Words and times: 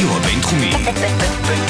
הרדיו 0.00 0.16
הבינתחומי. 0.16 0.70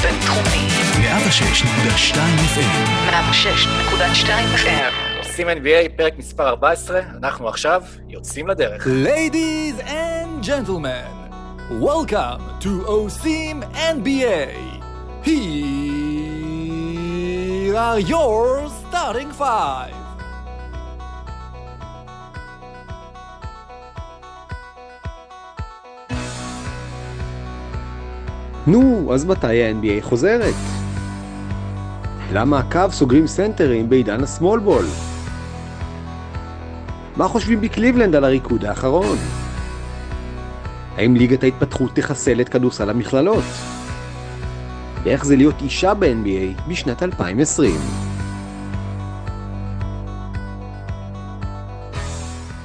בינתחומי. 0.02 0.68
106.2 1.00 2.16
FM. 2.54 3.10
106.2 3.10 4.28
FM. 4.56 5.18
עושים 5.18 5.48
NBA, 5.48 5.88
פרק 5.96 6.18
מספר 6.18 6.48
14, 6.48 7.00
אנחנו 7.18 7.48
עכשיו 7.48 7.82
יוצאים 8.08 8.48
לדרך. 8.48 8.86
Ladies 8.86 9.80
and 9.80 10.44
gentlemen, 10.44 11.30
welcome 11.80 12.40
to 12.60 12.68
OSIM 12.86 13.62
NBA. 13.74 14.50
Here 15.24 15.36
are 17.76 18.00
your 18.00 18.68
starting 18.82 19.30
five. 19.32 19.97
נו, 28.68 29.10
אז 29.14 29.24
מתי 29.24 29.62
ה-NBA 29.64 30.02
חוזרת? 30.02 30.54
למה 32.32 32.58
הקו 32.58 32.84
סוגרים 32.90 33.26
סנטרים 33.26 33.88
בעידן 33.88 34.22
הסמול 34.22 34.60
בול? 34.60 34.84
מה 37.16 37.28
חושבים 37.28 37.60
בקליבלנד 37.60 38.14
על 38.14 38.24
הריקוד 38.24 38.64
האחרון? 38.64 39.16
האם 40.96 41.16
ליגת 41.16 41.42
ההתפתחות 41.42 41.94
תחסל 41.94 42.40
את 42.40 42.48
כדורסל 42.48 42.90
המכללות? 42.90 43.44
ואיך 45.02 45.24
זה 45.24 45.36
להיות 45.36 45.62
אישה 45.62 45.94
ב-NBA 45.94 46.68
בשנת 46.68 47.02
2020? 47.02 47.74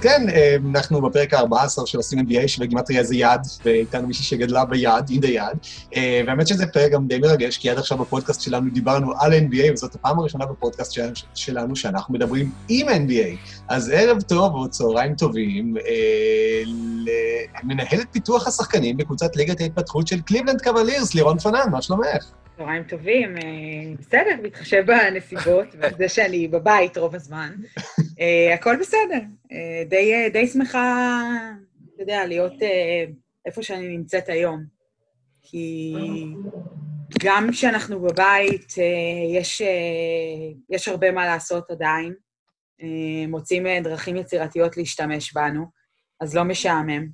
כן, 0.04 0.30
אה, 0.30 0.56
אנחנו 0.70 1.02
בפרק 1.02 1.34
ה-14 1.34 1.86
של 1.86 1.98
עושים 1.98 2.20
NBA, 2.20 2.48
שבגימטריה 2.48 3.04
זה 3.04 3.16
יד, 3.16 3.42
ואיתנו 3.66 4.08
מישהי 4.08 4.24
שגדלה 4.24 4.66
ביד, 4.66 5.10
אינדה 5.10 5.28
יד. 5.28 5.58
והאמת 6.28 6.48
שזה 6.48 6.68
פרק 6.68 6.92
גם 6.92 7.08
די 7.08 7.20
מרגש, 7.20 7.58
כי 7.58 7.70
עד 7.70 7.78
עכשיו 7.78 7.98
בפודקאסט 7.98 8.42
שלנו 8.42 8.70
דיברנו 8.73 9.14
על 9.20 9.34
NBA, 9.34 9.73
וזאת 9.73 9.95
הפעם 9.95 10.20
הראשונה 10.20 10.45
בפודקאסט 10.45 11.00
שלנו, 11.36 11.76
שאנחנו 11.76 12.14
מדברים 12.14 12.52
עם 12.70 12.88
NBA. 12.88 13.38
אז 13.70 13.90
ערב 13.90 14.22
טוב 14.22 14.56
או 14.56 14.70
צהריים 14.70 15.16
טובים 15.16 15.78
אה, 15.78 16.64
למנהלת 17.64 18.08
פיתוח 18.12 18.48
השחקנים 18.48 18.98
בקבוצת 18.98 19.36
ליגת 19.36 19.62
ההתפתחות 19.62 20.08
של 20.08 20.22
קליבלנד 20.22 20.62
קוולירס, 20.62 21.14
לירון 21.14 21.40
פנן, 21.40 21.72
מה 21.72 21.82
שלומך? 21.82 22.42
צהריים 22.58 22.84
טובים, 22.84 23.38
אה, 23.38 23.42
בסדר, 24.00 24.42
בהתחשב 24.42 24.84
בנסיבות, 24.88 25.68
וזה 25.80 26.09
שאני 26.09 26.48
בבית 26.48 26.98
רוב 26.98 27.16
הזמן, 27.16 27.56
אה, 28.20 28.54
הכל 28.54 28.76
בסדר. 28.80 29.20
אה, 29.52 29.84
די, 29.90 30.30
די 30.34 30.48
שמחה, 30.48 31.22
אתה 31.94 32.04
יודע, 32.04 32.26
להיות 32.26 32.54
איפה 33.45 33.64
שאני 33.64 33.98
נמצאת 33.98 34.30
היום. 34.30 34.64
כי 35.42 35.94
גם 37.23 37.48
כשאנחנו 37.52 38.02
בבית, 38.02 38.73
יש, 39.34 39.62
יש 40.70 40.88
הרבה 40.88 41.12
מה 41.12 41.26
לעשות 41.26 41.72
עדיין. 41.72 42.14
מוצאים 43.28 43.67
דרכים 43.84 44.17
יצירתיות 44.17 44.78
להשתמש 44.78 45.34
בנו, 45.34 45.66
אז 46.20 46.36
לא 46.36 46.44
משעמם. 46.44 47.08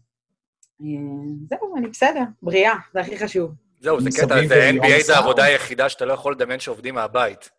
זהו, 1.50 1.78
אני 1.78 1.88
בסדר, 1.88 2.24
בריאה, 2.42 2.76
זה 2.94 3.00
הכי 3.00 3.18
חשוב. 3.18 3.69
זהו, 3.80 4.02
זה 4.02 4.10
קטע, 4.18 4.48
זה 4.48 4.70
NBA 4.70 5.04
זה. 5.04 5.16
העבודה 5.16 5.44
היחידה 5.44 5.90
שאתה 5.90 6.06
לא 6.06 6.14
יכול 6.14 6.34
לדמיין 6.34 6.60
שעובדים 6.60 6.96
מהבית. 6.96 7.50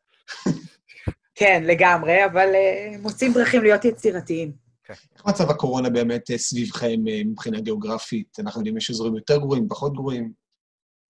כן, 1.34 1.62
לגמרי, 1.66 2.24
אבל 2.24 2.48
אה, 2.54 2.94
מוצאים 3.02 3.32
דרכים 3.32 3.62
להיות 3.62 3.84
יצירתיים. 3.84 4.52
איך 4.88 5.26
מצב 5.26 5.50
הקורונה 5.50 5.90
באמת 5.90 6.30
אה, 6.30 6.38
סביבכם 6.38 7.08
אה, 7.08 7.20
מבחינה 7.24 7.60
גיאוגרפית? 7.60 8.36
אנחנו 8.40 8.60
יודעים, 8.60 8.76
יש 8.76 8.90
אזורים 8.90 9.14
יותר 9.14 9.38
גרועים, 9.38 9.68
פחות 9.68 9.92
גרועים. 9.92 10.32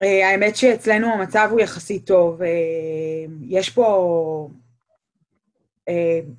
האמת 0.01 0.57
שאצלנו 0.57 1.07
המצב 1.07 1.49
הוא 1.51 1.61
יחסית 1.61 2.07
טוב. 2.07 2.41
יש 3.49 3.71
פה... 3.71 4.49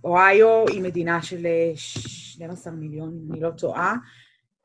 אוהיו 0.03 0.67
היא 0.67 0.81
מדינה 0.81 1.21
של 1.21 1.45
אה, 1.45 1.71
12 1.75 2.73
מיליון, 2.73 3.19
אם 3.25 3.31
אני 3.31 3.41
לא 3.41 3.49
טועה. 3.49 3.95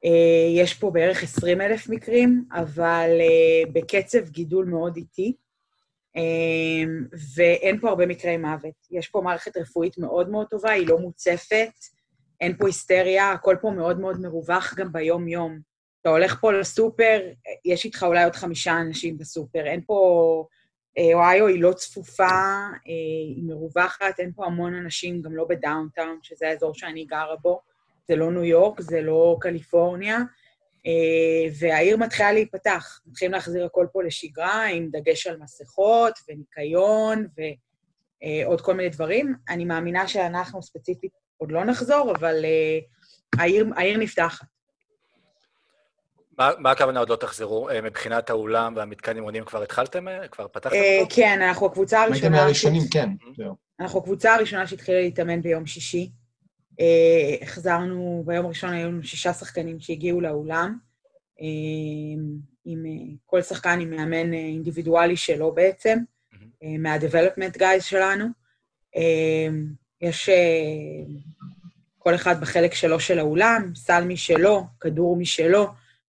אה, 0.05 0.62
יש 0.62 0.75
פה 0.75 0.91
בערך 0.91 1.23
20 1.23 1.61
אלף 1.61 1.89
מקרים, 1.89 2.45
אבל 2.53 3.11
אה, 3.21 3.71
בקצב 3.73 4.29
גידול 4.29 4.65
מאוד 4.65 4.97
איטי, 4.97 5.37
אה, 6.17 6.93
ואין 7.37 7.81
פה 7.81 7.89
הרבה 7.89 8.07
מקרי 8.07 8.37
מוות. 8.37 8.75
יש 8.91 9.09
פה 9.09 9.21
מערכת 9.21 9.57
רפואית 9.57 9.99
מאוד 9.99 10.31
מאוד 10.31 10.47
טובה, 10.51 10.71
היא 10.71 10.87
לא 10.89 10.99
מוצפת, 10.99 11.71
אין 12.41 12.57
פה 12.57 12.67
היסטריה, 12.67 13.33
הכל 13.33 13.57
פה 13.61 13.71
מאוד 13.71 14.01
מאוד 14.01 14.21
מרווח 14.21 14.75
גם 14.75 14.93
ביום-יום. 14.93 15.59
אתה 16.01 16.11
הולך 16.11 16.41
פה 16.41 16.53
לסופר, 16.53 17.21
יש 17.65 17.84
איתך 17.84 18.03
אולי 18.03 18.25
עוד 18.25 18.37
חמישה 18.37 18.81
אנשים 18.81 19.19
בסופר, 19.19 19.67
אין 19.67 19.81
פה... 19.87 20.45
אוהיו 21.15 21.47
היא 21.47 21.63
לא 21.63 21.73
צפופה, 21.73 22.28
היא 22.84 23.45
מרווחת, 23.45 24.15
אין 24.21 24.33
פה 24.37 24.47
המון 24.47 24.75
אנשים, 24.75 25.23
גם 25.23 25.37
לא 25.37 25.45
ב 25.49 25.56
downtown, 25.56 26.19
שזה 26.23 26.49
האזור 26.49 26.75
שאני 26.75 27.05
גרה 27.05 27.37
בו. 27.37 27.61
זה 28.09 28.17
לא 28.17 28.33
ניו 28.33 28.44
יורק, 28.44 28.81
זה 28.81 29.00
לא 29.00 29.37
קליפורניה, 29.41 30.19
אה, 30.87 31.53
והעיר 31.59 31.97
מתחילה 31.97 32.33
להיפתח. 32.33 33.00
מתחילים 33.06 33.33
להחזיר 33.33 33.65
הכל 33.65 33.87
פה 33.93 34.03
לשגרה, 34.03 34.65
עם 34.67 34.89
דגש 34.93 35.27
על 35.27 35.37
מסכות 35.37 36.19
וניקיון 36.28 37.27
ועוד 38.45 38.61
כל 38.61 38.75
מיני 38.75 38.89
דברים. 38.89 39.34
אני 39.49 39.65
מאמינה 39.65 40.09
שאנחנו 40.09 40.62
ספציפית 40.62 41.11
עוד 41.37 41.53
לא 41.53 41.65
נחזור, 41.65 42.12
אבל 42.19 42.45
אה, 42.45 42.78
העיר, 43.43 43.66
העיר 43.77 43.99
נפתחת. 43.99 44.47
מה 46.39 46.50
מה 46.59 46.71
הכוונה 46.71 47.00
עוד 47.00 47.09
לא 47.11 47.16
תחזרו? 47.16 47.71
אה, 47.71 47.81
מבחינת 47.81 48.31
האולם 48.31 48.77
והמתקן 48.77 49.16
אימונים 49.16 49.45
כבר 49.45 49.62
התחלתם? 49.62 50.09
אה? 50.09 50.28
כבר 50.28 50.49
פתחתם 50.49 50.77
אה, 50.77 50.99
אותו? 51.00 51.15
כן, 51.15 51.43
אנחנו 51.43 51.66
הקבוצה 51.66 52.00
הייתם 52.03 52.12
הראשונה... 52.12 52.37
מהראשונים, 52.43 52.83
ש- 52.83 52.93
כן. 52.93 53.09
זהו. 53.37 53.55
אנחנו 53.81 53.99
הקבוצה 53.99 54.34
הראשונה 54.34 54.66
שהתחילה 54.66 55.00
להתאמן 55.00 55.43
ביום 55.43 55.66
שישי. 55.66 56.11
אה, 56.81 57.37
החזרנו, 57.43 58.23
ביום 58.27 58.47
הראשון 58.47 58.73
היו 58.73 58.89
לנו 58.89 59.03
שישה 59.05 59.33
שחקנים 59.33 59.81
שהגיעו 59.81 60.21
לאולם, 60.21 60.79
אה, 61.41 61.47
עם 62.65 62.87
אה, 62.87 63.15
כל 63.27 63.43
שחקן 63.43 63.81
עם 63.81 63.91
מאמן 63.91 64.33
אינדיבידואלי 64.33 65.17
שלו 65.17 65.53
בעצם, 65.53 65.99
מה-development 66.79 67.59
guys 67.59 67.81
שלנו. 67.81 68.27
יש 70.01 70.31
כל 71.99 72.15
אחד 72.15 72.41
בחלק 72.41 72.75
שלו 72.75 73.01
של 73.01 73.19
האולם, 73.19 73.73
סל 73.75 74.05
משלו, 74.05 74.65
כדור 74.81 75.17
משלו, 75.17 75.67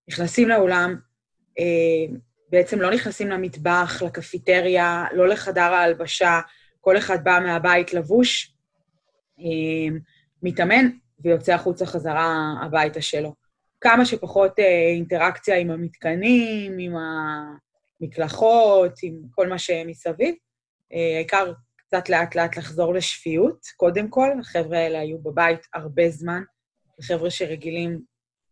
נכנסים 0.07 0.49
לאולם, 0.49 0.95
בעצם 2.49 2.81
לא 2.81 2.91
נכנסים 2.91 3.27
למטבח, 3.27 4.01
לקפיטריה, 4.05 5.05
לא 5.11 5.27
לחדר 5.27 5.61
ההלבשה, 5.61 6.39
כל 6.81 6.97
אחד 6.97 7.23
בא 7.23 7.39
מהבית 7.43 7.93
לבוש, 7.93 8.53
מתאמן 10.43 10.89
ויוצא 11.19 11.53
החוצה 11.53 11.85
חזרה 11.85 12.53
הביתה 12.61 13.01
שלו. 13.01 13.33
כמה 13.81 14.05
שפחות 14.05 14.59
אה, 14.59 14.89
אינטראקציה 14.93 15.57
עם 15.57 15.71
המתקנים, 15.71 16.77
עם 16.79 16.93
המקלחות, 18.01 18.93
עם 19.03 19.21
כל 19.31 19.47
מה 19.47 19.59
שמסביב. 19.59 20.35
אה, 20.93 21.15
העיקר 21.15 21.53
קצת 21.75 22.09
לאט-לאט 22.09 22.57
לחזור 22.57 22.93
לשפיות, 22.93 23.65
קודם 23.77 24.09
כל. 24.09 24.29
החבר'ה 24.39 24.77
האלה 24.77 24.99
היו 24.99 25.19
בבית 25.19 25.59
הרבה 25.73 26.09
זמן. 26.09 26.41
חבר'ה 27.01 27.29
שרגילים 27.29 28.01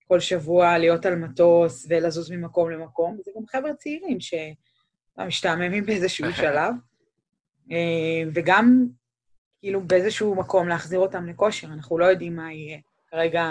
כל 0.07 0.19
שבוע 0.19 0.77
להיות 0.77 1.05
על 1.05 1.15
מטוס 1.15 1.85
ולזוז 1.89 2.31
ממקום 2.31 2.71
למקום, 2.71 3.17
וזה 3.19 3.31
גם 3.37 3.45
חבר'ה 3.47 3.73
צעירים 3.73 4.17
שמשתעממים 4.19 5.85
באיזשהו 5.85 6.33
שלב. 6.33 6.73
אה, 7.71 8.23
וגם, 8.33 8.87
כאילו, 9.65 9.81
באיזשהו 9.81 10.35
מקום 10.35 10.67
להחזיר 10.67 10.99
אותם 10.99 11.27
לכושר, 11.27 11.67
אנחנו 11.67 11.97
לא 11.97 12.05
יודעים 12.05 12.35
מה 12.35 12.53
יהיה. 12.53 12.77
כרגע 13.11 13.49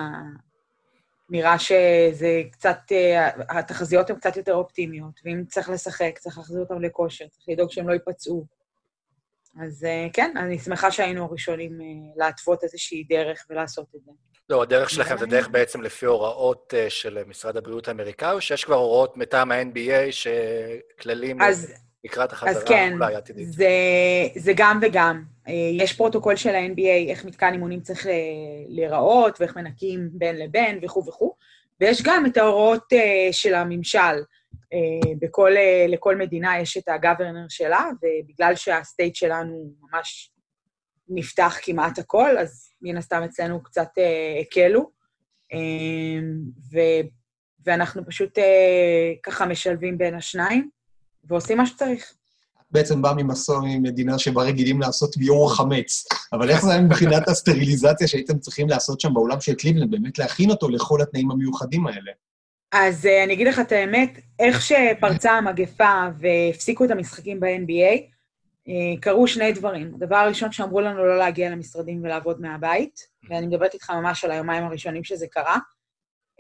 נראה 1.29 1.59
שזה 1.59 2.43
קצת, 2.53 2.79
אה, 2.93 3.31
התחזיות 3.59 4.11
הן 4.11 4.17
קצת 4.17 4.37
יותר 4.37 4.55
אופטימיות, 4.55 5.21
ואם 5.25 5.45
צריך 5.49 5.71
לשחק, 5.71 6.19
צריך 6.19 6.39
להחזיר 6.39 6.61
אותם 6.61 6.83
לכושר, 6.83 7.29
צריך 7.29 7.45
לדאוג 7.49 7.71
שהם 7.71 7.89
לא 7.89 7.93
ייפצעו. 7.93 8.47
אז 9.63 9.85
אה, 9.85 10.07
כן, 10.13 10.35
אני 10.37 10.59
שמחה 10.59 10.91
שהיינו 10.91 11.25
הראשונים 11.25 11.81
אה, 11.81 12.27
להתוות 12.27 12.65
איזושהי 12.65 13.05
דרך 13.05 13.47
ולעשות 13.51 13.87
את 13.97 14.01
זה. 14.05 14.11
לא, 14.51 14.63
הדרך 14.63 14.91
שלכם 14.91 15.17
זה 15.17 15.27
דרך 15.27 15.49
בעצם 15.49 15.83
לפי 15.83 16.07
הוראות 16.07 16.75
של 16.89 17.25
משרד 17.27 17.57
הבריאות 17.57 17.89
האמריקאי, 17.89 18.33
או 18.33 18.41
שיש 18.41 18.65
כבר 18.65 18.75
הוראות 18.75 19.17
מטעם 19.17 19.53
ה-NBA 19.53 20.13
שכללים 20.13 21.43
אז 21.43 21.84
לקראת 22.05 22.33
אז 22.33 22.39
החזרה 22.39 22.69
כן, 22.69 22.93
אולי 22.93 23.15
עתידית? 23.15 23.53
זה, 23.53 23.69
זה 24.37 24.53
גם 24.57 24.79
וגם. 24.83 25.25
אה, 25.49 25.53
יש 25.73 25.93
פרוטוקול 25.93 26.37
של 26.37 26.55
ה-NBA, 26.55 27.11
איך 27.11 27.25
מתקן 27.25 27.53
אימונים 27.53 27.81
צריך 27.81 28.07
ל- 28.07 28.11
להיראות, 28.69 29.41
ואיך 29.41 29.57
מנקים 29.57 30.09
בין 30.13 30.37
לבין 30.37 30.79
וכו' 30.83 31.05
וכו', 31.07 31.35
ויש 31.81 32.03
גם 32.03 32.27
את 32.27 32.37
ההוראות 32.37 32.93
אה, 32.93 33.29
של 33.33 33.55
הממשל. 33.55 33.99
אה, 34.73 35.13
בכל, 35.19 35.57
אה, 35.57 35.87
לכל 35.89 36.17
מדינה 36.17 36.59
יש 36.59 36.77
את 36.77 36.89
הגוורנר 36.89 37.47
שלה, 37.49 37.91
ובגלל 38.03 38.55
שהסטייט 38.55 39.15
שלנו 39.15 39.73
ממש 39.81 40.31
נפתח 41.09 41.59
כמעט 41.63 41.99
הכל, 41.99 42.39
אז 42.39 42.71
מן 42.83 42.97
הסתם 42.97 43.23
אצלנו 43.23 43.63
קצת 43.63 43.89
אה, 43.99 44.41
הקלו. 44.41 44.91
אה, 45.53 45.59
ו, 46.73 46.79
ואנחנו 47.67 48.07
פשוט 48.07 48.39
אה, 48.39 49.13
ככה 49.23 49.47
משלבים 49.47 49.99
בין 49.99 50.15
השניים, 50.15 50.71
ועושים 51.29 51.59
מה 51.59 51.67
שצריך. 51.67 52.13
בעצם 52.71 53.03
בא 53.03 53.13
ממסור 53.17 53.61
ממדינה 53.65 54.19
שבה 54.19 54.43
רגילים 54.43 54.81
לעשות 54.81 55.17
ביור 55.17 55.57
חמץ. 55.57 56.05
אבל 56.33 56.51
איך 56.51 56.65
זה 56.65 56.71
היה 56.71 56.81
מבחינת 56.81 57.29
הסטריליזציה 57.29 58.09
שהייתם 58.09 58.39
צריכים 58.39 58.69
לעשות 58.69 59.01
שם 59.01 59.15
באולם 59.15 59.41
של 59.41 59.55
קליבלנד, 59.55 59.91
באמת 59.91 60.19
להכין 60.19 60.51
אותו 60.51 60.69
לכל 60.69 61.03
התנאים 61.03 61.31
המיוחדים 61.31 61.87
האלה? 61.87 62.13
אז 62.73 63.07
אה, 63.07 63.25
אני 63.25 63.33
אגיד 63.33 63.47
לך 63.47 63.61
את 63.61 63.73
האמת, 63.73 64.19
איך 64.39 64.63
שפרצה 64.63 65.33
המגפה 65.33 66.03
והפסיקו 66.19 66.85
את 66.85 66.91
המשחקים 66.91 67.41
ב-NBA, 67.41 68.01
אה, 68.69 69.01
קרו 69.01 69.29
שני 69.29 69.53
דברים. 69.53 69.93
הדבר 69.95 70.17
הראשון 70.17 70.53
שאמרו 70.53 70.81
לנו 70.81 71.05
לא 71.05 71.19
להגיע 71.19 71.51
למשרדים 71.51 72.01
ולעבוד 72.05 72.41
מהבית, 72.41 73.01
ואני 73.29 73.47
מדברת 73.47 73.75
איתך 73.75 73.91
ממש 73.91 74.25
על 74.25 74.31
היומיים 74.31 74.65
הראשונים 74.65 75.05
שזה 75.05 75.27
קרה. 75.27 75.59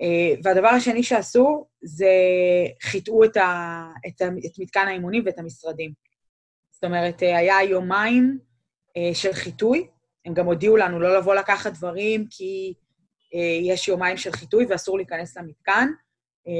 אה, 0.00 0.34
והדבר 0.42 0.68
השני 0.68 1.02
שעשו, 1.02 1.66
זה 1.82 2.10
חיטאו 2.82 3.24
את, 3.24 3.36
ה, 3.36 3.84
את, 4.06 4.22
ה, 4.22 4.24
את 4.46 4.58
מתקן 4.58 4.88
האימונים 4.88 5.22
ואת 5.26 5.38
המשרדים. 5.38 5.92
זאת 6.70 6.84
אומרת, 6.84 7.22
אה, 7.22 7.38
היה 7.38 7.62
יומיים 7.62 8.38
אה, 8.96 9.14
של 9.14 9.32
חיטוי, 9.32 9.86
הם 10.26 10.34
גם 10.34 10.46
הודיעו 10.46 10.76
לנו 10.76 11.00
לא 11.00 11.18
לבוא 11.18 11.34
לקחת 11.34 11.72
דברים 11.72 12.26
כי 12.30 12.74
יש 13.62 13.88
יומיים 13.88 14.16
של 14.16 14.32
חיטוי 14.32 14.66
ואסור 14.68 14.96
להיכנס 14.96 15.36
למתקן, 15.36 15.88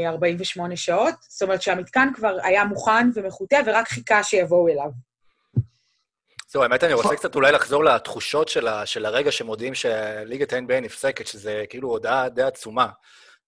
48 0.07 0.77
שעות. 0.77 1.15
זאת 1.29 1.43
אומרת 1.43 1.63
שהמתקן 1.63 2.09
כבר 2.15 2.37
היה 2.43 2.65
מוכן 2.65 3.11
ומחוטא 3.15 3.61
ורק 3.67 3.89
חיכה 3.89 4.23
שיבואו 4.23 4.69
אליו. 4.69 4.91
זהו, 6.49 6.63
האמת, 6.63 6.85
אני 6.85 6.93
רוצה 6.93 7.17
קצת 7.17 7.35
אולי 7.35 7.53
לחזור 7.53 7.85
לתחושות 7.85 8.49
של, 8.49 9.07
הרגע 9.07 9.33
שמודיעים 9.33 9.75
שליגת 9.75 10.53
ה-NBA 10.53 10.81
נפסקת, 10.81 11.27
שזה 11.27 11.65
כאילו 11.69 11.89
הודעה 11.89 12.29
די 12.29 12.43
עצומה. 12.43 12.89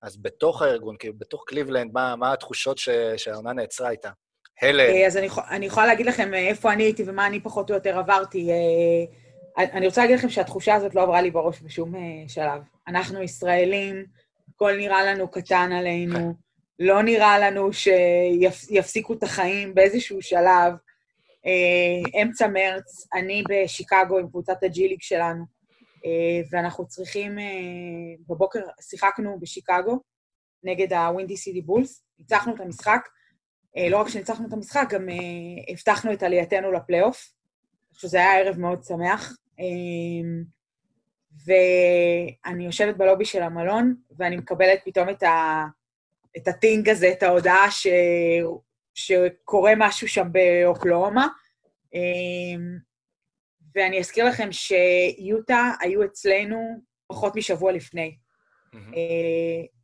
אז 0.07 0.17
בתוך 0.23 0.63
הארגון, 0.63 0.97
כאילו, 0.99 1.15
בתוך 1.19 1.45
קליבלנד, 1.47 1.91
מה, 1.93 2.17
מה 2.17 2.33
התחושות 2.33 2.79
שהעונה 3.17 3.53
נעצרה 3.53 3.91
איתה? 3.91 4.11
הלם. 4.63 5.07
אז 5.07 5.17
אני, 5.17 5.29
אני 5.51 5.67
יכולה 5.67 5.87
להגיד 5.87 6.07
לכם 6.07 6.35
איפה 6.35 6.73
אני 6.73 6.83
הייתי 6.83 7.03
ומה 7.07 7.27
אני 7.27 7.41
פחות 7.41 7.71
או 7.71 7.75
יותר 7.75 7.99
עברתי. 7.99 8.51
אני 9.59 9.87
רוצה 9.87 10.01
להגיד 10.01 10.19
לכם 10.19 10.29
שהתחושה 10.29 10.75
הזאת 10.75 10.95
לא 10.95 11.03
עברה 11.03 11.23
לי 11.23 11.31
בראש 11.31 11.63
בשום 11.63 11.95
שלב. 12.29 12.63
אנחנו 12.89 13.23
ישראלים, 13.23 14.05
הכל 14.55 14.77
נראה 14.77 15.05
לנו 15.05 15.29
קטן 15.31 15.73
עלינו, 15.73 16.35
לא 16.79 17.03
נראה 17.03 17.39
לנו 17.39 17.73
שיפסיקו 17.73 19.13
את 19.13 19.23
החיים 19.23 19.75
באיזשהו 19.75 20.23
שלב. 20.23 20.73
אמצע 22.23 22.47
מרץ, 22.47 23.07
אני 23.15 23.43
בשיקגו 23.49 24.19
עם 24.19 24.29
קבוצת 24.29 24.63
הג'יליג 24.63 24.99
שלנו, 25.01 25.45
ואנחנו 26.51 26.87
צריכים, 26.87 27.39
בבוקר 28.29 28.61
שיחקנו 28.81 29.41
בשיקגו 29.41 30.01
נגד 30.63 30.93
הווינדי 30.93 31.37
סיטי 31.37 31.61
בולס, 31.63 32.05
ניצחנו 32.19 32.55
את 32.55 32.61
המשחק, 32.61 33.09
לא 33.91 34.01
רק 34.01 34.09
שניצחנו 34.09 34.49
את 34.49 34.53
המשחק, 34.53 34.87
גם 34.91 35.09
הבטחנו 35.73 36.13
את 36.13 36.23
עלייתנו 36.23 36.73
לפלייאוף. 36.73 37.37
שזה 37.97 38.19
היה 38.19 38.39
ערב 38.39 38.59
מאוד 38.59 38.85
שמח. 38.85 39.33
ואני 41.47 42.65
יושבת 42.65 42.97
בלובי 42.97 43.25
של 43.25 43.43
המלון, 43.43 43.95
ואני 44.19 44.37
מקבלת 44.37 44.81
פתאום 44.85 45.09
את, 45.09 45.23
ה... 45.23 45.65
את 46.37 46.49
הטינג 46.49 46.89
הזה, 46.89 47.13
את 47.13 47.23
ההודעה 47.23 47.71
ש... 47.71 47.87
שקורה 48.95 49.73
משהו 49.77 50.09
שם 50.09 50.29
באוקלאומה. 50.33 51.29
ואני 53.77 53.99
אזכיר 53.99 54.25
לכם 54.25 54.49
שיוטה 54.53 55.73
היו 55.81 56.05
אצלנו 56.05 56.81
פחות 57.07 57.37
משבוע 57.37 57.73
לפני. 57.73 58.17
Mm-hmm. 58.75 58.97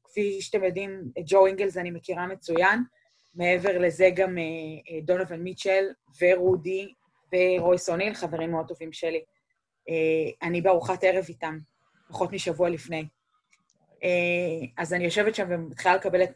כפי 0.04 0.40
שאתם 0.40 0.64
יודעים, 0.64 1.02
את 1.18 1.22
ג'ו 1.26 1.46
אינגלס 1.46 1.76
אני 1.76 1.90
מכירה 1.90 2.26
מצוין. 2.26 2.82
מעבר 3.34 3.78
לזה 3.78 4.10
גם 4.14 4.36
דונובל 5.02 5.36
מיטשל 5.36 5.84
ורודי 6.20 6.92
ורויס 7.32 7.88
אוניל, 7.88 8.14
חברים 8.14 8.50
מאוד 8.50 8.68
טובים 8.68 8.92
שלי. 8.92 9.24
אני 10.42 10.60
בארוחת 10.60 11.04
ערב 11.04 11.24
איתם, 11.28 11.58
פחות 12.08 12.32
משבוע 12.32 12.68
לפני. 12.68 13.04
אז 14.78 14.92
אני 14.92 15.04
יושבת 15.04 15.34
שם 15.34 15.46
ומתחילה 15.50 15.94
לקבל 15.94 16.22
את 16.22 16.30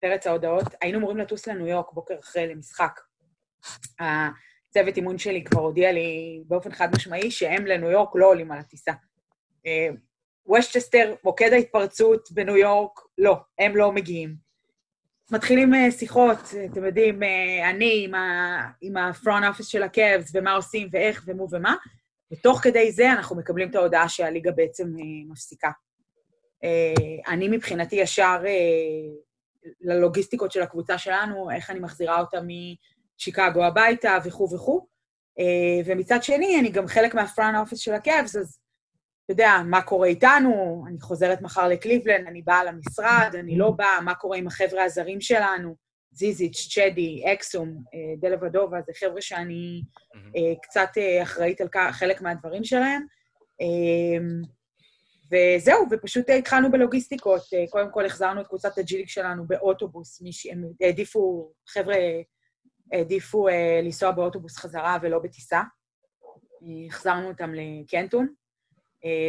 פרץ 0.00 0.26
ההודעות. 0.26 0.64
היינו 0.80 0.98
אמורים 0.98 1.18
לטוס 1.18 1.46
לניו 1.46 1.66
יורק 1.66 1.92
בוקר 1.92 2.18
אחרי 2.18 2.46
למשחק. 2.46 3.00
הצוות 4.72 4.96
אימון 4.96 5.18
שלי 5.18 5.44
כבר 5.44 5.60
הודיע 5.60 5.92
לי 5.92 6.42
באופן 6.46 6.72
חד 6.72 6.88
משמעי 6.96 7.30
שהם 7.30 7.66
לניו 7.66 7.90
יורק 7.90 8.10
לא 8.14 8.26
עולים 8.26 8.52
על 8.52 8.58
הטיסה. 8.58 8.92
ווסטצ'סטר, 10.46 11.14
מוקד 11.24 11.52
ההתפרצות 11.52 12.28
בניו 12.32 12.56
יורק, 12.56 13.00
לא, 13.18 13.36
הם 13.58 13.76
לא 13.76 13.92
מגיעים. 13.92 14.34
מתחילים 15.30 15.72
שיחות, 15.90 16.38
אתם 16.72 16.84
יודעים, 16.84 17.22
אני 17.70 18.04
עם, 18.04 18.14
ה, 18.14 18.70
עם 18.80 18.96
ה 18.96 19.04
front 19.04 19.44
office 19.48 19.66
של 19.66 19.82
הקאבס, 19.82 20.30
ומה 20.34 20.52
עושים 20.52 20.88
ואיך 20.92 21.24
ומו 21.26 21.46
ומה, 21.50 21.76
ותוך 22.32 22.60
כדי 22.62 22.92
זה 22.92 23.12
אנחנו 23.12 23.36
מקבלים 23.36 23.70
את 23.70 23.74
ההודעה 23.74 24.08
שהליגה 24.08 24.50
בעצם 24.50 24.88
מפסיקה. 25.28 25.70
אני 27.28 27.48
מבחינתי 27.48 27.96
ישר 27.96 28.42
ללוגיסטיקות 29.80 30.52
של 30.52 30.62
הקבוצה 30.62 30.98
שלנו, 30.98 31.50
איך 31.50 31.70
אני 31.70 31.80
מחזירה 31.80 32.20
אותה 32.20 32.40
משיקגו 33.20 33.64
הביתה 33.64 34.18
וכו' 34.24 34.48
וכו'. 34.54 34.86
ומצד 35.86 36.22
שני, 36.22 36.60
אני 36.60 36.70
גם 36.70 36.86
חלק 36.86 37.14
מהפרונט 37.14 37.56
אופיס 37.58 37.78
של 37.78 37.94
הקאבס, 37.94 38.36
אז 38.36 38.58
אתה 39.24 39.32
יודע, 39.32 39.52
מה 39.64 39.82
קורה 39.82 40.08
איתנו, 40.08 40.84
אני 40.88 41.00
חוזרת 41.00 41.42
מחר 41.42 41.68
לקליבלנד, 41.68 42.26
אני 42.26 42.42
באה 42.42 42.64
למשרד, 42.64 43.30
אני 43.34 43.58
לא 43.58 43.70
באה, 43.70 44.00
מה 44.00 44.14
קורה 44.14 44.38
עם 44.38 44.46
החבר'ה 44.46 44.84
הזרים 44.84 45.20
שלנו, 45.20 45.76
זיזיץ', 46.12 46.68
צ'די, 46.74 47.22
אקסום, 47.32 47.82
דלה 48.20 48.36
ודובה, 48.44 48.80
זה 48.86 48.92
חבר'ה 49.00 49.20
שאני 49.20 49.82
קצת 50.62 50.88
אחראית 51.22 51.60
על 51.60 51.68
חלק 51.92 52.22
מהדברים 52.22 52.64
שלהם. 52.64 53.06
וזהו, 55.32 55.86
ופשוט 55.90 56.30
התחלנו 56.30 56.70
בלוגיסטיקות. 56.70 57.42
קודם 57.70 57.90
כל 57.90 58.06
החזרנו 58.06 58.40
את 58.40 58.46
קבוצת 58.46 58.78
הג'יליק 58.78 59.08
שלנו 59.08 59.46
באוטובוס, 59.46 60.22
הם 60.50 60.64
העדיפו, 60.80 61.52
חבר'ה 61.68 61.96
העדיפו 62.92 63.48
לנסוע 63.82 64.10
באוטובוס 64.10 64.56
חזרה 64.56 64.98
ולא 65.02 65.18
בטיסה. 65.18 65.62
החזרנו 66.88 67.28
אותם 67.28 67.54
לקנטון. 67.54 68.34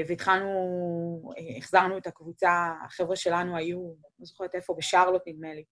והתחלנו, 0.07 1.31
החזרנו 1.57 1.97
את 1.97 2.07
הקבוצה, 2.07 2.73
החבר'ה 2.85 3.15
שלנו 3.15 3.57
היו, 3.57 3.79
לא 4.19 4.25
זוכרת 4.25 4.55
איפה, 4.55 4.73
בשרלוט 4.77 5.21
נדמה 5.27 5.53
לי, 5.53 5.63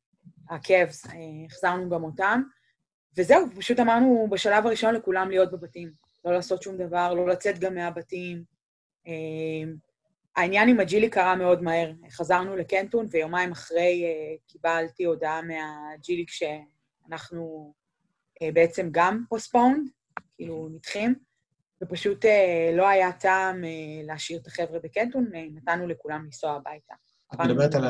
הקאבס, 0.50 1.06
החזרנו 1.46 1.90
גם 1.90 2.04
אותם, 2.04 2.42
וזהו, 3.18 3.46
פשוט 3.56 3.80
אמרנו 3.80 4.28
בשלב 4.32 4.68
הראשון 4.68 4.96
לכולם 4.96 5.30
להיות 5.30 5.52
בבתים, 5.52 5.92
לא 6.26 6.34
לעשות 6.34 6.62
שום 6.62 6.78
דבר, 6.78 7.14
לא 7.14 7.28
לצאת 7.28 7.60
גם 7.60 7.76
מהבתים. 7.76 8.44
העניין 10.36 10.70
עם 10.70 10.80
הג'ילי 10.80 11.10
קרה 11.10 11.36
מאוד 11.36 11.64
מהר, 11.64 11.92
חזרנו 12.10 12.56
לקנטון, 12.56 13.08
ויומיים 13.12 13.52
אחרי 13.52 14.06
קיבלתי 14.48 15.04
הודעה 15.04 15.42
מהג'ילי 15.42 16.26
שאנחנו 16.28 17.74
בעצם 18.54 18.88
גם 18.92 19.24
פוספונד, 19.30 19.90
כאילו 20.36 20.70
נדחים. 20.72 21.16
ופשוט 21.84 22.26
לא 22.74 22.88
היה 22.88 23.12
טעם 23.12 23.64
להשאיר 24.08 24.40
את 24.42 24.48
החבר'ה 24.48 24.80
בקנטון, 24.84 25.28
נתנו 25.56 25.88
לכולם 25.88 26.26
לנסוע 26.26 26.52
הביתה. 26.52 26.94
את 27.34 27.40
מדברת 27.40 27.76
על, 27.76 27.86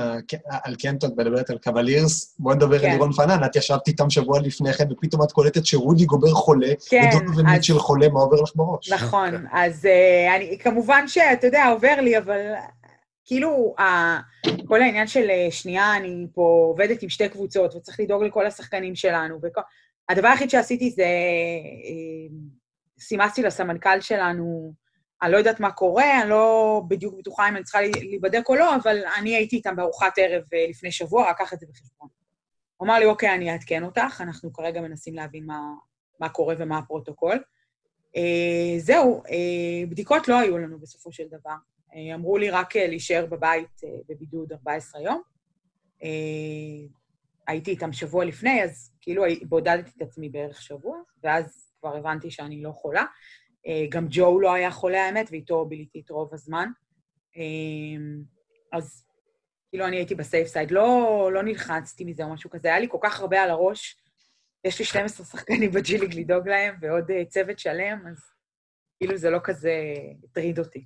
על 0.64 0.76
קנטון, 0.76 1.12
את 1.12 1.18
מדברת 1.18 1.50
על 1.50 1.58
קבלירס, 1.58 2.36
בואי 2.40 2.56
נדבר 2.56 2.80
כן. 2.80 2.86
על 2.86 2.92
לירון 2.92 3.12
פנן, 3.14 3.44
את 3.46 3.56
ישבת 3.56 3.88
איתם 3.88 4.10
שבוע 4.10 4.40
לפני 4.40 4.74
כן, 4.74 4.92
ופתאום 4.92 5.24
את 5.24 5.32
קולטת 5.32 5.66
שרודי 5.66 6.06
גובר 6.06 6.32
חולה, 6.32 6.74
כן, 6.90 7.10
ודודו 7.16 7.40
ומיט 7.40 7.64
של 7.64 7.80
חולה, 7.80 8.10
מה 8.10 8.20
עובר 8.20 8.42
לך 8.42 8.52
בראש? 8.56 8.92
נכון, 8.92 9.32
כן. 9.32 9.44
אז 9.52 9.88
אני, 10.36 10.58
כמובן 10.60 11.08
שאתה 11.08 11.48
יודע, 11.48 11.68
עובר 11.68 11.96
לי, 12.02 12.18
אבל 12.18 12.40
כאילו, 13.26 13.76
כל 14.66 14.82
העניין 14.82 15.08
של 15.08 15.28
שנייה, 15.50 15.98
אני 15.98 16.28
פה 16.34 16.66
עובדת 16.70 17.04
עם 17.04 17.10
שתי 17.10 17.30
קבוצות, 17.30 17.76
וצריך 17.76 18.00
לדאוג 18.00 18.24
לכל 18.24 18.46
השחקנים 18.46 18.96
שלנו, 18.96 19.40
וכל... 19.44 19.62
הדבר 20.12 20.28
היחיד 20.28 20.50
שעשיתי 20.50 20.90
זה... 20.90 21.06
סימסתי 23.00 23.42
לסמנכ"ל 23.44 24.02
שלנו, 24.02 24.74
אני 25.22 25.32
לא 25.32 25.38
יודעת 25.38 25.60
מה 25.60 25.72
קורה, 25.72 26.22
אני 26.22 26.30
לא 26.30 26.82
בדיוק 26.88 27.16
בטוחה 27.18 27.50
אם 27.50 27.56
אני 27.56 27.64
צריכה 27.64 27.82
להיבדק 27.82 28.50
או 28.50 28.56
לא, 28.56 28.76
אבל 28.76 28.98
אני 29.18 29.36
הייתי 29.36 29.56
איתם 29.56 29.76
בארוחת 29.76 30.14
ערב 30.18 30.44
לפני 30.70 30.92
שבוע, 30.92 31.30
רק 31.30 31.38
קח 31.38 31.54
את 31.54 31.60
זה 31.60 31.66
בחשבון. 31.70 32.08
הוא 32.78 32.86
אמר 32.86 33.00
לי, 33.00 33.06
אוקיי, 33.06 33.36
אני 33.36 33.52
אעדכן 33.52 33.84
אותך, 33.84 34.22
אנחנו 34.22 34.54
כרגע 34.54 34.82
מנסים 34.82 35.16
להבין 35.16 35.46
מה, 35.46 35.60
מה 36.20 36.30
קורה 36.30 36.56
ומה 36.58 36.78
הפרוטוקול. 36.78 37.44
אה, 38.16 38.80
זהו, 38.80 39.24
אה, 39.30 39.88
בדיקות 39.90 40.28
לא 40.28 40.40
היו 40.40 40.58
לנו 40.58 40.80
בסופו 40.80 41.12
של 41.12 41.24
דבר. 41.28 41.56
אה, 41.96 42.16
אמרו 42.16 42.38
לי 42.38 42.50
רק 42.50 42.76
להישאר 42.76 43.26
בבית 43.26 43.84
אה, 43.84 43.90
בבידוד 44.10 44.54
14 44.54 45.02
יום. 45.02 45.22
אה, 46.04 46.88
הייתי 47.52 47.72
איתם 47.72 47.94
שבוע 47.94 48.26
לפני, 48.26 48.64
אז 48.64 48.92
כאילו 49.02 49.24
בודדתי 49.44 49.92
את 49.98 50.02
עצמי 50.02 50.30
בערך 50.30 50.62
שבוע, 50.62 50.98
ואז 51.24 51.74
כבר 51.80 51.98
הבנתי 51.98 52.32
שאני 52.32 52.64
לא 52.64 52.72
חולה. 52.72 53.06
גם 53.90 54.08
ג'ו 54.10 54.40
לא 54.40 54.54
היה 54.54 54.72
חולה, 54.72 55.06
האמת, 55.06 55.28
ואיתו 55.32 55.66
ביליתי 55.66 56.02
את 56.06 56.10
רוב 56.10 56.34
הזמן. 56.34 56.68
אז 58.72 59.06
כאילו 59.70 59.88
אני 59.88 59.96
הייתי 59.96 60.16
ב 60.16 60.22
safe 60.22 60.48
side, 60.48 60.72
לא, 60.72 61.30
לא 61.34 61.44
נלחצתי 61.44 62.04
מזה 62.04 62.24
או 62.24 62.34
משהו 62.34 62.50
כזה, 62.50 62.68
היה 62.68 62.80
לי 62.80 62.88
כל 62.90 62.98
כך 63.02 63.20
הרבה 63.20 63.44
על 63.44 63.50
הראש. 63.50 63.98
יש 64.64 64.80
לי 64.80 64.86
12 64.86 65.26
שחקנים 65.26 65.72
בג'י 65.72 65.98
ליג 65.98 66.16
לדאוג 66.16 66.48
להם, 66.50 66.76
ועוד 66.82 67.12
אה, 67.12 67.26
צוות 67.26 67.60
שלם, 67.60 68.04
אז 68.08 68.18
כאילו 68.98 69.18
זה 69.18 69.30
לא 69.30 69.40
כזה 69.44 69.74
הטריד 70.24 70.60
אותי. 70.60 70.86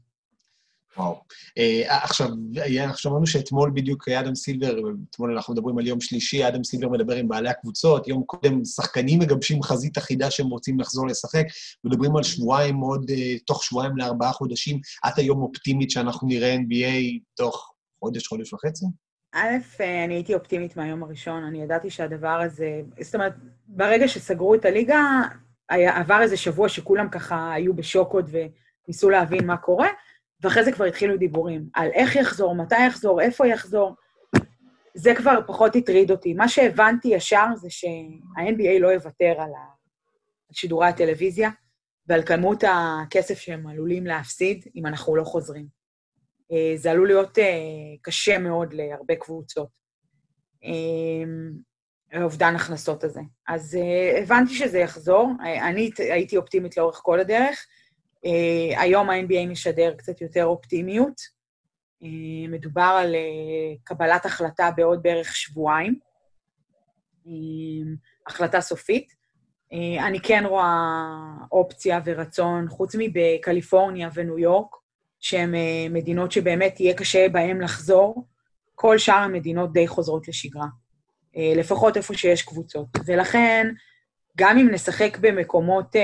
וואו. 0.98 1.22
אה, 1.58 1.98
עכשיו, 2.04 2.28
היה- 2.56 2.84
אנחנו 2.84 2.98
שמענו 2.98 3.28
שאתמול 3.28 3.72
בדיוק 3.76 4.10
אדם 4.10 4.36
סילבר, 4.36 4.76
אתמול 5.10 5.34
אנחנו 5.34 5.54
מדברים 5.54 5.78
על 5.78 5.88
יום 5.88 6.02
שלישי, 6.02 6.48
אדם 6.48 6.64
סילבר 6.64 6.90
מדבר 6.90 7.16
עם 7.16 7.28
בעלי 7.28 7.50
הקבוצות, 7.50 8.08
יום 8.08 8.24
קודם 8.24 8.66
שחקנים 8.66 9.20
מגבשים 9.20 9.64
חזית 9.64 9.98
אחידה 9.98 10.32
שהם 10.32 10.48
רוצים 10.48 10.80
לחזור 10.80 11.08
לשחק, 11.08 11.44
מדברים 11.84 12.16
על 12.16 12.24
שבועיים 12.24 12.76
עוד, 12.78 13.10
אה, 13.10 13.40
תוך 13.48 13.64
שבועיים 13.64 13.98
לארבעה 13.98 14.32
חודשים. 14.32 14.80
את 15.08 15.18
היום 15.18 15.42
אופטימית 15.42 15.92
שאנחנו 15.92 16.28
נראה 16.28 16.56
NBA 16.56 17.20
תוך 17.36 17.74
חודש, 18.00 18.28
חודש 18.28 18.54
וחצי? 18.54 18.86
א', 19.34 19.48
אה, 19.82 20.04
אני 20.06 20.14
הייתי 20.14 20.34
אופטימית 20.34 20.78
מהיום 20.78 21.04
הראשון, 21.04 21.44
אני 21.44 21.62
ידעתי 21.62 21.90
שהדבר 21.90 22.42
הזה, 22.46 22.82
זאת 23.02 23.16
אומרת, 23.16 23.34
ברגע 23.68 24.08
שסגרו 24.08 24.56
את 24.56 24.66
הליגה, 24.66 25.02
היה, 25.70 25.98
עבר 26.00 26.22
איזה 26.22 26.38
שבוע 26.38 26.70
שכולם 26.70 27.10
ככה 27.10 27.54
היו 27.54 27.74
בשוק 27.74 28.12
עוד 28.14 28.30
וניסו 28.88 29.10
להבין 29.10 29.48
מה 29.48 29.58
קורה, 29.58 29.88
ואחרי 30.42 30.64
זה 30.64 30.72
כבר 30.72 30.86
התחילו 30.86 31.18
דיבורים 31.18 31.70
על 31.74 31.90
איך 31.94 32.16
יחזור, 32.16 32.56
מתי 32.56 32.86
יחזור, 32.88 33.22
איפה 33.22 33.48
יחזור. 33.48 33.96
זה 34.96 35.14
כבר 35.16 35.40
פחות 35.48 35.76
הטריד 35.76 36.12
אותי. 36.12 36.34
מה 36.34 36.48
שהבנתי 36.48 37.08
ישר 37.08 37.46
זה 37.56 37.70
שה-NBA 37.70 38.80
לא 38.80 38.88
יוותר 38.88 39.34
על 39.38 39.52
שידורי 40.52 40.88
הטלוויזיה 40.88 41.50
ועל 42.08 42.24
כמות 42.24 42.64
הכסף 42.68 43.40
שהם 43.40 43.68
עלולים 43.68 44.06
להפסיד 44.06 44.66
אם 44.76 44.86
אנחנו 44.86 45.16
לא 45.16 45.24
חוזרים. 45.24 45.68
אה, 46.52 46.74
זה 46.78 46.92
עלול 46.92 47.08
להיות 47.08 47.40
אה, 47.40 47.44
קשה 48.02 48.38
מאוד 48.38 48.74
להרבה 48.74 49.16
קבוצות. 49.16 49.70
אה, 50.64 52.22
אובדן 52.24 52.56
הכנסות 52.56 53.04
הזה. 53.04 53.22
אז 53.48 53.78
הבנתי 54.24 54.54
שזה 54.54 54.80
יחזור, 54.80 55.32
אני 55.42 55.90
הייתי 55.98 56.38
אופטימית 56.38 56.78
לאורך 56.78 57.00
כל 57.04 57.20
הדרך. 57.20 57.66
אה, 58.26 58.82
היום 58.82 59.10
ה-NBA 59.10 59.48
משדר 59.50 59.94
קצת 59.98 60.22
יותר 60.22 60.46
אופטימיות. 60.46 61.22
אה, 62.04 62.48
מדובר 62.50 62.98
על 63.00 63.16
אה, 63.16 63.76
קבלת 63.84 64.26
החלטה 64.26 64.70
בעוד 64.76 65.04
בערך 65.04 65.36
שבועיים, 65.36 66.00
החלטה 68.28 68.62
סופית. 68.62 69.26
אני 70.00 70.20
כן 70.20 70.44
רואה 70.48 71.06
אופציה 71.52 72.00
ורצון, 72.06 72.70
חוץ 72.70 72.96
מבקליפורניה 73.00 74.10
וניו 74.14 74.40
יורק, 74.40 74.76
שהן 75.20 75.54
מדינות 75.90 76.32
שבאמת 76.32 76.80
יהיה 76.80 76.94
קשה 76.94 77.30
בהן 77.30 77.62
לחזור, 77.62 78.28
כל 78.76 78.98
שאר 78.98 79.16
המדינות 79.16 79.74
די 79.74 79.88
חוזרות 79.88 80.28
לשגרה. 80.28 80.66
לפחות 81.56 81.98
איפה 81.98 82.14
שיש 82.14 82.42
קבוצות. 82.42 82.88
ולכן, 83.06 83.68
גם 84.38 84.58
אם 84.58 84.70
נשחק 84.72 85.18
במקומות 85.22 85.96
אה, 85.96 86.02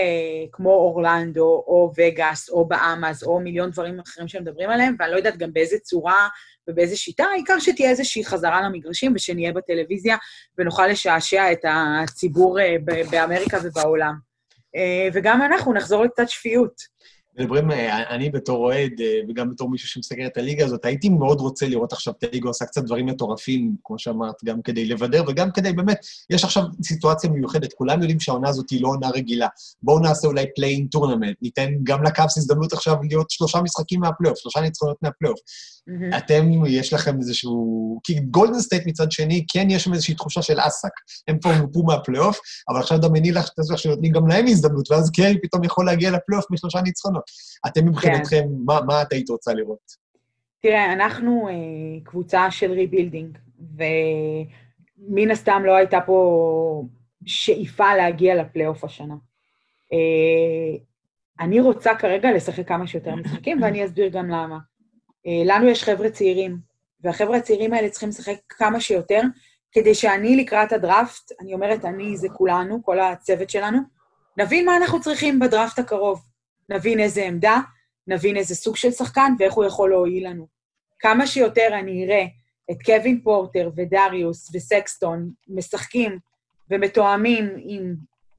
כמו 0.51 0.69
אורלנדו, 0.69 1.63
או 1.67 1.91
וגאס, 1.97 2.49
או 2.49 2.67
באמאז, 2.67 3.23
או 3.23 3.39
מיליון 3.39 3.69
דברים 3.69 3.99
אחרים 3.99 4.27
שמדברים 4.27 4.69
עליהם, 4.69 4.95
ואני 4.99 5.11
לא 5.11 5.17
יודעת 5.17 5.37
גם 5.37 5.53
באיזה 5.53 5.79
צורה 5.79 6.27
ובאיזה 6.69 6.97
שיטה, 6.97 7.23
העיקר 7.23 7.59
שתהיה 7.59 7.89
איזושהי 7.89 8.25
חזרה 8.25 8.61
למגרשים 8.61 9.13
ושנהיה 9.15 9.53
בטלוויזיה 9.53 10.17
ונוכל 10.57 10.87
לשעשע 10.87 11.51
את 11.51 11.65
הציבור 12.03 12.59
אה, 12.59 12.75
באמריקה 13.11 13.57
ובעולם. 13.63 14.13
אה, 14.75 15.07
וגם 15.13 15.41
אנחנו 15.41 15.73
נחזור 15.73 16.03
לקצת 16.03 16.29
שפיות. 16.29 16.73
מדברים, 17.39 17.71
אה, 17.71 18.15
אני 18.15 18.29
בתור 18.29 18.57
אוהד, 18.57 18.91
אה, 19.01 19.19
וגם 19.29 19.49
בתור 19.49 19.69
מישהו 19.69 19.87
שמסקר 19.87 20.25
את 20.25 20.37
הליגה 20.37 20.65
הזאת, 20.65 20.85
הייתי 20.85 21.09
מאוד 21.09 21.39
רוצה 21.39 21.67
לראות 21.67 21.93
עכשיו 21.93 22.13
את 22.17 22.23
הליגה 22.23 22.47
עושה 22.47 22.65
קצת 22.65 22.83
דברים 22.83 23.05
מטורפים, 23.05 23.75
כמו 23.83 23.99
שאמרת, 23.99 24.35
גם 24.45 24.61
כדי 24.61 24.85
לבדר, 24.85 25.23
וגם 25.27 25.51
כדי, 25.51 25.73
באמת, 25.73 25.97
יש 26.29 26.43
עכשיו 26.43 26.63
סיטואציה 26.83 27.29
מיוחדת, 27.29 27.73
כולם 27.73 27.99
יודעים 27.99 28.19
שהעונה 28.19 28.49
הזאת 28.49 28.69
היא 28.69 28.81
לא 28.81 28.87
עונה 28.87 29.09
רגילה. 29.09 29.47
בואו 29.83 29.99
נעשה 29.99 30.27
אולי 30.27 30.45
play-in 30.55 30.87
tournament, 30.87 31.37
ניתן 31.41 31.69
גם 31.83 32.03
לקאבס 32.03 32.37
הזדמנות 32.37 32.73
עכשיו 32.73 32.95
להיות 33.09 33.29
שלושה 33.29 33.61
משחקים 33.61 33.99
מהפלייאוף, 33.99 34.39
שלושה 34.39 34.61
ניצחונות 34.61 34.97
מהפלייאוף. 35.01 35.39
מהמם. 35.87 36.13
אתם, 36.17 36.49
יש 36.67 36.93
לכם 36.93 37.17
איזשהו... 37.17 37.99
כי 38.03 38.19
גולדן 38.19 38.59
סטייט 38.59 38.87
מצד 38.87 39.11
שני, 39.11 39.45
כן 39.53 39.67
יש 39.69 39.83
שם 39.83 39.93
איזושהי 39.93 40.15
תחושה 40.15 40.41
של 40.41 40.59
אסק. 40.59 40.91
הם 41.27 41.39
כבר 41.39 41.51
הועפו 41.61 41.83
מהפלייאוף, 41.83 42.39
אבל 42.69 42.79
עכשיו 42.79 42.97
דמייני 42.97 43.31
לך 43.31 43.49
שנותנים 43.75 44.11
גם 44.11 44.27
להם 44.27 44.45
הזדמנות, 44.47 44.91
ואז 44.91 45.11
קרי 45.11 45.41
פתאום 45.41 45.63
יכול 45.63 45.85
להגיע 45.85 46.11
לפלייאוף 46.11 46.45
משלושה 46.51 46.81
ניצחונות. 46.81 47.23
אתם 47.67 47.85
מבחינתכם, 47.85 48.43
מה, 48.65 48.79
מה 48.87 49.01
את 49.01 49.13
היית 49.13 49.29
רוצה 49.29 49.53
לראות? 49.53 50.01
תראה, 50.61 50.93
אנחנו 50.93 51.47
אה, 51.49 51.53
קבוצה 52.03 52.51
של 52.51 52.71
rebuilding, 52.71 53.37
ומן 53.59 55.31
הסתם 55.31 55.61
לא 55.65 55.75
הייתה 55.75 55.99
פה 56.05 56.83
שאיפה 57.25 57.95
להגיע 57.95 58.35
לפלייאוף 58.35 58.83
השנה. 58.83 59.15
אה, 59.93 60.77
אני 61.39 61.59
רוצה 61.59 61.95
כרגע 61.95 62.31
לשחק 62.31 62.67
כמה 62.67 62.87
שיותר 62.87 63.15
משחקים, 63.15 63.61
ואני 63.61 63.85
אסביר 63.85 64.07
גם 64.07 64.29
למה. 64.29 64.70
אה, 65.27 65.41
לנו 65.45 65.67
יש 65.67 65.83
חבר'ה 65.83 66.09
צעירים, 66.09 66.57
והחבר'ה 67.03 67.37
הצעירים 67.37 67.73
האלה 67.73 67.89
צריכים 67.89 68.09
לשחק 68.09 68.35
כמה 68.49 68.81
שיותר, 68.81 69.21
כדי 69.71 69.95
שאני 69.95 70.35
לקראת 70.35 70.71
הדראפט, 70.71 71.31
אני 71.39 71.53
אומרת 71.53 71.85
אני, 71.85 72.17
זה 72.17 72.27
כולנו, 72.29 72.83
כל 72.83 72.99
הצוות 72.99 73.49
שלנו, 73.49 73.77
נבין 74.37 74.65
מה 74.65 74.77
אנחנו 74.77 75.01
צריכים 75.01 75.39
בדראפט 75.39 75.79
הקרוב. 75.79 76.21
נבין 76.69 76.99
איזה 76.99 77.23
עמדה, 77.23 77.59
נבין 78.07 78.37
איזה 78.37 78.55
סוג 78.55 78.75
של 78.75 78.91
שחקן 78.91 79.33
ואיך 79.39 79.53
הוא 79.53 79.65
יכול 79.65 79.89
להועיל 79.89 80.27
לנו. 80.27 80.47
כמה 80.99 81.27
שיותר 81.27 81.67
אני 81.79 82.05
אראה 82.05 82.25
את 82.71 82.77
קווין 82.85 83.21
פורטר 83.23 83.69
ודריוס 83.75 84.55
וסקסטון 84.55 85.31
משחקים 85.47 86.19
ומתואמים 86.69 87.49
עם 87.57 87.95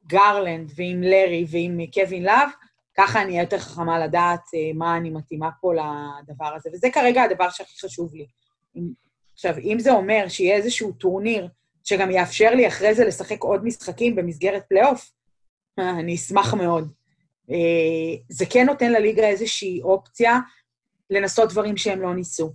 גרלנד 0.06 0.72
ועם 0.76 1.02
לארי 1.02 1.44
ועם 1.50 1.80
קווין 1.94 2.22
לאב, 2.22 2.48
ככה 2.96 3.22
אני 3.22 3.32
אהיה 3.32 3.42
יותר 3.42 3.58
חכמה 3.58 4.06
לדעת 4.06 4.40
אה, 4.54 4.70
מה 4.74 4.96
אני 4.96 5.10
מתאימה 5.10 5.50
פה 5.60 5.72
לדבר 5.74 6.54
הזה. 6.54 6.70
וזה 6.72 6.88
כרגע 6.90 7.22
הדבר 7.22 7.50
שהכי 7.50 7.80
חשוב 7.80 8.14
לי. 8.14 8.26
עכשיו, 9.32 9.58
אם 9.58 9.76
זה 9.78 9.92
אומר 9.92 10.24
שיהיה 10.28 10.56
איזשהו 10.56 10.92
טורניר 10.92 11.48
שגם 11.84 12.10
יאפשר 12.10 12.50
לי 12.50 12.68
אחרי 12.68 12.94
זה 12.94 13.04
לשחק 13.04 13.42
עוד 13.42 13.64
משחקים 13.64 14.16
במסגרת 14.16 14.62
פלייאוף, 14.68 15.12
אני 15.78 16.14
אשמח 16.14 16.54
מאוד. 16.54 16.92
אה, 17.50 17.56
זה 18.28 18.44
כן 18.50 18.66
נותן 18.66 18.92
לליגה 18.92 19.28
איזושהי 19.28 19.82
אופציה 19.82 20.38
לנסות 21.10 21.50
דברים 21.50 21.76
שהם 21.76 22.02
לא 22.02 22.14
ניסו. 22.14 22.52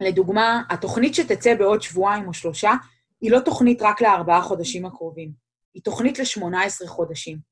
לדוגמה, 0.00 0.62
התוכנית 0.70 1.14
שתצא 1.14 1.54
בעוד 1.54 1.82
שבועיים 1.82 2.28
או 2.28 2.34
שלושה, 2.34 2.72
היא 3.20 3.30
לא 3.30 3.40
תוכנית 3.40 3.82
רק 3.82 4.00
לארבעה 4.00 4.42
חודשים 4.42 4.86
הקרובים, 4.86 5.32
היא 5.74 5.82
תוכנית 5.82 6.18
ל-18 6.18 6.86
חודשים. 6.86 7.51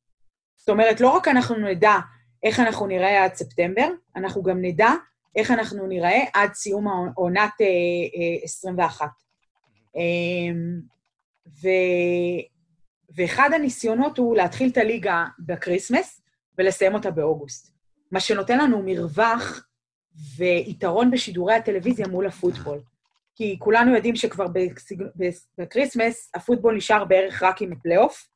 זאת 0.60 0.68
אומרת, 0.68 1.00
לא 1.00 1.08
רק 1.08 1.28
אנחנו 1.28 1.56
נדע 1.56 1.96
איך 2.42 2.60
אנחנו 2.60 2.86
נראה 2.86 3.24
עד 3.24 3.34
ספטמבר, 3.34 3.88
אנחנו 4.16 4.42
גם 4.42 4.62
נדע 4.62 4.90
איך 5.36 5.50
אנחנו 5.50 5.86
נראה 5.86 6.20
עד 6.34 6.54
סיום 6.54 6.86
עונת 7.14 7.52
אה, 7.60 7.66
אה, 7.66 8.44
21. 8.44 9.08
אה, 9.96 10.00
ו... 11.62 11.68
ואחד 13.16 13.50
הניסיונות 13.54 14.18
הוא 14.18 14.36
להתחיל 14.36 14.70
את 14.70 14.76
הליגה 14.76 15.24
בקריסמס 15.38 16.22
ולסיים 16.58 16.94
אותה 16.94 17.10
באוגוסט. 17.10 17.72
מה 18.12 18.20
שנותן 18.20 18.58
לנו 18.58 18.82
מרווח 18.84 19.66
ויתרון 20.36 21.10
בשידורי 21.10 21.54
הטלוויזיה 21.54 22.06
מול 22.08 22.26
הפוטבול. 22.26 22.78
כי 23.34 23.56
כולנו 23.58 23.94
יודעים 23.94 24.16
שכבר. 24.16 24.46
בקריסמס 25.58 26.30
הפוטבול 26.34 26.76
נשאר 26.76 27.04
בערך 27.04 27.42
רק 27.42 27.62
עם 27.62 27.72
הפלייאוף, 27.72 28.28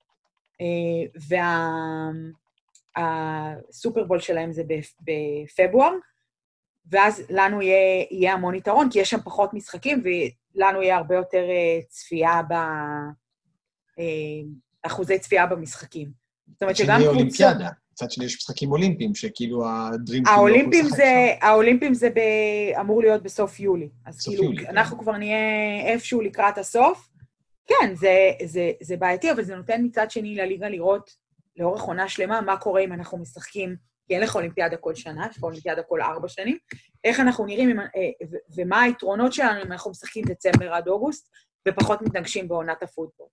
והסופרבול 2.97 4.21
שלהם 4.21 4.53
זה 4.53 4.63
בפברואר, 5.01 5.93
ואז 6.91 7.23
לנו 7.31 7.63
יהיה, 7.63 8.07
יהיה 8.11 8.33
המון 8.33 8.55
יתרון, 8.55 8.91
כי 8.91 8.99
יש 8.99 9.11
שם 9.11 9.21
פחות 9.25 9.55
משחקים, 9.55 10.03
ולנו 10.55 10.83
יהיה 10.83 10.97
הרבה 10.97 11.15
יותר 11.15 11.45
צפייה 11.89 12.43
ב... 12.43 12.55
אחוזי 14.83 15.19
צפייה 15.19 15.47
במשחקים. 15.47 16.11
זאת 16.53 16.63
אומרת 16.63 16.77
שגם 16.77 16.97
קבוצות... 16.97 17.17
אולימפיאדה. 17.17 17.69
מצד 17.93 18.11
שני 18.11 18.25
יש 18.25 18.37
משחקים 18.37 18.73
אולימפיים, 18.73 19.15
שכאילו 19.15 19.63
הדרים... 19.67 20.27
האולימפיים 20.27 20.89
זה, 20.89 21.35
האולימפיים 21.41 21.95
זה 21.95 22.11
ב... 22.11 22.19
אמור 22.81 23.03
להיות 23.03 23.23
בסוף 23.23 23.61
יולי. 23.61 23.89
אז 24.07 24.21
סוף 24.21 24.35
כאילו, 24.35 24.45
יולי, 24.45 24.69
אנחנו 24.69 24.99
כבר 24.99 25.17
נהיה 25.17 25.39
איפשהו 25.87 26.21
לקראת 26.21 26.59
הסוף. 26.59 27.09
כן, 27.67 27.95
זה, 27.95 28.31
זה, 28.45 28.73
זה 28.83 28.97
בעייתי, 28.97 29.33
אבל 29.33 29.45
זה 29.45 29.57
נותן 29.57 29.81
מצד 29.85 30.11
שני 30.11 30.35
לליגה 30.35 30.69
לראות 30.69 31.11
לאורך 31.57 31.83
עונה 31.83 32.09
שלמה 32.09 32.41
מה 32.41 32.57
קורה 32.57 32.81
אם 32.81 32.93
אנחנו 32.93 33.19
משחקים, 33.19 33.77
כי 34.07 34.15
אין 34.15 34.23
לך 34.23 34.35
אולימפיאדה 34.35 34.77
כל 34.77 34.95
שנה, 34.95 35.27
יש 35.31 35.37
לך 35.37 35.43
אולימפיאדה 35.43 35.83
כל 35.83 36.03
ארבע 36.03 36.29
שנים, 36.29 36.59
איך 37.05 37.21
אנחנו 37.21 37.47
נראים, 37.47 37.81
אה, 37.81 37.87
ומה 38.57 38.83
היתרונות 38.83 39.33
שלנו 39.33 39.63
אם 39.63 39.73
אנחנו 39.73 39.91
משחקים 39.91 40.25
דצמבר 40.25 40.75
עד 40.75 40.89
אוגוסט, 40.89 41.31
ופחות 41.69 42.03
מתנגשים 42.03 42.49
בעונת 42.49 42.83
הפוטבול. 42.83 43.29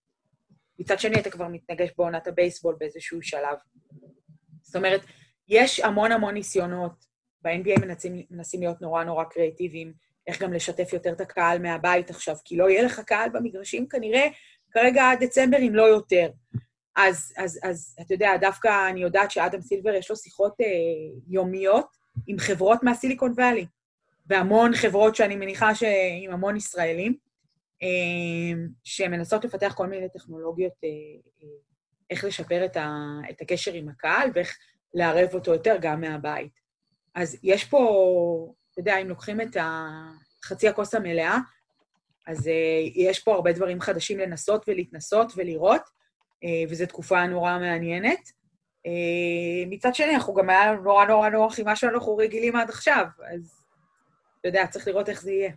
מצד 0.79 0.99
שני, 0.99 1.19
אתה 1.19 1.29
כבר 1.29 1.47
מתנגש 1.47 1.89
בעונת 1.97 2.27
הבייסבול 2.27 2.75
באיזשהו 2.79 3.21
שלב. 3.21 3.57
זאת 4.61 4.75
אומרת, 4.75 5.01
יש 5.47 5.79
המון 5.79 6.11
המון 6.11 6.33
ניסיונות, 6.33 7.05
ב-NBA 7.41 7.81
מנסים, 7.81 8.25
מנסים 8.29 8.59
להיות 8.59 8.81
נורא 8.81 9.03
נורא 9.03 9.23
קריאטיביים, 9.23 9.93
איך 10.31 10.41
גם 10.41 10.53
לשתף 10.53 10.93
יותר 10.93 11.11
את 11.11 11.21
הקהל 11.21 11.59
מהבית 11.59 12.09
עכשיו, 12.09 12.35
כי 12.45 12.57
לא 12.57 12.69
יהיה 12.69 12.83
לך 12.83 12.99
קהל 12.99 13.29
במגרשים 13.29 13.87
כנראה 13.87 14.27
כרגע 14.71 15.09
עד 15.11 15.23
דצמבר, 15.23 15.57
אם 15.57 15.75
לא 15.75 15.83
יותר. 15.83 16.29
אז, 16.95 17.33
אז, 17.37 17.59
אז 17.63 17.95
אתה 18.01 18.13
יודע, 18.13 18.37
דווקא 18.41 18.89
אני 18.89 19.01
יודעת 19.01 19.31
שאדם 19.31 19.61
סילבר 19.61 19.93
יש 19.93 20.09
לו 20.09 20.15
שיחות 20.15 20.61
אה, 20.61 20.65
יומיות 21.27 21.87
עם 22.27 22.39
חברות 22.39 22.83
מהסיליקון 22.83 23.31
וואלי, 23.31 23.65
והמון 24.25 24.75
חברות 24.75 25.15
שאני 25.15 25.35
מניחה 25.35 25.75
שעם 25.75 26.31
המון 26.31 26.55
ישראלים, 26.57 27.15
אה, 27.83 28.63
שמנסות 28.83 29.45
לפתח 29.45 29.73
כל 29.77 29.87
מיני 29.87 30.09
טכנולוגיות, 30.09 30.73
אה, 30.83 30.89
אה, 31.43 31.47
איך 32.09 32.23
לשפר 32.23 32.65
את, 32.65 32.77
ה, 32.77 32.89
את 33.29 33.41
הקשר 33.41 33.73
עם 33.73 33.89
הקהל 33.89 34.29
ואיך 34.35 34.57
לערב 34.93 35.29
אותו 35.33 35.53
יותר 35.53 35.77
גם 35.81 36.01
מהבית. 36.01 36.51
אז 37.15 37.37
יש 37.43 37.65
פה, 37.65 38.53
אתה 38.71 38.79
יודע, 38.79 38.97
אם 38.97 39.09
לוקחים 39.09 39.41
את 39.41 39.57
חצי 40.45 40.67
הכוס 40.67 40.95
המלאה, 40.95 41.37
אז 42.27 42.47
אה, 42.47 42.53
יש 42.95 43.19
פה 43.19 43.33
הרבה 43.33 43.51
דברים 43.51 43.81
חדשים 43.81 44.19
לנסות 44.19 44.65
ולהתנסות 44.67 45.33
ולראות, 45.35 45.81
אה, 46.43 46.63
וזו 46.69 46.85
תקופה 46.85 47.25
נורא 47.25 47.57
מעניינת. 47.59 48.31
אה, 48.85 49.69
מצד 49.69 49.95
שני, 49.95 50.15
אנחנו 50.15 50.33
גם 50.33 50.49
היה 50.49 50.73
נורא 50.73 51.05
נורא 51.05 51.29
נוח 51.29 51.59
עם 51.59 51.65
מה 51.65 51.75
שאנחנו 51.75 52.17
רגילים 52.17 52.55
עד 52.55 52.69
עכשיו, 52.69 53.05
אז 53.33 53.65
אתה 54.39 54.49
יודע, 54.49 54.67
צריך 54.67 54.87
לראות 54.87 55.09
איך 55.09 55.21
זה 55.21 55.31
יהיה. 55.31 55.51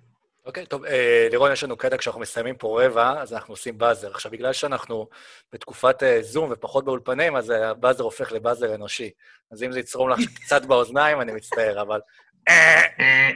אוקיי, 0.46 0.62
okay, 0.62 0.66
טוב, 0.66 0.84
אה, 0.84 1.28
לירון, 1.30 1.52
יש 1.52 1.64
לנו 1.64 1.76
קטע 1.76 1.96
כשאנחנו 1.96 2.20
מסיימים 2.20 2.56
פה 2.56 2.82
רבע, 2.84 3.22
אז 3.22 3.32
אנחנו 3.32 3.52
עושים 3.52 3.78
באזר. 3.78 4.10
עכשיו, 4.10 4.32
בגלל 4.32 4.52
שאנחנו 4.52 5.08
בתקופת 5.52 6.02
אה, 6.02 6.22
זום 6.22 6.48
ופחות 6.52 6.84
באולפנים, 6.84 7.36
אז 7.36 7.50
הבאזר 7.50 8.04
הופך 8.04 8.32
לבאזר 8.32 8.74
אנושי. 8.74 9.10
אז 9.50 9.62
אם 9.62 9.72
זה 9.72 9.80
יצרום 9.80 10.10
לך 10.10 10.18
קצת 10.44 10.64
באוזניים, 10.64 11.20
אני 11.20 11.32
מצטער, 11.32 11.82
אבל 11.82 12.00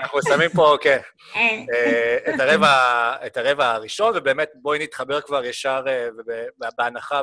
אנחנו 0.00 0.18
מסיימים 0.18 0.50
פה, 0.50 0.76
כן, 0.80 1.00
אה, 1.36 2.16
את 2.34 2.40
הרבע, 2.40 3.12
את 3.26 3.36
הרבע 3.36 3.70
הראשון, 3.70 4.12
ובאמת 4.16 4.48
בואי 4.54 4.78
נתחבר 4.78 5.20
כבר 5.20 5.44
ישר, 5.44 5.84
אה, 5.88 6.08
בהנחה, 6.78 7.22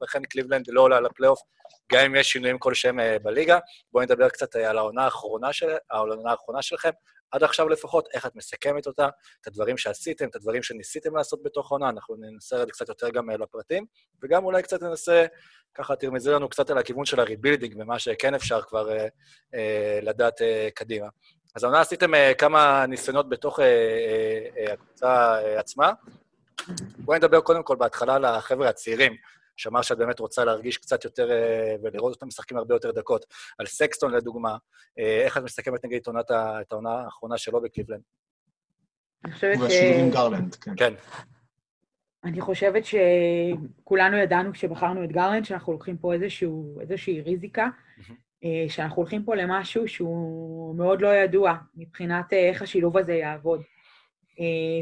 ולכן 0.00 0.24
קליבלנד 0.24 0.64
לא 0.68 0.80
עולה 0.80 1.00
לפלייאוף, 1.00 1.40
גם 1.92 2.04
אם 2.04 2.14
יש 2.14 2.32
שינויים 2.32 2.58
כלשהם 2.58 3.00
אה, 3.00 3.16
בליגה. 3.22 3.58
בואי 3.92 4.04
נדבר 4.04 4.28
קצת 4.28 4.56
על 4.56 4.78
העונה 4.78 5.04
האחרונה, 5.04 5.52
של, 5.52 5.76
העונה 5.90 6.30
האחרונה 6.30 6.62
שלכם, 6.62 6.90
עד 7.32 7.42
עכשיו 7.42 7.68
לפחות, 7.68 8.08
איך 8.14 8.26
את 8.26 8.36
מסכמת 8.36 8.86
אותה, 8.86 9.08
את 9.40 9.46
הדברים 9.46 9.76
שעשיתם, 9.76 10.28
את 10.28 10.36
הדברים 10.36 10.62
שניסיתם 10.62 11.16
לעשות 11.16 11.42
בתוך 11.42 11.72
העונה, 11.72 11.88
אנחנו 11.88 12.16
ננסה 12.16 12.58
זה 12.58 12.66
קצת 12.66 12.88
יותר 12.88 13.10
גם 13.10 13.30
לפרטים, 13.30 13.86
וגם 14.22 14.44
אולי 14.44 14.62
קצת 14.62 14.82
ננסה 14.82 15.26
ככה 15.74 15.96
תרמזי 15.96 16.30
לנו 16.30 16.48
קצת 16.48 16.70
על 16.70 16.78
הכיוון 16.78 17.04
של 17.04 17.20
ה 17.20 17.25
rebuilding 17.25 17.74
ומה 17.78 17.98
שכן 17.98 18.34
אפשר 18.34 18.62
כבר 18.62 18.90
אה, 18.92 19.06
אה, 19.54 19.98
לדעת 20.02 20.42
אה, 20.42 20.68
קדימה. 20.74 21.06
אז 21.54 21.64
העונה 21.64 21.80
עשיתם 21.80 22.14
אה, 22.14 22.32
כמה 22.34 22.86
ניסיונות 22.86 23.28
בתוך 23.28 23.60
אה, 23.60 23.66
אה, 24.56 24.72
הקבוצה 24.72 25.34
אה, 25.42 25.60
עצמה. 25.60 25.92
בואי 26.98 27.18
נדבר 27.18 27.40
קודם 27.40 27.62
כל 27.62 27.76
בהתחלה 27.76 28.14
על 28.14 28.24
החבר'ה 28.24 28.68
הצעירים, 28.68 29.16
שאמר 29.62 29.82
שאת 29.82 29.98
באמת 29.98 30.18
רוצה 30.18 30.44
להרגיש 30.44 30.78
קצת 30.78 31.04
יותר 31.04 31.30
אה, 31.30 31.74
ולראות 31.82 32.14
אותם 32.14 32.26
משחקים 32.26 32.56
הרבה 32.56 32.74
יותר 32.74 32.90
דקות. 32.90 33.26
על 33.58 33.66
סקסטון 33.66 34.14
לדוגמה, 34.14 34.56
אה, 34.98 35.22
איך 35.24 35.38
את 35.38 35.42
מסכמת 35.42 35.84
נגיד 35.84 36.02
את, 36.08 36.30
את 36.60 36.72
העונה 36.72 36.90
האחרונה 36.90 37.38
שלו 37.38 37.60
בקליבלנד? 37.60 38.00
אני 39.24 39.32
חושבת 39.32 39.56
ש... 39.56 39.60
והשילוב 39.60 40.00
עם 40.00 40.10
גרלנד, 40.10 40.54
כן. 40.54 40.72
כן. 40.76 40.94
אני 42.24 42.40
חושבת 42.40 42.82
שכולנו 42.84 44.16
ידענו 44.16 44.52
כשבחרנו 44.52 45.04
את 45.04 45.12
גרלנד 45.12 45.44
שאנחנו 45.44 45.72
לוקחים 45.72 45.98
פה 45.98 46.14
איזשהו, 46.14 46.80
איזושהי 46.80 47.20
ריזיקה, 47.20 47.68
אה, 48.44 48.64
שאנחנו 48.68 48.96
הולכים 48.96 49.24
פה 49.24 49.34
למשהו 49.34 49.88
שהוא 49.88 50.76
מאוד 50.76 51.00
לא 51.02 51.08
ידוע 51.14 51.54
מבחינת 51.74 52.32
איך 52.32 52.62
השילוב 52.62 52.98
הזה 52.98 53.12
יעבוד. 53.12 53.62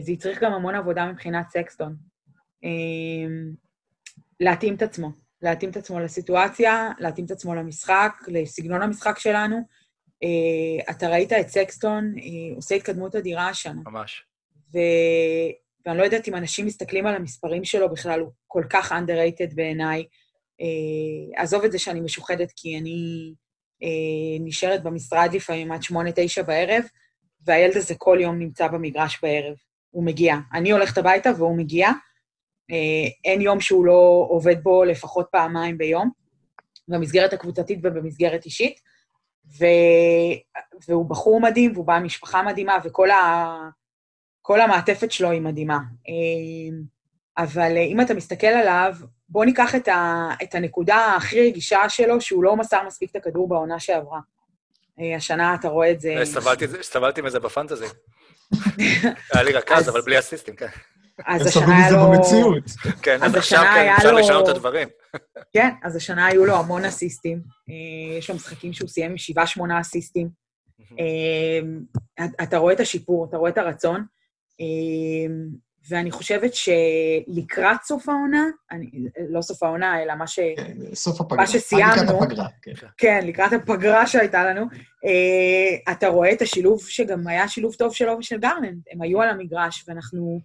זה 0.00 0.12
יצריך 0.12 0.42
גם 0.42 0.52
המון 0.52 0.75
עבודה 0.75 1.12
מבחינת 1.12 1.50
סקסטון. 1.50 1.96
להתאים 4.40 4.74
את 4.74 4.83
עצמו, 4.83 5.11
להתאים 5.42 5.70
את 5.70 5.76
עצמו 5.76 6.00
לסיטואציה, 6.00 6.88
להתאים 6.98 7.26
את 7.26 7.31
עצמו 7.31 7.55
למשחק, 7.55 8.12
לסגנון 8.29 8.83
המשחק 8.83 9.18
שלנו. 9.18 9.61
אתה 10.90 11.09
ראית 11.09 11.33
את 11.33 11.48
סקסטון 11.48 12.14
עושה 12.57 12.74
התקדמות 12.74 13.16
אדירה 13.16 13.48
השנה. 13.48 13.83
ממש. 13.87 14.24
ואני 15.87 15.98
לא 15.98 16.03
יודעת 16.03 16.29
אם 16.29 16.35
אנשים 16.35 16.66
מסתכלים 16.66 17.07
על 17.07 17.14
המספרים 17.14 17.64
שלו 17.64 17.90
בכלל, 17.92 18.20
הוא 18.20 18.31
כל 18.46 18.62
כך 18.70 18.92
underrated 18.92 19.55
בעיניי. 19.55 20.05
אה, 20.61 21.42
עזוב 21.42 21.64
את 21.64 21.72
זה 21.72 21.79
שאני 21.79 22.00
משוחדת, 22.00 22.53
כי 22.57 22.79
אני 22.79 23.33
אה, 23.83 24.38
נשארת 24.40 24.83
במשרד 24.83 25.31
לפעמים 25.33 25.72
עד 25.72 25.83
שמונה, 25.83 26.11
תשע 26.14 26.42
בערב, 26.42 26.83
והילד 27.46 27.76
הזה 27.76 27.94
כל 27.98 28.18
יום 28.20 28.38
נמצא 28.38 28.68
במגרש 28.68 29.18
בערב. 29.22 29.55
הוא 29.90 30.05
מגיע. 30.05 30.35
אני 30.55 30.70
הולכת 30.70 30.98
הביתה 30.98 31.31
והוא 31.37 31.57
מגיע. 31.57 31.88
אה, 32.70 33.11
אין 33.24 33.40
יום 33.40 33.61
שהוא 33.61 33.87
לא 33.87 34.26
עובד 34.28 34.62
בו 34.62 34.85
לפחות 34.85 35.26
פעמיים 35.33 35.78
ביום, 35.78 36.11
במסגרת 36.88 37.33
הקבוצתית 37.33 37.78
ובמסגרת 37.83 38.44
אישית. 38.44 38.80
ו... 39.59 39.64
והוא 40.88 41.11
בחור 41.11 41.40
מדהים, 41.40 41.72
והוא 41.74 41.87
בא 41.87 41.94
עם 41.94 42.04
משפחה 42.04 42.42
מדהימה, 42.42 42.78
וכל 42.85 43.11
ה... 43.11 43.70
כל 44.42 44.61
המעטפת 44.61 45.12
שלו 45.12 45.30
היא 45.30 45.40
מדהימה. 45.40 45.78
אמ, 46.09 46.83
אבל 47.38 47.76
אה, 47.76 47.83
אם 47.83 48.00
אתה 48.00 48.14
מסתכל 48.14 48.46
עליו, 48.46 48.94
בוא 49.28 49.44
ניקח 49.44 49.74
את, 49.74 49.88
ה, 49.88 50.28
את 50.42 50.54
הנקודה 50.54 51.14
הכי 51.16 51.48
רגישה 51.48 51.88
שלו, 51.88 52.20
שהוא 52.20 52.44
לא 52.44 52.56
מסר 52.56 52.83
מספיק 52.87 53.11
את 53.11 53.16
הכדור 53.16 53.48
בעונה 53.48 53.80
שעברה. 53.80 54.20
אה, 55.00 55.16
השנה 55.16 55.54
אתה 55.54 55.68
רואה 55.68 55.90
את 55.90 56.00
זה... 56.00 56.14
אה, 56.18 56.26
סבלתי 56.83 57.22
מזה 57.22 57.40
בפנטזי. 57.40 57.85
היה 59.35 59.42
לי 59.42 59.52
רכז, 59.52 59.88
אבל 59.88 60.00
בלי 60.00 60.18
אסיסטים, 60.18 60.56
כן. 60.56 60.66
אז 61.26 61.46
השנה 61.46 61.76
היה 61.76 61.90
לו... 61.90 62.11
במציאות. 62.11 62.64
כן, 63.02 63.22
אז 63.22 63.35
עכשיו 63.35 63.64
כן, 63.74 63.92
אפשר 63.96 64.12
לשנות 64.12 64.48
את 64.48 64.56
הדברים. 64.56 64.88
כן, 65.54 65.70
אז 65.83 65.96
השנה 65.96 66.26
היו 66.26 66.46
לו 66.46 66.56
המון 66.56 66.85
אסיסטים. 66.85 67.42
יש 68.18 68.30
לו 68.30 68.37
משחקים 68.37 68.72
שהוא 68.72 68.88
סיים 68.88 69.11
עם 69.11 69.18
שבעה, 69.18 69.46
שמונה 69.46 69.80
אסיסטים. 69.80 70.28
אתה 72.42 72.59
רואה 72.59 72.72
את 72.72 72.80
השיפור, 72.80 73.26
אתה 73.28 73.37
רואה 73.37 73.50
את 73.50 73.59
הרצון. 73.59 74.04
אמ, 74.61 75.70
ואני 75.88 76.11
חושבת 76.11 76.50
שלקראת 76.54 77.83
סוף 77.85 78.09
העונה, 78.09 78.44
אני, 78.70 78.90
לא 79.28 79.42
סוף 79.42 79.62
העונה, 79.62 80.02
אלא 80.02 80.14
מה, 80.14 80.26
ש... 80.26 80.38
כן, 80.56 80.76
סוף 80.94 81.20
הפגרה. 81.20 81.38
מה 81.38 81.46
שסיימנו, 81.46 82.02
לקראת 82.02 82.22
הפגרה, 82.22 82.48
כן. 82.62 82.72
כן, 82.98 83.20
לקראת 83.26 83.52
הפגרה 83.52 84.06
שהייתה 84.06 84.44
לנו, 84.44 84.66
אה, 85.04 85.92
אתה 85.92 86.09
רואה 86.09 86.33
את 86.33 86.42
השילוב 86.42 86.80
שגם 86.88 87.26
היה 87.26 87.48
שילוב 87.48 87.74
טוב 87.74 87.94
שלו 87.94 88.16
ושל 88.18 88.38
גרננד. 88.38 88.78
הם 88.92 89.02
היו 89.02 89.22
על 89.22 89.28
המגרש, 89.28 89.85
ואנחנו 89.88 90.40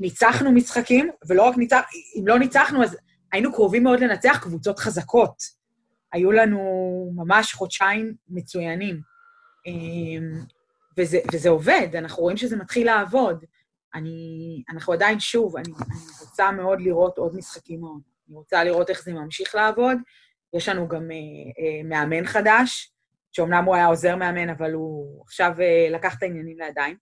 ניצחנו 0.00 0.52
משחקים, 0.52 1.10
ולא 1.28 1.42
רק 1.42 1.56
ניצחנו, 1.56 1.84
אם 2.20 2.28
לא 2.28 2.38
ניצחנו, 2.38 2.84
אז 2.84 2.96
היינו 3.32 3.52
קרובים 3.52 3.84
מאוד 3.84 4.00
לנצח 4.00 4.38
קבוצות 4.42 4.78
חזקות. 4.78 5.60
היו 6.12 6.32
לנו 6.32 6.60
ממש 7.14 7.52
חודשיים 7.52 8.14
מצוינים. 8.28 9.00
אמ, 9.66 10.44
וזה, 10.98 11.18
וזה 11.32 11.48
עובד, 11.48 11.88
אנחנו 11.94 12.22
רואים 12.22 12.36
שזה 12.36 12.56
מתחיל 12.56 12.86
לעבוד. 12.86 13.44
אני, 13.94 14.62
אנחנו 14.70 14.92
עדיין, 14.92 15.20
שוב, 15.20 15.56
אני, 15.56 15.72
אני 15.72 16.00
רוצה 16.20 16.50
מאוד 16.52 16.80
לראות 16.80 17.18
עוד 17.18 17.36
משחקים 17.36 17.80
מאוד. 17.80 18.00
אני 18.28 18.36
רוצה 18.36 18.64
לראות 18.64 18.90
איך 18.90 19.02
זה 19.04 19.12
ממשיך 19.12 19.54
לעבוד. 19.54 19.98
יש 20.56 20.68
לנו 20.68 20.88
גם 20.88 21.10
אה, 21.10 21.16
אה, 21.16 21.82
מאמן 21.84 22.26
חדש, 22.26 22.92
שאומנם 23.32 23.64
הוא 23.64 23.74
היה 23.74 23.86
עוזר 23.86 24.16
מאמן, 24.16 24.48
אבל 24.48 24.72
הוא 24.72 25.22
עכשיו 25.22 25.52
אה, 25.60 25.88
לקח 25.90 26.18
את 26.18 26.22
העניינים 26.22 26.58
לידיים. 26.58 26.96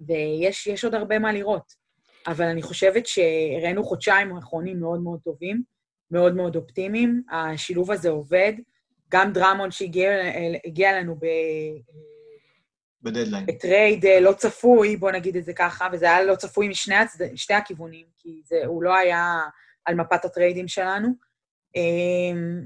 ויש 0.00 0.84
עוד 0.84 0.94
הרבה 0.94 1.18
מה 1.18 1.32
לראות. 1.32 1.81
אבל 2.26 2.44
אני 2.44 2.62
חושבת 2.62 3.06
שהראינו 3.06 3.84
חודשיים 3.84 4.36
האחרונים 4.36 4.80
מאוד 4.80 5.00
מאוד 5.00 5.20
טובים, 5.24 5.62
מאוד 6.10 6.36
מאוד 6.36 6.56
אופטימיים. 6.56 7.22
השילוב 7.30 7.90
הזה 7.90 8.10
עובד. 8.10 8.52
גם 9.10 9.32
דראמונד 9.32 9.70
שהגיע 9.70 10.92
אלינו 10.92 11.16
ב... 11.16 11.26
ב-deadline. 13.02 13.46
ב-trade 13.46 14.06
אה, 14.06 14.20
לא 14.20 14.32
צפוי, 14.32 14.96
בוא 14.96 15.10
נגיד 15.10 15.36
את 15.36 15.44
זה 15.44 15.52
ככה, 15.52 15.88
וזה 15.92 16.04
היה 16.04 16.22
לא 16.22 16.34
צפוי 16.34 16.68
משני 16.68 16.94
הצד... 16.94 17.24
שתי 17.34 17.54
הכיוונים, 17.54 18.06
כי 18.18 18.40
זה, 18.44 18.56
הוא 18.66 18.82
לא 18.82 18.96
היה 18.96 19.40
על 19.84 19.94
מפת 19.94 20.24
ה-trade 20.24 20.58
ים 20.58 20.68
שלנו. 20.68 21.08
אמ, 21.76 22.64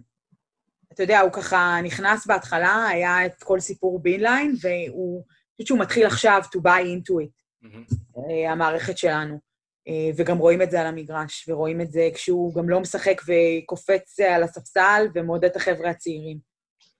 אתה 0.93 1.03
יודע, 1.03 1.21
הוא 1.21 1.33
ככה 1.33 1.79
נכנס 1.85 2.27
בהתחלה, 2.27 2.87
היה 2.89 3.27
את 3.27 3.43
כל 3.43 3.61
סיפור 3.61 4.03
buy 4.03 4.18
in 4.18 4.29
ליין, 4.29 4.55
והוא, 4.61 5.23
אני 5.27 5.53
חושבת 5.53 5.67
שהוא 5.67 5.79
מתחיל 5.79 6.07
עכשיו 6.07 6.43
to 6.45 6.59
buy 6.59 6.83
into 6.83 7.13
it, 7.25 7.65
mm-hmm. 7.65 8.49
המערכת 8.49 8.99
שלנו. 8.99 9.46
אה, 9.89 10.11
וגם 10.17 10.39
רואים 10.39 10.63
את 10.63 10.71
זה 10.71 10.81
על 10.81 10.87
המגרש, 10.87 11.49
ורואים 11.49 11.81
את 11.81 11.91
זה 11.93 12.09
כשהוא 12.15 12.55
גם 12.55 12.69
לא 12.69 12.81
משחק 12.81 13.21
וקופץ 13.27 14.21
על 14.21 14.43
הספסל 14.43 15.07
ומעודד 15.15 15.45
את 15.51 15.57
החבר'ה 15.57 15.91
הצעירים. 15.91 16.39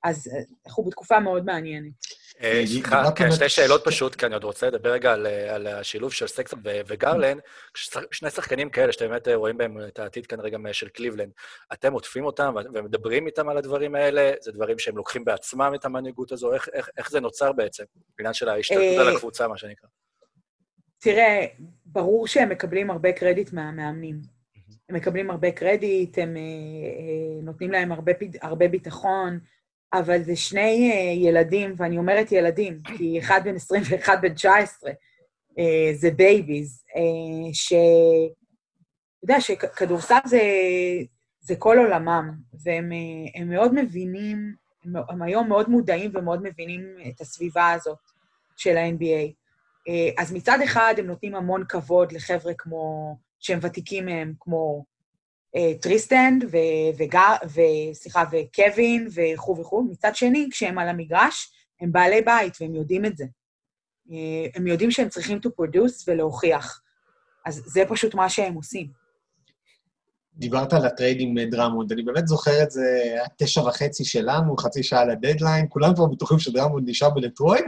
אז 0.05 0.31
אנחנו 0.67 0.85
בתקופה 0.85 1.21
מאוד 1.21 1.45
מעניינת. 1.45 1.93
אה, 2.43 2.63
סליחה, 2.67 3.05
כן, 3.17 3.31
שתי 3.33 3.49
שאלות 3.49 3.83
פשוט, 3.85 4.15
כי 4.15 4.27
אני 4.27 4.35
עוד 4.35 4.45
רוצה 4.45 4.67
לדבר 4.67 4.93
רגע 4.93 5.13
על, 5.13 5.27
אה, 5.27 5.55
על 5.55 5.67
השילוב 5.67 6.13
של 6.13 6.27
סקסטון 6.27 6.61
ו- 6.65 6.81
וגרלנד. 6.87 7.41
כשש- 7.75 7.97
שני 8.13 8.31
שחקנים 8.31 8.71
כאלה, 8.71 8.93
שאתם 8.93 9.09
באמת 9.09 9.29
אה, 9.29 9.35
רואים 9.35 9.59
בהם 9.59 9.79
את 9.89 9.99
העתיד 9.99 10.27
כנראה 10.27 10.51
גם 10.51 10.67
אה, 10.67 10.73
של 10.73 10.89
קליבלנד, 10.89 11.31
אתם 11.73 11.93
עוטפים 11.93 12.25
אותם 12.25 12.55
ומדברים 12.75 13.27
איתם 13.27 13.49
על 13.49 13.57
הדברים 13.57 13.95
האלה? 13.95 14.33
זה 14.41 14.53
דברים 14.53 14.79
שהם 14.79 14.97
לוקחים 14.97 15.25
בעצמם 15.25 15.73
את 15.75 15.85
המנהיגות 15.85 16.33
הזו? 16.33 16.53
איך, 16.55 16.69
איך, 16.73 16.89
איך 16.99 17.11
זה 17.11 17.21
נוצר 17.21 17.53
בעצם? 17.53 17.85
בעניין 18.19 18.35
של 18.35 18.49
ההשתלטות 18.49 18.83
אה, 18.85 19.01
על 19.09 19.17
הקבוצה, 19.17 19.49
מה 19.49 19.57
שנקרא. 19.59 19.89
תראה, 20.99 21.47
ברור 21.87 22.27
שהם 22.27 22.49
מקבלים 22.49 22.91
הרבה 22.91 23.13
קרדיט 23.13 23.53
מהמאמנים. 23.53 24.21
הם 24.89 24.97
מקבלים 24.97 25.31
הרבה 25.31 25.51
קרדיט, 25.51 26.19
הם 26.19 26.37
אה, 26.37 26.43
אה, 26.43 27.43
נותנים 27.43 27.71
להם 27.71 27.93
הרבה, 27.93 28.13
הרבה 28.43 28.69
ביטחון, 28.69 29.39
אבל 29.93 30.23
זה 30.23 30.37
שני 30.37 30.93
אה, 30.93 31.29
ילדים, 31.29 31.75
ואני 31.77 31.99
אומרת 31.99 32.33
ילדים, 32.33 32.81
כי 32.83 33.19
אחד 33.19 33.41
בן 33.45 33.55
20 33.55 33.83
ואחד 33.91 34.17
בן 34.23 34.35
19, 34.35 34.91
אה, 35.59 35.91
זה 35.95 36.11
babies, 36.11 36.85
ש... 37.53 37.73
אתה 37.73 39.33
יודע, 39.33 39.41
שכדורסל 39.41 40.19
זה, 40.25 40.41
זה 41.41 41.57
כל 41.57 41.79
עולמם, 41.79 42.31
והם 42.65 42.91
הם 43.35 43.49
מאוד 43.49 43.75
מבינים, 43.75 44.55
הם 45.09 45.23
היום 45.23 45.49
מאוד 45.49 45.71
מודעים 45.71 46.11
ומאוד 46.15 46.43
מבינים 46.43 46.97
את 47.09 47.21
הסביבה 47.21 47.73
הזאת 47.73 47.99
של 48.57 48.77
ה-NBA. 48.77 49.46
אה, 49.89 50.11
אז 50.19 50.33
מצד 50.33 50.59
אחד 50.65 50.95
הם 50.99 51.07
נותנים 51.07 51.35
המון 51.35 51.65
כבוד 51.69 52.13
לחבר'ה 52.13 52.53
כמו, 52.59 53.17
שהם 53.41 53.59
ותיקים 53.63 54.07
מהם, 54.07 54.35
כמו 54.41 54.85
אה, 55.57 55.73
טריסטן 55.81 56.36
ד 56.36 56.45
ו- 56.45 56.99
וגר, 56.99 57.35
ו- 57.49 57.95
סליחה, 57.95 58.25
וקווין 58.33 59.09
וכו' 59.15 59.57
וכו'. 59.61 59.83
מצד 59.91 60.17
שני, 60.17 60.49
כשהם 60.51 60.79
על 60.79 60.89
המגרש, 60.89 61.53
הם 61.81 61.93
בעלי 61.93 62.23
בית 62.23 62.55
והם 62.61 62.75
יודעים 62.75 63.05
את 63.05 63.17
זה. 63.17 63.25
אה, 64.11 64.47
הם 64.55 64.67
יודעים 64.67 64.91
שהם 64.91 65.09
צריכים 65.09 65.39
to 65.47 65.49
produce 65.49 66.05
ולהוכיח. 66.07 66.83
אז 67.47 67.63
זה 67.67 67.83
פשוט 67.89 68.15
מה 68.15 68.29
שהם 68.29 68.55
עושים. 68.55 69.06
דיברת 70.37 70.73
על 70.73 70.87
ה-trade 70.87 71.17
עם 71.21 71.39
אה, 71.39 71.47
דראמונד, 71.47 71.93
אני 71.93 72.03
באמת 72.03 72.27
זוכר 72.27 72.63
את 72.63 72.71
זה, 72.71 73.01
היה 73.03 73.25
תשע 73.37 73.61
וחצי 73.61 74.05
שלנו, 74.05 74.57
חצי 74.57 74.83
שעה 74.83 75.05
ל-deadline, 75.05 75.67
כולם 75.69 75.95
כבר 75.95 76.07
בטוחים 76.07 76.39
שדראמונד 76.39 76.89
נשאר 76.89 77.11
בדטרויט, 77.11 77.65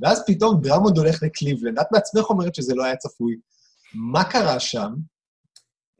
ואז 0.00 0.24
פתאום 0.26 0.60
דראמונד 0.60 0.98
הולך 0.98 1.22
לקליבלנד. 1.22 1.78
את 1.78 1.86
בעצמך 1.92 2.30
אומרת 2.30 2.54
שזה 2.54 2.74
לא 2.74 2.84
היה 2.84 2.96
צפוי. 2.96 3.36
מה 3.94 4.24
קרה 4.24 4.60
שם? 4.60 4.92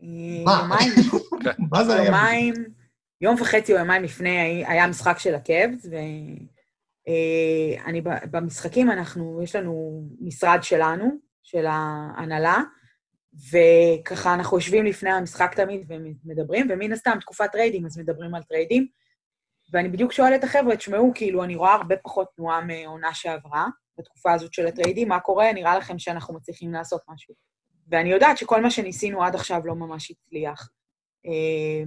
אה, 0.03 0.45
מה? 0.45 0.79
מה 1.71 1.85
זה 1.85 1.95
היה? 1.95 2.05
יומיים, 2.05 2.55
יום 3.21 3.41
וחצי 3.41 3.73
או 3.73 3.79
יומיים 3.79 4.03
לפני 4.03 4.65
היה 4.67 4.87
משחק 4.87 5.19
של 5.19 5.35
הקאבס, 5.35 5.87
ואני 7.87 8.01
במשחקים, 8.31 8.91
אנחנו, 8.91 9.41
יש 9.43 9.57
לנו 9.57 10.03
משרד 10.21 10.59
שלנו, 10.63 11.11
של 11.43 11.67
ההנהלה, 11.67 12.63
וככה 13.35 14.35
אנחנו 14.35 14.57
יושבים 14.57 14.85
לפני 14.85 15.11
המשחק 15.11 15.55
תמיד 15.55 15.87
ומדברים, 15.89 16.67
ומן 16.71 16.93
הסתם 16.93 17.19
תקופת 17.21 17.53
trade 17.53 17.74
ים, 17.74 17.87
אז 17.87 17.99
מדברים 17.99 18.35
על 18.35 18.43
trade 18.43 18.70
ים. 18.70 18.87
ואני 19.73 19.89
בדיוק 19.89 20.13
שואלת 20.13 20.39
את 20.39 20.45
החבר'ה, 20.45 20.77
תשמעו, 20.77 21.13
כאילו, 21.15 21.45
אני 21.45 21.57
רואה 21.57 21.75
הרבה 21.75 21.97
פחות 21.97 22.29
תנועה 22.37 22.61
מעונה 22.61 23.15
שעברה, 23.15 23.67
בתקופה 23.99 24.33
הזאת 24.33 24.55
של 24.55 24.67
ה-trade 24.67 24.96
ים, 24.96 25.09
מה 25.09 25.21
קורה? 25.21 25.53
נראה 25.53 25.79
לכם 25.79 25.99
שאנחנו 25.99 26.35
מצליחים 26.35 26.73
לעשות 26.73 27.01
משהו. 27.09 27.35
ואני 27.89 28.11
יודעת 28.11 28.39
שכל 28.39 28.63
מה 28.63 28.71
שניסינו 28.71 29.25
עד 29.25 29.35
עכשיו 29.35 29.61
לא 29.65 29.75
ממש 29.75 30.11
הצליח. 30.11 30.69
אה, 31.27 31.83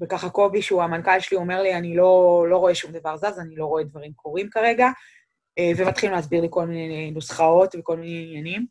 וככה 0.00 0.30
קובי, 0.30 0.62
שהוא 0.62 0.82
המנכ"ל 0.82 1.20
שלי, 1.20 1.36
אומר 1.36 1.62
לי, 1.62 1.74
אני 1.74 1.96
לא, 1.96 2.44
לא 2.50 2.56
רואה 2.56 2.74
שום 2.74 2.92
דבר 2.92 3.16
זז, 3.16 3.38
אני 3.38 3.56
לא 3.56 3.64
רואה 3.64 3.84
דברים 3.84 4.12
קורים 4.12 4.50
כרגע, 4.50 4.88
אה, 5.58 5.70
ומתחילים 5.76 6.14
להסביר 6.14 6.40
לי 6.40 6.48
כל 6.50 6.66
מיני 6.66 7.10
נוסחאות 7.10 7.74
וכל 7.78 7.96
מיני 7.96 8.26
עניינים. 8.28 8.66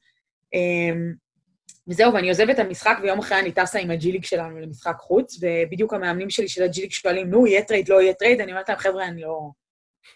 וזהו, 1.90 2.14
ואני 2.14 2.30
עוזבת 2.30 2.50
את 2.50 2.60
המשחק, 2.60 2.98
ויום 3.02 3.20
אחרי 3.20 3.40
אני 3.40 3.52
טסה 3.52 3.80
עם 3.80 3.92
הג'י 3.92 4.10
ליג 4.10 4.24
שלנו 4.24 4.60
למשחק 4.60 4.96
חוץ, 5.00 5.40
ובדיוק 5.42 5.94
המאמנים 5.94 6.30
שלי 6.30 6.48
של 6.48 6.64
הג'י 6.64 6.80
ליג 6.80 6.92
שואלים, 6.92 7.30
נו, 7.30 7.48
יהיה 7.48 7.64
trade, 7.64 7.90
לא 7.90 8.02
יהיה 8.02 8.14
trade? 8.14 8.42
אני 8.42 8.52
אומרת 8.52 8.70
להם, 8.70 8.78
חבר'ה, 8.78 9.06
אני 9.06 9.22
לא... 9.22 9.50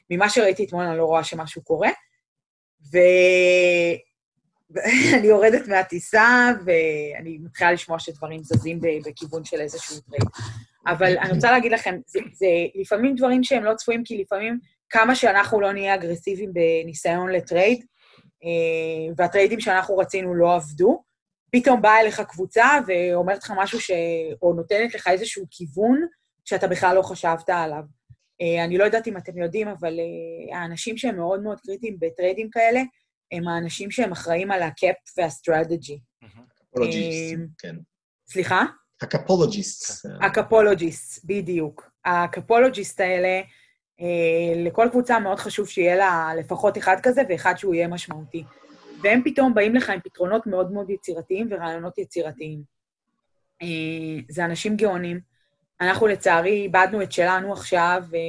ממה 0.09 0.29
שראיתי 0.29 0.65
אתמול, 0.65 0.85
אני 0.85 0.97
לא 0.97 1.05
רואה 1.05 1.23
שמשהו 1.23 1.63
קורה. 1.63 1.89
ואני 4.73 5.27
יורדת 5.33 5.67
מהטיסה, 5.67 6.51
ואני 6.65 7.37
מתחילה 7.37 7.71
לשמוע 7.71 7.99
שדברים 7.99 8.43
זזים 8.43 8.79
בכיוון 9.05 9.45
של 9.45 9.61
איזשהו 9.61 9.95
trade. 10.01 10.23
אבל 10.87 11.17
אני 11.17 11.31
רוצה 11.31 11.51
להגיד 11.51 11.71
לכם, 11.71 11.95
זה, 12.07 12.19
זה 12.33 12.47
לפעמים 12.75 13.15
דברים 13.15 13.43
שהם 13.43 13.63
לא 13.63 13.73
צפויים, 13.73 14.03
כי 14.03 14.17
לפעמים 14.17 14.59
כמה 14.89 15.15
שאנחנו 15.15 15.61
לא 15.61 15.73
נהיה 15.73 15.95
אגרסיביים 15.95 16.51
בניסיון 16.53 17.29
ל-trade, 17.29 17.85
אה, 18.43 19.13
וה-trade 19.17 19.51
ים 19.51 19.59
שאנחנו 19.59 19.97
רצינו 19.97 20.35
לא 20.35 20.55
עבדו, 20.55 21.03
פתאום 21.55 21.81
באה 21.81 21.99
אליך 21.99 22.21
קבוצה 22.21 22.65
ואומרת 22.87 23.43
לך 23.43 23.53
משהו 23.57 23.81
ש... 23.81 23.91
או 24.41 24.53
נותנת 24.53 24.95
לך 24.95 25.07
איזשהו 25.07 25.45
כיוון 25.51 26.05
שאתה 26.45 26.67
בכלל 26.67 26.95
לא 26.95 27.01
חשבת 27.01 27.49
עליו. 27.49 27.83
אה, 28.41 28.63
אני 28.63 28.77
לא 28.77 28.83
יודעת 28.83 29.07
אם 29.07 29.17
אתם 29.17 29.37
יודעים, 29.37 29.67
אבל 29.67 29.99
אה, 29.99 30.59
האנשים 30.59 30.97
שהם 30.97 31.15
מאוד 31.15 31.43
מאוד 31.43 31.59
קריטיים 31.59 31.97
ב-trade 31.99 32.38
ים 32.38 32.49
כאלה, 32.51 32.81
הם 33.31 33.47
האנשים 33.47 33.91
שהם 33.91 34.11
אחראים 34.11 34.51
על 34.51 34.61
ה-cap 34.61 34.95
וה-strategy. 35.17 35.99
אה, 37.33 37.45
כן. 37.57 37.75
סליחה? 38.29 38.63
הקפולוג'יסט. 39.01 40.05
הקפולוג'יסט, 40.21 41.25
בדיוק. 41.25 41.89
הקפולוג'יסט 42.05 42.99
האלה, 42.99 43.41
לכל 44.55 44.87
קבוצה 44.91 45.19
מאוד 45.19 45.39
חשוב 45.39 45.69
שיהיה 45.69 45.95
לה 45.95 46.31
לפחות 46.39 46.77
אחד 46.77 46.95
כזה 47.03 47.21
ואחד 47.29 47.53
שהוא 47.57 47.75
יהיה 47.75 47.87
משמעותי. 47.87 48.43
והם 49.03 49.21
פתאום 49.25 49.53
באים 49.53 49.75
לך 49.75 49.89
עם 49.89 49.99
פתרונות 49.99 50.47
מאוד 50.47 50.71
מאוד 50.71 50.89
יצירתיים 50.89 51.47
ורעיונות 51.51 51.97
יצירתיים. 51.97 52.61
אה, 53.61 53.67
זה 54.29 54.45
אנשים 54.45 54.75
גאונים. 54.75 55.19
אנחנו 55.81 56.07
לצערי 56.07 56.61
איבדנו 56.61 57.01
את 57.01 57.11
שלנו 57.11 57.53
עכשיו, 57.53 58.03
אה, 58.13 58.19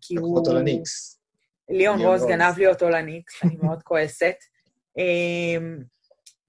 כי 0.00 0.16
הוא... 0.16 0.38
אותו 0.38 0.52
לניקס. 0.54 1.22
ליאון 1.70 2.00
רוז. 2.00 2.26
גנב 2.26 2.58
לי 2.58 2.66
אותו 2.66 2.88
לניקס, 2.88 3.44
אני 3.44 3.56
מאוד 3.62 3.82
כועסת. 3.88 4.34
אמ, 4.98 5.78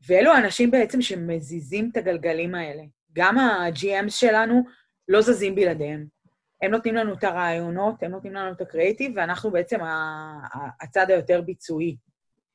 ואלו 0.08 0.32
האנשים 0.32 0.72
בעצם 0.72 1.02
שמזיזים 1.02 1.90
את 1.92 1.98
הגלגלים 1.98 2.56
האלה. 2.56 2.84
גם 3.14 3.38
ה-GMs 3.38 4.10
שלנו 4.10 4.64
לא 5.08 5.22
זזים 5.22 5.56
בלעדיהם. 5.56 6.06
הם 6.62 6.72
נותנים 6.72 6.96
לנו 6.96 7.14
את 7.14 7.24
הרעיונות, 7.24 8.04
הם 8.04 8.12
נותנים 8.12 8.34
לנו 8.34 8.52
את 8.52 8.62
ה-creative, 8.62 9.12
ואנחנו 9.16 9.52
בעצם 9.52 9.80
הצד 10.82 11.10
היותר 11.10 11.42
ביצועי. 11.42 11.98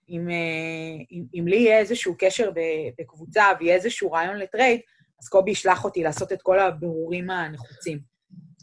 אם, 0.08 0.30
אה, 0.30 1.04
אם, 1.12 1.24
אם 1.34 1.48
לי 1.48 1.56
יהיה 1.56 1.78
איזשהו 1.78 2.14
קשר 2.18 2.50
בקבוצה 2.98 3.44
ויהיה 3.60 3.74
איזשהו 3.74 4.12
רעיון 4.12 4.36
ל-trade, 4.36 4.80
אז 5.22 5.28
קובי 5.28 5.50
ישלח 5.50 5.84
אותי 5.84 6.02
לעשות 6.02 6.32
את 6.32 6.42
כל 6.42 6.58
הבירורים 6.58 7.30
הנחוצים. 7.30 7.98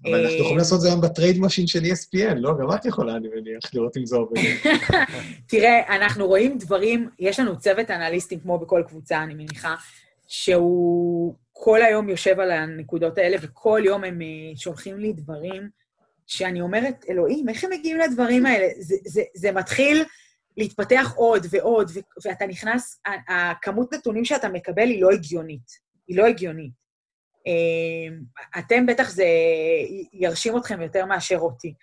אבל 0.05 0.15
אנחנו 0.15 0.35
אה, 0.35 0.39
יכולים 0.39 0.57
לעשות 0.57 0.75
את 0.77 0.81
זה 0.81 0.87
היום 0.87 1.01
ב-trade 1.01 1.39
machine 1.39 1.67
של 1.67 1.79
ESPN, 1.79 2.35
לא? 2.35 2.51
גם 2.61 2.71
את 2.75 2.85
יכולה, 2.85 3.15
אני 3.15 3.27
מניח, 3.27 3.73
לראות 3.73 3.97
אם 3.97 4.05
זה 4.05 4.15
עובד. 4.15 4.41
תראה, 5.49 5.95
אנחנו 5.95 6.27
רואים 6.27 6.57
דברים, 6.57 7.09
יש 7.19 7.39
לנו 7.39 7.59
צוות 7.59 7.91
אנליסטים 7.91 8.39
כמו 8.39 8.59
בכל 8.59 8.83
קבוצה, 8.87 9.23
אני 9.23 9.33
מניחה, 9.33 9.75
שהוא 10.27 11.35
כל 11.51 11.81
היום 11.81 12.09
יושב 12.09 12.39
על 12.39 12.51
הנקודות 12.51 13.17
האלה, 13.17 13.37
וכל 13.41 13.81
יום 13.85 14.03
הם 14.03 14.21
אה, 14.21 14.27
שולחים 14.55 14.99
לי 14.99 15.13
דברים 15.13 15.69
שאני 16.27 16.61
אומרת, 16.61 17.05
אלוהים, 17.09 17.49
איך 17.49 17.63
הם 17.63 17.69
מגיעים 17.71 17.97
לדברים 17.97 18.45
האלה? 18.45 18.67
זה, 18.79 18.95
זה, 19.05 19.21
זה 19.35 19.51
מתחיל 19.51 20.03
להתפתח 20.57 21.13
עוד 21.15 21.45
ועוד, 21.49 21.91
ואתה 22.25 22.45
נכנס, 22.47 23.01
הכמות 23.27 23.93
נתונים 23.93 24.25
שאתה 24.25 24.49
מקבל 24.49 24.87
היא 24.87 25.01
לא 25.01 25.11
הגיונית. 25.11 25.85
היא 26.07 26.17
לא 26.17 26.25
הגיונית. 26.25 26.71
אה, 27.47 28.17
אתם 28.59 28.85
בטח 28.85 29.09
זה 29.09 29.25
ירשים 30.13 30.57
אתכם 30.57 30.81
יותר 30.81 31.05
מאשר 31.05 31.37
אותי. 31.37 31.73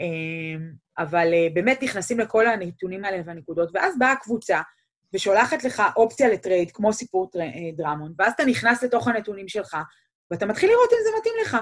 אה, 0.00 0.66
אבל 0.98 1.34
אה, 1.34 1.48
באמת 1.54 1.82
נכנסים 1.82 2.20
לכל 2.20 2.46
הנתונים 2.46 3.04
האלה 3.04 3.22
והנקודות, 3.26 3.70
ואז 3.74 3.98
באה 3.98 4.12
הקבוצה 4.12 4.60
ושולחת 5.14 5.64
לך 5.64 5.82
אופציה 5.96 6.28
ל-trade, 6.28 6.70
כמו 6.70 6.92
סיפור 6.92 7.30
אה, 7.40 7.46
דראמונד, 7.76 8.14
ואז 8.18 8.32
אתה 8.32 8.44
נכנס 8.44 8.82
לתוך 8.82 9.08
הנתונים 9.08 9.48
שלך, 9.48 9.76
ואתה 10.30 10.46
מתחיל 10.46 10.70
לראות 10.70 10.92
אם 10.92 10.98
זה 11.04 11.10
מתאים 11.18 11.34
לך. 11.42 11.56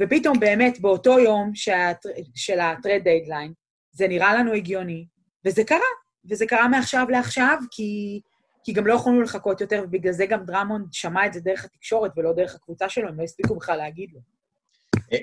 ופתאום 0.00 0.40
באמת, 0.40 0.80
באותו 0.80 1.18
יום. 1.18 1.52
של 2.34 2.60
הטרייד 2.60 3.04
דיידליין, 3.04 3.52
זה 3.92 4.08
נראה 4.08 4.34
לנו 4.34 4.52
הגיוני, 4.52 5.06
וזה 5.46 5.64
קרה. 5.64 5.78
וזה 6.30 6.46
קרה 6.46 6.68
מעכשיו 6.68 7.06
לעכשיו, 7.10 7.58
כי, 7.70 8.20
כי 8.64 8.72
גם 8.72 8.86
לא 8.86 8.94
יכולנו 8.94 9.22
לחכות 9.22 9.60
יותר, 9.60 9.82
ובגלל 9.84 10.12
זה 10.12 10.26
גם 10.26 10.44
דראמונד 10.44 10.86
שמע 10.92 11.26
את 11.26 11.32
זה 11.32 11.40
דרך 11.40 11.64
התקשורת 11.64 12.10
ולא 12.16 12.32
דרך 12.32 12.54
הקבוצה 12.54 12.88
שלו, 12.88 13.08
הם 13.08 13.18
לא 13.18 13.24
הספיקו 13.24 13.56
בכלל 13.56 13.76
להגיד 13.76 14.10
לו. 14.12 14.20
אה, 15.12 15.18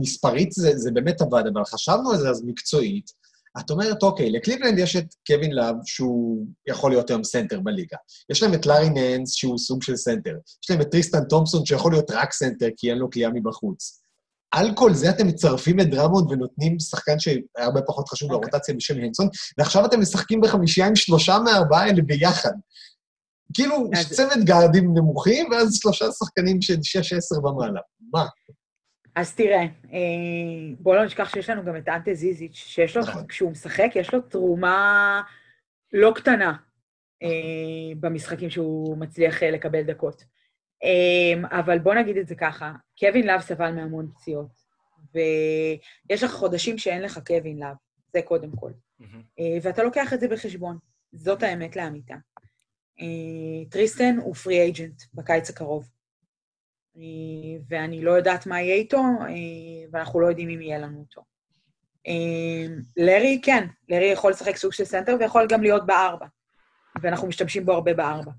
מספרית 0.00 0.52
זה, 0.52 0.72
זה 0.76 0.90
באמת 0.90 1.20
עבד, 1.20 1.42
אבל 1.54 1.64
חשבנו 1.64 2.10
על 2.10 2.18
זה 2.18 2.30
אז 2.30 2.44
מקצועית. 2.44 3.22
את 3.60 3.70
אומרת, 3.70 4.02
אוקיי, 4.02 4.30
לקליבלנד 4.30 4.78
יש 4.78 4.96
את 4.96 5.14
קווין 5.26 5.52
לאב, 5.52 5.76
שהוא 5.84 6.46
יכול 6.68 6.90
להיות 6.90 7.10
היום 7.10 7.24
center 7.24 7.60
בליגה. 7.60 7.96
יש 8.30 8.42
להם 8.42 8.54
את 8.54 8.66
לארי 8.66 8.90
ננס, 8.90 9.32
שהוא 9.32 9.58
סוג 9.58 9.82
של 9.82 9.96
center. 9.96 10.36
יש 10.64 10.70
להם 10.70 10.80
את 10.80 10.90
טריסטן 10.90 11.24
תומפסון, 11.24 11.66
שיכול 11.66 11.92
להיות 11.92 12.10
רק 12.10 12.32
center, 12.32 12.68
כי 12.76 12.90
אין 12.90 12.98
לו 12.98 13.10
קליעה 13.10 13.30
מבחוץ. 13.34 14.01
על 14.52 14.70
כל 14.74 14.92
זה 14.94 15.10
אתם 15.10 15.26
מצרפים 15.26 15.80
את 15.80 15.90
דראמונד 15.90 16.30
ונותנים 16.30 16.80
שחקן 16.80 17.18
שהיה 17.18 17.38
הרבה 17.58 17.82
פחות 17.82 18.08
חשוב 18.08 18.32
אוקיי. 18.32 18.48
לרוטציה 18.50 18.74
בשם 18.74 18.94
הנסון, 18.98 19.28
ועכשיו 19.58 19.86
אתם 19.86 20.00
משחקים 20.00 20.40
בחמישייה 20.40 20.86
עם 20.86 20.96
שלושה 20.96 21.38
מהארבעה 21.44 21.82
האלה 21.84 22.02
ביחד. 22.02 22.52
כאילו, 23.54 23.90
אז- 23.94 24.12
צוות 24.12 24.44
גארדים 24.44 24.84
נמוכים, 24.94 25.50
ואז 25.50 25.74
שלושה 25.74 26.04
שחקנים 26.12 26.62
של 26.62 26.76
6-10 26.82 27.44
ומעלה. 27.44 27.80
מה? 28.12 28.26
אז 29.16 29.34
תראה, 29.34 29.62
אה, 29.92 29.98
בוא 30.78 30.96
לא 30.96 31.04
נשכח 31.04 31.34
שיש 31.34 31.50
לנו 31.50 31.64
גם 31.64 31.76
את 31.76 31.88
אנטה 31.88 32.14
ז'יז'יץ', 32.14 32.54
שיש 32.54 32.96
לו, 32.96 33.02
נכון. 33.02 33.26
כשהוא 33.26 33.50
משחק, 33.50 33.90
יש 33.94 34.14
לו 34.14 34.20
תרומה 34.20 35.22
לא 35.92 36.12
קטנה 36.14 36.52
אה, 37.22 37.28
במשחקים 38.00 38.50
שהוא 38.50 38.96
מצליח 38.98 39.42
אה, 39.42 39.50
לקבל 39.50 39.82
דקות. 39.82 40.24
אה, 40.84 41.58
אבל 41.58 41.78
בוא 41.78 41.94
נגיד 41.94 42.16
את 42.16 42.28
זה 42.28 42.34
ככה, 42.34 42.72
קווין 42.98 43.26
לאב 43.26 43.40
סבל 43.40 43.72
מהמון 43.72 44.10
פציעות, 44.14 44.62
ויש 45.14 46.22
לך 46.22 46.30
חודשים 46.30 46.78
שאין 46.78 47.02
לך 47.02 47.20
קווין 47.26 47.58
לאב, 47.58 47.76
זה 48.12 48.22
קודם 48.22 48.50
כל. 48.56 48.70
אה, 49.38 49.58
ואתה 49.62 49.82
לוקח 49.82 50.12
את 50.12 50.20
זה 50.20 50.28
בחשבון. 50.28 50.78
זאת 51.12 51.42
האמת 51.42 51.76
לאמיתה. 51.76 52.14
אה, 53.00 53.70
טריסטן 53.70 54.16
הוא 54.18 54.34
free 54.34 54.60
agent 54.60 55.02
בקיץ 55.14 55.50
הקרוב. 55.50 55.90
אה, 56.96 57.02
ואני 57.68 58.04
לא 58.04 58.10
יודעת 58.10 58.46
מה 58.46 58.60
יהיה 58.60 58.74
איתו, 58.74 59.02
ואנחנו 59.92 60.20
לא 60.20 60.26
יודעים 60.26 60.48
אם 60.48 60.62
יהיה 60.62 60.78
לנו 60.78 61.00
אותו. 61.00 61.22
לארי, 62.96 63.40
כן, 63.44 63.66
לארי 63.88 64.04
יכול 64.04 64.30
לשחק 64.30 64.56
סוג 64.56 64.72
של 64.72 64.84
center 64.84 65.16
ויכול 65.20 65.46
גם 65.48 65.62
להיות 65.62 65.86
בארבע, 65.86 66.26
ואנחנו 67.02 67.28
משתמשים 67.28 67.66
בו 67.66 67.72
הרבה 67.72 67.94
בארבע. 67.94 68.32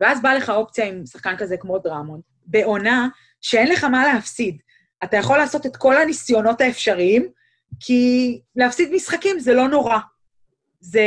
ואז 0.00 0.22
בא 0.22 0.32
לך 0.34 0.50
אופציה 0.50 0.84
עם 0.86 1.06
שחקן 1.06 1.36
כזה 1.36 1.56
כמו 1.56 1.78
דראמונד, 1.78 2.22
בעונה 2.46 3.08
שאין 3.40 3.68
לך 3.68 3.84
מה 3.84 4.12
להפסיד. 4.12 4.58
אתה 5.04 5.16
יכול 5.16 5.38
לעשות 5.38 5.66
את 5.66 5.76
כל 5.76 5.96
הניסיונות 5.96 6.60
האפשריים, 6.60 7.28
כי 7.80 8.40
להפסיד 8.56 8.92
משחקים 8.92 9.38
זה 9.38 9.54
לא 9.54 9.68
נורא. 9.68 9.98
זה, 10.80 11.02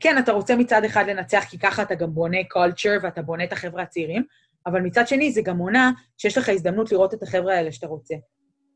כן, 0.00 0.18
אתה 0.18 0.32
רוצה 0.32 0.56
מצד 0.56 0.84
אחד 0.84 1.04
לנצח, 1.08 1.44
כי 1.50 1.58
ככה 1.58 1.82
אתה 1.82 1.94
גם 1.94 2.14
בונה 2.14 2.38
culture 2.40 3.02
ואתה 3.02 3.22
בונה 3.22 3.44
את 3.44 3.52
החבר'ה 3.52 3.82
הצעירים, 3.82 4.24
אבל 4.66 4.80
מצד 4.80 5.08
שני, 5.08 5.32
זה 5.32 5.42
גם 5.42 5.58
עונה 5.58 5.90
שיש 6.18 6.38
לך 6.38 6.48
הזדמנות 6.48 6.92
לראות 6.92 7.14
את 7.14 7.22
החבר'ה 7.22 7.54
האלה 7.54 7.72
שאתה 7.72 7.86
רוצה. 7.86 8.14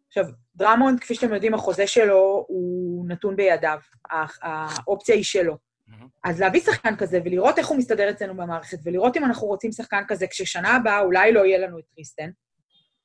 עכשיו, 0.09 0.25
דרמונד, 0.57 1.01
כפי 1.01 1.14
שאתם 1.14 1.35
יודעים, 1.35 1.55
החוזה 1.55 1.87
שלו 1.87 2.44
הוא 2.48 3.09
נתון 3.09 3.37
בידיו, 3.37 3.79
הא- 4.11 4.27
האופציה 4.42 5.14
היא 5.14 5.25
שלו. 5.25 5.57
מהמם. 5.87 6.09
אז 6.25 6.40
להביא 6.40 6.61
שחקן 6.61 6.97
כזה 6.97 7.21
ולראות 7.25 7.59
איך 7.59 7.66
הוא 7.66 7.79
מסתדר 7.79 8.11
אצלנו 8.11 8.37
במערכת, 8.37 8.79
ולראות 8.85 9.16
אם 9.16 9.25
אנחנו 9.25 9.47
רוצים 9.47 9.73
שחקן 9.73 10.03
כזה, 10.09 10.27
כששנה 10.27 10.77
הבאה 10.77 11.01
אולי 11.01 11.33
לא 11.33 11.47
יהיה 11.47 11.59
לנו 11.59 11.79
את 11.79 11.85
טריסטן, 11.95 12.31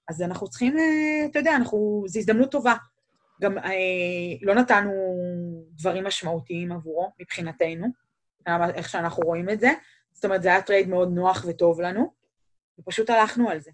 אז 0.08 0.22
אנחנו 0.22 0.48
צריכים, 0.50 0.78
אה, 0.78 1.26
אתה 1.32 1.40
יודע, 1.40 1.56
אנחנו, 1.56 2.04
זו 2.08 2.20
הזדמנות 2.20 2.52
טובה. 2.52 2.74
גם 3.42 3.58
אה, 3.58 3.74
לא 4.42 4.56
נתנו 4.56 4.92
דברים 5.72 6.04
משמעותיים 6.04 6.72
עבורו, 6.72 7.12
מבחינתנו, 7.20 7.88
איך 8.74 8.90
שאנחנו 8.90 9.24
רואים 9.24 9.50
את 9.50 9.60
זה. 9.60 9.70
זאת 10.14 10.26
אומרת, 10.26 10.44
זה 10.44 10.50
היה 10.50 10.62
טרייד 10.62 10.88
מאוד 10.88 11.10
נוח 11.14 11.46
וטוב 11.48 11.82
לנו, 11.82 12.14
ופשוט 12.80 13.10
הלכנו 13.10 13.50
על 13.50 13.60
זה. 13.60 13.72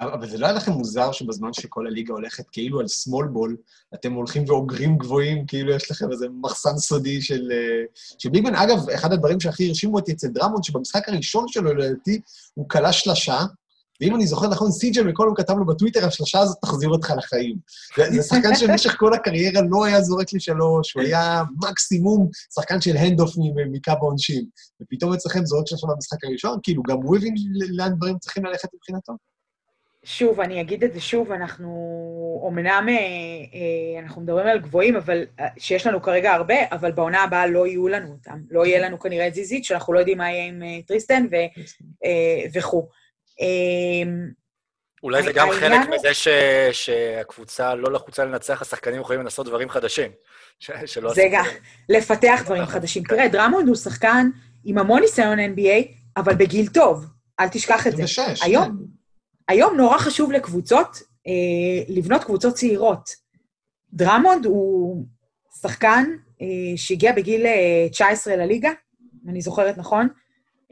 אבל 0.00 0.28
זה 0.28 0.38
לא 0.38 0.46
היה 0.46 0.54
לכם 0.54 0.72
מוזר 0.72 1.12
שבזמן 1.12 1.52
שכל 1.52 1.86
הליגה 1.86 2.12
הולכת 2.12 2.44
כאילו 2.52 2.80
על 2.80 2.86
small 2.86 3.24
ball, 3.24 3.56
אתם 3.94 4.12
הולכים 4.12 4.44
ואוגרים 4.46 4.98
גבוהים, 4.98 5.46
כאילו 5.46 5.72
יש 5.72 5.90
לכם 5.90 6.12
איזה 6.12 6.26
מחסן 6.40 6.78
סודי 6.78 7.22
של... 7.22 7.48
אה, 7.52 7.84
של 8.18 8.28
big 8.28 8.39
men. 8.39 8.54
אגב, 8.54 8.90
אחד 8.90 9.12
הדברים 9.12 9.40
שהכי 9.40 9.68
הרשימו 9.68 9.96
אותי 9.96 10.12
אצל 10.12 10.28
דרמונד, 10.28 10.64
שבמשחק 10.64 11.08
הראשון 11.08 11.48
שלו, 11.48 11.74
לדעתי, 11.74 12.20
הוא 12.54 12.68
קלע 12.68 12.92
שלשה, 12.92 13.38
ואם 14.00 14.14
אני 14.14 14.26
זוכר 14.26 14.48
נכון, 14.48 14.72
סי.ג'י 14.72 15.02
מקולום 15.02 15.34
כתב 15.34 15.54
לו 15.58 15.66
בטוויטר, 15.66 16.06
השלשה 16.06 16.38
הזאת 16.38 16.56
תחזיר 16.62 16.88
אותך 16.88 17.12
לחיים. 17.16 17.56
זה 17.96 18.22
שחקן 18.22 18.54
שבמשך 18.54 18.96
כל 18.98 19.14
הקריירה 19.14 19.62
לא 19.70 19.84
היה 19.84 20.02
זורק 20.02 20.32
לשלוש, 20.32 20.94
הוא 20.94 21.02
היה 21.02 21.42
מקסימום 21.70 22.28
שחקן 22.54 22.80
של 22.80 22.96
hand-off 22.96 23.34
מקו 23.72 23.90
העונשין. 23.90 24.44
ופתאום 24.82 25.12
אצלכם 25.12 25.46
זורק 25.46 25.66
שלושה 25.66 25.86
במשחק 25.86 26.24
הראשון, 26.24 26.58
כאילו, 26.62 26.82
גם 26.82 26.96
הוא 26.96 27.16
הבין 27.16 27.34
לאן 27.68 27.94
דברים 27.94 28.18
צריכים 28.18 28.44
ללכת 28.44 28.68
מבחינתו? 28.74 29.12
שוב, 30.08 30.40
אני 30.40 30.60
אגיד 30.60 30.84
את 30.84 30.92
זה 30.92 31.00
שוב, 31.00 31.32
אנחנו 31.32 31.68
אומנם, 32.42 32.86
אה, 32.88 32.94
אה, 32.94 34.00
אנחנו 34.02 34.22
מדברים 34.22 34.46
על 34.46 34.58
גבוהים, 34.58 34.96
אבל, 34.96 35.24
אה, 35.40 35.46
שיש 35.58 35.86
לנו 35.86 36.02
כרגע 36.02 36.32
הרבה, 36.32 36.54
אבל 36.72 36.92
בעונה 36.92 37.22
הבאה 37.22 37.46
לא 37.46 37.66
יהיו 37.66 37.88
לנו 37.88 38.12
אותם. 38.12 38.38
לא 38.50 38.66
יהיה 38.66 38.80
לנו 38.80 38.98
כנראה 39.00 39.26
את 39.26 39.34
זיזיץ', 39.34 39.64
שאנחנו 39.64 39.92
לא 39.92 39.98
יודעים 39.98 40.18
מה 40.18 40.30
יהיה 40.30 40.44
עם 40.46 40.62
טריסטן 40.86 41.26
ו, 41.30 41.36
וכו'. 42.54 42.88
אה, 43.40 44.10
אולי 45.02 45.22
זה 45.22 45.32
גם 45.32 45.48
חלק 45.50 45.80
הוא- 45.88 45.94
מזה 45.96 46.14
ש... 46.14 46.28
שהקבוצה 46.72 47.74
לא 47.74 47.92
לחוצה 47.92 48.24
לנצח, 48.24 48.62
השחקנים 48.62 49.00
יכולים 49.00 49.22
לנסות 49.22 49.46
דברים 49.46 49.68
חדשים. 49.68 50.10
ש... 50.60 50.70
שלא 50.86 51.14
זה 51.14 51.28
גם. 51.32 51.44
לפתח 51.88 52.42
דברים 52.44 52.66
חדשים. 52.66 53.02
תראה, 53.02 53.28
דרמונד 53.28 53.68
הוא 53.68 53.76
שחקן 53.76 54.30
עם 54.64 54.78
המון 54.78 55.00
ניסיון 55.00 55.38
NBA, 55.38 55.88
אבל 56.16 56.34
בגיל 56.34 56.66
טוב, 56.68 57.06
אל 57.40 57.48
תשכח 57.48 57.86
את 57.86 57.96
זה. 57.96 58.02
26, 58.02 58.42
היום, 58.42 58.64
כן. 58.64 58.95
היום 59.48 59.76
נורא 59.76 59.98
חשוב 59.98 60.32
לקבוצות 60.32 61.02
אה, 61.26 61.84
לבנות 61.88 62.24
קבוצות 62.24 62.54
צעירות. 62.54 63.10
דרמונד 63.92 64.46
הוא 64.46 65.04
שחקן 65.60 66.04
אה, 66.42 66.76
שהגיע 66.76 67.12
בגיל 67.12 67.46
אה, 67.46 67.86
19 67.90 68.36
לליגה, 68.36 68.70
אם 69.24 69.30
אני 69.30 69.40
זוכרת 69.40 69.78
נכון. 69.78 70.08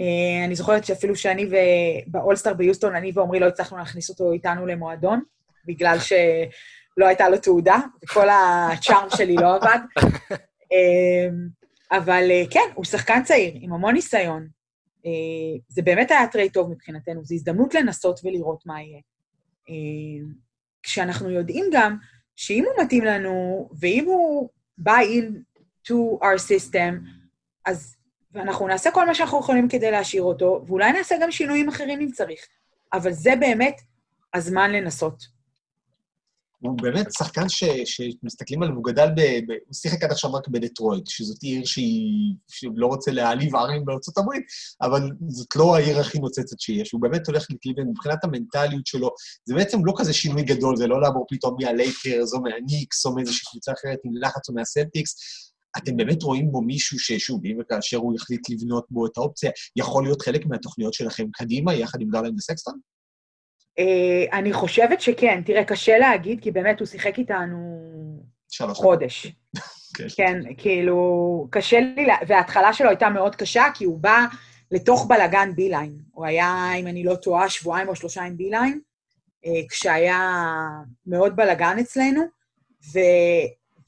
אה, 0.00 0.44
אני 0.44 0.54
זוכרת 0.54 0.84
שאפילו 0.84 1.16
שאני 1.16 1.46
ו- 1.46 2.06
באולסטאר 2.06 2.54
ביוסטון, 2.54 2.94
אני 2.94 3.12
ועמרי 3.14 3.40
לא 3.40 3.46
הצלחנו 3.46 3.76
להכניס 3.78 4.10
אותו 4.10 4.32
איתנו 4.32 4.66
למועדון, 4.66 5.22
בגלל 5.66 5.98
שלא 6.08 7.06
הייתה 7.06 7.28
לו 7.28 7.38
תעודה, 7.38 7.76
וכל 8.04 8.28
ה 8.28 8.41
charm 8.41 9.08
שלי 9.16 9.34
לא 9.34 9.54
עבד. 9.54 9.78
אה, 10.72 11.28
אבל 11.92 12.30
אה, 12.30 12.42
כן, 12.50 12.68
הוא 12.74 12.84
שחקן 12.84 13.22
צעיר, 13.22 13.52
עם 13.60 13.72
המון 13.72 13.94
ניסיון. 13.94 14.48
אה, 15.06 15.60
זה 15.68 15.82
באמת 15.82 16.10
היה 16.10 16.28
טרייד 16.28 16.52
טוב 16.52 16.70
מבחינתנו, 16.70 17.24
זו 17.24 17.34
הזדמנות 17.34 17.74
לנסות 17.74 18.20
ולראות 18.24 18.66
מה 18.66 18.82
יהיה. 18.82 19.00
אה, 19.68 20.26
כשאנחנו 20.82 21.30
יודעים 21.30 21.64
גם 21.72 21.96
שאם 22.36 22.64
הוא 22.64 22.84
מתאים 22.84 23.04
לנו, 23.04 23.68
ואם 23.80 24.04
הוא 24.04 24.48
buy 24.80 25.02
in 25.02 25.34
to 25.88 26.22
our 26.22 26.38
system, 26.48 26.94
אז 27.66 27.96
ואנחנו 28.32 28.68
נעשה 28.68 28.90
כל 28.90 29.06
מה 29.06 29.14
שאנחנו 29.14 29.40
יכולים 29.40 29.68
כדי 29.68 29.90
להשאיר 29.90 30.22
אותו, 30.22 30.64
ואולי 30.66 30.92
נעשה 30.92 31.16
גם 31.20 31.30
שינויים 31.30 31.68
אחרים 31.68 32.00
אם 32.00 32.10
צריך. 32.10 32.46
אבל 32.92 33.12
זה 33.12 33.30
באמת 33.40 33.80
הזמן 34.34 34.72
לנסות. 34.72 35.33
הוא 36.64 36.78
באמת 36.82 37.06
שחקן 37.18 37.48
ש, 37.48 37.64
שמסתכלים 37.84 38.62
עליו, 38.62 38.74
הוא 38.74 38.84
גדל 38.84 39.08
ב... 39.16 39.20
ב 39.20 39.50
הוא 39.66 39.74
שיחק 39.74 40.02
עד 40.02 40.10
עכשיו 40.10 40.32
רק 40.32 40.48
בדטרויט, 40.48 41.06
שזאת 41.06 41.42
עיר 41.42 41.64
שהיא... 41.64 42.34
שלא 42.48 42.86
רוצה 42.86 43.10
להעליב 43.10 43.56
ערים 43.56 43.84
בארצות 43.84 44.18
הברית, 44.18 44.42
אבל 44.82 45.10
זאת 45.28 45.56
לא 45.56 45.76
העיר 45.76 46.00
הכי 46.00 46.18
נוצצת 46.18 46.60
שיש. 46.60 46.92
הוא 46.92 47.00
באמת 47.00 47.26
הולך 47.26 47.46
לקליבלנד, 47.50 47.88
מבחינת 47.88 48.24
המנטליות 48.24 48.86
שלו, 48.86 49.10
זה 49.44 49.54
בעצם 49.54 49.84
לא 49.84 49.92
כזה 49.96 50.12
שינוי 50.12 50.42
גדול, 50.42 50.76
זה 50.76 50.86
לא 50.86 51.00
לעבור 51.00 51.26
פתאום 51.30 51.56
מהלייקרס 51.60 52.34
או 52.34 52.42
מהניקס 52.42 53.06
או 53.06 53.14
מאיזושהי 53.14 53.44
קבוצה 53.50 53.72
אחרת 53.72 53.98
עם 54.04 54.12
לחץ 54.22 54.48
או 54.48 54.54
מהסלטיקס. 54.54 55.16
אתם 55.78 55.96
באמת 55.96 56.22
רואים 56.22 56.52
בו 56.52 56.62
מישהו 56.62 56.98
ששוב, 56.98 57.40
אם 57.44 57.56
וכאשר 57.60 57.96
הוא 57.96 58.14
יחליט 58.14 58.50
לבנות 58.50 58.86
בו 58.90 59.06
את 59.06 59.16
האופציה, 59.16 59.50
יכול 59.76 60.04
להיות 60.04 60.22
חלק 60.22 60.46
מהתוכניות 60.46 60.94
שלכם 60.94 61.24
קדימה, 61.32 61.74
יחד 61.74 62.00
עם 62.00 62.10
גרלנד 62.10 62.38
וסקסטון? 62.38 62.93
אה, 63.78 64.38
אני 64.38 64.52
חושבת 64.52 65.00
שכן. 65.00 65.42
תראה, 65.46 65.64
קשה 65.64 65.98
להגיד, 65.98 66.40
כי 66.42 66.50
באמת 66.50 66.80
הוא 66.80 66.86
שיחק 66.86 67.18
איתנו. 67.18 67.80
חודש. 68.74 69.26
כן. 69.96 70.06
כן, 70.16 70.40
כאילו, 70.58 71.46
קשה 71.50 71.80
לי, 71.80 72.06
לה- 72.06 72.16
וההתחלה 72.28 72.72
שלו 72.72 72.88
הייתה 72.88 73.08
מאוד 73.08 73.36
קשה, 73.36 73.64
כי 73.74 73.84
הוא 73.84 73.98
בא 73.98 74.24
לתוך 74.70 75.06
בלגן 75.06 75.50
ביליין. 75.54 75.96
הוא 76.12 76.26
היה, 76.26 76.72
אם 76.80 76.86
אני 76.86 77.04
לא 77.04 77.14
טועה, 77.14 77.48
שבועיים 77.48 77.88
או 77.88 77.96
שלושה 77.96 78.22
עם 78.22 78.36
ביליין, 78.36 78.80
אה, 79.46 79.50
כשהיה 79.70 80.30
מאוד 81.06 81.36
בלגן 81.36 81.76
אצלנו, 81.80 82.22
ו... 82.94 82.98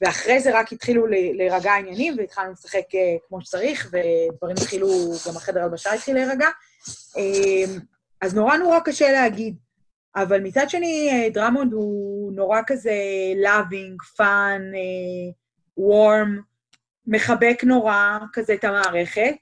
ואחרי 0.01 0.39
זה 0.39 0.59
רק 0.59 0.73
התחילו 0.73 1.07
להירגע 1.07 1.71
העניינים, 1.71 2.15
והתחלנו 2.17 2.51
לשחק 2.51 2.95
אה, 2.95 3.15
כמו 3.27 3.41
שצריך, 3.41 3.91
ודברים 3.91 4.55
התחילו, 4.61 4.87
גם 5.27 5.35
החדר 5.37 5.63
הלבשה 5.63 5.93
התחיל 5.93 6.15
להירגע. 6.15 6.47
אה, 7.17 7.73
אז 8.21 8.35
נורא 8.35 8.57
נורא 8.57 8.79
קשה 8.79 9.11
להגיד. 9.11 9.55
אבל 10.21 10.41
מצד 10.41 10.69
שני, 10.69 11.09
אה, 11.11 11.29
דרמונד 11.29 11.73
הוא 11.73 12.33
נורא 12.33 12.61
כזה 12.67 12.93
loving, 13.43 14.19
fun, 14.19 14.61
אה, 14.75 15.31
warm, 15.79 16.41
מחבק 17.07 17.63
נורא 17.63 18.17
כזה 18.33 18.53
את 18.53 18.63
המערכת, 18.63 19.35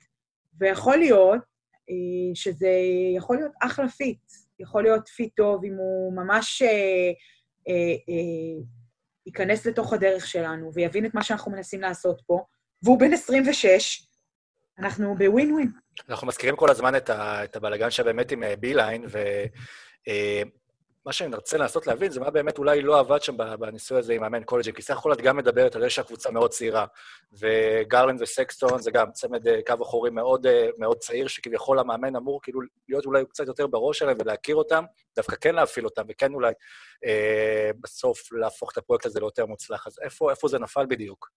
ויכול 0.59 0.97
להיות 0.97 1.41
אה, 1.89 2.35
שזה 2.35 2.71
יכול 3.15 3.37
להיות 3.37 3.51
אחלה 3.61 3.89
fit. 3.89 4.19
יכול 4.59 4.83
להיות 4.83 5.07
fit 5.07 5.35
טוב 5.35 5.65
אם 5.65 5.73
הוא 5.73 6.15
ממש 6.15 6.61
אה, 6.61 6.67
אה, 7.67 7.95
אה, 8.09 8.63
ייכנס 9.25 9.65
לתוך 9.65 9.93
הדרך 9.93 10.27
שלנו 10.27 10.71
ויבין 10.73 11.05
את 11.05 11.13
מה 11.13 11.23
שאנחנו 11.23 11.51
מנסים 11.51 11.81
לעשות 11.81 12.21
פה, 12.25 12.43
והוא 12.83 12.99
בן 12.99 13.13
26, 13.13 14.07
אנחנו 14.79 15.15
בווין 15.17 15.53
ווין. 15.53 15.71
אנחנו 16.09 16.27
מזכירים 16.27 16.55
כל 16.55 16.69
הזמן 16.69 16.95
את, 16.95 17.09
ה, 17.09 17.43
את 17.43 17.55
הבלגן 17.55 17.91
שבאמת 17.91 18.31
עם 18.31 18.43
ביליין, 18.59 19.05
מה 21.05 21.13
שאני 21.13 21.35
רוצה 21.35 21.57
לנסות 21.57 21.87
להבין 21.87 22.11
זה 22.11 22.19
מה 22.19 22.29
באמת 22.29 22.57
אולי 22.57 22.81
לא 22.81 22.99
עבד 22.99 23.21
שם 23.21 23.37
בניסוי 23.59 23.97
הזה 23.99 24.13
עם 24.13 24.21
מאמן 24.21 24.43
קולג'ים, 24.43 24.73
כי 24.73 24.81
סך 24.81 24.97
הכול 24.97 25.13
את 25.13 25.21
גם 25.21 25.37
מדברת 25.37 25.75
על 25.75 25.81
זה 25.81 25.89
שהקבוצה 25.89 26.31
מאוד 26.31 26.51
צעירה, 26.51 26.85
וגרלנד 27.33 28.21
וסקסטון 28.21 28.79
זה 28.81 28.91
גם 28.91 29.11
צמד 29.11 29.47
אה, 29.47 29.59
קו 29.67 29.73
אחורי 29.83 30.09
מאוד, 30.09 30.45
אה, 30.45 30.67
מאוד 30.77 30.97
צעיר, 30.97 31.27
שכביכול 31.27 31.79
המאמן 31.79 32.15
אמור 32.15 32.41
כאילו 32.41 32.61
להיות 32.89 33.05
אולי 33.05 33.25
קצת 33.29 33.47
יותר 33.47 33.67
בראש 33.67 33.99
שלהם 33.99 34.17
ולהכיר 34.19 34.55
אותם, 34.55 34.83
דווקא 35.15 35.35
כן 35.35 35.55
להפעיל 35.55 35.85
אותם, 35.85 36.03
וכן 36.09 36.33
אולי 36.33 36.53
אה, 37.05 37.71
בסוף 37.81 38.33
להפוך 38.33 38.71
את 38.71 38.77
הפרויקט 38.77 39.05
הזה 39.05 39.19
ליותר 39.19 39.45
מוצלח. 39.45 39.87
אז 39.87 39.99
איפה, 40.01 40.31
איפה 40.31 40.47
זה 40.47 40.59
נפל 40.59 40.85
בדיוק? 40.85 41.31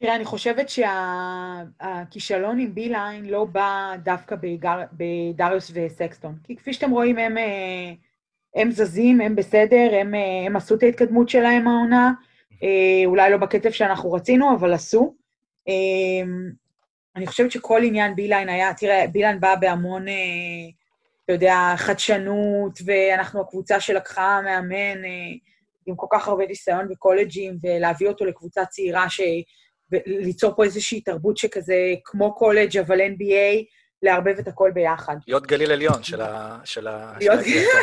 תראה, 0.00 0.16
אני 0.16 0.24
חושבת 0.24 0.66
שהכישלון 0.68 2.58
עם 2.58 2.74
ביליין 2.74 3.24
לא 3.24 3.44
בא 3.44 3.94
דווקא 4.02 4.36
בגר... 4.36 4.78
בדריוס 4.92 5.70
וסקסטון. 5.74 6.38
כי 6.44 6.56
כפי 6.56 6.72
שאתם 6.72 6.90
רואים, 6.90 7.18
הם, 7.18 7.38
אה, 7.38 7.92
הם 8.54 8.70
זזים, 8.70 9.20
הם 9.20 9.36
בסדר, 9.36 9.90
הם, 10.00 10.14
אה, 10.14 10.46
הם 10.46 10.56
עשו 10.56 10.74
את 10.74 10.82
ההתקדמות 10.82 11.28
שלהם 11.28 11.68
העונה. 11.68 12.12
אה, 12.62 13.06
אולי 13.06 13.30
לא 13.30 13.36
בקצב 13.36 13.70
שאנחנו 13.70 14.12
רצינו, 14.12 14.54
אבל 14.54 14.72
עשו. 14.72 15.14
אני 17.16 17.26
חושבת 17.26 17.50
שכל 17.50 17.80
עניין 17.84 18.14
ביליין 18.14 18.48
היה, 18.48 18.74
תראה, 18.74 19.06
ביליין 19.12 19.40
בא 19.40 19.54
בהמון, 19.54 20.04
אתה 21.24 21.32
יודע, 21.32 21.74
חדשנות, 21.76 22.78
ואנחנו 22.84 23.40
הקבוצה 23.40 23.80
שלקחה 23.80 24.40
מאמן 24.44 25.02
עם 25.86 25.96
כל 25.96 26.06
כך 26.12 26.28
הרבה 26.28 26.46
ניסיון 26.46 26.88
בקולג'ים, 26.88 27.58
ולהביא 27.62 28.08
אותו 28.08 28.24
לקבוצה 28.24 28.64
צעירה 28.64 29.10
ש... 29.10 29.20
וליצור 29.92 30.54
פה 30.56 30.64
איזושהי 30.64 31.00
תרבות 31.00 31.36
שכזה, 31.36 31.94
כמו 32.04 32.34
קולג' 32.34 32.78
אבל 32.78 33.00
NBA, 33.00 33.64
לערבב 34.02 34.38
את 34.38 34.48
הכל 34.48 34.70
ביחד. 34.74 35.16
להיות 35.26 35.46
גליל 35.46 35.72
עליון 35.72 36.02
של 36.02 36.20
ה... 36.20 36.58
של 36.64 36.86
ה... 36.86 37.14
להיות... 37.18 37.40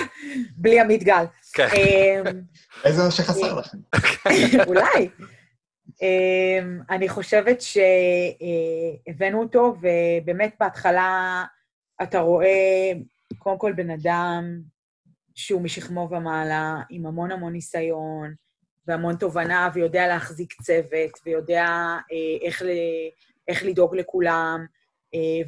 בלי 0.62 0.80
עמית 0.80 1.04
גל. 1.04 1.24
כן. 1.54 1.68
אמ, 1.76 2.42
איזה 2.86 3.04
מה 3.04 3.12
שחסר 3.12 3.60
לכם. 3.60 3.78
אולי. 4.68 5.10
אמ, 6.02 6.80
אני 6.90 7.10
חושבת 7.10 7.62
שהבאנו 7.62 9.42
אותו, 9.42 9.76
ובאמת 9.82 10.56
בהתחלה 10.60 11.44
אתה 12.04 12.20
רואה, 12.20 12.92
קודם 13.38 13.60
כל 13.60 13.74
בן 13.74 13.90
אדם 13.90 14.60
שהוא 15.36 15.62
משכמו 15.62 16.08
ומעלה, 16.12 16.76
עם 16.90 17.06
המון 17.06 17.32
המון 17.32 17.54
ניסיון, 17.54 18.34
והמון 18.88 19.16
תובנה, 19.16 19.70
ויודע 19.74 20.08
להחזיק 20.08 20.54
צוות, 20.62 21.12
ויודע 21.26 21.66
אה, 22.12 22.48
איך, 22.48 22.62
ל, 22.62 22.68
איך 23.48 23.64
לדאוג 23.66 23.96
לכולם, 23.96 24.66
אה, 24.66 24.77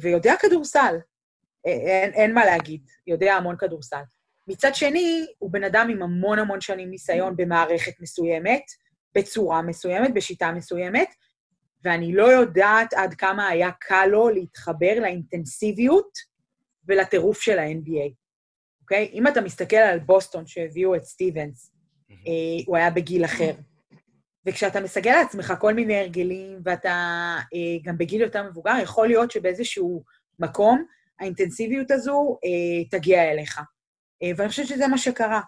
ויודע 0.00 0.34
כדורסל. 0.40 0.96
אה, 1.66 1.72
אין, 1.72 2.12
אין 2.12 2.34
מה 2.34 2.44
להגיד, 2.44 2.80
יודע 3.06 3.34
המון 3.34 3.56
כדורסל. 3.56 4.02
מצד 4.48 4.74
שני, 4.74 5.26
הוא 5.38 5.52
בן 5.52 5.64
אדם 5.64 5.88
עם 5.90 6.02
המון 6.02 6.38
המון 6.38 6.60
שנים 6.60 6.90
ניסיון 6.90 7.36
במערכת 7.36 8.00
מסוימת, 8.00 8.62
בצורה 9.14 9.62
מסוימת, 9.62 10.14
בשיטה 10.14 10.52
מסוימת, 10.52 11.08
ואני 11.84 12.12
לא 12.12 12.24
יודעת 12.24 12.94
עד 12.94 13.14
כמה 13.14 13.48
היה 13.48 13.70
קל 13.80 14.06
לו 14.06 14.28
להתחבר 14.28 15.00
לאינטנסיביות 15.00 16.10
ולטירוף 16.88 17.40
של 17.40 17.58
ה-NBA, 17.58 18.12
אוקיי? 18.80 19.10
אם 19.12 19.26
אתה 19.26 19.40
מסתכל 19.40 19.76
על 19.76 19.98
בוסטון 19.98 20.46
שהביאו 20.46 20.94
את 20.94 21.04
סטיבנס, 21.04 21.72
אה, 22.10 22.64
הוא 22.66 22.76
היה 22.76 22.90
בגיל 22.90 23.24
אחר. 23.24 23.52
וכשאתה 24.46 24.80
מסגל 24.80 25.10
לעצמך 25.10 25.54
כל 25.60 25.74
מיני 25.74 25.98
הרגלים, 25.98 26.60
ואתה 26.64 26.90
אה, 27.54 27.78
גם 27.82 27.98
בגיל 27.98 28.20
יותר 28.20 28.42
מבוגר, 28.42 28.74
יכול 28.82 29.08
להיות 29.08 29.30
שבאיזשהו 29.30 30.04
מקום 30.38 30.84
האינטנסיביות 31.20 31.90
הזו 31.90 32.38
אה, 32.44 32.98
תגיע 32.98 33.30
אליך. 33.30 33.60
ואני 34.36 34.48
חושבת 34.48 34.66
שזה 34.66 34.88
מה 34.88 34.98
שקרה. 34.98 35.40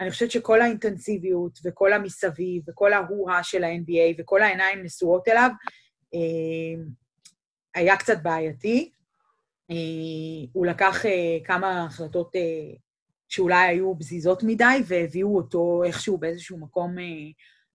אני 0.00 0.10
חושבת 0.10 0.30
שכל 0.30 0.62
האינטנסיביות 0.62 1.58
וכל 1.64 1.92
המסביב 1.92 2.62
וכל 2.68 2.92
ההורה 2.92 3.42
של 3.42 3.64
ה-NBA 3.64 4.14
וכל 4.18 4.42
העיניים 4.42 4.82
נשואות 4.82 5.28
אליו 5.28 5.50
היה 7.74 7.96
קצת 7.96 8.22
בעייתי. 8.22 8.92
הוא 10.52 10.66
לקח 10.66 11.04
כמה 11.44 11.84
החלטות 11.84 12.32
שאולי 13.30 13.68
היו 13.68 13.94
בזיזות 13.94 14.42
מדי, 14.42 14.82
והביאו 14.86 15.36
אותו 15.36 15.82
איכשהו 15.84 16.18
באיזשהו 16.18 16.58
מקום, 16.58 16.98
אה, 16.98 17.04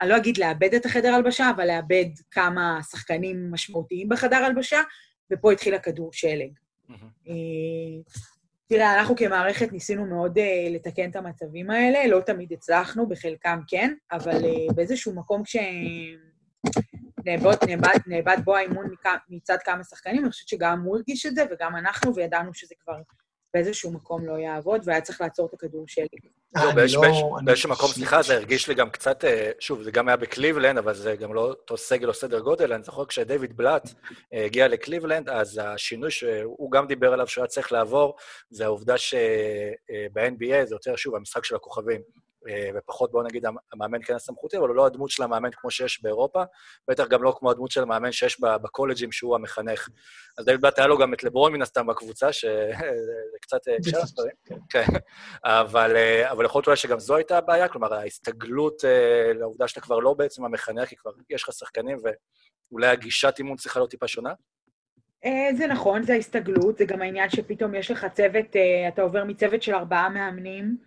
אני 0.02 0.10
לא 0.10 0.18
אגיד 0.18 0.38
לאבד 0.38 0.74
את 0.74 0.86
החדר 0.86 1.14
הלבשה, 1.14 1.50
אבל 1.56 1.68
לאבד 1.68 2.06
כמה 2.32 2.80
שחקנים 2.92 3.52
משמעותיים 3.52 4.10
בחדר 4.10 4.36
הלבשה, 4.36 4.82
ופה 5.34 5.52
התחיל 5.52 5.74
הכדור 5.74 6.14
שלג. 6.14 6.52
אה, 7.28 7.34
תראה, 8.68 9.00
אנחנו 9.00 9.16
כמערכת 9.16 9.72
ניסינו 9.72 10.06
מאוד 10.06 10.38
uh, 10.38 10.42
לתקן 10.70 11.10
את 11.10 11.16
המצבים 11.16 11.70
האלה, 11.70 12.08
לא 12.08 12.22
תמיד 12.26 12.54
הצלחנו, 12.54 13.10
בחלקם 13.10 13.60
כן, 13.68 13.94
אבל 14.12 14.44
uh, 14.44 14.74
באיזשהו 14.74 15.16
מקום 15.16 15.44
כשנאבד 15.44 15.68
בו 18.44 18.56
האימון 18.56 18.86
מצד 19.30 19.58
כמה 19.66 19.84
שחקנים, 19.84 20.24
אני 20.24 20.32
חושבת 20.32 20.48
שגם 20.48 20.82
הוא 20.82 20.96
הרגיש 20.96 21.26
את 21.26 21.36
זה, 21.36 21.44
וגם 21.52 21.76
אנחנו, 21.76 22.16
וידענו 22.16 22.54
שזה 22.54 22.76
כבר 22.80 22.98
באיזשהו 23.56 23.92
מקום 23.92 24.26
לא 24.26 24.34
יעבוד, 24.34 24.82
והיה 24.86 25.02
צריך 25.02 25.22
לעצור 25.22 25.48
את 25.48 25.54
הכדור 25.54 25.84
שלי. 25.88 26.08
לא, 26.56 26.72
באיזשהו 27.46 27.70
מקום, 27.70 27.90
סליחה, 27.90 28.22
זה 28.22 28.36
הרגיש 28.36 28.68
לי 28.68 28.74
גם 28.74 28.90
קצת, 28.90 29.26
אה, 29.26 29.52
שוב, 29.60 29.84
זה 29.84 29.92
גם 29.92 30.08
היה 30.08 30.18
בקליבלנד, 30.18 30.78
אבל 30.78 30.94
זה 30.94 31.16
גם 31.16 31.34
לא 31.34 31.42
אותו 31.42 31.78
סגל 31.78 32.08
או 32.08 32.14
סדר 32.14 32.40
גודל. 32.40 32.74
אני 32.74 32.84
זוכר 32.84 33.06
כשדייוויד 33.06 33.58
בלאט 33.58 33.90
אה, 34.34 34.46
הגיע 34.46 34.68
לקליבלנד, 34.68 35.30
אז 35.30 35.62
השינוי 35.64 36.12
שהוא 36.12 36.72
גם 36.72 36.88
דיבר 36.88 37.14
עליו 37.14 37.28
שהוא 37.28 37.42
היה 37.42 37.48
צריך 37.48 37.72
לעבור, 37.72 38.16
זה 38.50 38.66
העובדה 38.66 38.98
שב-NBA 38.98 40.66
זה 40.66 40.76
יותר, 40.76 40.96
שוב, 40.96 41.16
המשחק 41.16 41.46
של 41.46 41.56
הכוכבים. 41.56 42.02
אה, 42.50 42.70
ופחות, 42.76 43.12
בואו 43.12 43.24
נגיד, 43.24 43.46
המאמן 43.74 44.02
כן 44.02 44.16
הסמכותי, 44.16 44.58
אבל 44.58 44.68
הוא 44.68 44.76
לא 44.76 44.86
הדמות 44.86 45.10
של 45.10 45.24
המאמן 45.24 45.50
כמו 45.52 45.72
שיש 45.72 46.04
באירופה, 46.04 46.44
בטח 46.88 47.08
גם 47.08 47.24
לא 47.24 47.36
כמו 47.40 47.52
הדמות 47.52 47.72
של 47.72 47.82
המאמן 47.82 48.12
שיש 48.12 48.40
בקולג'ים 48.40 49.12
שהוא 49.12 49.36
המחנך. 49.36 49.90
אז 50.38 50.46
דייוויד 50.46 50.62
בלאט 50.62 50.80
היה 50.80 50.88
לו 50.88 50.98
גם 50.98 51.14
את 51.14 51.24
לברון 51.24 51.54
מן 51.54 51.62
הסתם 51.62 51.88
בקבוצה, 51.88 52.34
שזה 52.34 52.74
קצת 53.42 53.60
הקשר 53.80 54.00
לספרים. 54.00 54.32
כן. 54.70 54.86
אבל, 55.44 55.96
אה, 55.96 56.32
אבל 56.32 56.46
יכול 56.46 56.60
להיות 56.60 56.68
אולי 56.68 56.78
שגם 56.78 57.00
זו 57.00 57.16
הייתה 57.16 57.38
הבעיה, 57.38 57.68
כלומר, 57.68 57.94
ההסתגלות 57.94 58.86
אה, 58.86 59.34
לעובדה 59.34 59.68
שאתה 59.68 59.82
כבר 59.82 60.00
לא 60.00 60.14
בעצם 60.14 60.46
המחנך, 60.46 60.90
כי 60.90 60.96
כבר 60.96 61.12
יש 61.30 61.44
לך 61.44 61.54
שחקנים, 61.54 61.98
ואולי 62.72 62.88
הגישת 62.88 63.36
אימון 63.40 63.58
צריכה 63.58 63.80
להיות 63.80 63.92
טיפה 63.92 64.08
שונה? 64.08 64.34
זה 65.58 65.68
נכון, 65.68 66.04
זה 66.04 66.14
ההסתגלות, 66.14 66.78
זה 66.78 66.86
גם 66.86 67.02
העניין 67.02 67.30
שפתאום 67.30 67.76
יש 67.76 67.92
לך 67.92 68.08
צוות, 68.14 68.56
אתה 68.88 69.02
עובר 69.02 69.24
מצוות 69.24 69.62
של 69.62 69.76
ארבעה 69.76 70.10
מאמנים, 70.10 70.78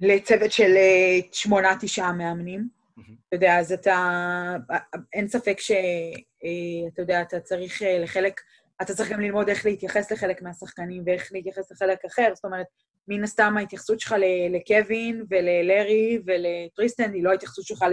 לצוות 0.00 0.52
של 0.52 0.76
אה, 0.76 1.18
שמונה, 1.32 1.74
תשעה 1.80 2.12
מאמנים. 2.12 2.68
אתה 3.28 3.36
יודע, 3.36 3.58
אז 3.58 3.72
אתה... 3.72 4.56
אין 5.12 5.28
ספק 5.28 5.60
שאתה 5.60 5.76
אה, 6.44 7.02
יודע, 7.02 7.22
אתה 7.22 7.40
צריך 7.40 7.82
אה, 7.82 7.98
לחלק... 7.98 8.40
אתה 8.82 8.94
צריך 8.94 9.12
גם 9.12 9.20
ללמוד 9.20 9.48
איך 9.48 9.66
להתייחס 9.66 10.12
לחלק 10.12 10.42
מהשחקנים 10.42 11.02
ואיך 11.06 11.28
להתייחס 11.32 11.72
לחלק 11.72 12.04
אחר. 12.04 12.30
זאת 12.34 12.44
אומרת, 12.44 12.66
מן 13.08 13.24
הסתם 13.24 13.56
ההתייחסות 13.56 14.00
שלך 14.00 14.14
לקווין 14.50 15.24
וללארי 15.30 16.18
ולטריסטן 16.26 17.12
היא 17.12 17.24
לא 17.24 17.30
ההתייחסות 17.30 17.64
שלך 17.64 17.84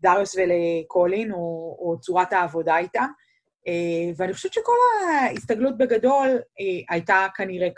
לדריוס 0.00 0.36
ולקולין, 0.36 1.32
או, 1.32 1.76
או 1.78 2.00
צורת 2.00 2.32
העבודה 2.32 2.78
איתם. 2.78 3.06
ואני 4.16 4.32
חושבת 4.32 4.52
שכל 4.52 4.72
ההסתגלות 5.10 5.78
בגדול 5.78 6.28
הייתה 6.88 7.26
כנראה, 7.36 7.68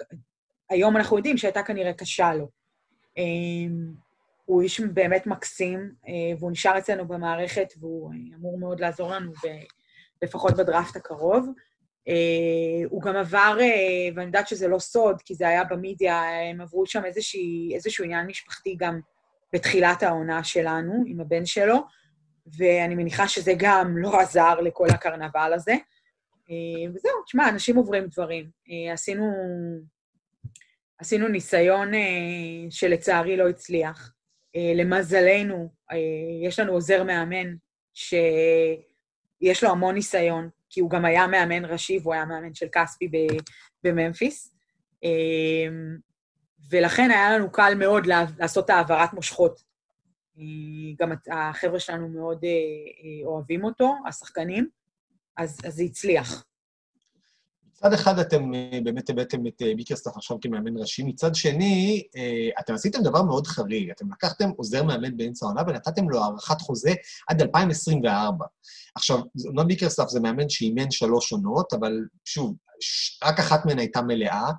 היום 0.70 0.96
אנחנו 0.96 1.16
יודעים 1.16 1.36
שהייתה 1.36 1.62
כנראה 1.62 1.92
קשה 1.92 2.34
לו. 2.34 2.48
אמ, 3.16 4.04
הוא 4.44 4.62
איש 4.62 4.80
באמת 4.80 5.26
מקסים, 5.26 5.92
אה, 6.08 6.38
והוא 6.38 6.50
נשאר 6.50 6.78
אצלנו 6.78 7.08
במערכת, 7.08 7.68
והוא 7.80 8.12
אה, 8.12 8.36
אמור 8.36 8.58
מאוד 8.58 8.80
לעזור 8.80 9.10
לנו, 9.10 9.32
ב, 9.32 9.46
לפחות 10.22 10.56
בדראפט 10.56 10.96
הקרוב. 10.96 11.48
אה, 12.08 12.84
הוא 12.90 13.02
גם 13.02 13.16
עבר, 13.16 13.58
ואני 14.14 14.26
יודעת 14.26 14.48
שזה 14.48 14.68
לא 14.68 14.78
סוד, 14.78 15.22
כי 15.24 15.34
זה 15.34 15.48
היה 15.48 15.64
במדיה, 15.64 16.22
הם 16.50 16.60
עברו 16.60 16.86
שם 16.86 17.04
איזושהי, 17.04 17.70
איזשהו 17.74 18.04
עניין 18.04 18.26
משפחתי 18.26 18.76
גם 18.78 19.00
בתחילת 19.52 20.02
העונה 20.02 20.44
שלנו, 20.44 21.04
עם 21.06 21.20
הבן 21.20 21.46
שלו, 21.46 21.76
ואני 22.58 22.94
מניחה 22.94 23.28
שזה 23.28 23.52
גם 23.58 23.98
לא 23.98 24.20
עזר 24.20 24.60
לכל 24.60 24.86
הקרנבל 24.90 25.52
הזה. 25.54 25.74
וזהו, 26.94 27.22
תשמע, 27.26 27.48
אנשים 27.48 27.76
עוברים 27.76 28.06
דברים. 28.06 28.50
עשינו 28.92 29.32
עשינו 31.04 31.28
ניסיון 31.28 31.94
אה, 31.94 32.00
שלצערי 32.70 33.36
לא 33.36 33.48
הצליח. 33.48 34.12
אה, 34.56 34.72
למזלנו, 34.74 35.72
אה, 35.92 35.96
יש 36.42 36.58
לנו 36.58 36.72
עוזר 36.72 37.04
מאמן 37.04 37.54
שיש 37.94 39.64
לו 39.64 39.70
המון 39.70 39.94
ניסיון, 39.94 40.48
כי 40.70 40.80
הוא 40.80 40.90
גם 40.90 41.04
היה 41.04 41.26
מאמן 41.26 41.64
ראשי 41.64 41.98
והוא 42.02 42.14
היה 42.14 42.24
מאמן 42.24 42.54
של 42.54 42.66
כספי 42.72 43.10
בממפיס. 43.84 44.54
ולכן 46.70 47.10
היה 47.10 47.38
לנו 47.38 47.52
קל 47.52 47.72
מאוד 47.78 48.06
לעשות 48.38 48.70
העברת 48.70 49.12
מושכות. 49.12 49.60
גם 50.98 51.12
החבר'ה 51.30 51.80
שלנו 51.80 52.08
מאוד 52.08 52.44
אוהבים 53.24 53.64
אותו, 53.64 53.94
השחקנים, 54.08 54.68
אז 55.36 55.58
זה 55.68 55.82
הצליח. 55.82 56.44
מצד 57.84 57.92
אחד 57.92 58.18
אתם 58.18 58.54
אה, 58.54 58.78
באמת 58.84 59.10
הבאתם 59.10 59.46
את 59.46 59.62
אה, 59.62 59.72
ביקרסטאפ 59.76 60.16
עכשיו 60.16 60.36
כמאמן 60.40 60.76
ראשי, 60.76 61.02
מצד 61.02 61.34
שני, 61.34 62.02
אה, 62.16 62.48
אתם 62.60 62.74
עשיתם 62.74 63.02
דבר 63.02 63.22
מאוד 63.22 63.46
חריג. 63.46 63.90
אתם 63.90 64.12
לקחתם 64.12 64.50
עוזר 64.56 64.82
מאמן 64.82 65.16
באמצע 65.16 65.46
העונה 65.46 65.62
ונתתם 65.66 66.10
לו 66.10 66.24
הארכת 66.24 66.60
חוזה 66.60 66.94
עד 67.28 67.42
2024. 67.42 68.46
עכשיו, 68.94 69.18
אומנם 69.46 69.68
ביקרסטאפ 69.68 70.08
זה 70.08 70.20
מאמן 70.20 70.48
שאימן 70.48 70.90
שלוש 70.90 71.32
עונות, 71.32 71.72
אבל 71.72 71.92
שוב, 72.24 72.56
רק 73.24 73.38
אחת 73.38 73.66
מהן 73.66 73.78
הייתה 73.78 74.02
מלאה. 74.02 74.50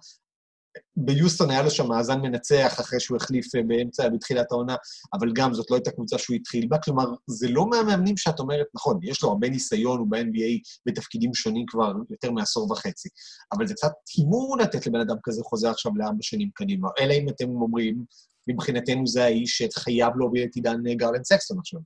ביוסטון 0.97 1.51
היה 1.51 1.63
לו 1.63 1.69
שם 1.69 1.87
מאזן 1.87 2.21
מנצח 2.21 2.79
אחרי 2.79 2.99
שהוא 2.99 3.17
החליף 3.17 3.55
אה, 3.55 3.63
באמצע, 3.63 4.09
בתחילת 4.09 4.51
העונה, 4.51 4.75
אבל 5.13 5.31
גם 5.35 5.53
זאת 5.53 5.71
לא 5.71 5.75
הייתה 5.75 5.91
קבוצה 5.91 6.17
שהוא 6.17 6.35
התחיל 6.35 6.67
בה. 6.67 6.77
כלומר, 6.77 7.05
זה 7.27 7.47
לא 7.49 7.69
מהמאמנים 7.69 8.17
שאת 8.17 8.39
אומרת, 8.39 8.65
נכון, 8.75 8.99
יש 9.03 9.23
לו 9.23 9.29
הרבה 9.29 9.49
ניסיון, 9.49 9.99
הוא 9.99 10.07
ב-NBA 10.09 10.81
בתפקידים 10.85 11.33
שונים 11.33 11.65
כבר 11.67 11.93
יותר 12.09 12.31
מעשור 12.31 12.71
וחצי, 12.71 13.09
אבל 13.53 13.67
זה 13.67 13.73
קצת 13.73 13.91
הימור 14.17 14.57
לתת 14.57 14.87
לבן 14.87 14.99
אדם 14.99 15.15
כזה 15.23 15.43
חוזה 15.43 15.69
עכשיו 15.69 15.91
לארבע 15.95 16.17
שנים 16.21 16.49
קדימה. 16.53 16.89
אלא 16.99 17.13
אם 17.13 17.29
אתם 17.29 17.49
אומרים, 17.49 18.03
מבחינתנו 18.47 19.07
זה 19.07 19.23
האיש 19.23 19.61
שחייב 19.61 20.17
להוביל 20.17 20.43
את 20.43 20.55
עידן 20.55 20.87
אה, 20.87 20.95
גרלנד 20.95 21.23
סקסטון 21.23 21.59
עכשיו. 21.59 21.79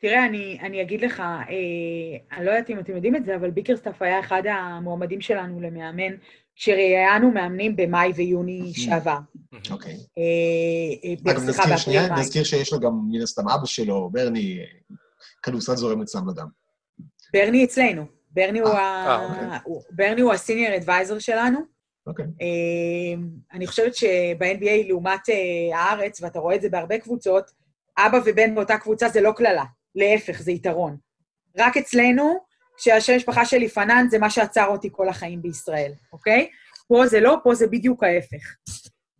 תראה, 0.00 0.26
אני, 0.26 0.58
אני 0.60 0.82
אגיד 0.82 1.00
לך, 1.00 1.20
אה, 1.20 2.36
אני 2.36 2.46
לא 2.46 2.50
יודעת 2.50 2.70
אם 2.70 2.78
אתם 2.78 2.94
יודעים 2.94 3.16
את 3.16 3.24
זה, 3.24 3.36
אבל 3.36 3.50
ביקרסטאפ 3.50 4.02
היה 4.02 4.20
אחד 4.20 4.42
המועמדים 4.46 5.20
שלנו 5.20 5.60
למאמן, 5.60 6.16
כשראיינו 6.56 7.30
מאמנים 7.30 7.76
במאי 7.76 8.12
ויוני 8.14 8.72
שעבר. 8.74 9.18
אוקיי. 9.70 9.92
אה, 9.92 11.10
אה, 11.26 11.32
אגב, 11.32 11.48
נזכיר 11.48 11.76
שנייה. 11.76 12.16
נזכיר 12.18 12.44
שיש 12.44 12.72
לו 12.72 12.80
גם, 12.80 12.92
מן 13.10 13.22
הסתם, 13.22 13.48
אבא 13.48 13.66
שלו, 13.66 14.10
ברני, 14.12 14.58
כדורסל 15.42 15.76
זורם 15.76 16.02
אצלם 16.02 16.26
בדם. 16.26 16.46
ברני 17.32 17.64
אצלנו. 17.64 18.04
ברני 18.30 18.58
הוא, 18.58 18.68
אה, 18.68 19.14
ה... 19.14 19.58
אוקיי. 19.66 19.90
ברני 19.90 20.20
הוא 20.20 20.32
הסיניור 20.32 20.76
אדוויזר 20.76 21.18
שלנו. 21.18 21.58
אוקיי. 22.06 22.26
אני 23.52 23.66
חושבת 23.66 23.94
שב-NBA, 23.94 24.88
לעומת 24.88 25.20
הארץ, 25.74 26.22
ואתה 26.22 26.38
רואה 26.38 26.54
את 26.54 26.62
זה 26.62 26.68
בהרבה 26.68 26.98
קבוצות, 26.98 27.50
אבא 27.98 28.18
ובן 28.24 28.54
באותה 28.54 28.78
קבוצה 28.78 29.08
זה 29.08 29.20
לא 29.20 29.32
קללה, 29.36 29.64
להפך, 29.94 30.42
זה 30.42 30.52
יתרון. 30.52 30.96
רק 31.58 31.76
אצלנו, 31.76 32.38
כשהשם 32.76 33.16
משפחה 33.16 33.44
שלי 33.44 33.68
פנן, 33.68 34.06
זה 34.10 34.18
מה 34.18 34.30
שעצר 34.30 34.66
אותי 34.66 34.88
כל 34.92 35.08
החיים 35.08 35.42
בישראל, 35.42 35.92
אוקיי? 36.12 36.48
פה 36.88 37.06
זה 37.06 37.20
לא, 37.20 37.36
פה 37.44 37.54
זה 37.54 37.66
בדיוק 37.66 38.02
ההפך. 38.02 38.54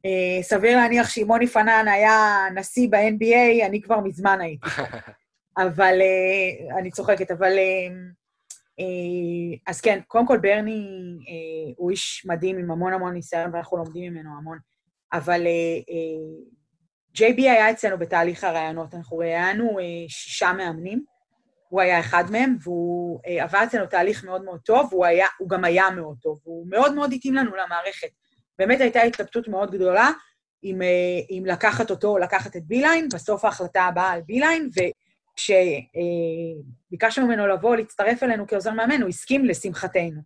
אה, 0.07 0.43
סביר 0.43 0.77
להניח 0.77 1.09
שאם 1.09 1.27
מוני 1.27 1.47
פנן 1.47 1.89
היה 1.89 2.47
נשיא 2.55 2.89
ב-NBA, 2.91 3.67
אני 3.67 3.83
כבר 3.83 4.01
מזמן 4.01 4.41
הייתי. 4.41 4.69
אבל, 5.65 6.01
אה, 6.01 6.79
אני 6.79 6.91
צוחקת, 6.91 7.31
אבל... 7.31 7.53
אה, 7.59 7.89
אה, 8.81 9.57
אז 9.67 9.81
כן, 9.81 10.01
קודם 10.07 10.27
כל 10.27 10.39
ברני 10.39 10.87
אה, 11.29 11.73
הוא 11.77 11.91
איש 11.91 12.27
מדהים 12.27 12.59
עם 12.59 12.71
המון 12.71 12.93
המון 12.93 13.15
ניסיון, 13.15 13.55
ואנחנו 13.55 13.77
לומדים 13.77 14.13
ממנו 14.13 14.31
המון. 14.39 14.59
אבל 15.13 15.47
אה, 15.47 15.79
אה, 15.91 16.45
JB 17.19 17.37
היה 17.37 17.71
אצלנו 17.71 17.99
בתהליך 17.99 18.45
הרעיונות, 18.45 18.95
אנחנו 18.95 19.17
ראיינו 19.17 19.79
אה, 19.79 19.85
שישה 20.09 20.53
מאמנים, 20.53 21.05
הוא 21.69 21.81
היה 21.81 22.01
אחד 22.01 22.25
מהם, 22.31 22.57
והוא 22.62 23.21
אה, 23.27 23.45
עבר 23.45 23.65
אצלנו 23.65 23.87
תהליך 23.87 24.25
מאוד 24.25 24.45
מאוד 24.45 24.61
טוב, 24.61 24.89
והוא 24.93 25.07
היה, 25.07 25.27
הוא 25.39 25.49
גם 25.49 25.65
היה 25.65 25.91
מאוד 25.91 26.17
טוב, 26.23 26.41
והוא 26.45 26.67
מאוד 26.71 26.95
מאוד 26.95 27.12
התאים 27.12 27.35
לנו 27.35 27.51
למערכת. 27.57 28.09
באמת 28.59 28.81
הייתה 28.81 29.03
התלבטות 29.03 29.49
מאוד 29.49 29.71
גדולה 29.71 30.11
אם, 30.65 30.83
אה, 30.83 30.89
אם 31.31 31.43
לקחת 31.47 31.91
אותו 31.91 32.09
או 32.09 32.19
לקחת 32.19 32.57
את 32.57 32.62
ביליין, 32.67 33.09
בסוף 33.15 33.45
ההחלטה 33.45 33.83
באה 33.83 34.11
על 34.11 34.21
ביליין, 34.27 34.71
וכשביקשנו 35.35 37.27
ממנו 37.27 37.47
לבוא 37.47 37.77
להצטרף 37.77 38.23
אלינו 38.23 38.47
כעוזר 38.47 38.71
מאמן, 38.71 39.03
הוא 39.03 39.09
הסכים 39.09 39.45
לשמחתנו. 39.45 40.21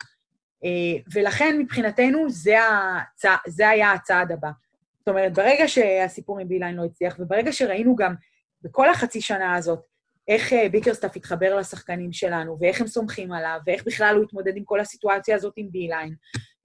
אה, 0.64 0.70
ולכן 1.12 1.56
מבחינתנו 1.58 2.30
זה, 2.30 2.56
הצ... 2.60 3.24
זה 3.46 3.68
היה 3.68 3.92
הצעד 3.92 4.32
הבא. 4.32 4.50
זאת 4.98 5.08
אומרת, 5.08 5.34
ברגע 5.34 5.68
שהסיפור 5.68 6.38
עם 6.38 6.48
ביליין 6.48 6.76
לא 6.76 6.84
הצליח, 6.84 7.16
וברגע 7.18 7.52
שראינו 7.52 7.96
גם 7.96 8.14
בכל 8.62 8.90
החצי 8.90 9.20
שנה 9.20 9.54
הזאת, 9.54 9.80
איך 10.28 10.52
אה, 10.52 10.68
ביקרסטאפ 10.68 11.16
התחבר 11.16 11.56
לשחקנים 11.56 12.12
שלנו, 12.12 12.56
ואיך 12.60 12.80
הם 12.80 12.86
סומכים 12.86 13.32
עליו, 13.32 13.58
ואיך 13.66 13.84
בכלל 13.86 14.14
הוא 14.16 14.24
התמודד 14.24 14.56
עם 14.56 14.64
כל 14.64 14.80
הסיטואציה 14.80 15.36
הזאת 15.36 15.52
עם 15.56 15.70
ביליין, 15.70 16.14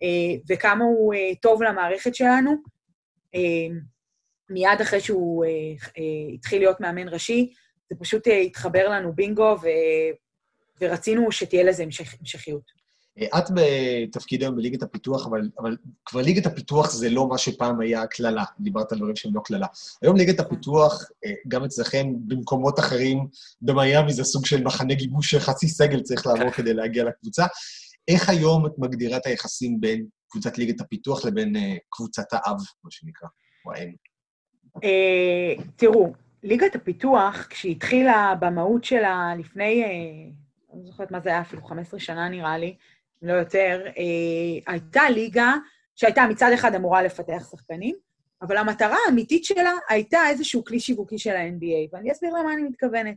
אה, 0.03 0.36
וכמה 0.49 0.84
הוא 0.84 1.14
אה, 1.14 1.36
טוב 1.41 1.64
למערכת 1.64 2.16
שלנו, 2.16 2.55
מיד 4.49 4.82
אחרי 4.82 4.99
שהוא 4.99 5.45
התחיל 6.34 6.61
להיות 6.61 6.80
מאמן 6.82 7.07
ראשי, 7.07 7.53
זה 7.89 7.95
פשוט 7.99 8.28
התחבר 8.45 8.89
לנו 8.89 9.14
בינגו, 9.14 9.55
ו... 9.61 9.68
ורצינו 10.82 11.32
שתהיה 11.32 11.64
לזה 11.64 11.84
המשכיות. 12.20 12.82
אה, 13.20 13.39
את 13.39 13.43
בתפקיד 13.55 14.41
היום 14.41 14.55
בליגת 14.55 14.84
הפיתוח, 14.84 15.28
אבל, 15.28 15.49
אבל 15.59 15.78
כבר 16.05 16.22
ליגת 16.22 16.45
הפיתוח 16.45 16.91
זה 16.91 17.09
לא 17.09 17.28
מה 17.28 17.38
שפעם 17.38 17.80
היה 17.80 18.07
קללה. 18.07 18.43
דיברת 18.59 18.91
על 18.91 18.97
דברים 18.97 19.16
שהם 19.16 19.36
לא 19.36 19.41
קללה. 19.45 19.68
היום 20.01 20.18
ליגת 20.18 20.39
הפיתוח, 20.39 21.03
אה, 21.26 21.32
גם 21.47 21.64
אצלכם, 21.64 22.14
במקומות 22.28 22.80
אחרים, 22.80 23.28
במיאמי 23.61 24.14
זה 24.14 24.24
סוג 24.24 24.45
של 24.45 24.64
מחנה 24.64 24.93
גיבוש 24.93 25.36
שחצי 25.36 25.68
סגל 25.68 26.01
צריך 26.01 26.28
לעבור 26.28 26.51
כדי 26.51 26.74
להגיע 26.74 27.03
לקבוצה. 27.03 27.45
איך 28.07 28.30
היום 28.30 28.66
את 28.66 28.72
מגדירה 28.78 29.18
את 29.18 29.26
היחסים 29.26 29.82
בין 29.82 30.05
קבוצת 30.30 30.57
ליגת 30.57 30.82
הפיתוח 30.82 31.26
לבין 31.26 31.55
אה, 31.55 31.76
קבוצת 31.89 32.34
האב, 32.34 32.57
מה 32.84 32.91
שנקרא, 32.91 33.28
או 33.66 33.72
האם? 33.74 33.93
תראו, 35.76 36.14
ליגת 36.43 36.76
הפיתוח, 36.76 37.47
כשהיא 37.49 37.72
התחילה 37.76 38.34
במהות 38.39 38.84
שלה 38.84 39.34
לפני, 39.39 39.84
אני 40.74 40.82
לא 40.82 40.86
זוכרת 40.86 41.11
מה 41.11 41.20
זה 41.20 41.30
היה, 41.30 41.41
אפילו 41.41 41.64
15 41.64 41.99
שנה 41.99 42.30
נראה 42.30 42.57
לי, 42.57 42.76
לא 43.24 43.34
יותר, 43.34 43.82
אה, 43.88 44.74
הייתה 44.74 45.09
ליגה 45.09 45.53
שהייתה 45.95 46.26
מצד 46.30 46.51
אחד 46.53 46.76
אמורה 46.76 47.03
לפתח 47.03 47.47
שחקנים, 47.51 47.95
אבל 48.41 48.57
המטרה 48.57 48.97
האמיתית 49.05 49.45
שלה 49.45 49.71
הייתה 49.89 50.19
איזשהו 50.30 50.65
כלי 50.65 50.80
שיווקי 50.80 51.17
של 51.17 51.36
ה-NBA, 51.36 51.89
ואני 51.93 52.11
אסביר 52.11 52.30
למה 52.30 52.53
אני 52.53 52.63
מתכוונת. 52.63 53.15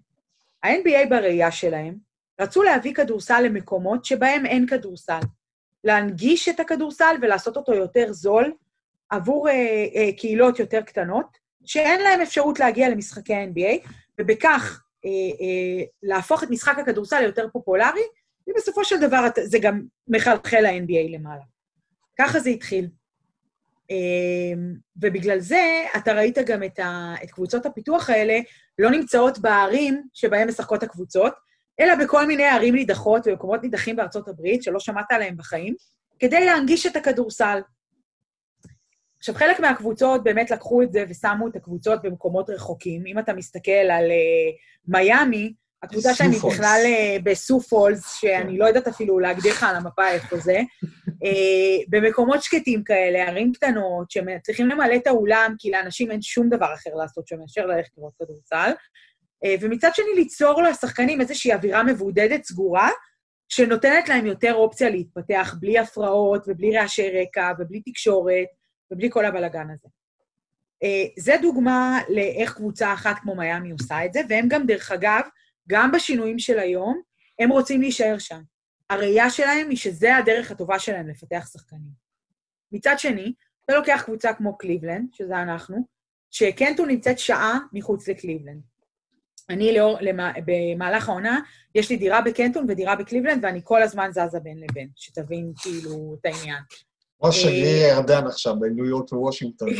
ה-NBA 0.63 1.09
בראייה 1.11 1.51
שלהם 1.51 1.95
רצו 2.41 2.63
להביא 2.63 2.95
כדורסל 2.95 3.41
למקומות 3.41 4.05
שבהם 4.05 4.47
אין 4.47 4.67
כדורסל. 4.67 5.21
להנגיש 5.85 6.49
את 6.49 6.61
הכדורסל 6.61 7.17
ולעשות 7.23 7.57
אותו 7.57 7.75
יותר 7.75 8.13
זול 8.13 8.53
עבור 9.11 9.49
אה, 9.49 9.55
אה, 9.95 10.13
קהילות 10.17 10.59
יותר 10.59 10.81
קטנות, 10.81 11.39
שאין 11.65 12.01
להם 12.01 12.21
אפשרות 12.21 12.59
להגיע 12.61 12.89
למשחקי 12.89 13.35
ה-NBA, 13.35 13.89
ובכך 14.21 14.83
אה, 15.05 15.11
אה, 15.11 15.85
להפוך 16.03 16.43
את 16.43 16.51
משחק 16.51 16.79
הכדורסל 16.79 17.21
ליותר 17.21 17.49
פופולרי, 17.53 18.07
ובסופו 18.49 18.85
של 18.85 19.01
דבר 19.01 19.27
זה 19.45 19.59
גם 19.59 19.83
מחלחל 20.09 20.61
ל-NBA 20.61 21.19
למעלה. 21.19 21.43
ככה 22.19 22.41
זה 22.41 22.51
התחיל. 22.51 22.89
אה, 23.91 24.63
ובגלל 24.97 25.39
זה 25.39 25.85
אתה 25.97 26.13
ראית 26.13 26.39
גם 26.39 26.63
את, 26.63 26.79
ה, 26.79 27.15
את 27.25 27.31
קבוצות 27.31 27.67
הפיתוח 27.67 28.11
האלה 28.11 28.39
לא 28.79 28.91
נמצאות 28.91 29.39
בערים 29.39 30.03
שבהן 30.15 30.49
משחקות 30.49 30.83
הקבוצות, 30.83 31.35
אלא 31.81 31.95
בכל 32.05 32.27
מיני 32.27 32.45
ערים 32.45 32.75
נידחות 32.75 33.27
ומקומות 33.27 33.63
נידחים 33.63 33.97
בארצות 33.97 34.29
הברית, 34.29 34.63
שלא 34.63 34.81
שמעת 34.81 35.13
עליהם 35.13 35.37
בחיים, 35.37 35.75
כדי 36.19 36.47
להנגיש 36.47 36.87
את 36.87 36.97
הכדורסל. 36.97 37.61
עכשיו, 39.19 39.35
חלק 39.35 39.61
מהקבוצות 39.61 40.25
באמת 40.25 40.51
לקחו 40.51 40.83
את 40.83 40.93
זה 40.93 41.05
ושמו 41.09 41.49
את 41.49 41.57
הקבוצות 41.57 42.03
במקומות 42.03 42.51
רחוקים. 42.51 43.07
אם 43.07 43.19
אתה 43.19 43.33
מסתכל 43.33 43.71
על 43.71 44.05
uh, 44.05 44.55
מיאמי, 44.89 45.53
הקבוצה 45.87 46.15
שלהם 46.15 46.31
היא 46.31 46.39
סו 46.39 46.43
פולס. 46.43 46.55
בכלל 46.55 46.83
uh, 46.85 47.23
בסו 47.23 47.61
פולס, 47.61 48.15
שאני 48.21 48.59
לא 48.59 48.65
יודעת 48.65 48.89
אפילו 48.89 49.19
להגדיר 49.19 49.53
לך 49.53 49.63
על 49.63 49.77
המפה 49.77 50.09
איפה 50.09 50.37
זה, 50.37 50.61
uh, 51.07 51.87
במקומות 51.91 52.43
שקטים 52.43 52.85
כאלה, 52.85 53.29
ערים 53.29 53.53
קטנות, 53.53 54.11
שצריכים 54.11 54.69
למלא 54.69 54.97
את 54.97 55.07
האולם, 55.07 55.55
כי 55.59 55.71
לאנשים 55.71 56.11
אין 56.11 56.23
שום 56.23 56.49
דבר 56.49 56.75
אחר 56.75 56.91
לעשות 56.95 57.27
שם 57.29 57.37
מאשר 57.39 57.67
ללכת 57.67 57.91
לראות 57.99 58.13
כדורסל. 58.19 58.73
Uh, 59.45 59.49
ומצד 59.61 59.91
שני, 59.95 60.07
ליצור 60.17 60.63
לשחקנים 60.63 61.21
איזושהי 61.21 61.53
אווירה 61.53 61.83
מבודדת, 61.83 62.45
סגורה, 62.45 62.91
שנותנת 63.49 64.09
להם 64.09 64.27
יותר 64.27 64.55
אופציה 64.55 64.91
להתפתח 64.91 65.55
בלי 65.61 65.79
הפרעות 65.79 66.45
ובלי 66.47 66.79
רעשי 66.79 67.21
רקע 67.21 67.53
ובלי 67.59 67.81
תקשורת 67.81 68.47
ובלי 68.91 69.09
כל 69.11 69.25
הבלגן 69.25 69.67
הזה. 69.71 69.89
אה, 70.83 71.05
זה 71.19 71.35
דוגמה 71.43 72.01
לאיך 72.09 72.55
קבוצה 72.55 72.93
אחת 72.93 73.17
כמו 73.23 73.35
מיאמי 73.35 73.71
עושה 73.71 74.05
את 74.05 74.13
זה, 74.13 74.21
והם 74.29 74.49
גם, 74.49 74.67
דרך 74.67 74.93
אגב, 74.93 75.21
גם 75.69 75.93
בשינויים 75.93 76.39
של 76.39 76.59
היום, 76.59 77.01
הם 77.39 77.51
רוצים 77.51 77.81
להישאר 77.81 78.19
שם. 78.19 78.41
הראייה 78.91 79.31
שלהם 79.31 79.71
היא 79.71 79.79
שזה 79.79 80.17
הדרך 80.17 80.51
הטובה 80.51 80.79
שלהם 80.79 81.09
לפתח 81.09 81.49
שחקנים. 81.53 82.07
מצד 82.73 82.95
שני, 82.99 83.33
אתה 83.65 83.75
לוקח 83.75 84.03
קבוצה 84.05 84.33
כמו 84.33 84.59
קליבלנד, 84.59 85.09
שזה 85.13 85.43
אנחנו, 85.43 85.87
שקנטון 86.31 86.89
נמצאת 86.89 87.19
שעה 87.19 87.59
מחוץ 87.73 88.09
לקליבלנד. 88.09 88.61
אני 89.51 89.75
לאור, 89.75 89.99
למה, 90.01 90.33
במהלך 90.47 91.09
העונה, 91.09 91.41
יש 91.75 91.91
לי 91.91 91.97
דירה 91.97 92.23
בקנטון 92.23 92.67
ודירה 92.69 92.97
בקליבלנד, 92.97 93.45
ואני 93.45 93.61
כל 93.65 93.83
הזמן 93.83 94.11
זזה 94.13 94.41
בין 94.41 94.61
לבין, 94.61 94.89
שתבין 94.97 95.53
כאילו 95.63 96.17
את 96.21 96.27
העניין. 96.27 96.63
או 97.21 97.33
שגריר 97.33 97.77
ירדן 97.77 98.27
עכשיו 98.27 98.61
בניו 98.61 98.85
יורק 98.85 99.13
ווושינגטון. 99.13 99.69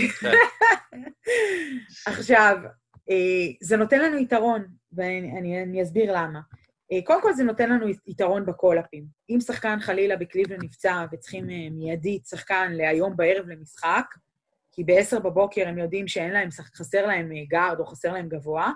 עכשיו, 2.07 2.57
אה, 2.65 2.71
זה 3.61 3.77
נותן 3.77 4.01
לנו 4.01 4.19
יתרון, 4.19 4.65
ואני 4.93 5.39
אני, 5.39 5.63
אני 5.63 5.83
אסביר 5.83 6.13
למה. 6.13 6.41
אה, 6.93 6.99
קודם 7.05 7.23
כל 7.23 7.33
זה 7.33 7.45
נותן 7.45 7.71
לנו 7.71 7.87
יתרון 8.07 8.47
ב 8.47 8.52
call-up 8.52 8.89
ים. 8.89 9.05
אם 9.31 9.41
שחקן 9.41 9.81
חלילה 9.81 10.17
בקליבלנד 10.17 10.65
נפצע 10.65 11.05
וצריכים 11.13 11.51
אה, 11.51 11.69
מיידית 11.71 12.27
שחקן 12.27 12.73
להיום 12.73 13.17
בערב 13.17 13.47
למשחק, 13.47 14.05
כי 14.73 14.85
ב-10 14.85 15.19
בבוקר 15.19 15.69
הם 15.69 15.79
יודעים 15.79 16.09
שאין 16.09 16.33
להם, 16.33 16.49
חסר 16.51 17.07
להם 17.07 17.33
אה, 17.33 17.43
גארד 17.49 17.81
או 17.81 17.87
חסר 17.87 18.13
להם 18.13 18.29
גבוה, 18.29 18.73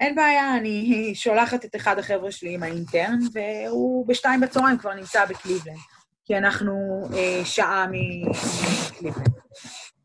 אין 0.00 0.14
בעיה, 0.14 0.56
אני 0.56 0.90
שולחת 1.14 1.64
את 1.64 1.76
אחד 1.76 1.98
החבר'ה 1.98 2.30
שלי 2.30 2.54
עם 2.54 2.62
ה 2.62 2.69
intern, 2.69 3.18
והוא 3.32 4.06
בשתיים 4.06 4.40
בצהריים 4.40 4.78
כבר 4.78 4.94
נמצא 4.94 5.24
בקליבלנד, 5.24 5.78
כי 6.24 6.38
אנחנו 6.38 7.02
אה, 7.14 7.44
שעה 7.44 7.86
מקליבלנד. 7.86 9.32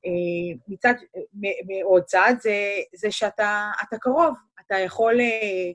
אה, 0.08 0.58
מצד, 0.68 0.94
מעוד 1.34 2.04
צד, 2.04 2.34
זה, 2.40 2.56
זה 2.96 3.12
שאתה 3.12 3.72
אתה 3.84 3.98
קרוב, 3.98 4.36
אתה 4.66 4.76
יכול, 4.76 5.22
אה, 5.22 5.72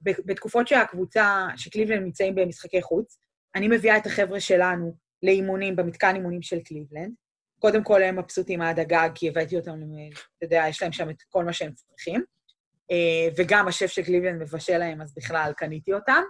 בתקופות 0.00 0.68
שהקבוצה, 0.68 1.46
שקליבלנד 1.56 2.02
נמצאים 2.02 2.34
במשחקי 2.34 2.82
חוץ, 2.82 3.18
אני 3.54 3.68
מביאה 3.68 3.96
את 3.96 4.06
החבר'ה 4.06 4.40
שלנו 4.40 4.94
לאימונים, 5.22 5.76
במתקן 5.76 6.14
אימונים 6.14 6.42
של 6.42 6.60
קליבלנד. 6.60 7.12
קודם 7.58 7.84
כל 7.84 8.02
הם 8.02 8.18
מבסוטים 8.18 8.60
עד 8.60 8.78
הגג, 8.78 9.08
כי 9.14 9.28
הבאתי 9.28 9.56
אותם, 9.56 9.80
אתה 10.38 10.46
יודע, 10.46 10.64
יש 10.68 10.82
להם 10.82 10.92
שם 10.92 11.10
את 11.10 11.22
כל 11.28 11.44
מה 11.44 11.52
שהם 11.52 11.72
צריכים. 11.72 12.24
אה, 12.90 13.28
וגם 13.36 13.68
השף 13.68 13.86
של 13.86 14.02
קליבלנד 14.02 14.42
מבשל 14.42 14.78
להם, 14.78 15.00
אז 15.00 15.14
בכלל 15.16 15.52
קניתי 15.56 15.92
אותם. 15.92 16.22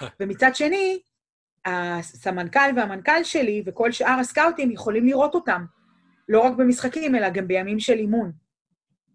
ומצד 0.20 0.50
שני, 0.54 1.00
הסמנכ"ל 1.64 2.70
והמנכ"ל 2.76 3.24
שלי 3.24 3.62
וכל 3.66 3.92
שאר 3.92 4.16
הסקאוטים 4.20 4.70
יכולים 4.70 5.06
לראות 5.06 5.34
אותם, 5.34 5.64
לא 6.28 6.40
רק 6.40 6.52
במשחקים, 6.56 7.14
אלא 7.14 7.30
גם 7.30 7.48
בימים 7.48 7.80
של 7.80 7.92
אימון. 7.92 8.32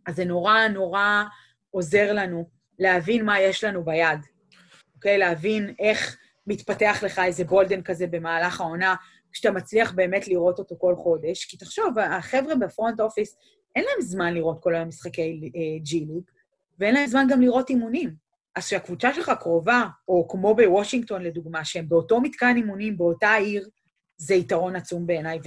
אז 0.05 0.15
זה 0.15 0.25
נורא 0.25 0.67
נורא 0.67 1.23
עוזר 1.71 2.13
לנו 2.13 2.49
להבין 2.79 3.25
מה 3.25 3.39
יש 3.39 3.63
לנו 3.63 3.85
ביד, 3.85 4.19
אוקיי? 4.95 5.17
להבין 5.17 5.73
איך 5.79 6.17
מתפתח 6.47 7.03
לך 7.05 7.19
איזה 7.19 7.43
בולדן 7.43 7.81
כזה 7.81 8.07
במהלך 8.07 8.61
העונה, 8.61 8.95
כשאתה 9.31 9.51
מצליח 9.51 9.91
באמת 9.91 10.27
לראות 10.27 10.59
אותו 10.59 10.75
כל 10.79 10.95
חודש. 10.95 11.45
כי 11.45 11.57
תחשוב, 11.57 11.99
החבר'ה 11.99 12.55
בפרונט 12.55 12.99
אופיס, 12.99 13.37
אין 13.75 13.83
להם 13.83 14.01
זמן 14.01 14.33
לראות 14.33 14.59
כל 14.63 14.75
היום 14.75 14.87
משחקי 14.87 15.51
ג'י 15.83 16.07
אה, 16.09 16.19
ואין 16.79 16.93
להם 16.93 17.07
זמן 17.07 17.27
גם 17.29 17.41
לראות 17.41 17.69
אימונים. 17.69 18.13
אז 18.55 18.65
כשהקבוצה 18.65 19.13
שלך 19.13 19.31
קרובה, 19.39 19.83
או 20.07 20.27
כמו 20.27 20.55
בוושינגטון 20.55 21.21
לדוגמה, 21.21 21.65
שהם 21.65 21.89
באותו 21.89 22.21
מתקן 22.21 22.55
אימונים, 22.55 22.97
באותה 22.97 23.33
עיר, 23.33 23.69
זה 24.17 24.35
יתרון 24.35 24.75
עצום 24.75 25.07
בעיניי, 25.07 25.39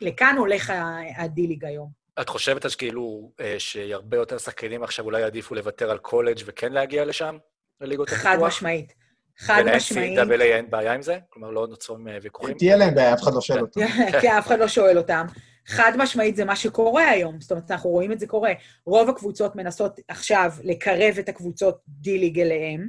ולכאן 0.00 0.36
הולך 0.38 0.72
ה 1.16 1.21
D-League 1.21 1.64
היום. 1.64 2.04
את 2.20 2.28
חושבת 2.28 2.64
אז 2.64 2.76
כאילו 2.76 3.30
אה, 3.40 3.54
שהרבה 3.58 4.16
יותר 4.16 4.38
שחקנים 4.38 4.82
עכשיו 4.82 5.04
אולי 5.04 5.20
יעדיפו 5.20 5.54
לוותר 5.54 5.90
על 5.90 5.98
קולג' 5.98 6.38
וכן 6.46 6.72
להגיע 6.72 7.04
לשם, 7.04 7.36
לליגות 7.80 8.08
הפיתוח? 8.08 8.26
חד 8.26 8.38
משמעית. 8.40 8.94
חד 9.38 9.62
משמעית. 9.76 10.18
ול-NCAA 10.18 10.42
אין 10.42 10.70
בעיה 10.70 10.92
עם 10.92 11.02
זה? 11.02 11.18
כלומר, 11.28 11.50
לא 11.50 11.66
נוצרים 11.66 12.08
ויכוחים? 12.22 12.58
תהיה 12.58 12.76
להם 12.76 12.94
בעיה, 12.94 13.14
אף 13.14 13.22
אחד 13.22 13.34
לא 13.34 13.40
שואל 13.40 13.60
אותם. 13.60 13.80
כן, 14.22 14.36
אף 14.38 14.46
אחד 14.46 14.58
לא 14.58 14.68
שואל 14.68 14.98
אותם. 14.98 15.26
חד 15.66 15.92
משמעית 15.98 16.36
זה 16.36 16.44
מה 16.44 16.56
שקורה 16.56 17.08
היום, 17.08 17.40
זאת 17.40 17.50
אומרת, 17.50 17.70
אנחנו 17.70 17.90
רואים 17.90 18.12
את 18.12 18.20
זה 18.20 18.26
קורה. 18.26 18.52
רוב 18.86 19.10
הקבוצות 19.10 19.56
מנסות 19.56 20.00
עכשיו 20.08 20.52
לקרב 20.62 21.18
את 21.18 21.28
הקבוצות 21.28 21.80
D-League 21.88 22.40
אליהם, 22.40 22.88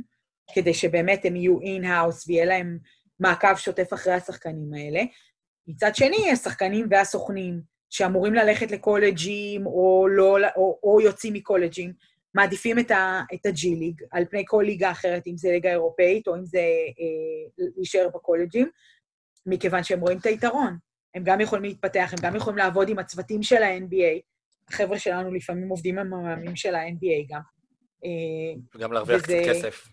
כדי 0.53 0.73
שבאמת 0.73 1.25
הם 1.25 1.35
יהיו 1.35 1.61
in-house 1.61 2.27
ויהיה 2.27 2.45
להם 2.45 2.77
מעקב 3.19 3.55
שוטף 3.55 3.93
אחרי 3.93 4.13
השחקנים 4.13 4.73
האלה. 4.73 5.01
מצד 5.67 5.95
שני, 5.95 6.31
השחקנים 6.31 6.87
והסוכנים 6.91 7.61
שאמורים 7.89 8.33
ללכת 8.33 8.71
לקולג'ים 8.71 9.65
או, 9.65 10.07
לא, 10.07 10.37
או, 10.55 10.79
או 10.83 11.01
יוצאים 11.01 11.33
מקולג'ים, 11.33 11.93
מעדיפים 12.35 12.79
את, 12.79 12.91
ה, 12.91 13.21
את 13.33 13.45
ה 13.45 13.60
G 13.60 13.75
League 13.75 14.01
על 14.11 14.25
פני 14.29 14.43
כל 14.47 14.63
ליגה 14.65 14.91
אחרת, 14.91 15.27
אם 15.27 15.37
זה 15.37 15.49
ליגה 15.49 15.71
אירופאית 15.71 16.27
או 16.27 16.35
אם 16.35 16.45
זה 16.45 16.59
אה, 16.59 17.65
להישאר 17.75 18.09
בקולג'ים, 18.13 18.69
מכיוון 19.45 19.83
שהם 19.83 19.99
רואים 19.99 20.17
את 20.17 20.25
היתרון. 20.25 20.77
הם 21.15 21.23
גם 21.25 21.41
יכולים 21.41 21.63
להתפתח, 21.63 22.13
הם 22.13 22.19
גם 22.21 22.35
יכולים 22.35 22.57
לעבוד 22.57 22.89
עם 22.89 22.99
הצוותים 22.99 23.43
של 23.43 23.63
ה-NBA. 23.63 24.21
החבר'ה 24.69 24.99
שלנו 24.99 25.33
לפעמים 25.33 25.69
עובדים 25.69 25.99
עם 25.99 26.13
המאמנים 26.13 26.55
של 26.55 26.75
ה-NBA 26.75 27.25
גם. 27.29 27.41
אה, 28.05 28.61
וגם 28.75 28.91
להרוויח 28.91 29.21
וזה... 29.23 29.41
קצת 29.43 29.49
כסף. 29.49 29.87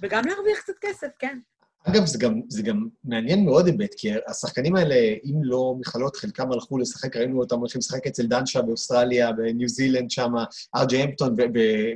וגם 0.00 0.22
להרוויח 0.26 0.58
קצת 0.58 0.78
כסף, 0.80 1.08
כן. 1.18 1.38
אגב, 1.86 2.06
זה 2.06 2.18
גם, 2.18 2.40
זה 2.48 2.62
גם 2.62 2.86
מעניין 3.04 3.44
מאוד 3.44 3.66
היבט, 3.66 3.94
כי 3.96 4.08
השחקנים 4.28 4.76
האלה, 4.76 4.94
אם 5.24 5.34
לא 5.42 5.74
מכללות, 5.80 6.16
חלקם 6.16 6.52
הלכו 6.52 6.78
לשחק, 6.78 7.16
ראינו 7.16 7.40
אותם 7.40 7.58
הולכים 7.58 7.78
לשחק 7.78 8.06
אצל 8.06 8.26
דנשה 8.26 8.62
באוסטרליה, 8.62 9.32
בניו 9.32 9.68
זילנד 9.68 10.10
שם, 10.10 10.32
ארג'י 10.76 11.04
אמפטון 11.04 11.34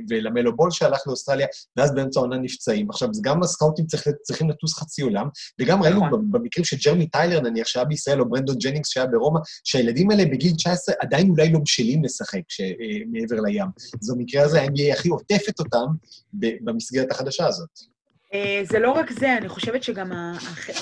ולמלו 0.09 0.55
בול 0.55 0.71
שהלך 0.71 0.99
לאוסטרליה, 1.07 1.47
ואז 1.77 1.93
באמצע 1.93 2.19
העונה 2.19 2.37
נפצעים. 2.37 2.89
עכשיו, 2.89 3.13
זה 3.13 3.21
גם 3.23 3.43
הסקאוטים 3.43 3.85
צריך, 3.85 4.07
צריכים 4.21 4.49
לטוס 4.49 4.73
חצי 4.73 5.01
עולם, 5.01 5.27
וגם 5.61 5.83
ראינו 5.83 6.07
נכון. 6.07 6.31
במקרים 6.31 6.65
של 6.65 6.77
ג'רמי 6.85 7.07
טיילר, 7.07 7.39
נניח, 7.41 7.67
שהיה 7.67 7.85
בישראל, 7.85 8.21
או 8.21 8.29
ברנדון 8.29 8.55
ג'נינגס 8.57 8.89
שהיה 8.89 9.07
ברומא, 9.07 9.39
שהילדים 9.63 10.11
האלה 10.11 10.25
בגיל 10.25 10.55
19 10.55 10.95
עדיין 10.99 11.29
אולי 11.29 11.51
לא 11.51 11.59
בשלים 11.59 12.03
לשחק 12.03 12.41
ש, 12.47 12.61
אה, 12.61 12.65
מעבר 13.11 13.41
לים. 13.41 13.67
אז 14.01 14.11
במקרה 14.11 14.43
הזה 14.43 14.61
ה-NBA 14.61 14.93
הכי 14.93 15.09
עוטפת 15.09 15.59
אותם 15.59 15.85
במסגרת 16.33 17.11
החדשה 17.11 17.47
הזאת. 17.47 17.98
אה, 18.33 18.61
זה 18.63 18.79
לא 18.79 18.91
רק 18.91 19.11
זה, 19.11 19.37
אני 19.37 19.49
חושבת 19.49 19.83
שגם 19.83 20.11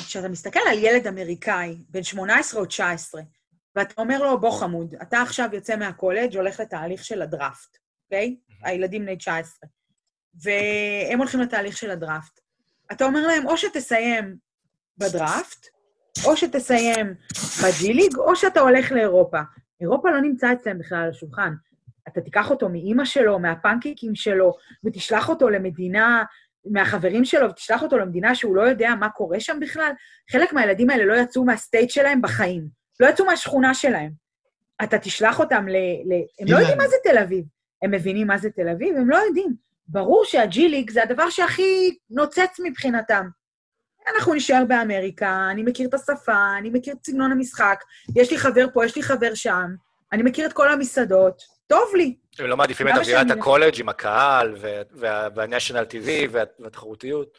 כשאתה 0.07 0.29
מסתכל 0.29 0.59
על 0.71 0.77
ילד 0.77 1.07
אמריקאי, 1.07 1.77
בן 1.89 2.03
18 2.03 2.61
או 2.61 2.65
19, 2.65 3.21
ואתה 3.75 4.01
אומר 4.01 4.23
לו, 4.23 4.39
בוא 4.39 4.59
חמוד, 4.59 4.95
אתה 5.01 5.21
עכשיו 5.21 5.49
יוצא 5.53 5.75
מהקולג', 5.75 6.37
הולך 6.37 6.59
לתהליך 6.59 7.03
של 7.03 7.21
הדראפט, 7.21 7.77
אוקיי? 8.05 8.37
הילדים 8.63 9.01
בני 9.01 9.17
19. 9.17 9.69
והם 10.43 11.19
הולכים 11.19 11.39
לתהליך 11.39 11.77
של 11.77 11.91
הדראפט. 11.91 12.39
אתה 12.91 13.05
אומר 13.05 13.27
להם, 13.27 13.47
או 13.47 13.57
שתסיים 13.57 14.37
בדראפט, 14.97 15.67
או 16.25 16.37
שתסיים 16.37 17.13
בג'י-ליג, 17.63 18.17
או 18.17 18.35
שאתה 18.35 18.59
הולך 18.59 18.91
לאירופה. 18.91 19.39
אירופה 19.81 20.09
לא 20.11 20.21
נמצא 20.21 20.53
אצלם 20.53 20.79
בכלל 20.79 20.97
על 20.97 21.09
השולחן. 21.09 21.53
אתה 22.07 22.21
תיקח 22.21 22.51
אותו 22.51 22.69
מאימא 22.69 23.05
שלו, 23.05 23.39
מהפנקיקים 23.39 24.15
שלו, 24.15 24.53
ותשלח 24.85 25.29
אותו 25.29 25.49
למדינה 25.49 26.23
מהחברים 26.71 27.25
שלו 27.25 27.49
ותשלח 27.49 27.83
אותו 27.83 27.97
למדינה 27.97 28.35
שהוא 28.35 28.55
לא 28.55 28.61
יודע 28.61 28.93
מה 28.99 29.09
קורה 29.09 29.39
שם 29.39 29.57
בכלל, 29.61 29.91
חלק 30.31 30.53
מהילדים 30.53 30.89
האלה 30.89 31.05
לא 31.05 31.13
יצאו 31.13 31.45
מהסטייט 31.45 31.89
שלהם 31.89 32.21
בחיים. 32.21 32.67
לא 32.99 33.07
יצאו 33.07 33.25
מהשכונה 33.25 33.73
שלהם. 33.73 34.11
אתה 34.83 34.97
תשלח 34.97 35.39
אותם 35.39 35.67
ל... 35.67 35.75
ל... 35.75 36.13
הם 36.39 36.47
לא 36.49 36.57
יודעים 36.57 36.77
מה 36.77 36.87
זה 36.87 36.95
תל 37.03 37.17
אביב. 37.17 37.45
הם 37.83 37.91
מבינים 37.91 38.27
מה 38.27 38.37
זה 38.37 38.49
תל 38.49 38.69
אביב? 38.69 38.95
הם 38.95 39.09
לא 39.09 39.17
יודעים. 39.17 39.55
ברור 39.87 40.25
שהג'י 40.25 40.69
ליג 40.69 40.89
זה 40.91 41.03
הדבר 41.03 41.29
שהכי 41.29 41.97
נוצץ 42.09 42.59
מבחינתם. 42.63 43.27
אנחנו 44.15 44.33
נשאר 44.33 44.63
באמריקה, 44.67 45.47
אני 45.51 45.63
מכיר 45.63 45.89
את 45.89 45.93
השפה, 45.93 46.57
אני 46.57 46.69
מכיר 46.69 46.93
את 46.93 47.05
סגנון 47.05 47.31
המשחק, 47.31 47.83
יש 48.15 48.31
לי 48.31 48.37
חבר 48.37 48.65
פה, 48.73 48.85
יש 48.85 48.95
לי 48.95 49.03
חבר 49.03 49.33
שם, 49.33 49.65
אני 50.13 50.23
מכיר 50.23 50.45
את 50.45 50.53
כל 50.53 50.69
המסעדות, 50.69 51.41
טוב 51.67 51.95
לי. 51.95 52.15
הם 52.39 52.47
לא 52.47 52.57
מעדיפים 52.57 52.87
את 52.87 52.93
אווירת 52.97 53.31
הקולג' 53.31 53.79
עם 53.79 53.89
הקהל 53.89 54.55
וה-national 55.35 55.91
TV 55.91 56.07
והתחרותיות? 56.59 57.37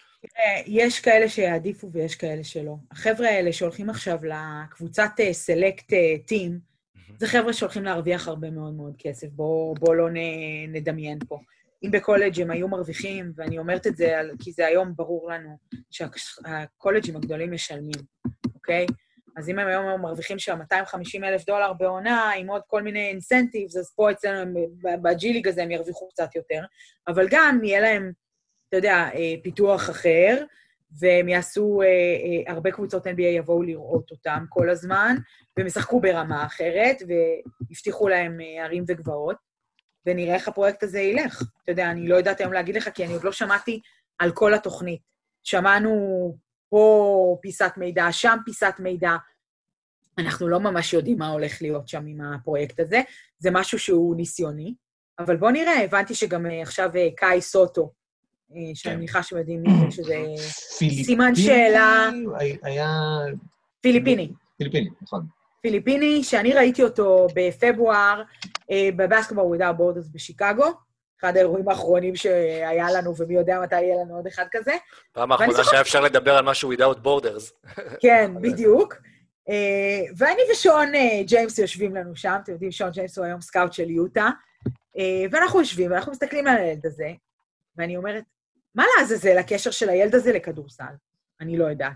יש 0.66 1.00
כאלה 1.00 1.28
שיעדיפו 1.28 1.92
ויש 1.92 2.14
כאלה 2.14 2.44
שלא. 2.44 2.76
החבר'ה 2.90 3.28
האלה 3.28 3.52
שהולכים 3.52 3.90
עכשיו 3.90 4.18
לקבוצת 4.24 5.10
סלקט 5.32 5.92
אה, 5.92 6.14
טים, 6.26 6.58
אה, 6.96 7.00
זה 7.18 7.26
חבר'ה 7.26 7.52
שהולכים 7.52 7.84
להרוויח 7.84 8.28
הרבה 8.28 8.50
מאוד 8.50 8.74
מאוד 8.74 8.94
כסף. 8.98 9.26
בואו 9.30 9.74
בוא 9.74 9.94
לא 9.94 10.08
נדמיין 10.68 11.18
פה. 11.28 11.38
אם 11.84 11.90
בקולג' 11.90 12.40
הם 12.40 12.50
היו 12.50 12.68
מרוויחים, 12.68 13.32
ואני 13.36 13.58
אומרת 13.58 13.86
את 13.86 13.96
זה 13.96 14.20
כי 14.38 14.52
זה 14.52 14.66
היום 14.66 14.92
ברור 14.96 15.30
לנו 15.30 15.56
שהקולג'ים 15.90 17.16
הגדולים 17.16 17.52
משלמים, 17.52 18.02
אוקיי? 18.54 18.86
אז 19.38 19.48
אם 19.48 19.58
הם 19.58 19.68
היום 19.68 20.00
מרוויחים 20.00 20.38
שם 20.38 20.58
250 20.58 21.24
אלף 21.24 21.46
דולר 21.46 21.72
בעונה, 21.72 22.30
עם 22.30 22.50
עוד 22.50 22.62
כל 22.66 22.82
מיני 22.82 23.08
incentives, 23.08 23.76
אז 23.76 23.92
פה 23.96 24.10
אצלנו, 24.10 24.66
ב 25.02 25.08
G 25.08 25.14
League 25.14 25.48
הזה 25.48 25.62
הם 25.62 25.70
ירוויחו 25.70 26.08
קצת 26.08 26.36
יותר. 26.36 26.64
אבל 27.08 27.26
גם 27.30 27.60
יהיה 27.62 27.80
להם, 27.80 28.12
אתה 28.68 28.76
יודע, 28.76 28.94
אה, 29.14 29.34
פיתוח 29.42 29.90
אחר, 29.90 30.44
והם 31.00 31.28
יעשו, 31.28 31.82
אה, 31.82 31.86
אה, 31.86 32.52
הרבה 32.52 32.70
קבוצות 32.70 33.06
NBA 33.06 33.20
יבואו 33.20 33.62
לראות 33.62 34.10
אותם 34.10 34.44
כל 34.48 34.70
הזמן, 34.70 35.16
והם 35.56 35.66
ישחקו 35.66 36.00
ברמה 36.00 36.46
אחרת, 36.46 36.96
ויבטיחו 37.08 38.08
להם 38.08 38.38
ערים 38.58 38.84
וגבעות, 38.88 39.36
ונראה 40.06 40.34
איך 40.34 40.48
הפרויקט 40.48 40.82
הזה 40.82 41.00
ילך. 41.00 41.42
אתה 41.64 41.72
יודע, 41.72 41.90
אני 41.90 42.08
לא 42.08 42.16
יודעת 42.16 42.40
היום 42.40 42.52
להגיד 42.52 42.76
לך, 42.76 42.88
כי 42.88 43.04
אני 43.04 43.12
עוד 43.12 43.24
לא 43.24 43.32
שמעתי 43.32 43.80
על 44.18 44.32
כל 44.32 44.54
התוכנית. 44.54 45.00
שמענו 45.44 46.34
פה 46.68 47.36
פיסת 47.42 47.72
מידע, 47.76 48.12
שם 48.12 48.36
פיסת 48.44 48.74
מידע. 48.78 49.16
אנחנו 50.18 50.48
לא 50.48 50.60
ממש 50.60 50.92
יודעים 50.92 51.18
מה 51.18 51.28
הולך 51.28 51.62
להיות 51.62 51.88
שם 51.88 52.06
עם 52.06 52.20
הפרויקט 52.20 52.80
הזה. 52.80 53.00
זה 53.38 53.50
משהו 53.50 53.78
שהוא 53.78 54.16
ניסיוני, 54.16 54.74
אבל 55.18 55.36
בואו 55.36 55.50
נראה, 55.50 55.84
הבנתי 55.84 56.14
שגם 56.14 56.46
אה, 56.46 56.62
עכשיו 56.62 56.90
אה, 56.96 57.08
קאי 57.16 57.40
סוטו, 57.40 57.92
אה, 58.52 58.60
שאני 58.74 58.94
כן. 58.94 58.98
מניחה 58.98 59.22
שהם 59.22 59.38
יודעים 59.38 59.62
שזה 59.90 60.16
סימן 61.04 61.34
שאלה... 61.34 62.08
היה... 62.62 62.88
פיליפיני. 63.80 64.32
פיליפיני, 64.58 64.88
נכון. 65.02 65.26
פיליפיני, 65.62 66.24
שאני 66.24 66.52
ראיתי 66.52 66.82
אותו 66.82 67.26
בפברואר 67.34 68.22
ב 68.96 69.01
Basketball 69.01 69.46
Without 69.46 69.76
Borders 69.76 70.08
בשיקגו, 70.08 70.64
אחד 71.20 71.36
האירועים 71.36 71.68
האחרונים 71.68 72.16
שהיה 72.16 72.90
לנו, 72.90 73.16
ומי 73.16 73.34
יודע 73.34 73.60
מתי 73.60 73.80
יהיה 73.80 73.96
לנו 74.04 74.16
עוד 74.16 74.26
אחד 74.26 74.44
כזה. 74.50 74.72
פעם 75.12 75.32
האחרונה 75.32 75.64
שהיה 75.64 75.80
אפשר 75.80 76.00
לדבר 76.00 76.36
על 76.36 76.44
משהו 76.44 76.72
without 76.72 77.04
borders. 77.04 77.70
כן, 78.00 78.30
בדיוק. 78.42 78.94
אה, 79.48 80.12
ואני 80.16 80.40
ושון 80.52 80.94
אה, 80.94 81.22
ג'יימס 81.24 81.58
יושבים 81.58 81.94
לנו 81.94 82.16
שם, 82.16 82.36
אתם 82.42 82.52
יודעים, 82.52 82.72
שון 82.72 82.90
ג'יימס 82.90 83.18
הוא 83.18 83.26
היום 83.26 83.40
סקאוט 83.40 83.72
של 83.72 83.90
יוטה, 83.90 84.28
אה, 84.98 85.24
ואנחנו 85.30 85.58
יושבים, 85.60 85.90
ואנחנו 85.90 86.12
מסתכלים 86.12 86.46
על 86.46 86.56
הילד 86.56 86.86
הזה, 86.86 87.12
ואני 87.76 87.96
אומרת, 87.96 88.24
מה 88.74 88.84
לעזאזל 88.98 89.38
הקשר 89.38 89.70
של 89.70 89.88
הילד 89.88 90.14
הזה 90.14 90.32
לכדורסל? 90.32 90.84
אני 91.40 91.58
לא 91.58 91.64
יודעת. 91.64 91.92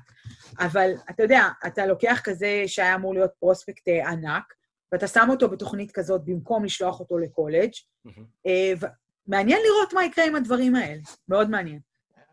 אבל 0.58 0.90
אתה 1.10 1.22
יודע, 1.22 1.48
אתה 1.66 1.86
לוקח 1.86 2.20
כזה 2.24 2.62
שהיה 2.66 2.94
אמור 2.94 3.14
להיות 3.14 3.30
פרוספקט 3.38 3.88
ענק, 3.88 4.54
ואתה 4.92 5.06
שם 5.06 5.26
אותו 5.30 5.48
בתוכנית 5.48 5.92
כזאת 5.92 6.24
במקום 6.24 6.64
לשלוח 6.64 7.00
אותו 7.00 7.18
לקולג', 7.18 7.70
ו- 8.80 8.86
מעניין 9.26 9.58
לראות 9.66 9.92
מה 9.94 10.04
יקרה 10.04 10.26
עם 10.26 10.34
הדברים 10.34 10.74
האלה, 10.74 11.00
מאוד 11.28 11.50
מעניין. 11.50 11.78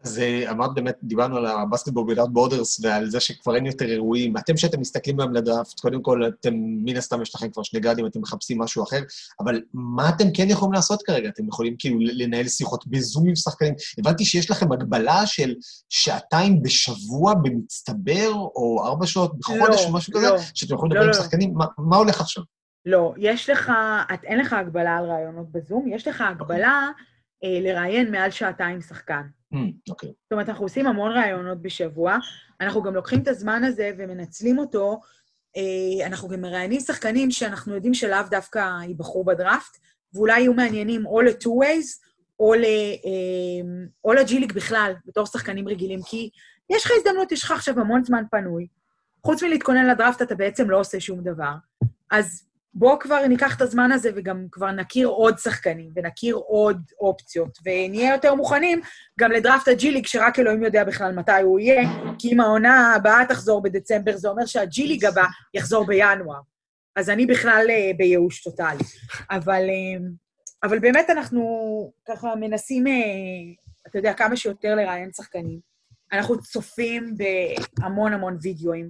אז 0.03 0.19
אה, 0.19 0.51
אמרת 0.51 0.73
באמת, 0.73 0.95
דיברנו 1.03 1.37
על 1.37 1.45
הבסקטבול 1.45 2.11
without 2.13 2.27
borders 2.29 2.79
ועל 2.81 3.09
זה 3.09 3.19
שכבר 3.19 3.55
אין 3.55 3.65
יותר 3.65 3.85
אירועים. 3.85 4.37
אתם, 4.37 4.57
שאתם 4.57 4.79
מסתכלים 4.79 5.19
היום 5.19 5.33
לדראפט, 5.33 5.79
קודם 5.79 6.01
כל, 6.01 6.21
אתם, 6.27 6.53
מן 6.55 6.97
הסתם 6.97 7.21
יש 7.21 7.35
לכם 7.35 7.49
כבר 7.49 7.63
שני 7.63 7.79
גארדים, 7.79 8.05
אתם 8.05 8.19
מחפשים 8.21 8.59
משהו 8.61 8.83
אחר, 8.83 8.99
אבל 9.39 9.61
מה 9.73 10.09
אתם 10.09 10.25
כן 10.33 10.49
יכולים 10.49 10.73
לעשות 10.73 11.01
כרגע? 11.01 11.29
אתם 11.29 11.47
יכולים 11.47 11.75
כאילו 11.79 11.97
לנהל 11.99 12.47
שיחות 12.47 12.87
בזום 12.87 13.27
עם 13.27 13.35
שחקנים. 13.35 13.73
הבנתי 13.97 14.25
שיש 14.25 14.51
לכם 14.51 14.71
הגבלה 14.71 15.25
של 15.25 15.55
שעתיים 15.89 16.61
בשבוע 16.61 17.33
במצטבר, 17.33 18.29
או 18.33 18.83
ארבע 18.85 19.05
שעות 19.05 19.39
בחודש, 19.39 19.81
לא, 19.81 19.87
או 19.87 19.93
משהו 19.93 20.13
כזה, 20.13 20.29
לא. 20.29 20.37
שאתם 20.53 20.73
יכולים 20.75 20.95
לא, 20.95 21.01
לדבר 21.01 21.13
עם 21.13 21.17
לא. 21.19 21.23
שחקנים? 21.23 21.53
מה- 21.53 21.65
מה 21.77 21.97
הולך 21.97 22.21
עכשיו? 22.21 22.43
לא, 22.86 23.13
יש 23.17 23.49
לך, 23.49 23.71
את, 24.13 24.23
אין 24.23 24.39
לך 24.39 24.53
הגבלה 24.53 24.97
על 24.97 25.05
ראיונות 25.05 25.51
בזום, 25.51 25.88
יש 25.88 26.07
לך 26.07 26.21
הגבלה 26.21 26.89
אה, 27.43 27.59
לראיין 27.61 28.11
מעל 28.11 28.32
שעתיים 28.32 28.82
שחקן. 28.82 29.21
Hmm, 29.53 29.57
אוקיי. 29.89 30.09
זאת 30.09 30.32
אומרת, 30.32 30.49
אנחנו 30.49 30.65
עושים 30.65 30.88
המון 30.88 31.11
ראיונות 31.11 31.61
בשבוע, 31.61 32.17
אנחנו 32.61 32.82
גם 32.82 32.95
לוקחים 32.95 33.21
את 33.21 33.27
הזמן 33.27 33.63
הזה 33.63 33.91
ומנצלים 33.97 34.59
אותו, 34.59 34.99
אה, 35.57 36.07
אנחנו 36.07 36.27
גם 36.27 36.41
מראיינים 36.41 36.80
שחקנים 36.80 37.32
שאנחנו 37.32 37.75
יודעים 37.75 37.93
שלאו 37.93 38.23
דווקא 38.30 38.69
ייבחרו 38.88 39.23
בדראפט, 39.23 39.77
ואולי 40.13 40.39
יהיו 40.39 40.53
מעניינים 40.53 41.05
או 41.05 41.21
ל-two 41.21 41.63
ways, 41.63 42.09
או, 42.39 42.53
ל, 42.53 42.63
אה, 42.63 43.89
או 44.03 44.13
לג'יליק 44.13 44.53
בכלל, 44.53 44.93
בתור 45.05 45.25
שחקנים 45.25 45.67
רגילים, 45.67 45.99
כי 46.05 46.30
יש 46.69 46.86
לך 46.86 46.91
הזדמנות, 46.95 47.32
יש 47.32 47.43
לך 47.43 47.51
עכשיו 47.51 47.80
המון 47.80 48.03
זמן 48.03 48.23
פנוי. 48.32 48.67
חוץ 49.25 49.43
מלהתכונן 49.43 49.88
לדראפט, 49.88 50.21
אתה 50.21 50.36
בעצם 50.36 50.69
לא 50.69 50.80
עושה 50.80 50.99
שום 50.99 51.23
דבר. 51.23 51.53
אז 52.11 52.48
בואו 52.74 52.99
כבר 52.99 53.28
ניקח 53.28 53.55
את 53.55 53.61
הזמן 53.61 53.91
הזה 53.91 54.09
וגם 54.15 54.45
כבר 54.51 54.72
נכיר 54.72 55.07
עוד 55.07 55.38
שחקנים, 55.38 55.91
ונכיר 55.95 56.36
עוד 56.36 56.82
אופציות, 56.99 57.57
ונהיה 57.65 58.13
יותר 58.13 58.36
מוכנים 58.36 58.82
גם 59.20 59.32
לדראפט 59.32 59.67
הג'יליג, 59.67 60.05
שרק 60.05 60.39
אלוהים 60.39 60.63
יודע 60.63 60.84
בכלל 60.84 61.11
מתי 61.11 61.41
הוא 61.43 61.59
יהיה, 61.59 61.89
כי 62.20 62.34
אם 62.34 62.39
העונה 62.39 62.93
הבאה 62.95 63.26
תחזור 63.30 63.61
בדצמבר, 63.61 64.17
זה 64.17 64.30
אומר 64.30 64.45
שה 64.45 64.63
G 64.63 64.69
League 64.69 65.05
הבא 65.05 65.26
יחזור 65.53 65.86
בינואר. 65.86 66.39
אז 66.95 67.09
אני 67.09 67.26
בכלל 67.26 67.65
אה, 67.70 67.91
בייאוש 67.97 68.43
טוטאלי. 68.43 68.84
אבל, 69.32 69.61
אה, 69.70 70.07
אבל 70.63 70.80
באמת 70.80 71.09
אנחנו 71.09 71.43
ככה 72.07 72.36
מנסים, 72.36 72.88
אה, 72.88 72.93
אתה 73.88 73.99
יודע, 73.99 74.13
כמה 74.13 74.38
שיותר 74.38 74.76
לראיין 74.76 75.11
שחקנים. 75.13 75.59
אנחנו 76.11 76.41
צופים 76.41 77.15
בהמון 77.78 78.13
המון 78.13 78.38
וידאוים, 78.41 78.89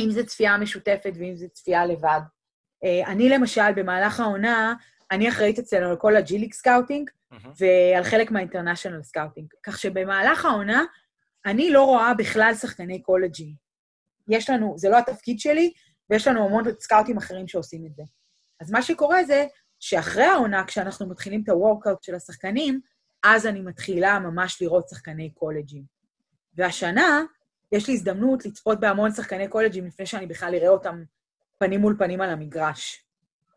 אם 0.00 0.10
זה 0.10 0.26
צפייה 0.26 0.58
משותפת 0.58 1.12
ואם 1.18 1.36
זה 1.36 1.46
צפייה 1.48 1.86
לבד. 1.86 2.20
אה, 2.84 3.06
אני 3.06 3.28
למשל, 3.28 3.72
במהלך 3.76 4.20
העונה, 4.20 4.74
אני 5.10 5.28
אחראית 5.28 5.58
אצלנו 5.58 5.90
על 5.90 5.96
כל 5.96 6.16
ה 6.16 6.20
G 6.20 6.25
League 6.25 6.52
scouting, 6.52 7.10
ועל 7.58 8.04
חלק 8.04 8.30
מה 8.30 8.40
international 8.40 9.02
scouting. 9.02 9.48
כך 9.62 9.78
שבמהלך 9.78 10.44
העונה, 10.44 10.84
אני 11.46 11.70
לא 11.70 11.84
רואה 11.84 12.14
בכלל 12.14 12.52
שחקני 12.54 13.02
קולג'ים. 13.02 13.52
יש 14.28 14.50
לנו, 14.50 14.74
זה 14.78 14.88
לא 14.88 14.98
התפקיד 14.98 15.40
שלי, 15.40 15.72
ויש 16.10 16.28
לנו 16.28 16.46
המון 16.46 16.64
סקאוטים 16.80 17.16
אחרים 17.16 17.48
שעושים 17.48 17.86
את 17.86 17.94
זה. 17.94 18.02
אז 18.60 18.70
מה 18.70 18.82
שקורה 18.82 19.24
זה 19.24 19.46
שאחרי 19.80 20.24
העונה, 20.24 20.64
כשאנחנו 20.66 21.08
מתחילים 21.08 21.42
את 21.44 21.48
ה-workout 21.48 21.98
של 22.02 22.14
השחקנים, 22.14 22.80
אז 23.24 23.46
אני 23.46 23.60
מתחילה 23.60 24.18
ממש 24.18 24.62
לראות 24.62 24.88
שחקני 24.88 25.30
קולג'ים. 25.30 25.82
והשנה, 26.54 27.22
יש 27.72 27.88
לי 27.88 27.94
הזדמנות 27.94 28.46
לצפות 28.46 28.80
בהמון 28.80 29.12
שחקני 29.12 29.48
קולג'ים 29.48 29.86
לפני 29.86 30.06
שאני 30.06 30.26
בכלל 30.26 30.54
אראה 30.54 30.68
אותם 30.68 31.02
פנים 31.58 31.80
מול 31.80 31.96
פנים 31.98 32.20
על 32.20 32.30
המגרש, 32.30 33.04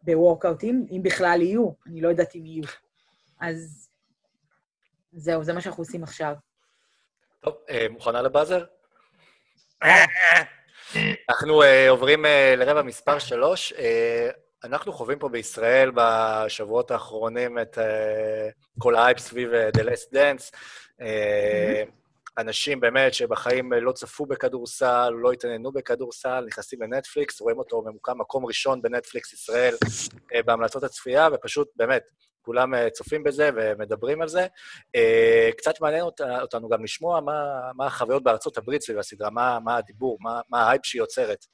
בוורקאוטים, 0.04 0.86
אם 0.91 1.02
בכלל 1.04 1.41
יהיו, 1.41 1.70
אני 1.88 2.02
לא 2.02 2.10
יודעת 2.10 2.36
אם 2.36 2.45
יהיו. 2.45 2.64
אז 3.39 3.89
זהו, 5.12 5.43
זה 5.43 5.54
מה 5.54 5.62
שאנחנו 5.62 5.84
עושים 5.84 6.04
עכשיו. 6.04 6.34
טוב, 7.39 7.56
אה, 7.70 7.86
מוכנה 7.89 8.22
לבאזר? 8.22 8.66
אנחנו 11.30 11.64
אה, 11.64 11.89
עוברים 11.89 12.26
אה, 12.26 12.56
לרבע 12.58 12.82
מספר 12.82 13.20
שלוש. 13.20 13.74
אנחנו 14.64 14.93
חווים 14.93 15.20
פה 15.20 15.30
בישראל 15.30 15.91
בשבועות 15.95 16.91
האחרונים 16.91 17.60
את 17.60 17.78
כל 18.80 18.95
האייפ 18.95 19.20
סביב 19.20 19.52
The 19.78 19.82
Last 19.82 20.14
Dance. 20.14 20.58
אנשים 22.38 22.80
באמת 22.80 23.14
שבחיים 23.14 23.74
לא 23.74 23.92
צפו 23.92 24.26
בכדורסל, 24.26 25.10
לא 25.10 25.32
התעניינו 25.32 25.72
בכדורסל, 25.72 26.44
נכנסים 26.48 26.82
לנטפליקס, 26.82 27.42
רואים 27.42 27.58
אותו 27.58 27.82
ממוקם 27.86 28.20
מקום 28.20 28.46
ראשון 28.46 28.82
בנטפליקס 28.82 29.34
ישראל 29.34 29.76
אה, 30.34 30.44
בהמלצות 30.44 30.84
הצפייה, 30.84 31.28
ופשוט, 31.34 31.68
באמת, 31.76 32.04
כולם 32.42 32.74
אה, 32.74 32.90
צופים 32.90 33.24
בזה 33.24 33.50
ומדברים 33.56 34.22
על 34.22 34.28
זה. 34.28 34.48
אה, 34.96 35.50
קצת 35.58 35.82
מעניין 35.82 36.02
אות- 36.02 36.22
אותנו 36.42 36.70
גם 36.70 36.84
לשמוע 36.84 37.22
מה, 37.22 37.44
מה 37.76 37.86
החוויות 37.86 38.24
בארצות 38.24 38.58
הברית 38.58 38.82
סביב 38.82 38.98
הסדרה, 38.98 39.30
מה, 39.30 39.60
מה 39.64 39.78
הדיבור, 39.78 40.18
מה, 40.22 40.42
מה 40.50 40.62
ההייפ 40.62 40.86
שהיא 40.86 41.02
יוצרת. 41.02 41.46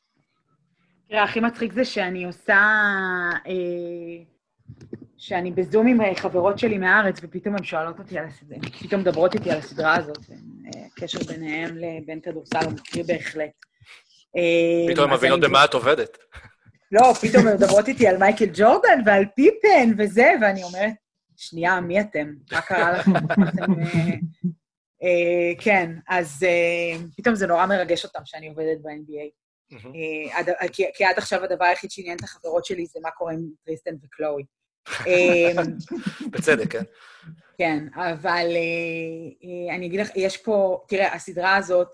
תראה, 1.09 1.23
הכי 1.23 1.39
מצחיק 1.39 1.73
זה 1.73 1.85
שאני 1.85 2.25
עושה... 2.25 2.57
אה, 3.47 4.23
שאני 5.17 5.51
בזום 5.51 5.87
עם 5.87 6.01
אה, 6.01 6.15
חברות 6.15 6.59
שלי 6.59 6.77
מהארץ, 6.77 7.19
ופתאום 7.23 7.55
הן 7.55 7.63
שואלות 7.63 7.99
אותי 7.99 8.19
על 8.19 8.25
הסדרה, 8.25 8.57
פתאום 8.79 9.01
מדברות 9.01 9.33
איתי 9.33 9.51
על 9.51 9.57
הסדרה 9.57 9.95
הזאת, 9.95 10.17
אה, 10.31 10.85
הקשר 10.85 11.19
ביניהם 11.33 11.77
לבין 11.77 12.21
כדורסל 12.21 12.65
הוא 12.65 12.73
מקרי 12.73 13.03
בהחלט. 13.03 13.51
אה, 14.37 14.93
פתאום 14.93 15.09
הן 15.09 15.17
מבינות 15.17 15.39
במה 15.39 15.65
את 15.65 15.73
עובדת. 15.73 16.17
לא, 16.91 17.13
פתאום 17.13 17.47
הן 17.47 17.53
מדברות 17.53 17.87
איתי 17.87 18.07
על 18.07 18.17
מייקל 18.17 18.45
ג'ורדן 18.53 19.01
ועל 19.05 19.25
פיפן 19.35 19.93
וזה, 19.97 20.31
ואני 20.41 20.63
אומרת, 20.63 20.93
שנייה, 21.37 21.81
מי 21.81 22.01
אתם? 22.01 22.33
מה 22.51 22.61
קרה 22.61 22.91
לכם? 22.91 23.13
אה, 23.15 24.13
אה, 25.03 25.63
כן, 25.63 25.91
אז 26.07 26.43
אה, 26.43 26.99
פתאום 27.17 27.35
זה 27.35 27.47
נורא 27.47 27.65
מרגש 27.65 28.05
אותם 28.05 28.19
שאני 28.25 28.47
עובדת 28.47 28.77
ב-NBA. 28.81 29.29
אה, 29.73 30.67
כי 30.93 31.05
עד 31.05 31.17
עכשיו 31.17 31.43
הדבר 31.43 31.65
היחיד 31.65 31.91
שעניין 31.91 32.17
את 32.17 32.23
החברות 32.23 32.65
שלי 32.65 32.85
זה 32.85 32.99
מה 33.01 33.11
קורה 33.11 33.33
עם 33.33 33.39
טריסטן 33.65 33.95
וקלואי. 34.03 34.43
אה, 35.07 35.63
בצדק, 36.31 36.71
כן? 36.71 36.83
כן, 37.57 37.87
אבל 37.95 38.47
אה, 38.55 39.69
אה, 39.69 39.75
אני 39.75 39.85
אגיד 39.85 39.99
לך, 39.99 40.09
יש 40.15 40.37
פה, 40.37 40.85
תראה, 40.87 41.13
הסדרה 41.13 41.55
הזאת, 41.55 41.87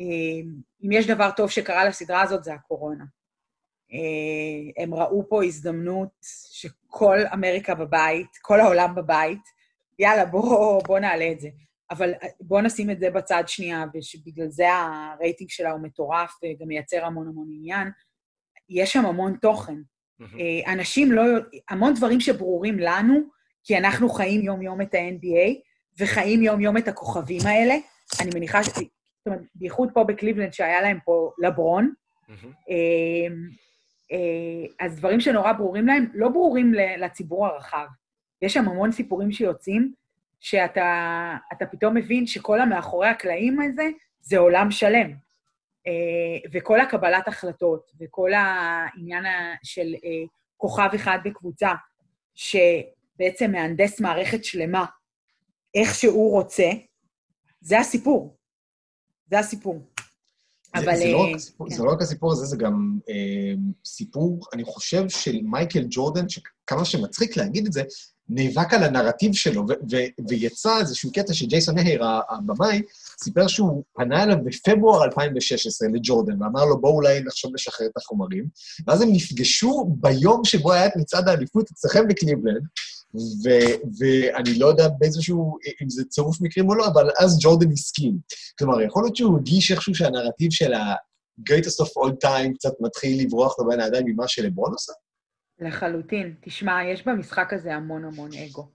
אה, 0.00 0.50
אם 0.84 0.92
יש 0.92 1.06
דבר 1.06 1.30
טוב 1.36 1.50
שקרה 1.50 1.84
לסדרה 1.84 2.22
הזאת, 2.22 2.44
זה 2.44 2.54
הקורונה. 2.54 3.04
אה, 3.92 4.82
הם 4.82 4.94
ראו 4.94 5.28
פה 5.28 5.44
הזדמנות 5.44 6.08
שכל 6.52 7.18
אמריקה 7.34 7.74
בבית, 7.74 8.28
כל 8.42 8.60
העולם 8.60 8.94
בבית, 8.94 9.42
יאללה, 9.98 10.24
בוא, 10.26 10.82
בוא 10.86 10.98
נעלה 10.98 11.32
את 11.32 11.40
זה. 11.40 11.48
אבל 11.90 12.12
אה, 12.22 12.28
בוא 12.40 12.60
נשים 12.60 12.90
את 12.90 13.00
זה 13.00 13.10
בצד 13.10 13.44
שנייה, 13.46 13.84
ושבגלל 13.94 14.48
זה 14.48 14.66
הרייטינג 14.72 15.50
שלה 15.50 15.70
הוא 15.70 15.80
מטורף 15.80 16.38
וגם 16.42 16.68
מייצר 16.68 17.04
המון 17.04 17.28
המון 17.28 17.48
עניין. 17.50 17.88
יש 18.68 18.92
שם 18.92 19.06
המון 19.06 19.36
תוכן. 19.42 19.76
מהמם. 20.18 20.40
אה, 20.40 20.72
אנשים 20.72 21.12
לא... 21.12 21.22
המון 21.68 21.94
דברים 21.94 22.20
שברורים 22.20 22.78
לנו, 22.78 23.20
כי 23.64 23.78
אנחנו 23.78 24.08
חיים 24.08 24.40
יום-יום 24.40 24.80
את 24.80 24.94
ה-NBA, 24.94 25.54
וחיים 25.98 26.42
יום-יום 26.42 26.76
את 26.76 26.88
הכוכבים 26.88 27.40
האלה. 27.44 27.74
אני 28.20 28.30
מניחה 28.34 28.64
ש... 28.64 28.66
זאת 28.66 29.26
אומרת, 29.26 29.40
בייחוד 29.54 29.88
פה 29.94 30.04
בקליבלנד, 30.04 30.52
שהיה 30.52 30.82
להם 30.82 30.98
פה 31.04 31.32
לברון, 31.38 31.92
מהמם. 32.28 32.52
אה, 32.70 33.34
אה, 34.12 34.86
אז 34.86 34.96
דברים 34.96 35.20
שנורא 35.20 35.52
ברורים 35.52 35.86
להם, 35.86 36.06
לא 36.14 36.28
ברורים 36.28 36.74
לציבור 36.74 37.46
הרחב. 37.46 37.86
יש 38.42 38.54
שם 38.54 38.68
המון 38.68 38.92
סיפורים 38.92 39.32
שיוצאים, 39.32 39.92
שאתה 40.40 41.36
אתה 41.52 41.66
פתאום 41.66 41.94
מבין 41.94 42.26
שכל 42.26 42.60
המאחורי 42.60 43.08
הקלעים 43.08 43.60
הזה, 43.60 43.88
זה 44.20 44.38
עולם 44.38 44.70
שלם. 44.70 45.10
אה, 45.86 46.50
וכל 46.52 46.80
הקבלת 46.80 47.28
החלטות, 47.28 47.90
וכל 48.00 48.30
העניין 48.34 49.24
של 49.62 49.94
אה, 50.04 50.26
כוכב 50.56 50.88
אחד 50.94 51.18
בקבוצה, 51.24 51.70
שבעצם 52.34 53.52
מהנדס 53.52 54.00
מערכת 54.00 54.44
שלמה, 54.44 54.84
איך 55.74 55.94
שהוא 55.94 56.32
רוצה, 56.32 56.70
זה 57.60 57.78
הסיפור. 57.78 58.36
זה 59.30 59.38
הסיפור. 59.38 59.90
זה, 60.76 60.82
אבל... 60.82 60.96
זה, 60.96 61.04
לא 61.12 61.18
אה, 61.18 61.28
רק 61.30 61.34
הסיפור, 61.34 61.68
כן. 61.68 61.74
זה 61.76 61.82
לא 61.82 61.92
רק 61.92 62.02
הסיפור 62.02 62.32
הזה, 62.32 62.44
זה 62.44 62.56
גם 62.56 62.98
אה, 63.08 63.54
סיפור, 63.84 64.40
אני 64.52 64.64
חושב, 64.64 65.08
של 65.08 65.40
מייקל 65.42 65.86
ג'ורדן, 65.90 66.28
שכמה 66.28 66.84
שמצחיק 66.84 67.36
להגיד 67.36 67.66
את 67.66 67.72
זה, 67.72 67.82
נאבק 68.28 68.74
על 68.74 68.82
הנרטיב 68.82 69.34
שלו, 69.34 69.64
ויצא 70.28 70.78
איזשהו 70.80 71.12
קטע 71.12 71.34
שג'ייסון 71.34 71.78
הייר, 71.78 72.04
הבמאי, 72.30 72.82
סיפר 73.24 73.46
שהוא 73.46 73.84
פנה 73.94 74.22
אליו 74.22 74.36
בפברואר 74.44 75.04
2016 75.04 75.88
לג'ורדן, 75.88 76.42
ואמר 76.42 76.64
לו, 76.64 76.80
בואו 76.80 76.94
אולי 76.94 77.20
נחשוב 77.20 77.54
לשחרר 77.54 77.86
את 77.86 77.96
החומרים. 77.96 78.44
ואז 78.86 79.02
הם 79.02 79.08
נפגשו 79.12 79.96
ביום 80.00 80.44
שבו 80.44 80.72
היה 80.72 80.86
את 80.86 80.92
מצעד 80.96 81.28
האליפות 81.28 81.70
אצלכם 81.70 82.08
בקליבלנד, 82.08 82.62
ו- 83.14 83.74
ואני 83.98 84.58
לא 84.58 84.66
יודע 84.66 84.88
באיזשהו, 84.98 85.58
אם 85.82 85.88
זה 85.90 86.04
צירוף 86.04 86.40
מקרים 86.40 86.68
או 86.68 86.74
לא, 86.74 86.86
אבל 86.86 87.10
אז 87.18 87.38
ג'ורדן 87.40 87.72
הסכים. 87.72 88.18
כלומר, 88.58 88.80
יכול 88.80 89.02
להיות 89.02 89.16
שהוא 89.16 89.34
הרגיש 89.34 89.72
איכשהו 89.72 89.94
שהנרטיב 89.94 90.52
של 90.52 90.72
ה-greatest 90.74 91.84
of 91.84 91.88
all 91.88 92.12
time 92.24 92.54
קצת 92.54 92.72
מתחיל 92.80 93.22
לברוח 93.22 93.58
לו 93.58 93.68
בין 93.68 93.80
הידיים 93.80 94.06
ממה 94.06 94.28
שלברון 94.28 94.72
עושה? 94.72 94.92
לחלוטין. 95.60 96.34
תשמע, 96.40 96.84
יש 96.84 97.06
במשחק 97.06 97.52
הזה 97.52 97.74
המון 97.74 98.04
המון 98.04 98.30
אגו. 98.32 98.68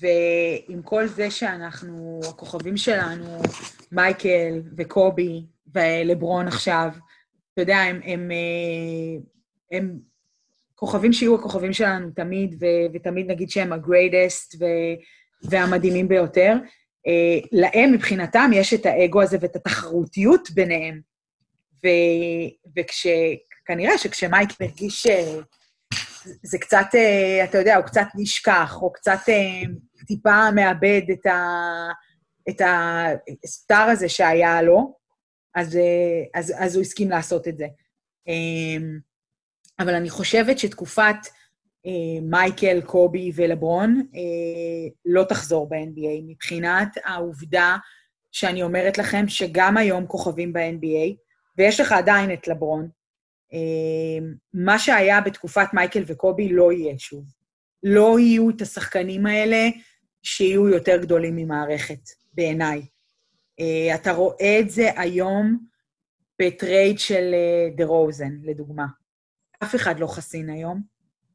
ועם 0.00 0.82
כל 0.82 1.06
זה 1.06 1.30
שאנחנו, 1.30 2.20
הכוכבים 2.28 2.76
שלנו, 2.76 3.42
מייקל 3.92 4.62
וקובי 4.76 5.42
ולברון 5.74 6.48
עכשיו, 6.48 6.90
אתה 7.52 7.62
יודע, 7.62 7.76
הם, 7.76 8.00
הם, 8.04 8.30
אה, 8.30 9.20
הם 9.78 9.98
כוכבים 10.74 11.12
שיהיו 11.12 11.34
הכוכבים 11.34 11.72
שלנו 11.72 12.10
תמיד, 12.10 12.54
ו, 12.60 12.66
ותמיד 12.94 13.30
נגיד 13.30 13.50
שהם 13.50 13.72
ה-greatest 13.72 14.56
והמדהימים 15.42 16.08
ביותר. 16.08 16.56
אה, 17.06 17.38
להם, 17.52 17.92
מבחינתם, 17.92 18.50
יש 18.54 18.74
את 18.74 18.86
האגו 18.86 19.22
הזה 19.22 19.38
ואת 19.40 19.56
התחרותיות 19.56 20.50
ביניהם. 20.50 21.00
ו, 21.84 21.88
וכש... 22.76 23.06
כנראה 23.64 23.98
שכשמייק 23.98 24.50
הרגיש 24.60 25.06
זה 26.42 26.58
קצת, 26.58 26.86
אה, 26.94 27.44
אתה 27.44 27.58
יודע, 27.58 27.76
הוא 27.76 27.84
קצת 27.84 28.06
נשכח, 28.14 28.78
או 28.82 28.92
קצת 28.92 29.18
אה, 29.28 29.62
טיפה 30.06 30.50
מאבד 30.50 31.02
את, 31.12 31.26
ה, 31.26 31.38
את 32.48 32.62
הסטאר 33.44 33.88
הזה 33.90 34.08
שהיה 34.08 34.62
לו, 34.62 34.96
אז, 35.54 35.76
אה, 35.76 36.40
אז, 36.40 36.54
אז 36.58 36.76
הוא 36.76 36.82
הסכים 36.82 37.10
לעשות 37.10 37.48
את 37.48 37.56
זה. 37.56 37.66
אבל 39.78 39.94
אני 39.94 40.10
חושבת 40.10 40.58
שתקופת 40.58 41.16
מייקל, 42.22 42.80
קובי 42.80 43.32
ולברון 43.34 44.02
לא 45.04 45.24
תחזור 45.24 45.68
ב-NBA, 45.68 46.22
מבחינת 46.26 46.88
העובדה 47.04 47.76
שאני 48.32 48.62
אומרת 48.62 48.98
לכם 48.98 49.28
שגם 49.28 49.76
היום 49.76 50.06
כוכבים 50.06 50.52
ב-NBA, 50.52 51.16
ויש 51.58 51.80
לך 51.80 51.92
עדיין 51.92 52.32
את 52.32 52.48
לברון, 52.48 52.88
מה 54.54 54.78
שהיה 54.78 55.20
בתקופת 55.20 55.66
מייקל 55.72 56.02
וקובי 56.06 56.48
לא 56.48 56.72
יהיה 56.72 56.98
שוב. 56.98 57.24
לא 57.82 58.20
יהיו 58.20 58.50
את 58.50 58.62
השחקנים 58.62 59.26
האלה 59.26 59.68
שיהיו 60.22 60.68
יותר 60.68 60.96
גדולים 60.96 61.36
ממערכת, 61.36 62.00
בעיניי. 62.34 62.82
אה, 63.60 63.94
אתה 63.94 64.12
רואה 64.12 64.60
את 64.60 64.70
זה 64.70 64.90
היום 64.96 65.58
בטרייד 66.42 66.98
של 66.98 67.34
דה 67.76 67.84
רוזן, 67.84 68.32
לדוגמה. 68.42 68.86
אף 69.62 69.74
אחד 69.74 70.00
לא 70.00 70.06
חסין 70.06 70.50
היום. 70.50 70.82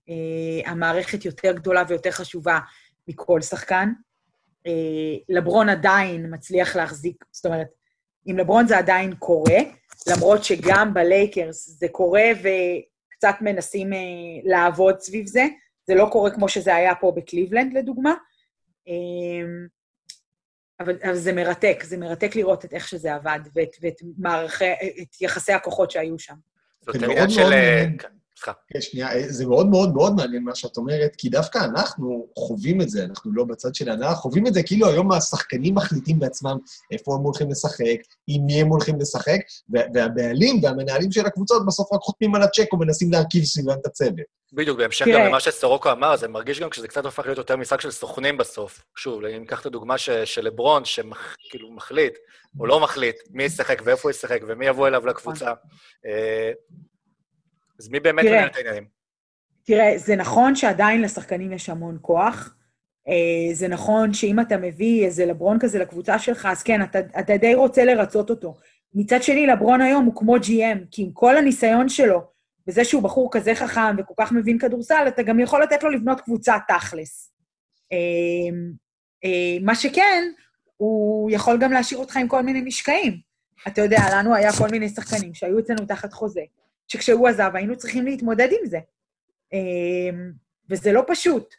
אה, 0.09 0.71
המערכת 0.71 1.25
יותר 1.25 1.51
גדולה 1.51 1.83
ויותר 1.87 2.11
חשובה 2.11 2.59
מכל 3.07 3.41
שחקן. 3.41 3.89
אה, 4.67 4.71
לברון 5.29 5.69
עדיין 5.69 6.33
מצליח 6.33 6.75
להחזיק, 6.75 7.25
זאת 7.31 7.45
אומרת, 7.45 7.67
עם 8.25 8.37
לברון 8.37 8.67
זה 8.67 8.77
עדיין 8.77 9.15
קורה, 9.15 9.59
למרות 10.07 10.43
שגם 10.43 10.93
בלייקרס 10.93 11.69
זה 11.69 11.87
קורה 11.91 12.23
וקצת 12.37 13.35
מנסים 13.41 13.93
אה, 13.93 13.99
לעבוד 14.43 14.99
סביב 14.99 15.27
זה. 15.27 15.45
זה 15.87 15.95
לא 15.95 16.09
קורה 16.11 16.31
כמו 16.31 16.49
שזה 16.49 16.75
היה 16.75 16.95
פה 16.95 17.13
בקליבלנד, 17.15 17.73
לדוגמה. 17.73 18.13
אה, 18.87 18.93
אבל, 20.79 20.97
אבל 21.03 21.15
זה 21.15 21.33
מרתק, 21.33 21.83
זה 21.83 21.97
מרתק 21.97 22.35
לראות 22.35 22.65
את 22.65 22.73
איך 22.73 22.87
שזה 22.87 23.15
עבד 23.15 23.39
ואת, 23.55 23.75
ואת 23.81 24.01
מערכי, 24.17 24.71
את 25.01 25.21
יחסי 25.21 25.53
הכוחות 25.53 25.91
שהיו 25.91 26.19
שם. 26.19 26.35
זאת 26.81 26.95
עניין 26.95 27.29
של... 27.29 27.51
אה, 28.35 28.43
כן. 28.43 28.51
סליחה. 28.51 28.51
כן, 28.67 28.81
שנייה, 28.81 29.11
אה, 29.11 29.23
זה 29.27 29.45
מאוד 29.45 29.67
מאוד 29.67 29.93
מאוד 29.93 30.15
מעניין 30.15 30.43
מה 30.43 30.55
שאת 30.55 30.77
אומרת, 30.77 31.15
כי 31.17 31.29
דווקא 31.29 31.57
אנחנו 31.57 32.27
חווים 32.37 32.81
את 32.81 32.89
זה, 32.89 33.03
אנחנו 33.03 33.33
לא 33.33 33.43
בצד 33.43 33.75
של 33.75 33.89
הנאה, 33.89 34.15
חווים 34.15 34.47
את 34.47 34.53
זה 34.53 34.63
כאילו 34.63 34.87
היום 34.87 35.11
השחקנים 35.11 35.75
מחליטים 35.75 36.19
בעצמם 36.19 36.57
איפה 36.91 37.15
הם 37.15 37.21
הולכים 37.21 37.51
לשחק, 37.51 37.97
עם 38.27 38.45
מי 38.45 38.61
הם 38.61 38.67
הולכים 38.67 38.99
לשחק, 38.99 39.39
והבעלים 39.69 40.59
והמנהלים 40.63 41.11
של 41.11 41.25
הקבוצות 41.25 41.65
בסוף 41.65 41.93
רק 41.93 41.99
חותמים 42.01 42.35
על 42.35 42.43
הצ'ק 42.43 42.73
ומנסים 42.73 43.11
להרכיב 43.11 43.43
סביבם 43.43 43.75
את 43.81 43.85
הצוות. 43.85 44.45
בדיוק, 44.53 44.77
בהמשך 44.77 45.05
גם 45.07 45.21
למה 45.21 45.39
שסורוקו 45.39 45.91
אמר, 45.91 46.15
זה 46.15 46.27
מרגיש 46.27 46.59
גם 46.59 46.69
כשזה 46.69 46.87
קצת 46.87 47.05
הופך 47.05 47.25
להיות 47.25 47.37
יותר 47.37 47.55
משחק 47.55 47.81
של 47.81 47.91
סוכנים 47.91 48.37
בסוף. 48.37 48.85
שוב, 48.95 49.25
אם 49.25 49.39
ניקח 49.39 49.61
את 49.61 49.65
הדוגמה 49.65 49.97
של 49.97 50.41
לברון, 50.41 50.85
שכאילו 50.85 51.71
מחליט, 51.71 52.17
או 52.59 52.65
לא 52.65 52.79
מחליט, 52.79 53.15
מי 53.29 53.43
ישחק 53.43 53.81
ואיפה 53.85 54.01
הוא 54.03 54.11
ישחק 54.11 54.39
ומי 54.47 54.65
יבוא 54.65 54.87
אליו 54.87 55.07
לקבוצה. 55.07 55.53
אז 57.79 57.89
מי 57.89 57.99
באמת 57.99 58.25
מנהל 58.25 58.47
את 58.47 58.55
העניינים? 58.55 58.85
תראה, 59.63 59.93
זה 59.97 60.15
נכון 60.15 60.55
שעדיין 60.55 61.01
לשחקנים 61.01 61.53
יש 61.53 61.69
המון 61.69 61.97
כוח. 62.01 62.55
אה, 63.07 63.53
זה 63.53 63.67
נכון 63.67 64.13
שאם 64.13 64.39
אתה 64.39 64.57
מביא 64.57 65.05
איזה 65.05 65.25
לברון 65.25 65.59
כזה 65.59 65.79
לקבוצה 65.79 66.19
שלך, 66.19 66.47
אז 66.51 66.63
כן, 66.63 66.83
אתה, 66.83 66.99
אתה 67.19 67.37
די 67.37 67.55
רוצה 67.55 67.85
לרצות 67.85 68.29
אותו. 68.29 68.55
מצד 68.93 69.23
שני, 69.23 69.47
לברון 69.47 69.81
היום 69.81 70.05
הוא 70.05 70.15
כמו 70.15 70.37
GM, 70.37 70.79
כי 70.91 71.01
עם 71.01 71.11
כל 71.13 71.37
הניסיון 71.37 71.89
שלו, 71.89 72.21
וזה 72.67 72.83
שהוא 72.83 73.03
בחור 73.03 73.29
כזה 73.31 73.55
חכם 73.55 73.95
וכל 73.97 74.13
כך 74.17 74.31
מבין 74.31 74.59
כדורסל, 74.59 75.05
אתה 75.07 75.23
גם 75.23 75.39
יכול 75.39 75.63
לתת 75.63 75.83
לו 75.83 75.89
לבנות 75.89 76.21
קבוצה 76.21 76.55
תכלס. 76.67 77.31
אה, 77.91 77.97
אה, 79.25 79.57
מה 79.61 79.75
שכן, 79.75 80.23
הוא 80.77 81.31
יכול 81.31 81.57
גם 81.57 81.71
להשאיר 81.71 81.99
אותך 81.99 82.17
עם 82.17 82.27
כל 82.27 82.41
מיני 82.41 82.61
משקעים. 82.61 83.19
אתה 83.67 83.81
יודע, 83.81 83.97
לנו 84.13 84.35
היה 84.35 84.51
כל 84.57 84.67
מיני 84.71 84.89
שחקנים 84.89 85.33
שהיו 85.33 85.59
אצלנו 85.59 85.85
תחת 85.85 86.13
חוזה, 86.13 86.41
שכשהוא 86.87 87.27
עזב 87.27 87.51
היינו 87.53 87.77
צריכים 87.77 88.05
להתמודד 88.05 88.49
עם 88.51 88.65
זה. 88.65 88.79
אמ, 89.53 90.31
וזה 90.69 90.91
לא 90.91 91.03
פשוט. 91.07 91.55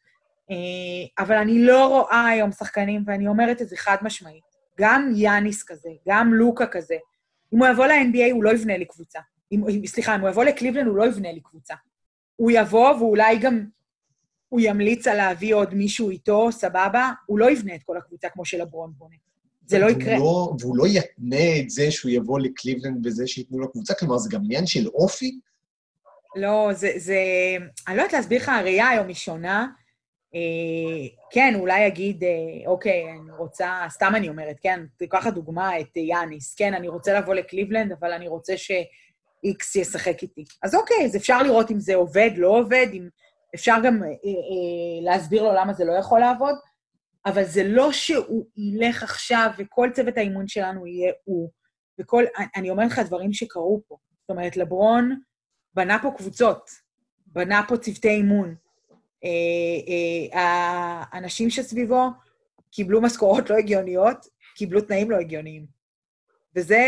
אה, 0.51 1.25
אבל 1.25 1.37
אני 1.37 1.67
לא 1.67 1.87
רואה 1.87 2.27
היום 2.27 2.53
שחקנים, 2.53 3.03
ואני 3.07 3.27
אומרת 3.27 3.63
את 3.63 3.69
זה 3.69 3.77
חד 3.77 3.97
משמעית, 4.03 4.45
גם 4.81 5.13
יאניס 5.15 5.63
כזה, 5.63 5.89
גם 6.09 6.35
לוקה 6.35 6.67
כזה, 6.67 6.97
אם 7.55 7.59
הוא 7.59 7.69
יבוא 7.69 7.87
ל-NBA 7.87 8.33
הוא 8.33 8.45
לא 8.45 8.51
יבנה 8.51 8.77
לי 8.77 8.85
קבוצה. 8.85 9.21
אם, 9.53 9.87
סליחה, 9.87 10.15
אם 10.15 10.21
הוא 10.21 10.29
יבוא 10.29 10.45
לקליבלנד 10.45 10.87
הוא 10.87 10.97
לא 10.97 11.07
יבנה 11.07 11.33
לי 11.33 11.41
קבוצה. 11.41 11.75
הוא 12.37 12.51
יבוא 12.51 12.95
ואולי 12.95 13.39
גם 13.39 13.67
הוא 14.49 14.61
ימליץ 14.63 15.07
על 15.07 15.17
להביא 15.17 15.55
עוד 15.55 15.75
מישהו 15.75 16.11
איתו, 16.11 16.53
סבבה, 16.53 17.13
הוא 17.27 17.39
לא 17.39 17.51
יבנה 17.51 17.75
את 17.75 17.83
כל 17.83 17.97
הקבוצה 17.97 18.29
כמו 18.29 18.45
שלברון 18.45 18.93
בונה. 18.97 19.17
זה 19.67 19.79
לא 19.79 19.91
יקרה. 19.91 20.19
לא, 20.19 20.55
והוא 20.61 20.77
לא 20.77 20.85
יתנה 20.87 21.61
את 21.61 21.71
זה 21.71 21.91
שהוא 21.91 22.11
יבוא 22.11 22.41
לקליבלנד 22.41 23.07
בזה 23.07 23.27
שייתנו 23.27 23.59
לו 23.59 23.73
קבוצה, 23.73 23.95
כלומר, 23.95 24.19
זה 24.19 24.31
גם 24.33 24.41
עניין 24.45 24.67
של 24.67 24.89
אופי? 24.89 25.39
לא, 26.37 26.69
זה, 26.73 26.93
זה... 26.97 27.17
אני 27.89 27.97
לא 27.97 28.03
יודעת 28.03 28.13
להסביר 28.13 28.41
לך, 28.41 28.49
הראייה 28.49 28.89
היום 28.89 29.07
היא 29.07 29.15
שונה. 29.15 29.67
אה, 30.35 31.09
כן, 31.31 31.55
אולי 31.55 31.87
אגיד, 31.87 32.25
אה, 32.25 32.31
אוקיי, 32.67 33.05
אני 33.11 33.33
רוצה, 33.39 33.81
סתם 33.89 34.13
אני 34.15 34.29
אומרת, 34.29 34.57
כן, 34.63 34.81
תיקח 34.97 35.27
לדוגמה 35.27 35.81
את 35.81 35.97
יאניס, 35.97 36.55
כן, 36.55 36.75
אני 36.75 36.89
רוצה 36.89 37.21
לבוא 37.21 37.35
לקליבלנד, 37.35 37.93
אבל 37.93 38.13
אני 38.13 38.29
רוצה 38.29 38.57
ש-X 38.57 39.79
ישחק 39.79 40.23
איתי. 40.23 40.45
אז 40.63 40.75
אוקיי, 40.75 41.05
אז 41.05 41.17
אפשר 41.17 41.43
לראות 41.43 41.71
אם 41.71 41.81
זה 41.81 41.95
עובד, 41.95 42.31
לא 42.37 42.49
עובד, 42.49 42.87
אם 42.93 43.09
אפשר 43.55 43.77
גם 43.85 44.03
אה, 44.03 44.09
אה, 44.09 44.15
להסביר 45.03 45.43
לו 45.43 45.53
למה 45.53 45.73
זה 45.73 45.85
לא 45.85 45.93
יכול 45.93 46.21
לעבוד, 46.21 46.55
אבל 47.27 47.45
זה 47.45 47.65
לא 47.65 47.93
שהוא 47.93 48.47
ילך 48.57 49.03
עכשיו 49.03 49.51
וכל 49.59 49.89
צוות 49.95 50.17
האימון 50.19 50.49
שלנו 50.49 50.87
יהיה 50.87 51.13
הוא. 51.25 51.51
וכל, 52.01 52.25
אני 52.57 52.71
אומרת 52.71 52.91
לך 52.91 52.99
דברים 52.99 53.33
שקרו 53.33 53.83
פה. 53.89 53.97
זאת 54.21 54.31
אומרת, 54.31 54.57
לברון 54.57 55.21
בנה 55.75 55.99
פה 56.03 56.11
קבוצות, 56.17 56.71
בנה 57.27 57.63
פה 57.69 57.77
צוותי 57.77 58.09
אימון. 58.09 58.55
אה, 59.25 59.31
אה, 60.39 61.03
האנשים 61.13 61.51
שסביבו 61.51 62.09
קיבלו 62.71 63.03
משכורות 63.03 63.51
לא 63.51 63.57
הגיוניות, 63.57 64.27
קיבלו 64.55 64.81
תנאים 64.81 65.11
לא 65.11 65.17
הגיוניים. 65.17 65.67
וזה, 66.57 66.85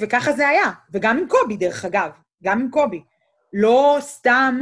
וככה 0.00 0.32
זה 0.32 0.48
היה. 0.48 0.70
וגם 0.92 1.18
עם 1.18 1.28
קובי, 1.28 1.56
דרך 1.56 1.84
אגב, 1.84 2.10
גם 2.42 2.60
עם 2.60 2.70
קובי. 2.70 3.02
לא 3.52 3.96
סתם 4.00 4.60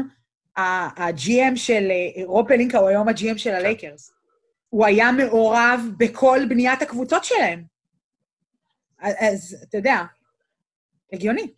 ה-GM 0.56 1.56
של, 1.56 1.90
אה, 1.90 2.24
רוב 2.24 2.48
פלינקה 2.48 2.78
הוא 2.78 2.88
היום 2.88 3.08
ה-GM 3.08 3.38
של 3.38 3.50
הלייקרס. 3.50 4.15
הוא 4.68 4.86
היה 4.86 5.12
מעורב 5.12 5.80
בכל 5.96 6.38
בניית 6.48 6.82
הקבוצות 6.82 7.24
שלהם. 7.24 7.64
אז 9.00 9.56
אתה 9.68 9.76
יודע, 9.76 10.02
הגיוני. 11.12 11.52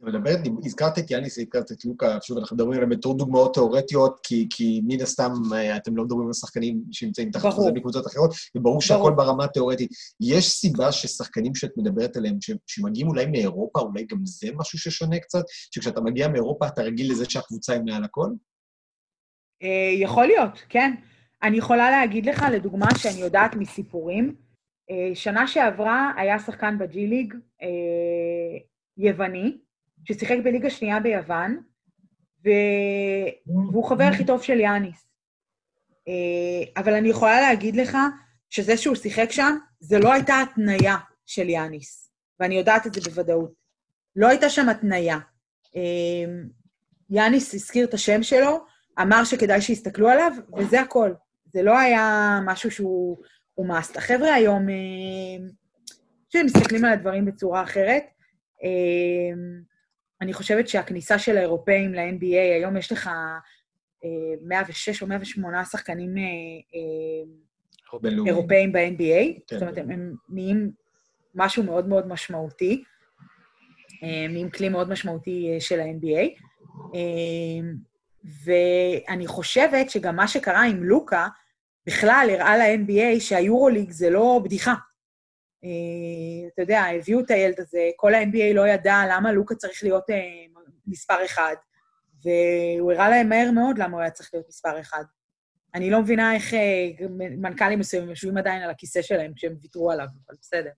מדברת, 0.00 0.38
הזכרת 0.64 0.98
את 0.98 1.10
יאניס, 1.10 1.38
הזכרת 1.38 1.72
את 1.72 1.84
לוקה, 1.84 2.18
שוב, 2.22 2.38
אנחנו 2.38 2.56
מדברים 2.56 2.72
עליהם 2.72 2.90
בתור 2.90 3.18
דוגמאות 3.18 3.54
תיאורטיות, 3.54 4.20
כי, 4.22 4.46
כי 4.50 4.80
מן 4.84 5.00
הסתם 5.00 5.32
אה, 5.54 5.76
אתם 5.76 5.96
לא 5.96 6.04
מדברים 6.04 6.26
על 6.26 6.32
שחקנים 6.32 6.82
שנמצאים 6.92 7.30
תחת 7.30 7.52
חוזה 7.52 7.70
בקבוצות 7.72 8.06
אחרות, 8.06 8.34
וברור 8.56 8.82
שהכל 8.82 9.12
ברמה 9.16 9.44
התיאורטית. 9.44 9.90
יש 10.20 10.48
סיבה 10.48 10.92
ששחקנים 10.92 11.54
שאת 11.54 11.70
מדברת 11.76 12.16
עליהם, 12.16 12.38
שמגיעים 12.66 13.08
אולי 13.08 13.26
מאירופה, 13.26 13.80
אולי 13.80 14.06
גם 14.06 14.18
זה 14.24 14.48
משהו 14.56 14.78
ששונה 14.78 15.18
קצת, 15.18 15.42
שכשאתה 15.74 16.00
מגיע 16.00 16.28
מאירופה 16.28 16.66
אתה 16.66 16.82
רגיל 16.82 17.10
לזה 17.12 17.30
שהקבוצה 17.30 17.72
היא 17.72 17.82
מעל 17.84 18.04
הכל? 18.04 18.28
אה, 19.62 19.92
יכול 19.94 20.26
להיות, 20.26 20.58
כן. 20.68 20.94
אני 21.42 21.56
יכולה 21.56 21.90
להגיד 21.90 22.26
לך, 22.26 22.44
לדוגמה, 22.52 22.86
שאני 22.98 23.20
יודעת 23.20 23.54
מסיפורים, 23.54 24.34
אה, 24.90 25.14
שנה 25.14 25.46
שעברה 25.46 26.12
היה 26.16 26.38
שחקן 26.38 26.78
בג'י 26.78 27.06
ליג, 27.06 27.34
אה, 27.62 28.58
יווני, 28.96 29.58
ששיחק 30.04 30.36
בליגה 30.44 30.70
שנייה 30.70 31.00
ביוון. 31.00 31.62
והוא 33.44 33.84
חבר 33.84 34.04
הכי 34.04 34.24
טוב 34.24 34.42
של 34.42 34.60
יאניס. 34.60 35.08
אה, 36.08 36.82
אבל 36.82 36.94
אני 36.94 37.08
יכולה 37.08 37.40
להגיד 37.40 37.76
לך 37.76 37.96
שזה 38.50 38.76
שהוא 38.76 38.94
שיחק 38.94 39.30
שם, 39.30 39.56
זה 39.80 39.98
לא 39.98 40.12
הייתה 40.12 40.34
התניה 40.42 40.96
של 41.26 41.48
יאניס, 41.48 42.10
ואני 42.40 42.54
יודעת 42.54 42.86
את 42.86 42.94
זה 42.94 43.00
בוודאות. 43.10 43.52
לא 44.16 44.28
הייתה 44.28 44.50
שם 44.50 44.68
התניה. 44.68 45.18
יאניס 47.10 47.54
הזכיר 47.54 47.84
את 47.84 47.94
השם 47.94 48.22
שלו, 48.22 48.64
אמר 49.02 49.24
שכדאי 49.24 49.60
שיסתכלו 49.60 50.08
עליו, 50.08 50.32
וזה 50.56 50.80
הכל. 50.80 51.12
זה 51.58 51.62
לא 51.62 51.78
היה 51.78 52.38
משהו 52.44 52.70
שהוא 52.70 53.16
מאסט. 53.58 53.96
החבר'ה 53.96 54.34
היום, 54.34 54.68
אה, 54.68 55.46
שהם 56.28 56.46
מסתכלים 56.46 56.84
על 56.84 56.92
הדברים 56.92 57.24
בצורה 57.24 57.62
אחרת. 57.62 58.02
אה, 58.64 59.38
אני 60.20 60.32
חושבת 60.32 60.68
שהכניסה 60.68 61.18
של 61.18 61.36
האירופאים 61.36 61.94
ל-NBA, 61.94 62.56
היום 62.58 62.76
יש 62.76 62.92
לך 62.92 63.10
106 64.42 65.02
או 65.02 65.06
108 65.06 65.64
שחקנים. 65.64 66.14
אירופאים 68.26 68.72
ב-NBA, 68.72 69.40
כן. 69.46 69.56
זאת 69.56 69.62
אומרת, 69.62 69.78
הם, 69.78 70.14
נהיים 70.28 70.70
משהו 71.34 71.62
מאוד 71.62 71.88
מאוד 71.88 72.08
משמעותי, 72.08 72.84
נהיים 74.02 74.50
כלי 74.50 74.68
מאוד 74.68 74.90
משמעותי 74.90 75.50
אה, 75.54 75.60
של 75.60 75.80
ה-NBA. 75.80 76.42
אה, 76.94 77.70
ואני 78.44 79.26
חושבת 79.26 79.90
שגם 79.90 80.16
מה 80.16 80.28
שקרה 80.28 80.62
עם 80.62 80.82
לוקה, 80.82 81.28
בכלל 81.88 82.28
הראה 82.30 82.56
ל-NBA 82.56 83.20
שהיורוליג 83.20 83.90
זה 83.90 84.10
לא 84.10 84.40
בדיחה. 84.44 84.74
אה, 85.64 86.48
אתה 86.54 86.62
יודע, 86.62 86.82
הביאו 86.82 87.20
את 87.20 87.30
הילד 87.30 87.60
הזה, 87.60 87.90
כל 87.96 88.14
ה-NBA 88.14 88.54
לא 88.54 88.68
ידע 88.68 88.96
למה 89.10 89.32
לוקה 89.32 89.54
צריך 89.54 89.82
להיות 89.82 90.10
אה, 90.10 90.16
מספר 90.86 91.24
אחד, 91.24 91.54
והוא 92.24 92.92
הראה 92.92 93.08
להם 93.08 93.28
מהר 93.28 93.50
מאוד 93.50 93.78
למה 93.78 93.92
הוא 93.92 94.00
היה 94.00 94.10
צריך 94.10 94.30
להיות 94.32 94.48
מספר 94.48 94.80
אחד. 94.80 95.04
אני 95.74 95.90
לא 95.90 96.00
מבינה 96.00 96.34
איך 96.34 96.54
אה, 96.54 96.88
מנכ"לים 97.18 97.78
מסוימים 97.78 98.10
יושבים 98.10 98.38
עדיין 98.38 98.62
על 98.62 98.70
הכיסא 98.70 99.02
שלהם 99.02 99.32
כשהם 99.36 99.56
ויתרו 99.62 99.90
עליו, 99.90 100.06
אבל 100.28 100.36
בסדר. 100.40 100.70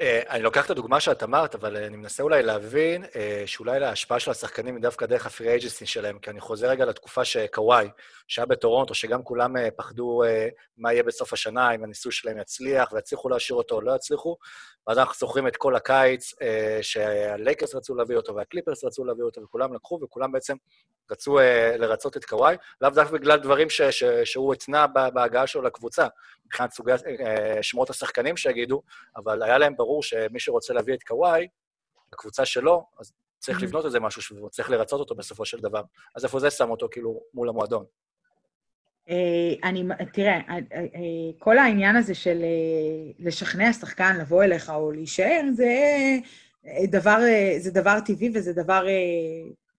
אה, 0.00 0.22
אני 0.28 0.42
לוקח 0.42 0.66
את 0.66 0.70
הדוגמה 0.70 1.00
שאת 1.00 1.22
אמרת, 1.22 1.54
אבל 1.54 1.76
אה, 1.76 1.86
אני 1.86 1.96
מנסה 1.96 2.22
אולי 2.22 2.42
להבין 2.42 3.04
אה, 3.16 3.42
שאולי 3.46 3.84
ההשפעה 3.84 4.20
של 4.20 4.30
השחקנים 4.30 4.74
היא 4.74 4.82
דווקא 4.82 5.06
דרך 5.06 5.26
הפרי 5.26 5.48
אייג'נסי 5.48 5.86
שלהם, 5.86 6.18
כי 6.18 6.30
אני 6.30 6.40
חוזר 6.40 6.68
רגע 6.68 6.84
לתקופה 6.84 7.24
שקוואי, 7.24 7.88
שהיה 8.28 8.46
בטורונטו, 8.46 8.94
שגם 8.94 9.22
כולם 9.22 9.54
פחדו 9.76 10.22
מה 10.76 10.92
יהיה 10.92 11.02
בסוף 11.02 11.32
השנה, 11.32 11.74
אם 11.74 11.84
הניסוי 11.84 12.12
שלהם 12.12 12.38
יצליח, 12.38 12.92
ויצליחו 12.92 13.28
להשאיר 13.28 13.56
אותו 13.56 13.74
או 13.74 13.80
לא 13.80 13.96
יצליחו, 13.96 14.36
ואז 14.86 14.98
אנחנו 14.98 15.14
זוכרים 15.18 15.46
את 15.46 15.56
כל 15.56 15.76
הקיץ 15.76 16.32
שהלייקרס 16.82 17.74
רצו 17.74 17.94
להביא 17.94 18.16
אותו 18.16 18.34
והקליפרס 18.34 18.84
רצו 18.84 19.04
להביא 19.04 19.24
אותו, 19.24 19.42
וכולם 19.42 19.74
לקחו, 19.74 20.00
וכולם 20.02 20.32
בעצם 20.32 20.56
רצו 21.10 21.38
לרצות 21.78 22.16
את 22.16 22.24
קוואי, 22.24 22.56
לאו 22.80 22.90
דווקא 22.90 23.14
בגלל 23.14 23.38
דברים 23.38 23.70
ש, 23.70 23.82
ש, 23.82 24.04
שהוא 24.04 24.54
התנה 24.54 24.86
בהגעה 24.86 25.46
שלו 25.46 25.62
לקבוצה, 25.62 26.06
מבחינת 26.46 26.72
סוגי 26.72 26.92
שמות 27.62 27.90
השחקנים 27.90 28.36
שיגידו, 28.36 28.82
אבל 29.16 29.42
היה 29.42 29.58
להם 29.58 29.74
ברור 29.84 30.02
שמי 30.02 30.40
שרוצה 30.40 30.74
להביא 30.74 30.94
את 30.94 31.02
קוואי, 31.02 31.48
לקבוצה 32.12 32.44
שלו, 32.44 32.86
אז 33.00 33.12
צריך. 33.38 33.62
לבנות 33.62 33.84
איזה 33.84 34.00
משהו 34.00 34.22
שהוא 34.22 34.48
צריך 34.48 34.70
לרצות 34.70 35.00
אותו 35.00 35.14
בסופו 35.14 35.44
של 35.44 35.60
דבר. 35.60 35.82
אז 36.16 36.24
איפה 36.24 36.40
זה 36.40 36.50
שם 36.50 36.70
אותו, 36.70 36.88
כאילו, 36.90 37.20
מול 37.34 37.48
המועדון? 37.48 37.84
אה, 39.08 39.68
אני, 39.68 39.84
תראה, 40.12 40.40
אה, 40.48 40.56
אה, 40.72 40.80
כל 41.38 41.58
העניין 41.58 41.96
הזה 41.96 42.14
של 42.14 42.42
לשכנע 43.18 43.72
שחקן 43.72 44.16
לבוא 44.20 44.44
אליך 44.44 44.70
או 44.70 44.90
להישאר, 44.90 45.40
זה 45.52 45.68
דבר, 46.84 47.18
זה 47.58 47.70
דבר 47.70 47.98
טבעי 48.06 48.30
וזה 48.34 48.52
דבר 48.52 48.86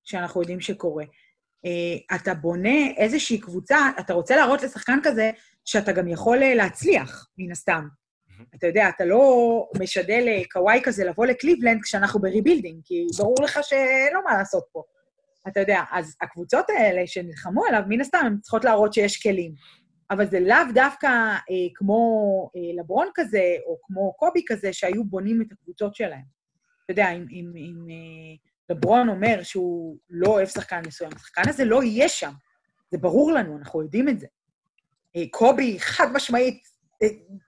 שאנחנו 0.03 0.41
יודעים 0.41 0.61
שקורה. 0.61 1.03
אתה 2.15 2.33
בונה 2.33 2.87
איזושהי 2.97 3.39
קבוצה, 3.39 3.77
אתה 3.99 4.13
רוצה 4.13 4.35
להראות 4.35 4.63
לשחקן 4.63 4.99
כזה 5.03 5.31
שאתה 5.65 5.91
גם 5.91 6.07
יכול 6.07 6.37
להצליח, 6.37 7.27
מן 7.37 7.51
הסתם. 7.51 7.87
אתה 8.55 8.67
יודע, 8.67 8.89
אתה 8.89 9.05
לא 9.05 9.69
משדל 9.79 10.23
אה, 10.27 10.41
קוואי 10.51 10.79
כזה 10.83 11.05
לבוא 11.05 11.25
לקליבלנד 11.25 11.81
כשאנחנו 11.81 12.19
ב 12.19 12.24
rebuilding, 12.24 12.81
כי 12.85 13.05
ברור 13.17 13.35
לך 13.43 13.59
לו 14.13 14.21
מה 14.23 14.37
לעשות 14.37 14.63
פה. 14.71 14.83
אתה 15.47 15.59
יודע, 15.59 15.81
אז 15.91 16.15
הקבוצות 16.21 16.65
האלה 16.69 17.07
שנלחמו 17.07 17.65
עליו, 17.65 17.81
מן 17.87 18.01
הסתם, 18.01 18.23
הן 18.25 18.37
צריכות 18.41 18.65
להראות 18.65 18.93
שיש 18.93 19.23
כלים. 19.23 19.53
אבל 20.11 20.29
זה 20.29 20.39
לאו 20.39 20.57
דווקא 20.73 21.07
אה, 21.07 21.67
כמו 21.75 22.49
אה, 22.55 22.81
לברון 22.81 23.07
כזה, 23.15 23.55
או 23.65 23.77
כמו 23.83 24.13
קובי 24.13 24.43
כזה, 24.47 24.73
שהיו 24.73 25.03
בונים 25.03 25.41
את 25.41 25.51
הקבוצות 25.51 25.95
שלהם. 25.95 26.35
אתה 26.83 26.91
יודע, 26.91 27.11
אם, 27.11 27.25
אם, 27.31 27.51
אם 27.55 27.87
אה, 27.89 28.35
לברון 28.69 29.09
אומר 29.09 29.43
שהוא 29.43 29.97
לא 30.09 30.27
אוהב 30.27 30.47
שחקן 30.47 30.81
מסוים, 30.87 31.11
השחקן 31.15 31.49
הזה 31.49 31.65
לא 31.65 31.83
יהיה 31.83 32.09
שם. 32.09 32.31
זה 32.91 32.97
ברור 32.97 33.31
לנו, 33.31 33.57
אנחנו 33.57 33.81
יודעים 33.81 34.09
את 34.09 34.19
זה. 34.19 34.27
אה, 35.15 35.23
קובי, 35.31 35.79
חד 35.79 36.07
משמעית, 36.13 36.67
אה, 37.03 37.07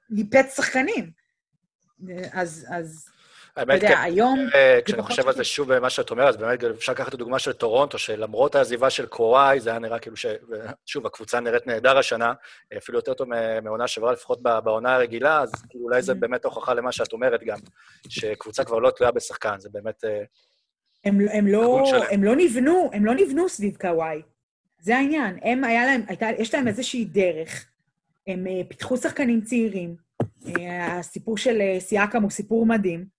ניפץ 0.10 0.56
שחקנים. 0.56 1.12
אה, 2.10 2.16
אז, 2.34 2.66
אז 2.70 3.10
אתה 3.54 3.62
האמת, 3.62 3.84
יודע, 3.84 3.96
כן, 3.96 4.02
היום... 4.02 4.40
אה, 4.56 4.80
כשאני 4.86 5.02
חושב 5.02 5.28
על 5.28 5.34
זה. 5.34 5.44
שוב 5.44 5.74
במה 5.74 5.90
שאת 5.90 6.12
אומרת, 6.12 6.38
באמת 6.38 6.64
אפשר 6.64 6.92
לקחת 6.92 7.08
את 7.08 7.14
הדוגמה 7.14 7.40
של 7.40 7.54
טורונטו, 7.54 7.98
שלמרות 7.98 8.56
העזיבה 8.56 8.90
של 8.90 9.06
קוואי, 9.06 9.60
זה 9.60 9.70
היה 9.70 9.80
נראה 9.80 10.00
כאילו 10.00 10.18
ש... 10.18 10.26
שוב, 10.86 11.06
הקבוצה 11.06 11.40
נראית 11.40 11.68
נהדר 11.68 11.98
השנה, 11.98 12.34
אפילו 12.78 12.98
יותר 12.98 13.14
טוב 13.14 13.28
מעונה 13.64 13.88
שעברה, 13.88 14.12
לפחות 14.12 14.42
בעונה 14.42 14.96
הרגילה, 14.96 15.42
אז 15.42 15.52
כאילו 15.70 15.84
אולי 15.86 16.02
זה 16.02 16.12
Mhm. 16.12 16.16
באמת 16.16 16.46
הוכחה 16.46 16.74
למה 16.74 16.92
שאת 16.92 17.14
אומרת 17.14 17.44
גם, 17.44 17.58
שקבוצה 18.10 18.64
כבר 18.64 18.80
לא 18.80 18.90
תלויה 18.92 19.12
בשחקן, 19.12 19.60
זה 19.60 19.70
באמת... 19.72 20.04
אה, 20.04 20.24
הם, 21.06 21.20
הם, 21.32 21.48
לא, 21.48 21.84
שלם. 21.86 22.02
הם 22.12 22.24
לא 22.24 22.36
נבנו, 22.36 22.90
הם 22.94 23.06
לא 23.06 23.14
נבנו 23.16 23.50
סביב 23.50 23.78
קוואי. 23.82 24.22
זה 24.80 24.98
העניין. 24.98 25.40
הם, 25.42 25.64
היה 25.64 25.86
להם, 25.86 26.02
הייתה, 26.08 26.28
יש 26.38 26.54
להם 26.54 26.68
איזושהי 26.68 27.06
דרך. 27.06 27.66
הם 28.28 28.48
אה, 28.48 28.62
פיתחו 28.68 28.98
שחקנים 28.98 29.42
צעירים. 29.42 29.96
אה, 30.48 30.98
הסיפור 30.98 31.38
של 31.38 31.62
אה, 31.62 31.80
סיאקם 31.80 32.22
הוא 32.24 32.32
סיפור 32.32 32.66
מדהים. 32.66 33.18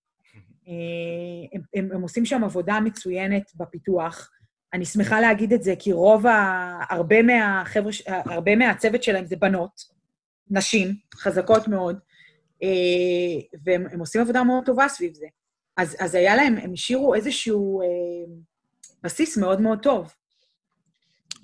הם, 1.53 1.61
הם, 1.75 1.89
הם 1.93 2.03
עושים 2.03 2.27
שם 2.27 2.45
עבודה 2.45 2.81
מצוינת 2.81 3.53
בפיתוח. 3.57 4.31
אני 4.73 4.85
שמחה 4.85 5.21
להגיד 5.21 5.53
את 5.53 5.63
זה, 5.63 5.75
כי 5.79 5.93
רוב 5.93 6.27
ה... 6.27 6.81
הרבה 6.91 7.23
מהחבר'ה, 7.23 7.91
הרבה 8.07 8.57
מהצוות 8.57 9.03
שלהם 9.03 9.25
זה 9.27 9.37
בנות, 9.37 9.71
נשים, 10.51 10.95
חזקות 11.15 11.69
מאוד, 11.69 11.99
והם 13.65 13.87
הם 13.93 14.01
עושים 14.01 14.21
עבודה 14.21 14.45
מאוד 14.45 14.65
טובה 14.67 14.89
סביב 14.89 15.15
זה. 15.15 15.27
אז, 15.79 15.97
אז 16.01 16.15
היה 16.15 16.37
להם, 16.37 16.57
הם 16.57 16.73
השאירו 16.73 17.15
איזשהו 17.15 17.83
אה, 17.83 17.87
בסיס 19.03 19.39
מאוד 19.39 19.61
מאוד 19.61 19.79
טוב. 19.83 20.15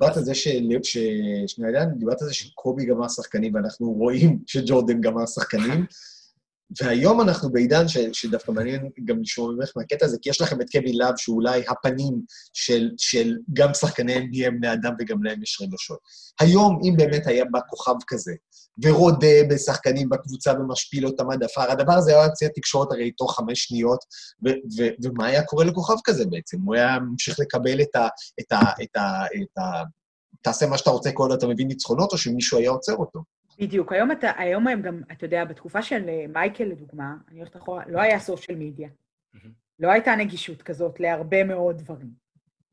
דיברת 0.04 0.16
על 0.16 0.24
זה 0.24 0.34
של... 0.34 0.68
ש... 0.82 0.98
שנייה, 1.46 1.84
דיברת 1.84 2.22
על 2.22 2.28
זה 2.28 2.34
שקובי 2.34 2.84
גמר 2.84 3.08
שחקנים, 3.08 3.54
ואנחנו 3.54 3.92
רואים 3.92 4.38
שג'ורדן 4.46 5.00
גמר 5.00 5.26
שחקנים, 5.26 5.86
והיום 6.80 7.20
אנחנו 7.20 7.52
בעידן 7.52 7.88
ש... 7.88 7.98
שדווקא 8.12 8.50
מעניין 8.50 8.90
גם 9.04 9.20
לשמוע 9.20 9.52
ממך 9.52 9.72
מהקטע 9.76 10.06
הזה, 10.06 10.16
כי 10.22 10.30
יש 10.30 10.40
לכם 10.40 10.60
את 10.60 10.70
קווין 10.70 10.98
לאב, 10.98 11.16
שהוא 11.16 11.36
אולי 11.36 11.62
הפנים 11.68 12.22
של, 12.52 12.90
של 12.96 13.36
גם 13.52 13.74
שחקני 13.74 14.16
NBA 14.16 14.46
הם 14.46 14.60
בני 14.60 14.72
אדם 14.72 14.94
וגם 14.98 15.22
להם 15.22 15.42
יש 15.42 15.58
רגשות. 15.62 15.98
היום, 16.40 16.80
אם 16.84 16.96
באמת 16.96 17.26
היה 17.26 17.44
בא 17.44 17.60
כוכב 17.68 17.94
כזה, 18.06 18.32
ורודה 18.82 19.44
בשחקנים 19.50 20.08
בקבוצה 20.08 20.52
ומשפיל 20.52 21.06
אותם 21.06 21.30
עד 21.30 21.42
עפר, 21.42 21.70
הדבר 21.70 21.92
הזה 21.92 22.10
היה 22.10 22.24
יוצא 22.24 22.46
תקשורת 22.54 22.92
הרי 22.92 23.10
תוך 23.10 23.36
חמש 23.36 23.64
שניות, 23.64 23.98
ו- 24.46 24.78
ו- 24.78 24.94
ומה 25.04 25.26
היה 25.26 25.42
קורה 25.42 25.64
לכוכב 25.64 25.96
כזה 26.04 26.24
בעצם? 26.26 26.60
הוא 26.64 26.74
היה 26.74 26.98
ממשיך 26.98 27.40
לקבל 27.40 27.82
את 27.82 27.96
ה... 27.96 28.08
את 28.40 28.52
ה, 28.52 28.60
את 28.82 28.96
ה, 28.96 29.24
את 29.42 29.58
ה 29.58 29.82
תעשה 30.42 30.66
מה 30.66 30.78
שאתה 30.78 30.90
רוצה 30.90 31.12
כל 31.12 31.22
עוד 31.22 31.32
אתה 31.32 31.46
מביא 31.46 31.66
ניצחונות, 31.66 32.12
או 32.12 32.18
שמישהו 32.18 32.58
היה 32.58 32.70
עוצר 32.70 32.96
אותו. 32.96 33.20
בדיוק. 33.58 33.92
היום, 33.92 34.12
אתה, 34.12 34.30
היום 34.36 34.68
הם 34.68 34.82
גם, 34.82 35.02
אתה 35.12 35.24
יודע, 35.24 35.44
בתקופה 35.44 35.82
של 35.82 36.08
אה, 36.08 36.24
מייקל, 36.28 36.64
לדוגמה, 36.64 37.14
אני 37.28 37.38
הולכת 37.38 37.56
אחורה, 37.56 37.84
לא 37.88 38.00
היה 38.00 38.18
סושיאל 38.18 38.58
מדיה. 38.58 38.88
לא 39.78 39.90
הייתה 39.90 40.16
נגישות 40.16 40.62
כזאת 40.62 41.00
להרבה 41.00 41.44
מאוד 41.44 41.78
דברים. 41.78 42.10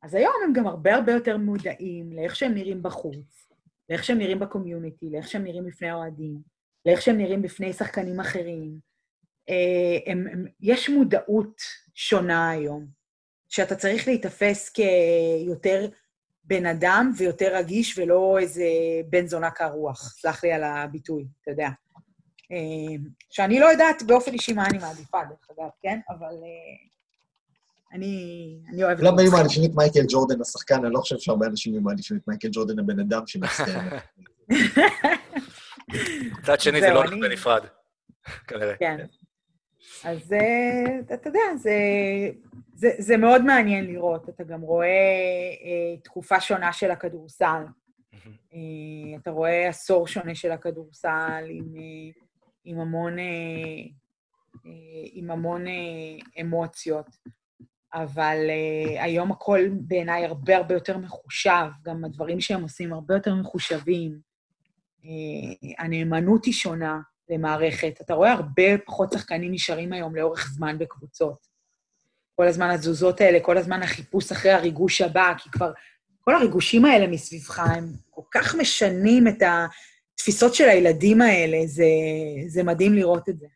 אז 0.01 0.13
היום 0.13 0.33
הם 0.45 0.53
גם 0.53 0.67
הרבה 0.67 0.95
הרבה 0.95 1.11
יותר 1.11 1.37
מודעים 1.37 2.13
לאיך 2.13 2.35
שהם 2.35 2.53
נראים 2.53 2.83
בחוץ, 2.83 3.51
לאיך 3.89 4.03
שהם 4.03 4.17
נראים 4.17 4.39
בקומיוניטי, 4.39 5.09
לאיך 5.09 5.27
שהם 5.27 5.43
נראים 5.43 5.65
בפני 5.65 5.89
האוהדים, 5.89 6.37
לאיך 6.85 7.01
שהם 7.01 7.17
נראים 7.17 7.41
בפני 7.41 7.73
שחקנים 7.73 8.19
אחרים. 8.19 8.79
אה, 9.49 10.11
הם, 10.11 10.27
הם, 10.31 10.45
יש 10.59 10.89
מודעות 10.89 11.61
שונה 11.93 12.49
היום, 12.49 12.87
שאתה 13.49 13.75
צריך 13.75 14.07
להיתפס 14.07 14.69
כיותר 14.69 15.89
בן 16.43 16.65
אדם 16.65 17.11
ויותר 17.17 17.55
רגיש 17.55 17.97
ולא 17.97 18.37
איזה 18.39 18.65
בן 19.09 19.27
זונה 19.27 19.51
קר 19.51 19.71
רוח, 19.71 20.13
סלח 20.21 20.43
לי 20.43 20.53
על 20.53 20.63
הביטוי, 20.63 21.25
אתה 21.41 21.51
יודע. 21.51 21.69
אה, 22.51 22.95
שאני 23.29 23.59
לא 23.59 23.65
יודעת 23.65 24.03
באופן 24.03 24.33
אישי 24.33 24.53
מה 24.53 24.65
אני 24.65 24.77
מעדיפה, 24.77 25.17
דרך 25.29 25.49
אגב, 25.51 25.69
כן? 25.81 25.99
אבל 26.09 26.25
אה, 26.25 26.91
אני, 27.93 28.57
אני 28.73 28.83
אוהבת... 28.83 28.99
למה 28.99 29.21
היו 29.21 29.27
לצחוק. 29.27 29.39
מעדיפים 29.39 29.63
את 29.71 29.75
מייקל 29.75 30.05
ג'ורדן 30.07 30.41
השחקן? 30.41 30.85
אני 30.85 30.93
לא 30.93 30.99
חושב 30.99 31.19
שהרבה 31.19 31.45
אנשים 31.45 31.73
היו 31.73 31.81
מעדיפים 31.81 32.17
את 32.17 32.27
מייקל 32.27 32.47
ג'ורדן 32.51 32.79
הבן 32.79 32.99
אדם 32.99 33.27
שמצטיין. 33.27 33.89
מצד 36.39 36.59
שני 36.59 36.81
זה 36.81 36.89
לא 36.89 36.97
הולך 36.97 37.13
בנפרד, 37.21 37.63
כנראה. 38.47 38.75
כן. 38.79 39.05
אז 40.03 40.33
אה, 40.33 40.99
אתה 41.13 41.29
יודע, 41.29 41.39
זה, 41.57 41.71
זה, 42.73 42.89
זה 42.97 43.17
מאוד 43.17 43.45
מעניין 43.45 43.85
לראות. 43.85 44.29
אתה 44.29 44.43
גם 44.43 44.61
רואה 44.61 44.87
אה, 45.63 45.97
תקופה 46.03 46.39
שונה 46.39 46.73
של 46.73 46.91
הכדורסל. 46.91 47.63
אה, 48.53 48.59
אתה 49.21 49.31
רואה 49.31 49.69
עשור 49.69 50.07
שונה 50.07 50.35
של 50.35 50.51
הכדורסל 50.51 51.45
עם, 51.49 51.73
עם 52.65 52.79
המון, 52.79 53.15
עם 55.13 55.31
המון 55.31 55.65
אמוציות. 56.41 57.07
אבל 57.93 58.37
אה, 58.49 59.03
היום 59.03 59.31
הכל 59.31 59.59
בעיניי 59.71 60.25
הרבה 60.25 60.57
הרבה 60.57 60.73
יותר 60.73 60.97
מחושב, 60.97 61.67
גם 61.83 62.05
הדברים 62.05 62.41
שהם 62.41 62.61
עושים 62.61 62.93
הרבה 62.93 63.15
יותר 63.15 63.35
מחושבים. 63.35 64.19
אה, 65.05 65.73
הנאמנות 65.79 66.45
היא 66.45 66.53
שונה 66.53 66.99
למערכת. 67.31 67.93
אתה 68.01 68.13
רואה 68.13 68.31
הרבה 68.31 68.77
פחות 68.85 69.11
שחקנים 69.11 69.51
נשארים 69.51 69.93
היום 69.93 70.15
לאורך 70.15 70.49
זמן 70.53 70.77
בקבוצות. 70.77 71.47
כל 72.35 72.47
הזמן 72.47 72.69
התזוזות 72.69 73.21
האלה, 73.21 73.39
כל 73.39 73.57
הזמן 73.57 73.83
החיפוש 73.83 74.31
אחרי 74.31 74.51
הריגוש 74.51 75.01
הבא, 75.01 75.33
כי 75.37 75.49
כבר 75.51 75.71
כל 76.21 76.35
הריגושים 76.35 76.85
האלה 76.85 77.07
מסביבך, 77.07 77.59
הם 77.59 77.85
כל 78.09 78.21
כך 78.31 78.55
משנים 78.55 79.27
את 79.27 79.43
התפיסות 80.13 80.55
של 80.55 80.69
הילדים 80.69 81.21
האלה, 81.21 81.57
זה, 81.65 81.85
זה 82.47 82.63
מדהים 82.63 82.93
לראות 82.93 83.29
את 83.29 83.39
זה. 83.39 83.47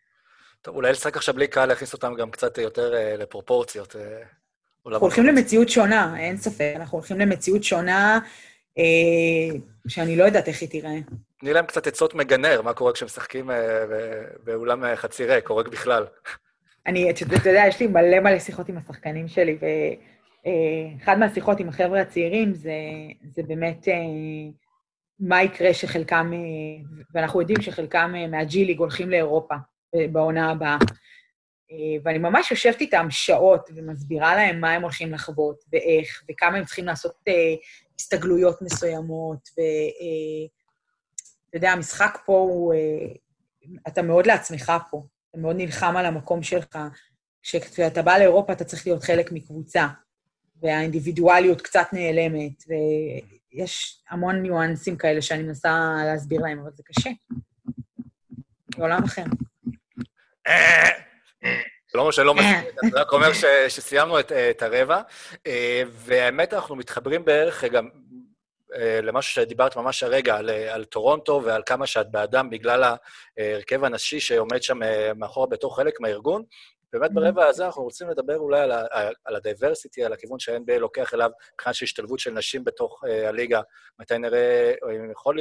טוב, 0.61 0.76
אולי 0.76 0.91
לשחק 0.91 1.17
עכשיו 1.17 1.36
בלי 1.36 1.47
קהל, 1.47 1.69
להכניס 1.69 1.93
אותם 1.93 2.13
גם 2.17 2.32
קצת 2.32 2.57
יותר 2.57 2.95
אה, 2.95 3.17
לפרופורציות. 3.17 3.95
אה. 3.95 4.23
אנחנו 4.88 5.05
הולכים 5.05 5.26
למציאות 5.26 5.69
שונה, 5.69 6.19
אין 6.19 6.38
ספק. 6.38 6.73
אנחנו 6.76 6.97
הולכים 6.97 7.19
למציאות 7.19 7.63
שונה, 7.63 8.19
אה, 8.78 9.57
שאני 9.88 10.15
לא 10.15 10.23
יודעת 10.23 10.47
איך 10.47 10.61
היא 10.61 10.69
תיראה. 10.69 10.97
תני 11.40 11.54
להם 11.54 11.66
קצת 11.66 11.88
עצות 11.88 12.14
מגנר, 12.14 12.62
מה 12.62 12.74
קורה 12.74 12.94
כשמשחקים 12.94 13.52
אה, 13.52 13.86
באולם 14.44 14.84
אה, 14.84 14.96
חצי 14.96 15.26
ריק, 15.26 15.50
או 15.50 15.56
ריק 15.56 15.68
בכלל. 15.68 16.06
אני, 16.88 17.12
אתה 17.12 17.50
יודע, 17.50 17.64
יש 17.68 17.80
לי 17.80 17.88
מלא 17.88 18.20
מלא 18.20 18.40
שיחות 18.40 18.70
עם 18.70 18.78
השחקנים 18.78 19.28
שלי, 19.28 19.58
ואחד 19.62 21.20
מהשיחות 21.20 21.60
עם 21.60 21.70
החבר'ה 21.70 22.02
הצעירים 22.02 22.54
זה, 22.54 22.74
זה 23.24 23.44
באמת 23.44 23.88
אה, 23.88 23.94
מה 25.20 25.44
יקרה 25.44 25.74
שחלקם, 25.74 26.32
אה, 26.34 27.04
ואנחנו 27.14 27.42
יודעים 27.42 27.62
שחלקם 27.62 28.14
אה, 28.16 28.28
מהג'י 28.28 28.66
ליג 28.66 28.80
הולכים 28.80 29.10
לאירופה 29.10 29.56
אה, 29.96 30.08
בעונה 30.12 30.52
הבאה. 30.52 30.78
אה, 31.72 32.02
ואני 32.04 32.18
ממש 32.18 32.52
יושבת 32.52 32.82
איתם 32.82 33.08
שעות 33.10 33.70
ומסבירה 33.76 34.36
להם 34.36 34.62
מה 34.62 34.72
הם 34.72 34.82
הולכים 34.82 35.12
לחוות 35.14 35.64
ואיך, 35.72 36.24
וכמה 36.32 36.58
הם 36.58 36.66
צריכים 36.66 36.86
לעשות 36.86 37.16
אה, 37.28 37.56
הסתגלויות 38.00 38.62
מסוימות, 38.62 39.50
ואתה 41.56 41.66
יודע, 41.66 41.74
המשחק 41.74 42.18
פה 42.26 42.34
הוא... 42.34 42.74
אה, 42.74 42.80
אתה 43.88 44.01
מאוד 44.01 44.28
לעצמך 44.28 44.72
פה. 44.91 45.06
אתה 45.30 45.39
מאוד 45.39 45.56
נלחם 45.56 45.97
על 45.97 46.06
המקום 46.06 46.43
שלך. 46.43 46.78
כשאתה 47.41 48.01
בא 48.01 48.18
לאירופה 48.18 48.53
אתה 48.53 48.64
צריך 48.64 48.88
להיות 48.88 49.03
חלק 49.03 49.32
מקבוצה, 49.32 49.88
והאינדיבידואליות 50.62 51.62
קצת 51.62 51.88
נעלמת, 51.91 52.64
ויש 52.68 54.03
המון 54.10 54.36
ניואנסים 54.41 54.97
כאלה 54.97 55.22
שאני 55.22 55.43
מנסה 55.43 55.95
להסביר 56.06 56.41
להם, 56.41 56.60
אבל 56.60 56.72
זה 56.74 56.84
קשה. 56.84 57.10
זה 58.76 58.82
עולם 58.82 59.03
אחר. 59.03 59.24
לא 61.95 62.01
אומר 62.01 62.12
שאני 62.12 62.28
לא 62.28 62.34
מסכים, 62.34 62.70
אני 62.84 62.91
רק 62.93 63.12
אומר 63.12 63.32
שסיימנו 63.68 64.20
את, 64.20 64.32
את 64.32 64.62
הרבע, 64.62 65.01
אה, 65.47 65.84
והאמת, 65.91 66.53
אנחנו 66.53 66.76
מתחברים 66.76 67.26
בערך 67.26 67.64
גם 67.64 67.86
אה, 67.86 68.05
למשהו 69.03 69.34
שדיברת 69.34 69.76
ממש 69.76 70.03
הרגע, 70.03 70.38
על, 70.38 70.49
על 70.49 70.86
טורונטו 70.86 71.41
ועל 71.43 71.61
כמה 71.65 71.88
שאת 71.88 72.11
בעדם 72.11 72.49
בגלל 72.49 72.95
ההרכב 73.38 73.84
הנשי 73.84 74.19
שעומד 74.19 74.63
שם 74.63 74.84
אה, 74.84 75.11
מאחורה 75.15 75.47
בתור 75.47 75.76
חלק 75.76 76.01
מהארגון. 76.01 76.43
באמת 76.93 77.11
ברבע 77.13 77.45
הזה 77.45 77.65
אנחנו 77.65 77.84
רוצים 77.84 78.09
לדבר 78.09 78.38
אולי 78.38 78.61
על, 78.61 78.71
ה- 78.71 79.09
על 79.26 79.36
ה 79.36 79.42
diversity, 79.42 80.03
על 80.03 80.13
הכיוון 80.13 80.39
שה-NBA 80.39 80.80
לוקח 80.80 81.13
אליו 81.13 81.30
מבחינת 81.53 81.76
של 81.76 81.84
השתלבות 81.84 82.19
של 82.19 82.32
נשים 82.32 82.63
בתוך 82.63 83.03
uh, 83.03 83.28
הליגה. 83.28 83.61
מתי 83.99 84.17
נראה, 84.17 84.73
אם 84.95 85.11
יכול, 85.11 85.39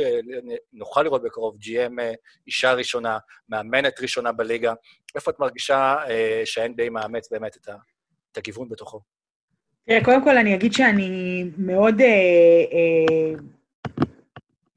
נוכל 0.73 1.03
לראות 1.03 1.23
בקרוב 1.23 1.57
GM 1.57 2.01
אישה 2.47 2.73
ראשונה, 2.73 3.19
מאמנת 3.49 4.01
ראשונה 4.01 4.33
בליגה. 4.33 4.75
איפה 5.15 5.31
את 5.31 5.39
מרגישה 5.39 5.97
uh, 6.05 6.11
שה-NBA 6.47 6.91
מאמץ 6.91 7.31
באמת 7.31 7.57
את, 7.57 7.69
ה, 7.69 7.77
את 8.33 8.39
הגיוון 8.39 8.69
בתוכו? 8.69 9.14
תראה, 9.87 10.05
קודם 10.05 10.25
כל 10.25 10.37
אני 10.39 10.55
אגיד 10.55 10.73
שאני 10.73 11.45
מאוד 11.59 12.01
אה, 12.01 12.07
אה, 12.73 13.35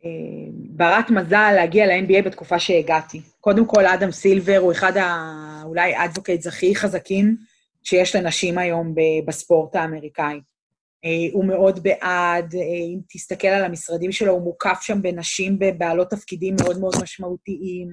אה, 0.05 0.09
ברת 0.51 1.09
מזל 1.09 1.51
להגיע 1.55 1.85
ל-NBA 1.85 2.25
בתקופה 2.25 2.59
שהגעתי. 2.59 3.21
קודם 3.41 3.65
כל, 3.65 3.85
אדם 3.85 4.11
סילבר 4.11 4.57
הוא 4.57 4.71
אחד 4.71 4.97
ה... 4.97 5.61
אולי 5.65 5.95
האדבוקייטס 5.95 6.47
הכי 6.47 6.75
חזקים 6.75 7.37
שיש 7.83 8.15
לנשים 8.15 8.57
היום 8.57 8.95
בספורט 9.25 9.75
האמריקאי. 9.75 10.39
אה, 11.05 11.33
הוא 11.33 11.45
מאוד 11.45 11.83
בעד, 11.83 12.55
אה, 12.55 12.61
אם 12.61 12.99
תסתכל 13.09 13.47
על 13.47 13.65
המשרדים 13.65 14.11
שלו, 14.11 14.31
הוא 14.31 14.41
מוקף 14.41 14.79
שם 14.81 15.01
בנשים 15.01 15.59
בבעלות 15.59 16.09
תפקידים 16.09 16.55
מאוד 16.61 16.79
מאוד 16.79 16.93
משמעותיים. 17.01 17.89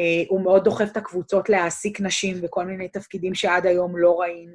אה, 0.00 0.22
הוא 0.28 0.40
מאוד 0.40 0.64
דוחף 0.64 0.88
את 0.92 0.96
הקבוצות 0.96 1.48
להעסיק 1.48 2.00
נשים 2.00 2.40
בכל 2.40 2.64
מיני 2.64 2.88
תפקידים 2.88 3.34
שעד 3.34 3.66
היום 3.66 3.96
לא 3.96 4.20
ראינו. 4.20 4.54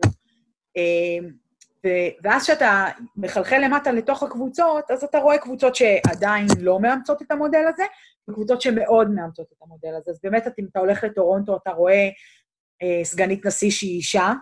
ו- 1.86 2.10
ואז 2.24 2.44
כשאתה 2.44 2.86
מחלחל 3.16 3.58
למטה 3.66 3.92
לתוך 3.92 4.24
הקבוצות, 4.24 4.92
אז 4.92 5.04
אתה 5.04 5.20
רואה 5.20 5.38
קבוצות 5.38 5.76
שעדיין 5.76 6.46
לא 6.60 6.80
מאמצות 6.80 7.22
את 7.22 7.32
המודל 7.32 7.64
הזה, 7.74 7.84
וקבוצות 8.30 8.62
שמאוד 8.62 9.10
מאמצות 9.10 9.48
את 9.52 9.58
המודל 9.62 9.96
הזה. 9.98 10.12
אז 10.12 10.20
באמת, 10.24 10.48
אם 10.60 10.66
אתה 10.72 10.80
הולך 10.80 11.04
לטורונטו, 11.04 11.58
אתה 11.58 11.72
רואה 11.72 12.10
אה, 12.82 13.04
סגנית 13.04 13.46
נשיא 13.46 13.72
שהיא 13.72 13.98
אישה, 13.98 14.34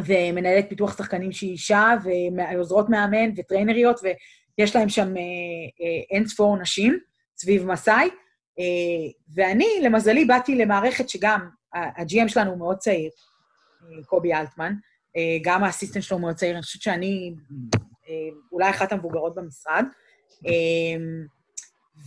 ומנהלת 0.00 0.68
פיתוח 0.68 0.98
שחקנים 0.98 1.32
שהיא 1.32 1.52
אישה, 1.52 1.94
ועוזרות 2.04 2.88
מאמן 2.88 3.30
וטריינריות, 3.36 4.00
ויש 4.58 4.76
להם 4.76 4.88
שם 4.88 5.16
אה, 5.16 5.22
אה, 5.80 6.02
אין 6.10 6.26
ספור 6.26 6.56
נשים 6.56 6.98
סביב 7.36 7.66
מסאי. 7.66 8.08
אה, 8.58 9.10
ואני, 9.34 9.80
למזלי, 9.82 10.24
באתי 10.24 10.54
למערכת 10.54 11.08
שגם, 11.08 11.48
ה-GM 11.74 12.28
שלנו 12.28 12.50
הוא 12.50 12.58
מאוד 12.58 12.76
צעיר, 12.76 13.10
אה, 13.82 14.04
קובי 14.04 14.34
אלטמן, 14.34 14.74
גם 15.42 15.64
האסיסטנט 15.64 16.02
שלו 16.02 16.18
מאוד 16.18 16.34
צעיר, 16.34 16.54
אני 16.54 16.62
חושבת 16.62 16.82
שאני 16.82 17.34
אה, 18.08 18.14
אולי 18.52 18.70
אחת 18.70 18.92
המבוגרות 18.92 19.34
במשרד, 19.34 19.84
אה, 20.46 20.52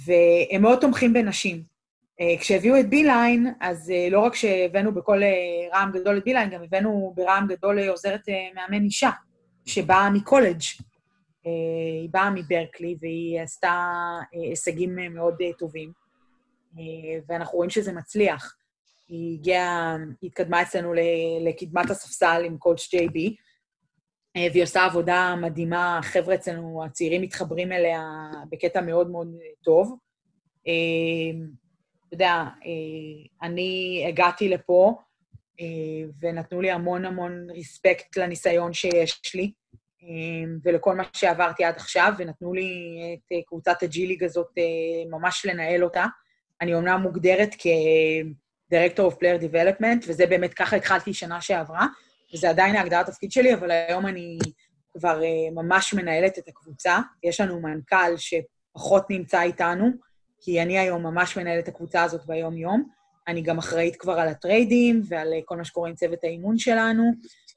והם 0.05 0.61
מאוד 0.61 0.79
תומכים 0.79 1.13
בנשים. 1.13 1.63
אה, 2.21 2.35
כשהביאו 2.39 2.79
את 2.79 2.89
ביליין, 2.89 3.53
אז 3.59 3.91
אה, 3.91 4.07
לא 4.11 4.19
רק 4.19 4.35
שהבאנו 4.35 4.93
בכל 4.93 5.23
אה, 5.23 5.29
רעם 5.73 5.91
גדול 5.91 6.17
את 6.17 6.23
ביליין, 6.23 6.49
גם 6.49 6.63
הבאנו 6.63 7.13
ברעם 7.15 7.47
גדול 7.47 7.79
אה, 7.79 7.89
עוזרת 7.89 8.29
אה, 8.29 8.47
מאמן 8.55 8.83
אישה, 8.83 9.09
שבאה 9.65 10.09
מקולג'. 10.09 10.61
אה, 11.45 11.51
היא 12.01 12.09
באה 12.11 12.29
מברקלי 12.29 12.97
והיא 13.01 13.41
עשתה 13.41 13.87
אה, 14.33 14.49
הישגים 14.49 14.99
אה, 14.99 15.09
מאוד 15.09 15.35
אה, 15.41 15.53
טובים, 15.59 15.91
אה, 16.77 16.83
ואנחנו 17.29 17.57
רואים 17.57 17.69
שזה 17.69 17.93
מצליח. 17.93 18.55
היא 19.11 19.39
הגיעה, 19.39 19.97
היא 20.21 20.27
התקדמה 20.29 20.61
אצלנו 20.61 20.93
לקדמת 21.41 21.89
הספסל 21.89 22.41
עם 22.45 22.57
קואוצ' 22.57 22.89
ג'יי 22.91 23.09
בי, 23.09 23.35
והיא 24.37 24.63
עושה 24.63 24.85
עבודה 24.85 25.35
מדהימה, 25.41 25.97
החבר'ה 25.97 26.35
אצלנו, 26.35 26.85
הצעירים 26.85 27.21
מתחברים 27.21 27.71
אליה 27.71 28.01
בקטע 28.49 28.81
מאוד 28.81 29.09
מאוד 29.09 29.35
טוב. 29.63 29.97
אה, 30.67 31.43
אתה 32.07 32.15
יודע, 32.15 32.33
אה, 32.65 33.47
אני 33.47 34.03
הגעתי 34.07 34.49
לפה, 34.49 34.95
אה, 35.59 35.65
ונתנו 36.21 36.61
לי 36.61 36.71
המון 36.71 37.05
המון 37.05 37.49
ריספקט 37.49 38.17
לניסיון 38.17 38.73
שיש 38.73 39.35
לי, 39.35 39.51
ולכל 40.63 40.95
מה 40.95 41.03
שעברתי 41.13 41.63
עד 41.63 41.75
עכשיו, 41.75 42.13
ונתנו 42.17 42.53
לי 42.53 42.69
את 43.13 43.45
קבוצת 43.47 43.83
הג'י-ליג 43.83 44.23
הזאת 44.23 44.47
ממש 45.09 45.45
לנהל 45.45 45.83
אותה. 45.83 46.05
אני 46.61 46.73
אומנם 46.73 47.01
מוגדרת 47.01 47.55
כ-Director 48.71 49.11
of 49.11 49.15
Player 49.15 49.41
Development, 49.43 50.05
וזה 50.07 50.25
באמת, 50.25 50.53
ככה 50.53 50.75
התחלתי 50.75 51.13
שנה 51.13 51.41
שעברה, 51.41 51.87
וזה 52.33 52.49
עדיין 52.49 52.75
ההגדרת 52.75 53.09
התפקיד 53.09 53.31
שלי, 53.31 53.53
אבל 53.53 53.71
היום 53.71 54.07
אני 54.07 54.37
כבר 54.93 55.21
uh, 55.21 55.53
ממש 55.53 55.93
מנהלת 55.93 56.37
את 56.37 56.47
הקבוצה. 56.47 56.99
יש 57.23 57.41
לנו 57.41 57.61
מנכ"ל 57.61 58.17
שפחות 58.17 59.09
נמצא 59.09 59.41
איתנו, 59.41 59.89
כי 60.41 60.61
אני 60.61 60.79
היום 60.79 61.03
ממש 61.03 61.37
מנהלת 61.37 61.63
את 61.63 61.67
הקבוצה 61.67 62.03
הזאת 62.03 62.25
ביום-יום. 62.25 62.89
אני 63.27 63.41
גם 63.41 63.57
אחראית 63.57 63.95
כבר 63.95 64.19
על 64.19 64.27
הטריידים 64.27 65.01
ועל 65.07 65.33
uh, 65.33 65.41
כל 65.45 65.57
מה 65.57 65.65
שקורה 65.65 65.89
עם 65.89 65.95
צוות 65.95 66.23
האימון 66.23 66.57
שלנו. 66.57 67.03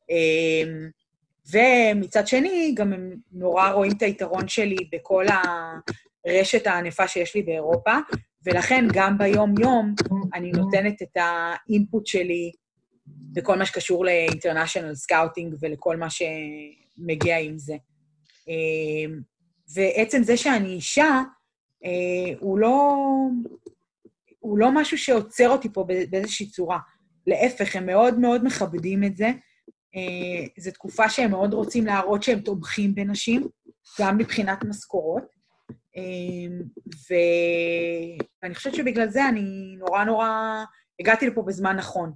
Um, 0.02 0.90
ומצד 1.52 2.26
שני, 2.26 2.74
גם 2.76 2.92
הם 2.92 3.14
נורא 3.32 3.70
רואים 3.70 3.92
את 3.96 4.02
היתרון 4.02 4.48
שלי 4.48 4.76
בכל 4.92 5.26
הרשת 6.26 6.66
הענפה 6.66 7.08
שיש 7.08 7.34
לי 7.34 7.42
באירופה, 7.42 7.92
ולכן 8.47 8.84
גם 8.92 9.18
ביום-יום 9.18 9.95
אני 10.34 10.53
נותנת 10.53 11.03
את 11.03 11.16
ה 11.16 11.32
input 11.32 12.07
שלי 12.07 12.53
בכל 13.07 13.59
מה 13.59 13.66
שקשור 13.66 14.05
ל 14.05 14.11
international 14.11 14.95
scouting 14.95 15.55
ולכל 15.61 15.97
מה 15.97 16.07
שמגיע 16.11 17.38
עם 17.38 17.59
זה. 17.59 17.76
אמ, 18.49 19.20
ועצם 19.74 20.22
זה 20.22 20.36
שאני 20.36 20.68
אישה, 20.68 21.22
אה, 21.84 22.34
הוא 22.40 22.59
לא... 22.59 22.95
הוא 24.38 24.59
לא 24.59 24.70
משהו 24.74 24.99
שעוצר 24.99 25.49
אותי 25.49 25.68
פה 25.72 25.84
בא- 25.84 26.07
באיזושהי 26.11 26.47
צורה. 26.47 26.78
להפך, 27.26 27.76
הם 27.76 27.86
מאוד 27.86 28.18
מאוד 28.18 28.45
מכבדים 28.45 29.05
את 29.05 29.16
זה. 29.16 29.26
אה, 29.97 30.47
זו 30.59 30.70
תקופה 30.70 31.09
שהם 31.09 31.30
מאוד 31.30 31.55
רוצים 31.55 31.86
להראות 31.86 32.22
שהם 32.22 32.40
תומכים 32.40 32.95
בנשים, 32.95 33.49
גם 34.01 34.18
מבחינת 34.18 34.64
משכורות. 34.64 35.34
ו- 37.11 38.24
ואני 38.42 38.55
חושבת 38.55 38.74
שבגלל 38.74 39.09
זה 39.09 39.28
אני 39.28 39.76
נורא 39.78 40.05
נורא... 40.05 40.28
הגעתי 41.01 41.26
לפה 41.26 41.42
בזמן 41.42 41.76
נכון. 41.76 42.12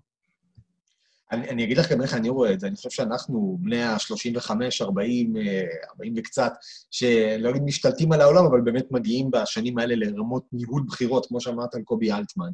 אני, 1.32 1.48
אני 1.48 1.64
אגיד 1.64 1.78
לך 1.78 1.92
גם 1.92 2.02
איך 2.02 2.14
אני 2.14 2.28
רואה 2.28 2.52
את 2.52 2.60
זה, 2.60 2.66
אני 2.66 2.76
חושב 2.76 2.90
שאנחנו, 2.90 3.58
בני 3.60 3.82
ה-35, 3.82 4.50
40, 4.80 5.36
אה, 5.36 5.62
40 5.90 6.14
וקצת, 6.16 6.52
שלא 6.90 7.50
אגיד 7.50 7.62
משתלטים 7.62 8.12
על 8.12 8.20
העולם, 8.20 8.44
אבל 8.44 8.60
באמת 8.60 8.86
מגיעים 8.90 9.30
בשנים 9.30 9.78
האלה 9.78 9.94
לרמות 9.94 10.44
ניהול 10.52 10.82
בחירות, 10.86 11.26
כמו 11.26 11.40
שאמרת 11.40 11.74
על 11.74 11.82
קובי 11.82 12.12
אלטמן. 12.12 12.50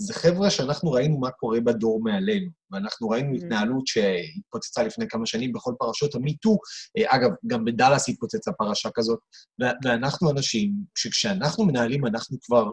זה 0.00 0.14
חבר'ה 0.14 0.50
שאנחנו 0.50 0.92
ראינו 0.92 1.18
מה 1.18 1.30
קורה 1.30 1.60
בדור 1.60 2.00
מעלינו, 2.02 2.50
ואנחנו 2.70 3.08
ראינו 3.08 3.34
Mm. 3.34 3.36
התנהלות 3.36 3.86
שהתפוצצה 3.86 4.82
לפני 4.82 5.08
כמה 5.08 5.26
שנים 5.26 5.52
בכל 5.52 5.72
פרשות 5.78 6.14
המיטו. 6.14 6.58
אה, 6.98 7.16
אגב, 7.16 7.30
גם 7.46 7.64
בדאלאס 7.64 8.08
התפוצצה 8.08 8.52
פרשה 8.52 8.88
כזאת, 8.94 9.18
ואנחנו 9.84 10.30
אנשים 10.30 10.72
שכשאנחנו 10.98 11.64
מנהלים, 11.64 12.06
אנחנו 12.06 12.36
כבר 12.42 12.64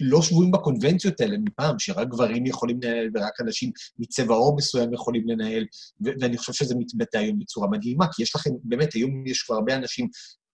לא 0.00 0.22
שבויים 0.22 0.50
בקונבנציות 0.52 1.20
האלה 1.20 1.36
מפעם, 1.38 1.78
שרק 1.78 2.08
גברים 2.08 2.46
יכולים 2.46 2.80
לנהל 2.82 3.10
ורק 3.14 3.40
אנשים 3.40 3.70
מצבע 3.98 4.34
עור 4.34 4.56
מסוים 4.56 4.94
יכולים 4.94 5.28
לנהל, 5.28 5.64
ו- 6.06 6.10
ואני 6.20 6.38
חושב 6.38 6.52
שזה 6.52 6.74
מתבטא 6.78 7.18
היום 7.18 7.38
בצורה 7.38 7.68
מדהימה, 7.70 8.06
כי 8.12 8.22
יש 8.22 8.36
לכם, 8.36 8.50
באמת, 8.64 8.94
היום 8.94 9.26
יש 9.26 9.42
כבר 9.42 9.54
הרבה 9.54 9.76
אנשים, 9.76 10.08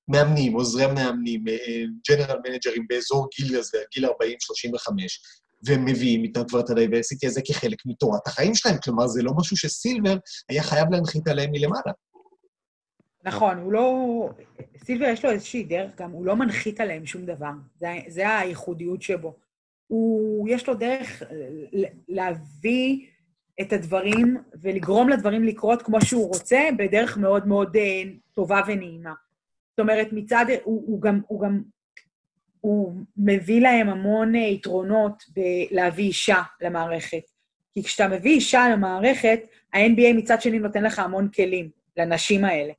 מאמנים, 0.09 0.53
עוזרי 0.53 0.87
מאמנים, 0.87 1.45
general 2.09 2.37
מנג'רים 2.49 2.87
באזור 2.89 3.29
גיל 3.37 3.59
הזה, 3.59 3.79
גיל 3.95 4.07
40-35, 4.07 4.09
והם 5.65 5.85
מביאים 5.85 6.25
איתם 6.25 6.45
כבר 6.49 6.61
את 6.61 6.71
ה 6.71 6.76
diversity 6.76 7.27
הזה 7.27 7.41
כחלק 7.47 7.79
מתורת 7.87 8.27
החיים 8.27 8.55
שלהם. 8.55 8.77
כלומר, 8.85 9.07
זה 9.07 9.23
לא 9.23 9.33
משהו 9.37 9.57
שסילבר 9.57 10.17
היה 10.49 10.63
חייב 10.63 10.91
להנחית 10.91 11.29
עליהם 11.29 11.51
מלמעלה. 11.53 11.93
נכון, 13.25 13.59
הוא 13.59 13.73
לא... 13.73 14.29
סילבר 14.85 15.05
יש 15.05 15.25
לו 15.25 15.31
איזושהי 15.31 15.65
דרך 15.65 15.91
גם, 15.97 16.11
הוא 16.11 16.27
לא 16.27 16.37
מנחית 16.37 16.81
עליהם 16.81 17.07
שום 17.07 17.27
דבר. 17.27 17.51
זה, 17.81 17.89
זה 18.09 18.39
הייחודיות 18.39 19.03
שבו. 19.03 19.37
הוא, 19.87 20.49
יש 20.49 20.69
לו 20.69 20.75
דרך 20.75 21.23
ל- 21.73 21.85
להביא 22.09 23.07
את 23.61 23.73
הדברים 23.73 24.37
ולגרום 24.63 25.09
לדברים 25.09 25.45
לקרות 25.45 25.83
כמו 25.83 26.01
שהוא 26.01 26.29
רוצה, 26.29 26.61
בדרך 26.79 27.19
מאוד 27.19 27.47
מאוד 27.47 27.77
אה, 27.77 28.03
טובה 28.33 28.61
ונעימה. 28.67 29.13
זאת 29.71 29.81
אומרת, 29.81 30.09
מצד... 30.13 30.45
הוא, 30.65 30.83
הוא 30.87 31.03
גם... 31.03 31.21
הוא 31.27 31.41
גם 31.41 31.63
הוא 32.61 32.95
מביא 33.17 33.61
להם 33.61 33.89
המון 33.89 34.35
אה, 34.35 34.41
יתרונות 34.41 35.25
בלהביא 35.37 36.05
אישה 36.05 36.43
למערכת. 36.61 37.23
כי 37.75 37.83
כשאתה 37.83 38.09
מביא 38.09 38.31
אישה 38.31 38.69
למערכת, 38.73 39.41
ה-NBA 39.73 40.17
מצד 40.17 40.43
שני 40.43 40.59
נותן 40.59 40.83
לך 40.83 40.99
המון 40.99 41.29
כלים 41.29 41.71
לנשים 41.97 42.45
האלה. 42.45 42.73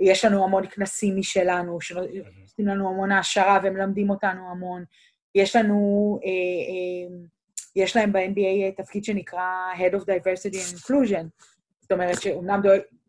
יש 0.00 0.24
לנו 0.24 0.44
המון 0.44 0.66
כנסים 0.66 1.16
משלנו, 1.16 1.80
שעושים 1.80 2.66
לנו 2.66 2.88
המון 2.88 3.12
העשרה 3.12 3.58
ומלמדים 3.62 4.10
אותנו 4.10 4.50
המון. 4.50 4.84
יש 5.34 5.56
לנו, 5.56 6.18
אה, 6.24 6.28
אה, 6.28 7.16
יש 7.76 7.96
להם 7.96 8.12
ב-NBA 8.12 8.82
תפקיד 8.82 9.04
שנקרא 9.04 9.72
Head 9.76 9.94
of 9.94 10.00
Diversity 10.00 10.54
and 10.54 10.78
Inclusion. 10.78 11.24
זאת 11.80 11.92
אומרת 11.92 12.22
שאומנם 12.22 12.60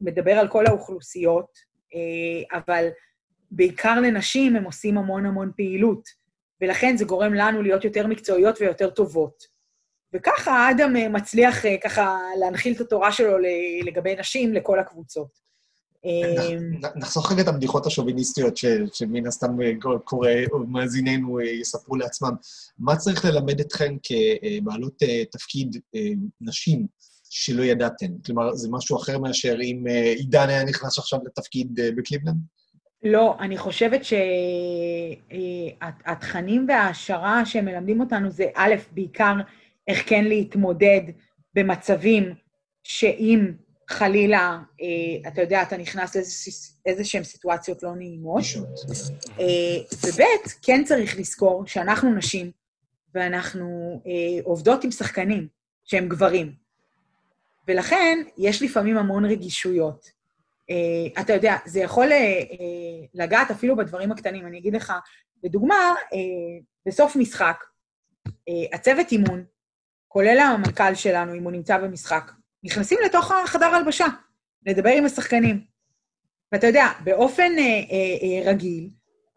מדבר 0.02 0.32
על 0.32 0.48
כל 0.48 0.66
האוכלוסיות, 0.68 1.60
אה, 1.96 2.58
אבל 2.58 2.88
בעיקר 3.52 4.00
לנשים 4.00 4.56
הם 4.56 4.64
עושים 4.64 4.98
המון 4.98 5.26
המון 5.26 5.52
פעילות, 5.56 6.10
ולכן 6.62 6.98
זה 6.98 7.06
גורם 7.06 7.34
לנו 7.34 7.62
להיות 7.62 7.84
יותר 7.86 8.08
מקצועיות 8.08 8.62
ויותר 8.62 8.90
טובות. 8.90 9.60
וככה 10.14 10.72
אדם 10.72 10.96
אה, 10.96 11.10
מצליח 11.10 11.66
אה, 11.66 11.76
ככה 11.84 12.18
להנחיל 12.40 12.74
את 12.76 12.82
התורה 12.82 13.12
שלו 13.12 13.38
לגבי 13.86 14.16
נשים 14.16 14.54
לכל 14.54 14.80
הקבוצות. 14.80 15.50
אה, 16.06 16.90
נחסוך 16.96 17.32
רגע 17.32 17.42
את 17.42 17.48
הבדיחות 17.48 17.86
השוביניסטיות 17.86 18.58
ש- 18.58 18.66
שמן 18.94 19.28
הסתם 19.28 19.62
אה, 19.62 19.72
קורא, 20.04 20.30
או 20.52 20.60
מאזיננו 20.60 21.40
אה, 21.40 21.46
יספרו 21.46 21.96
לעצמם. 21.96 22.32
מה 22.80 22.96
צריך 22.96 23.26
ללמד 23.26 23.60
אתכן 23.60 23.94
כבעלות 24.04 25.04
אה, 25.04 25.24
תפקיד 25.32 25.78
אה, 25.96 26.10
נשים 26.42 26.88
שלא 27.30 27.64
ידעתן? 27.64 28.18
כלומר, 28.26 28.56
זה 28.56 28.70
משהו 28.72 28.98
אחר 28.98 29.20
מאשר 29.20 29.58
אם 29.64 29.88
אה, 29.88 30.14
עידן 30.18 30.50
היה 30.50 30.64
נכנס 30.64 30.98
עכשיו 31.00 31.20
לתפקיד 31.26 31.80
אה, 31.80 31.90
בקליבלנד? 31.98 32.38
לא, 33.04 33.38
אני 33.40 33.58
חושבת 33.58 34.02
שהתכנים 35.82 36.66
וההעשרה 36.68 37.46
שהם 37.46 37.66
מלמדים 37.66 38.00
אותנו 38.00 38.32
זה 38.32 38.46
א', 38.56 38.76
בעיקר 38.92 39.34
איך 39.88 40.10
כן 40.10 40.26
להתמודד 40.26 41.02
במצבים 41.54 42.34
שאם 42.84 43.52
חלילה, 43.90 44.60
אה, 44.82 45.30
אתה 45.30 45.42
יודע, 45.42 45.62
אתה 45.62 45.78
נכנס 45.78 46.16
לאיזה 46.86 47.06
שהן 47.06 47.24
סיטואציות 47.24 47.84
לא 47.84 47.96
נעימות. 47.96 48.44
אה, 49.40 49.46
וב', 50.08 50.24
כן 50.62 50.84
צריך 50.84 51.20
לזכור 51.20 51.68
שאנחנו 51.68 52.16
נשים, 52.16 52.52
ואנחנו 53.16 54.02
אה, 54.08 54.42
עובדות 54.44 54.84
עם 54.84 54.92
שחקנים 54.92 55.48
שהם 55.84 56.10
גברים. 56.10 56.54
ולכן, 57.68 58.20
יש 58.38 58.62
לפעמים 58.62 58.98
המון 58.98 59.26
רגישויות. 59.26 60.19
Uh, 60.70 61.22
אתה 61.22 61.34
יודע, 61.34 61.56
זה 61.66 61.80
יכול 61.80 62.12
uh, 62.12 62.52
uh, 62.52 62.56
לגעת 63.14 63.52
אפילו 63.52 63.76
בדברים 63.76 64.12
הקטנים. 64.12 64.48
אני 64.48 64.58
אגיד 64.58 64.76
לך, 64.76 64.94
לדוגמה, 65.44 65.94
בסוף 66.86 67.16
משחק, 67.16 67.64
הצוות 68.74 69.12
אימון, 69.12 69.44
כולל 70.08 70.40
המנכ"ל 70.40 70.96
שלנו, 70.96 71.34
אם 71.34 71.44
הוא 71.44 71.52
נמצא 71.52 71.78
במשחק, 71.78 72.32
נכנסים 72.64 72.98
לתוך 73.06 73.32
החדר 73.32 73.66
הלבשה, 73.66 74.06
לדבר 74.66 74.90
עם 74.90 75.06
השחקנים. 75.06 75.64
ואתה 76.52 76.68
יודע, 76.68 76.88
באופן 77.04 77.52
uh, 77.56 77.90
uh, 77.90 78.22
uh, 78.22 78.50
רגיל, 78.50 78.90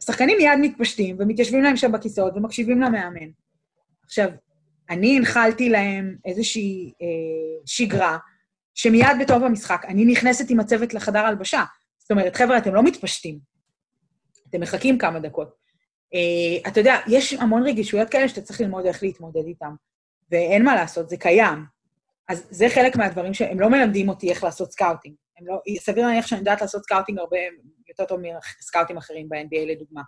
השחקנים 0.03 0.37
מיד 0.39 0.59
מתפשטים 0.61 1.17
ומתיישבים 1.19 1.63
להם 1.63 1.77
שם 1.77 1.93
בכיסאות 1.93 2.37
ומקשיבים 2.37 2.81
למאמן. 2.81 3.31
עכשיו, 4.05 4.29
אני 4.91 5.17
הנחלתי 5.17 5.69
להם 5.69 6.17
איזושהי 6.25 6.93
uh, 6.93 7.63
שגרה, 7.67 8.19
שמיד 8.75 9.07
בתום 9.21 9.45
המשחק, 9.45 9.83
אני 9.89 10.05
נכנסת 10.05 10.51
עם 10.51 10.61
הצוות 10.61 10.95
לחדר 10.95 11.19
הלבשה. 11.19 11.65
זאת 11.99 12.11
אומרת, 12.11 12.37
חבר'ה, 12.37 12.59
אתם 12.59 12.75
לא 12.75 12.83
מתפשטים. 12.83 13.39
אתם 14.51 14.61
מחכים 14.61 14.99
כמה 14.99 15.21
דקות. 15.21 15.49
Uh, 16.15 16.69
אתה 16.69 16.81
יודע, 16.81 16.97
יש 17.09 17.33
המון 17.33 17.63
רגישויות 17.63 18.11
כאלה 18.11 18.29
שאתה 18.29 18.41
צריך 18.41 18.61
ללמוד 18.61 18.87
איך 18.87 19.03
להתמודד 19.03 19.45
איתם, 19.47 19.75
ואין 20.31 20.65
מה 20.65 20.75
לעשות, 20.75 21.09
זה 21.09 21.17
קיים. 21.17 21.65
אז 22.29 22.47
זה 22.51 22.67
חלק 22.69 22.97
מהדברים 22.97 23.35
שהם 23.35 23.61
לא 23.61 23.71
מלמדים 23.71 24.09
אותי 24.09 24.31
איך 24.31 24.45
לעשות 24.45 24.73
scouting. 24.73 25.15
לא, 25.41 25.61
סביר 25.79 26.07
להניח 26.07 26.27
שאני 26.27 26.39
יודעת 26.39 26.61
לעשות 26.61 26.83
scouting 26.83 27.19
הרבה 27.19 27.37
יותר 27.89 28.05
טוב 28.05 28.21
מסקאוטים 28.59 28.97
אחרים 28.97 29.29
ב-NBA, 29.29 29.67
לדוגמה. 29.67 30.01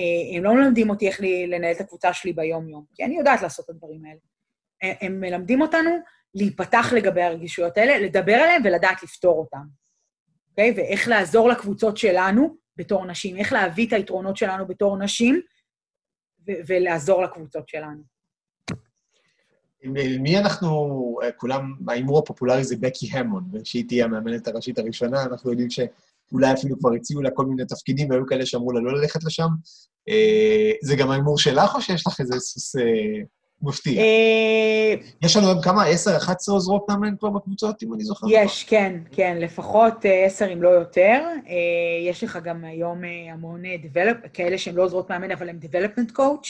Uh, 0.00 0.36
הם 0.36 0.44
לא 0.44 0.54
מלמדים 0.54 0.90
אותי 0.90 1.08
איך 1.08 1.20
לי, 1.20 1.46
לנהל 1.46 1.72
את 1.72 1.80
הקבוצה 1.80 2.12
שלי 2.12 2.32
ביום-יום, 2.32 2.84
כי 2.94 3.04
אני 3.04 3.18
יודעת 3.18 3.42
לעשות 3.42 3.64
את 3.64 3.70
הדברים 3.70 4.04
האלה. 4.04 4.18
Uh, 4.84 4.96
הם 5.00 5.20
מלמדים 5.20 5.60
אותנו 5.60 5.90
להיפתח 6.38 6.92
לגבי 6.96 7.22
הרגישויות 7.22 7.78
האלה, 7.78 7.98
לדבר 7.98 8.34
עליהן 8.34 8.62
ולדעת 8.64 9.02
לפתור 9.02 9.38
אותן, 9.38 9.66
אוקיי? 10.50 10.70
Okay? 10.70 10.76
ואיך 10.76 11.08
לעזור 11.08 11.48
לקבוצות 11.48 11.96
שלנו 11.96 12.56
בתור 12.76 13.06
נשים, 13.06 13.36
איך 13.36 13.52
להביא 13.52 13.86
את 13.86 13.92
היתרונות 13.92 14.36
שלנו 14.36 14.66
בתור 14.66 14.98
נשים 14.98 15.40
ו- 16.48 16.60
ולעזור 16.66 17.22
לקבוצות 17.22 17.68
שלנו. 17.68 18.02
מי 20.20 20.38
אנחנו, 20.38 20.68
אה, 21.22 21.32
כולם, 21.32 21.74
ההימור 21.88 22.18
הפופולרי 22.18 22.64
זה 22.64 22.76
בקי 22.80 23.08
המון, 23.12 23.44
ושהיא 23.52 23.84
תהיה 23.88 24.04
המאמנת 24.04 24.48
הראשית 24.48 24.78
הראשונה, 24.78 25.22
אנחנו 25.22 25.50
יודעים 25.50 25.70
שאולי 25.70 26.52
אפילו 26.52 26.78
כבר 26.78 26.92
הציעו 26.92 27.22
לה 27.22 27.30
כל 27.30 27.46
מיני 27.46 27.64
תפקידים, 27.66 28.10
והיו 28.10 28.26
כאלה 28.26 28.46
שאמרו 28.46 28.72
לה 28.72 28.80
לא 28.80 28.92
ללכת 28.92 29.24
לשם. 29.24 29.48
אה, 30.08 30.72
זה 30.82 30.96
גם 30.96 31.10
ההימור 31.10 31.38
שלך, 31.38 31.74
או 31.74 31.80
שיש 31.80 32.06
לך 32.06 32.20
איזה 32.20 32.40
סוס 32.40 32.76
אה, 32.76 33.22
מפתיע? 33.62 34.02
אה, 34.02 34.94
יש 35.22 35.36
לנו 35.36 35.46
היום 35.46 35.62
כמה? 35.62 35.86
10, 35.86 36.16
11 36.16 36.54
עוזרות 36.54 36.84
מאמן 36.88 37.16
כבר 37.16 37.30
בקבוצות, 37.30 37.82
אם 37.82 37.94
אני 37.94 38.04
זוכר? 38.04 38.26
יש, 38.30 38.64
כן, 38.64 39.00
כן, 39.12 39.36
לפחות 39.40 40.06
אה, 40.06 40.24
עשר 40.24 40.52
אם 40.52 40.62
לא 40.62 40.68
יותר. 40.68 41.20
אה, 41.48 42.08
יש 42.08 42.24
לך 42.24 42.38
גם 42.44 42.64
היום 42.64 43.04
אה, 43.04 43.32
המון 43.32 43.64
אה, 43.64 43.76
develop, 43.82 44.28
כאלה 44.28 44.58
שהן 44.58 44.74
לא 44.74 44.82
עוזרות 44.82 45.10
מאמן, 45.10 45.30
אבל 45.30 45.48
הן 45.48 45.58
development 45.62 46.12
coach, 46.12 46.48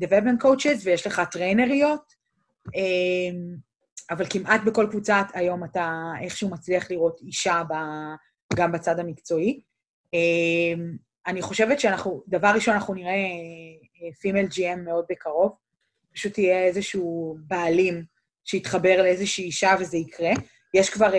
development 0.00 0.44
coaches, 0.44 0.80
ויש 0.84 1.06
לך 1.06 1.22
טריינריות. 1.30 2.14
אה, 2.76 3.38
אבל 4.10 4.24
כמעט 4.30 4.60
בכל 4.66 4.86
קבוצה 4.90 5.22
היום 5.34 5.64
אתה 5.64 6.12
איכשהו 6.20 6.50
מצליח 6.50 6.90
לראות 6.90 7.20
אישה 7.20 7.62
ב, 7.68 7.74
גם 8.54 8.72
בצד 8.72 8.98
המקצועי. 8.98 9.60
אה, 10.14 10.84
אני 11.26 11.42
חושבת 11.42 11.80
שאנחנו, 11.80 12.22
דבר 12.28 12.52
ראשון, 12.54 12.74
אנחנו 12.74 12.94
נראה 12.94 13.12
אה, 13.12 14.12
פימל 14.20 14.46
GM 14.46 14.76
מאוד 14.84 15.04
בקרוב. 15.10 15.52
פשוט 16.14 16.38
יהיה 16.38 16.64
איזשהו 16.64 17.36
בעלים 17.46 18.04
שיתחבר 18.44 19.02
לאיזושהי 19.02 19.44
אישה 19.44 19.74
וזה 19.80 19.96
יקרה. 19.96 20.30
יש 20.74 20.90
כבר 20.90 21.12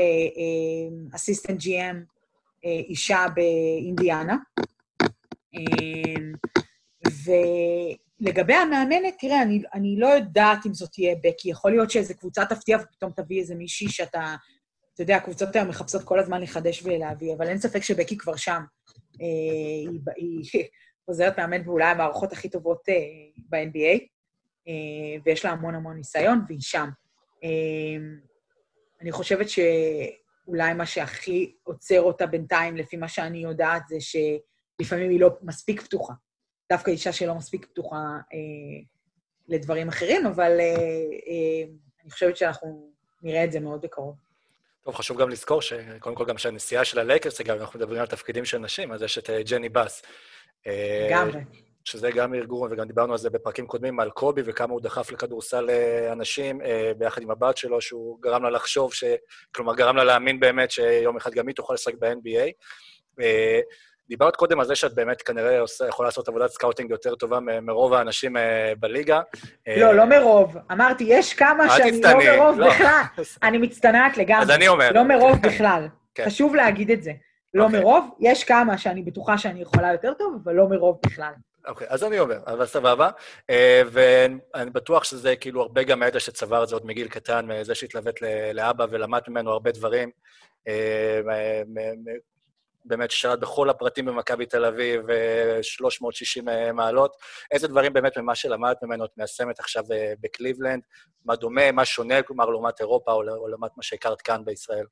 אסיסטנט 1.16 1.62
uh, 1.62 1.64
GM 1.64 1.96
uh, 1.96 2.68
אישה 2.90 3.26
באינדיאנה, 3.36 4.38
uh, 5.56 5.60
ולגבי 8.22 8.54
המאמנת, 8.54 9.14
תראה, 9.20 9.42
אני, 9.42 9.62
אני 9.74 9.96
לא 9.98 10.08
יודעת 10.08 10.66
אם 10.66 10.74
זאת 10.74 10.92
תהיה 10.92 11.16
בקי. 11.24 11.50
יכול 11.50 11.72
להיות 11.72 11.92
שאיזו 11.92 12.14
קבוצה 12.18 12.46
תפתיע 12.46 12.78
ופתאום 12.82 13.12
תביא 13.16 13.40
איזה 13.40 13.56
מישהי 13.56 13.90
שאתה... 13.90 14.36
אתה 14.94 15.04
יודע, 15.04 15.16
הקבוצות 15.16 15.56
היום 15.56 15.68
מחפשות 15.68 16.04
כל 16.04 16.20
הזמן 16.20 16.42
לחדש 16.42 16.84
ולהביא, 16.84 17.34
אבל 17.34 17.48
אין 17.48 17.58
ספק 17.58 17.84
שבקי 17.84 18.18
כבר 18.18 18.36
שם. 18.36 18.62
אה, 19.22 19.92
היא, 20.16 20.44
עוזרת 21.06 21.40
מאמן 21.40 21.68
ואולי 21.68 21.86
המערכות 21.86 22.32
הכי 22.32 22.50
טובות 22.50 22.90
אה, 22.90 22.96
ב-NBA, 23.50 24.00
ויש 25.26 25.46
לה 25.46 25.52
המון 25.52 25.76
המון 25.76 25.96
ניסיון, 25.96 26.42
והיא 26.48 26.62
שם. 26.62 26.90
אה, 27.44 27.50
אני 29.02 29.12
חושבת 29.12 29.48
שאולי 29.50 30.74
מה 30.74 30.86
שהכי 30.86 31.56
עוצר 31.64 32.02
אותה 32.02 32.26
בינתיים, 32.26 32.78
לפי 32.78 32.98
מה 32.98 33.08
שאני 33.08 33.38
יודעת, 33.38 33.88
זה 33.88 33.96
שלפעמים 34.00 35.10
היא 35.10 35.20
לא 35.20 35.30
מספיק 35.42 35.82
פתוחה. 35.82 36.14
דווקא 36.72 36.92
אישה 36.92 37.12
שלא 37.12 37.36
מספיק 37.36 37.66
פתוחה 37.66 37.98
אה, 38.34 38.84
לדברים 39.48 39.88
אחרים, 39.88 40.26
אבל 40.26 40.60
אה, 40.60 40.66
אה, 41.28 41.64
אני 42.04 42.12
חושבת 42.12 42.38
שאנחנו 42.38 42.92
נראה 43.24 43.44
את 43.44 43.52
זה 43.52 43.60
מאוד 43.60 43.82
בקרוב. 43.82 44.16
טוב, 44.84 44.96
חשוב 44.96 45.22
גם 45.22 45.30
לזכור 45.30 45.62
שקודם 45.62 46.16
כל 46.16 46.26
גם 46.26 46.38
שהנסיעה 46.38 46.86
של 46.86 47.00
הלייקרס, 47.00 47.42
אגב, 47.42 47.60
אנחנו 47.60 47.80
מדברים 47.80 48.02
על 48.02 48.08
תפקידים 48.08 48.46
של 48.46 48.58
נשים, 48.58 48.92
אז 48.92 49.02
יש 49.02 49.18
את 49.18 49.30
אה, 49.30 49.44
ג'ני 49.44 49.70
בס. 49.70 50.02
אה, 50.68 51.08
לגמרי. 51.10 51.40
שזה 51.84 52.12
גם 52.12 52.34
ארגון, 52.34 52.74
וגם 52.74 52.88
דיברנו 52.88 53.12
על 53.12 53.18
זה 53.18 53.30
בפרקים 53.30 53.68
קודמים, 53.68 54.00
על 54.00 54.10
קובי 54.10 54.42
וכמה 54.46 54.74
הוא 54.74 54.82
דחף 54.82 55.12
לכדורסל 55.12 55.70
אה, 55.70 56.12
אנשים, 56.12 56.62
אה, 56.62 56.92
ביחד 56.98 57.22
עם 57.22 57.32
הבת 57.32 57.58
שלו, 57.58 57.82
שהוא 57.82 58.22
גרם 58.22 58.44
לה 58.44 58.50
לחשוב, 58.50 58.94
ש... 58.94 59.04
כלומר, 59.56 59.76
גרם 59.76 59.98
לה 59.98 60.04
להאמין 60.04 60.40
באמת 60.40 60.72
שיום 60.72 61.18
אחד 61.18 61.32
גם 61.32 61.48
היא 61.48 61.56
תוכל 61.56 61.74
לשחק 61.74 61.94
ב-NBA. 62.00 62.52
אה, 63.22 63.60
דיברת 64.10 64.36
קודם 64.36 64.60
על 64.60 64.66
זה 64.66 64.76
שאת 64.76 64.96
באמת 64.96 65.22
כנראה 65.22 65.60
עושה, 65.60 65.88
יכולה 65.88 66.08
לעשות 66.08 66.28
עבודת 66.28 66.50
scouting 66.50 66.92
יותר 66.92 67.16
טובה 67.16 67.40
מרוב 67.40 67.94
האנשים 67.94 68.36
בליגה. 68.80 69.22
לא, 69.78 69.94
לא 69.94 70.06
מרוב. 70.06 70.58
אמרתי, 70.72 71.04
יש 71.08 71.34
כמה 71.34 71.70
שאני 71.78 72.02
לא 72.02 72.10
מרוב 72.18 72.60
לא. 72.60 72.70
בכלל. 72.70 73.02
אני 73.44 73.58
מצטנעת 73.58 74.18
לגמרי. 74.18 74.44
אז 74.44 74.50
אני 74.50 74.68
אומר. 74.68 74.92
לא 74.92 75.04
מרוב 75.04 75.38
בכלל. 75.42 75.88
כן. 76.16 76.26
חשוב 76.26 76.56
להגיד 76.56 76.92
את 76.92 77.04
זה. 77.04 77.12
לא 77.54 77.66
אוקיי. 77.66 77.80
מרוב, 77.80 78.10
יש 78.20 78.44
כמה 78.44 78.78
שאני 78.78 79.02
בטוחה 79.02 79.38
שאני 79.38 79.62
יכולה 79.62 79.92
יותר 79.92 80.14
טוב, 80.14 80.38
אבל 80.44 80.54
לא 80.54 80.68
מרוב 80.70 81.00
בכלל. 81.06 81.34
אוקיי, 81.68 81.88
אז 81.90 82.04
אני 82.04 82.20
אומר, 82.20 82.40
אבל 82.48 82.66
סבבה. 82.66 83.10
אה, 83.50 83.82
ואני 83.92 84.70
בטוח 84.70 85.04
שזה 85.04 85.36
כאילו 85.36 85.62
הרבה 85.62 85.84
גם 85.84 86.00
מהידע 86.00 86.20
שצבר 86.20 86.64
את 86.64 86.68
זה 86.68 86.76
עוד 86.76 86.86
מגיל 86.86 87.08
קטן, 87.08 87.46
מזה 87.46 87.76
שהתלווית 87.76 88.16
לאבא 88.54 88.86
ולמד 88.90 89.22
ממנו 89.28 89.52
הרבה 89.52 89.72
דברים. 89.72 90.12
אה, 90.68 91.22
מ- 91.68 92.34
באמת 92.86 93.12
שרת 93.12 93.40
בכל 93.40 93.70
הפרטים 93.70 94.06
במכבי 94.06 94.46
תל 94.46 94.66
אביב, 94.66 95.10
אה, 95.10 95.64
360 95.64 96.46
מעלות. 96.74 97.16
איזה 97.52 97.68
דברים 97.68 97.94
באמת 97.94 98.18
ממה 98.18 98.36
שלמדת 98.36 98.84
ממנו 98.84 99.06
את 99.06 99.10
מיישמת 99.18 99.60
עכשיו 99.60 99.84
אה, 99.92 100.14
בקליבלנד? 100.22 100.82
מה 101.26 101.36
דומה, 101.36 101.72
מה 101.72 101.86
שונה, 101.86 102.22
כלומר, 102.22 102.50
לעומת 102.50 102.80
אירופה 102.80 103.12
או 103.12 103.24
לעומת 103.24 103.72
מה 103.78 103.84
שהכרת 103.84 104.22
כאן 104.22 104.46
בישראל? 104.46 104.86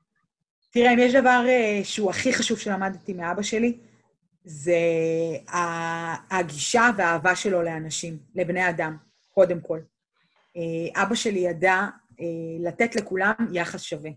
תראה, 0.71 0.93
אם 0.93 0.99
יש 0.99 1.15
דבר 1.15 1.43
אה, 1.47 1.79
שהוא 1.83 2.09
הכי 2.09 2.33
חשוב 2.33 2.59
שלמדתי 2.59 3.13
מאבא 3.13 3.41
שלי, 3.41 3.77
זה 4.43 4.77
הגישה 6.29 6.89
והאהבה 6.97 7.35
שלו 7.35 7.61
לאנשים, 7.61 8.17
לבני 8.35 8.69
אדם, 8.69 8.97
קודם 9.33 9.61
כל. 9.61 9.79
אה, 10.57 11.03
אבא 11.03 11.15
שלי 11.15 11.39
ידע 11.39 11.87
אה, 12.19 12.25
לתת 12.59 12.95
לכולם 12.95 13.33
יחס 13.53 13.81
שווה. 13.81 14.11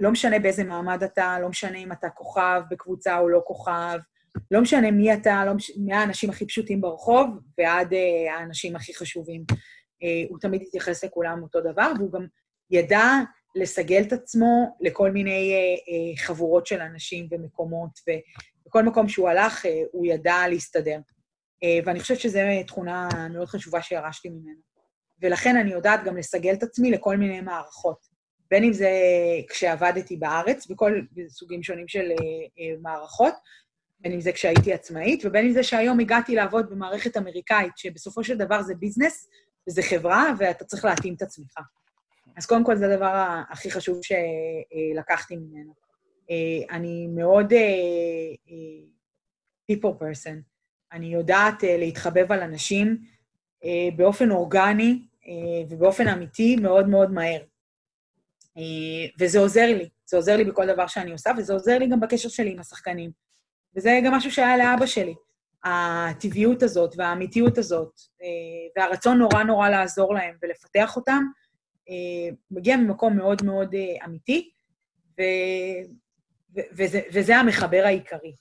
לא 0.00 0.10
משנה 0.10 0.38
באיזה 0.38 0.64
מעמד 0.64 1.02
אתה, 1.02 1.36
לא 1.40 1.48
משנה 1.48 1.78
אם 1.78 1.92
אתה 1.92 2.10
כוכב 2.10 2.62
בקבוצה 2.70 3.18
או 3.18 3.28
לא 3.28 3.42
כוכב, 3.46 3.98
לא 4.50 4.60
משנה 4.60 4.90
מי 4.90 5.14
אתה, 5.14 5.44
לא 5.46 5.54
מש... 5.54 5.72
מהאנשים 5.86 6.30
הכי 6.30 6.46
פשוטים 6.46 6.80
ברחוב 6.80 7.26
ועד 7.58 7.92
אה, 7.92 8.34
האנשים 8.34 8.76
הכי 8.76 8.94
חשובים. 8.94 9.44
אה, 10.02 10.24
הוא 10.28 10.38
תמיד 10.38 10.62
התייחס 10.62 11.04
לכולם 11.04 11.42
אותו 11.42 11.60
דבר, 11.60 11.92
והוא 11.98 12.12
גם 12.12 12.26
ידע 12.70 13.04
לסגל 13.54 14.02
את 14.02 14.12
עצמו 14.12 14.76
לכל 14.80 15.10
מיני 15.10 15.52
אה, 15.52 15.58
אה, 15.58 16.24
חבורות 16.26 16.66
של 16.66 16.80
אנשים 16.80 17.28
ומקומות, 17.30 17.90
ובכל 18.72 18.82
מקום 18.82 19.08
שהוא 19.08 19.28
הלך, 19.28 19.66
אה, 19.66 19.82
הוא 19.92 20.06
ידע 20.06 20.48
להסתדר. 20.48 20.98
אה, 21.62 21.78
ואני 21.84 22.00
חושבת 22.00 22.20
שזו 22.20 22.38
תכונה 22.66 23.08
מאוד 23.30 23.48
חשובה 23.48 23.82
שירשתי 23.82 24.28
ממנו. 24.28 24.60
ולכן 25.22 25.56
אני 25.56 25.72
יודעת 25.72 26.04
גם 26.04 26.16
לסגל 26.16 26.52
את 26.52 26.62
עצמי 26.62 26.90
לכל 26.90 27.16
מיני 27.16 27.40
מערכות. 27.40 28.06
בין 28.50 28.64
אם 28.64 28.72
זה 28.72 28.90
כשעבדתי 29.48 30.16
בארץ, 30.16 30.66
בכל 30.66 31.00
סוגים 31.28 31.62
שונים 31.62 31.88
של 31.88 32.10
אה, 32.10 32.74
מערכות, 32.82 33.34
בין 34.00 34.12
אם 34.12 34.20
זה 34.20 34.32
כשהייתי 34.32 34.72
עצמאית, 34.72 35.22
ובין 35.24 35.46
אם 35.46 35.52
זה 35.52 35.62
שהיום 35.62 36.00
הגעתי 36.00 36.34
לעבוד 36.34 36.70
במערכת 36.70 37.16
אמריקאית, 37.16 37.72
שבסופו 37.76 38.24
של 38.24 38.36
דבר 38.36 38.62
זה 38.62 38.74
ביזנס, 38.74 39.28
וזה 39.68 39.82
חברה, 39.82 40.34
ואתה 40.38 40.64
צריך 40.64 40.84
להתאים 40.84 41.14
את 41.14 41.22
עצמך. 41.22 41.54
אז 42.36 42.46
קודם 42.46 42.64
כל, 42.64 42.76
זה 42.76 42.92
הדבר 42.92 43.42
הכי 43.50 43.70
חשוב 43.70 44.00
שלקחתי 44.02 45.36
ממנו. 45.36 45.81
אה, 46.30 46.76
אני 46.76 47.06
מאוד 47.06 47.52
אה, 47.52 47.58
אה, 48.50 48.84
people 49.72 49.94
person. 50.00 50.36
אני 50.92 51.06
יודעת 51.06 51.62
להתחבב 51.62 52.32
על 52.32 52.40
אנשים 52.40 52.98
באופן 53.96 54.30
אורגני 54.30 55.02
ובאופן 55.70 56.08
אמיתי 56.08 56.56
מאוד 56.56 56.88
מאוד 56.88 57.10
מהר. 57.12 57.42
וזה 59.20 59.38
עוזר 59.38 59.66
לי, 59.66 59.88
זה 60.06 60.16
עוזר 60.16 60.36
לי 60.36 60.44
בכל 60.44 60.66
דבר 60.66 60.86
שאני 60.86 61.12
עושה, 61.12 61.30
וזה 61.38 61.52
עוזר 61.52 61.78
לי 61.78 61.88
גם 61.88 62.00
בקשר 62.00 62.28
שלי 62.28 62.52
עם 62.52 62.58
השחקנים. 62.58 63.10
וזה 63.76 64.00
גם 64.04 64.14
משהו 64.14 64.30
שהיה 64.30 64.56
לאבא 64.56 64.86
שלי. 64.86 65.14
הטבעיות 65.64 66.62
הזאת 66.62 66.94
והאמיתיות 66.98 67.58
הזאת, 67.58 68.00
והרצון 68.76 69.18
נורא 69.18 69.42
נורא 69.42 69.68
לעזור 69.68 70.14
להם 70.14 70.34
ולפתח 70.42 70.96
אותם, 70.96 71.24
מגיע 72.50 72.76
ממקום 72.76 73.16
מאוד 73.16 73.44
מאוד 73.44 73.74
אמיתי. 74.04 74.50
ו... 75.18 75.22
וזה, 76.72 77.00
וזה 77.12 77.36
המחבר 77.36 77.82
העיקרי. 77.84 78.34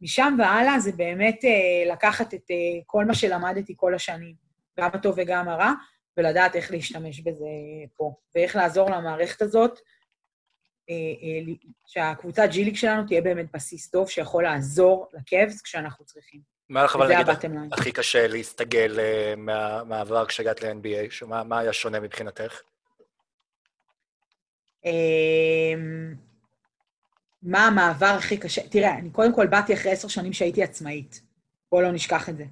משם 0.00 0.36
והלאה 0.38 0.78
זה 0.80 0.92
באמת 0.92 1.44
אה, 1.44 1.92
לקחת 1.92 2.34
את 2.34 2.50
אה, 2.50 2.56
כל 2.86 3.04
מה 3.04 3.14
שלמדתי 3.14 3.74
כל 3.76 3.94
השנים, 3.94 4.34
גם 4.80 4.90
הטוב 4.94 5.14
וגם 5.18 5.48
הרע, 5.48 5.72
ולדעת 6.16 6.56
איך 6.56 6.70
להשתמש 6.70 7.20
בזה 7.20 7.46
פה, 7.96 8.12
ואיך 8.34 8.56
לעזור 8.56 8.90
למערכת 8.90 9.42
הזאת, 9.42 9.78
אה, 10.90 10.94
אה, 10.94 11.52
שהקבוצת 11.86 12.48
ג'יליק 12.50 12.76
שלנו 12.76 13.06
תהיה 13.06 13.20
באמת 13.20 13.46
בסיס 13.54 13.90
טוב 13.90 14.08
שיכול 14.10 14.42
לעזור 14.42 15.08
לקאבס 15.12 15.62
כשאנחנו 15.62 16.04
צריכים. 16.04 16.40
מה 16.68 16.84
לך, 16.84 16.96
אבל 16.96 17.14
נגיד, 17.14 17.26
line. 17.28 17.68
הכי 17.72 17.92
קשה 17.92 18.26
להסתגל 18.28 19.00
אה, 19.00 19.34
מה- 19.36 19.84
מהעבר 19.84 20.26
כשהגעת 20.26 20.62
ל-NBA? 20.62 21.10
שמה- 21.10 21.44
מה 21.44 21.58
היה 21.58 21.72
שונה 21.72 22.00
מבחינתך? 22.00 22.60
אמ, 24.84 26.14
מה 27.42 27.66
המעבר 27.66 28.06
הכי 28.06 28.36
קשה? 28.36 28.68
תראה, 28.68 28.98
אני 28.98 29.10
קודם 29.10 29.34
כל 29.34 29.46
באתי 29.46 29.74
אחרי 29.74 29.92
עשר 29.92 30.08
שנים 30.08 30.32
שהייתי 30.32 30.62
עצמאית. 30.62 31.22
בואו 31.72 31.82
לא 31.82 31.92
נשכח 31.92 32.28
את 32.28 32.36
זה. 32.36 32.44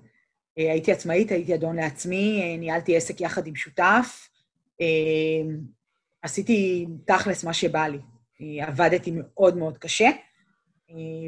אה, 0.58 0.72
הייתי 0.72 0.92
עצמאית, 0.92 1.30
הייתי 1.30 1.54
אדון 1.54 1.76
לעצמי, 1.76 2.42
אה, 2.42 2.56
ניהלתי 2.58 2.96
עסק 2.96 3.20
יחד 3.20 3.46
עם 3.46 3.56
שותף, 3.56 4.28
אה, 4.80 5.54
עשיתי 6.22 6.86
תכלס 7.06 7.44
מה 7.44 7.52
שבא 7.52 7.86
לי. 7.86 7.98
עבדתי 8.60 9.12
מאוד 9.14 9.56
מאוד 9.56 9.78
קשה, 9.78 10.08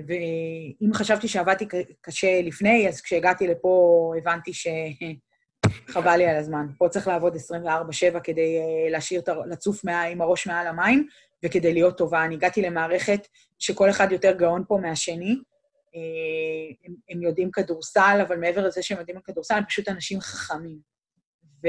ואם 0.06 0.90
חשבתי 0.94 1.28
שעבדתי 1.28 1.66
קשה 2.00 2.42
לפני, 2.42 2.88
אז 2.88 3.00
כשהגעתי 3.00 3.46
לפה 3.46 4.12
הבנתי 4.18 4.52
שחבל 4.54 6.16
לי 6.16 6.26
על 6.26 6.36
הזמן. 6.36 6.66
פה 6.78 6.88
צריך 6.88 7.08
לעבוד 7.08 7.36
24/7 7.36 8.20
כדי 8.20 8.58
להשאיר, 8.90 9.22
לצוף 9.46 9.84
עם 10.10 10.20
הראש 10.20 10.46
מעל 10.46 10.66
המים, 10.66 11.06
וכדי 11.44 11.72
להיות 11.72 11.98
טובה. 11.98 12.24
אני 12.24 12.34
הגעתי 12.34 12.62
למערכת 12.62 13.28
שכל 13.58 13.90
אחד 13.90 14.12
יותר 14.12 14.32
גאון 14.32 14.64
פה 14.68 14.78
מהשני. 14.82 15.36
אה, 15.94 16.76
הם, 16.84 16.94
הם 17.10 17.22
יודעים 17.22 17.50
כדורסל, 17.50 18.24
אבל 18.26 18.36
מעבר 18.36 18.66
לזה 18.66 18.82
שהם 18.82 18.98
יודעים 18.98 19.20
כדורסל, 19.24 19.54
הם 19.54 19.64
פשוט 19.64 19.88
אנשים 19.88 20.20
חכמים. 20.20 20.78
ו, 21.62 21.66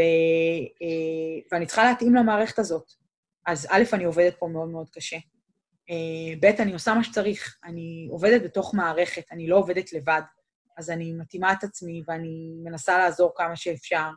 אה, 0.81 1.39
ואני 1.51 1.65
צריכה 1.65 1.83
להתאים 1.83 2.15
למערכת 2.15 2.59
הזאת. 2.59 2.91
אז 3.47 3.67
א', 3.69 3.83
אני 3.93 4.03
עובדת 4.03 4.35
פה 4.39 4.47
מאוד 4.47 4.69
מאוד 4.69 4.89
קשה. 4.89 5.17
אה, 5.89 6.35
ב', 6.39 6.45
אני 6.45 6.73
עושה 6.73 6.93
מה 6.93 7.03
שצריך. 7.03 7.57
אני 7.63 8.07
עובדת 8.11 8.41
בתוך 8.43 8.73
מערכת, 8.75 9.23
אני 9.31 9.47
לא 9.47 9.57
עובדת 9.57 9.93
לבד. 9.93 10.21
אז 10.77 10.89
אני 10.89 11.13
מתאימה 11.13 11.53
את 11.53 11.63
עצמי 11.63 12.03
ואני 12.07 12.55
מנסה 12.63 12.97
לעזור 12.97 13.31
כמה 13.35 13.55
שאפשר. 13.55 14.09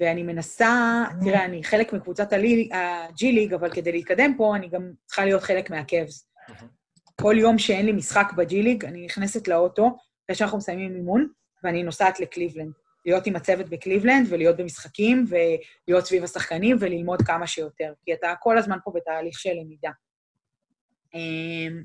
ואני 0.00 0.22
מנסה, 0.22 1.04
תראה, 1.24 1.44
אני 1.44 1.64
חלק 1.64 1.92
מקבוצת 1.92 2.32
הג'י 2.32 3.32
ליג, 3.32 3.54
אבל 3.54 3.70
כדי 3.70 3.92
להתקדם 3.92 4.34
פה, 4.36 4.56
אני 4.56 4.68
גם 4.68 4.92
צריכה 5.06 5.24
להיות 5.24 5.42
חלק 5.42 5.70
מהקאבס. 5.70 6.28
כל 7.20 7.34
יום 7.38 7.58
שאין 7.58 7.86
לי 7.86 7.92
משחק 7.92 8.32
בג'י 8.36 8.62
ליג, 8.62 8.84
אני 8.84 9.04
נכנסת 9.04 9.48
לאוטו, 9.48 9.96
אחרי 10.24 10.36
שאנחנו 10.36 10.58
מסיימים 10.58 10.94
אימון, 10.94 11.28
ואני 11.64 11.82
נוסעת 11.82 12.20
לקליבלנד. 12.20 12.72
להיות 13.06 13.26
עם 13.26 13.36
הצוות 13.36 13.68
בקליבלנד 13.68 14.26
ולהיות 14.30 14.56
במשחקים, 14.56 15.24
ולהיות 15.28 16.06
סביב 16.06 16.24
השחקנים 16.24 16.76
וללמוד 16.80 17.22
כמה 17.22 17.46
שיותר, 17.46 17.92
כי 18.04 18.14
אתה 18.14 18.34
כל 18.40 18.58
הזמן 18.58 18.78
פה 18.84 18.92
בתהליך 18.94 19.38
של 19.38 19.50
למידה. 19.60 19.90
אמ, 21.14 21.82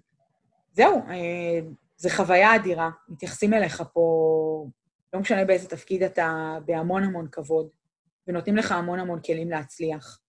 זהו, 0.73 1.01
אה, 1.09 1.59
זה 1.97 2.09
חוויה 2.09 2.55
אדירה, 2.55 2.89
מתייחסים 3.09 3.53
אליך 3.53 3.83
פה, 3.93 4.67
לא 5.13 5.19
משנה 5.19 5.45
באיזה 5.45 5.69
תפקיד 5.69 6.03
אתה, 6.03 6.57
בהמון 6.65 7.03
המון 7.03 7.27
כבוד, 7.31 7.67
ונותנים 8.27 8.57
לך 8.57 8.71
המון 8.71 8.99
המון 8.99 9.19
כלים 9.21 9.49
להצליח. 9.49 10.19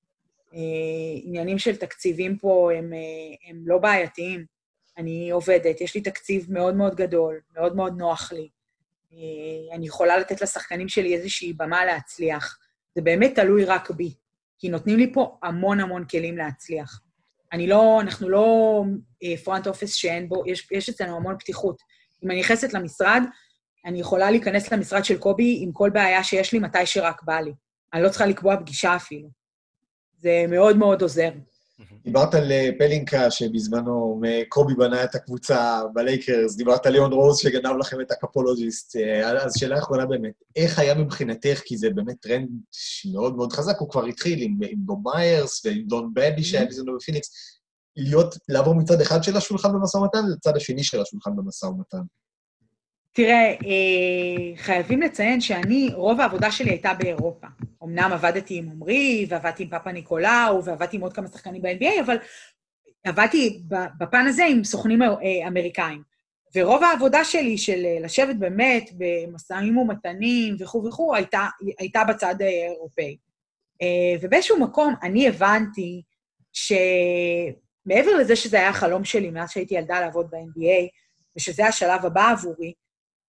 אה, 0.55 1.21
עניינים 1.23 1.59
של 1.59 1.77
תקציבים 1.77 2.39
פה 2.39 2.71
הם, 2.75 2.93
אה, 2.93 3.51
הם 3.51 3.63
לא 3.67 3.79
בעייתיים. 3.79 4.45
אני 4.99 5.31
עובדת, 5.31 5.81
יש 5.81 5.95
לי 5.95 6.01
תקציב 6.01 6.47
מאוד 6.53 6.75
מאוד 6.75 6.95
גדול, 6.95 7.41
מאוד 7.57 7.77
מאוד 7.77 7.99
נוח 7.99 8.33
לי. 8.33 8.49
אה, 9.13 9.77
אני 9.77 9.87
יכולה 9.87 10.19
לתת 10.19 10.43
לשחקנים 10.43 10.89
שלי 10.89 11.15
איזושהי 11.15 11.53
במה 11.53 11.85
להצליח. 11.85 12.59
זה 12.95 13.03
באמת 13.03 13.35
תלוי 13.35 13.65
רק 13.65 13.91
בי, 13.91 14.15
כי 14.59 14.69
נותנים 14.69 14.99
לי 14.99 15.13
פה 15.13 15.39
המון 15.43 15.81
המון 15.81 16.05
כלים 16.05 16.37
להצליח. 16.39 17.01
אני 17.53 17.67
לא, 17.67 18.01
אנחנו 18.01 18.29
לא 18.29 18.83
פרונט 19.45 19.67
אופיס 19.67 19.95
שאין 19.95 20.29
בו, 20.29 20.43
יש, 20.47 20.69
יש 20.73 20.89
אצלנו 20.89 21.17
המון 21.17 21.37
פתיחות. 21.39 21.83
אם 22.25 22.31
אני 22.31 22.41
נכנסת 22.41 22.73
למשרד, 22.73 23.23
אני 23.87 24.01
יכולה 24.01 24.31
להיכנס 24.31 24.73
למשרד 24.73 25.05
של 25.05 25.19
קובי 25.19 25.59
עם 25.63 25.73
כל 25.73 25.91
בעיה 25.91 26.25
שיש 26.25 26.53
לי 26.53 26.59
מתי 26.59 26.87
שרק 26.87 27.23
בא 27.23 27.41
לי. 27.41 27.53
אני 27.95 28.03
לא 28.03 28.09
צריכה 28.09 28.27
לקבוע 28.27 28.57
פגישה 28.57 28.97
אפילו. 28.97 29.29
זה 30.19 30.45
מאוד 30.49 30.77
מאוד 30.77 31.03
עוזר. 31.03 31.31
דיברת 32.05 32.35
על 32.35 32.53
אה, 32.53 32.71
פלינקה, 32.79 33.31
שבזמנו 33.31 34.21
קובי 34.49 34.75
בנה 34.75 35.05
את 35.05 35.15
הקבוצה 35.15 35.81
בלייקרס, 35.93 36.57
דיברת 36.57 36.87
על 36.87 36.93
ליאון 36.93 37.13
רוז 37.13 37.39
שגנב 37.39 37.77
לכם 37.81 38.01
את 38.01 38.11
ה 38.11 38.18
capologist. 38.18 38.97
אה, 38.97 39.45
אז 39.45 39.53
שאלה 39.59 39.79
אחרונה 39.79 40.07
באמת, 40.07 40.33
איך 40.57 40.79
היה 40.79 40.95
מבחינתך, 40.95 41.61
כי 41.65 41.77
זה 41.77 41.91
באמת 41.91 42.17
טרנד 42.21 42.49
מאוד 43.13 43.37
מאוד 43.37 43.53
חזק, 43.53 43.79
הוא 43.79 43.91
כבר 43.91 44.05
התחיל 44.05 44.43
עם, 44.43 44.59
עם 44.69 44.79
בוב 44.79 45.03
מיירס 45.05 45.67
ועם 45.67 45.83
לון 45.87 46.15
באבי 46.15 46.45
שהיה 46.45 46.67
בזמנו 46.67 46.97
בפיניקס, 46.97 47.31
להיות, 47.97 48.35
לעבור 48.49 48.75
מצד 48.75 49.01
אחד 49.01 49.23
של 49.23 49.37
השולחן 49.37 49.73
במשא 49.73 49.97
ומתן 49.97 50.27
לצד 50.37 50.57
השני 50.57 50.85
של 50.85 51.01
השולחן 51.01 51.37
במשא 51.37 51.67
ומתן. 51.67 52.03
תראה, 53.15 53.51
אה, 53.51 54.57
חייבים 54.57 55.03
לציין 55.03 55.41
שאני, 55.41 55.91
רוב 55.95 56.21
העבודה 56.21 56.51
שלי 56.51 56.71
הייתה 56.71 56.95
באירופה. 56.95 57.47
אמנם 57.85 58.11
עבדתי 58.13 58.59
עם 58.59 58.69
עמרי, 58.69 59.27
ועבדתי 59.29 59.63
עם 59.63 59.69
פאפה 59.69 59.93
ניקולאו, 59.93 60.65
ועבדתי 60.65 60.97
עם 60.97 61.03
עוד 61.03 61.13
כמה 61.13 61.29
שחקנים 61.29 61.63
ב-NBA, 61.63 62.01
אבל 62.05 62.17
עבדתי 63.05 63.63
בפן 63.99 64.27
הזה 64.27 64.45
עם 64.45 64.65
סוכנים 64.65 65.03
אה, 65.03 65.09
אמריקאים. 65.49 66.03
ורוב 66.55 66.83
העבודה 66.83 67.25
שלי 67.25 67.59
של 67.59 67.85
אה, 67.85 67.99
לשבת 68.01 68.37
באמת 68.37 68.91
במשאים 68.97 69.77
ומתנים 69.77 70.57
וכו' 70.59 70.85
וכו', 70.85 71.15
הייתה, 71.15 71.47
הייתה 71.79 72.05
בצד 72.05 72.35
האירופאי. 72.41 73.17
ובאיזשהו 74.21 74.61
מקום 74.61 74.95
אני 75.03 75.29
הבנתי 75.29 76.03
שמעבר 76.53 78.17
לזה 78.21 78.37
שזה 78.37 78.57
היה 78.57 78.69
החלום 78.69 79.05
שלי 79.05 79.31
מאז 79.31 79.51
שהייתי 79.51 79.75
ילדה 79.75 80.01
לעבוד 80.01 80.31
ב-NBA, 80.31 80.89
ושזה 81.37 81.67
השלב 81.67 82.07
הבא 82.07 82.31
עבורי, 82.31 82.73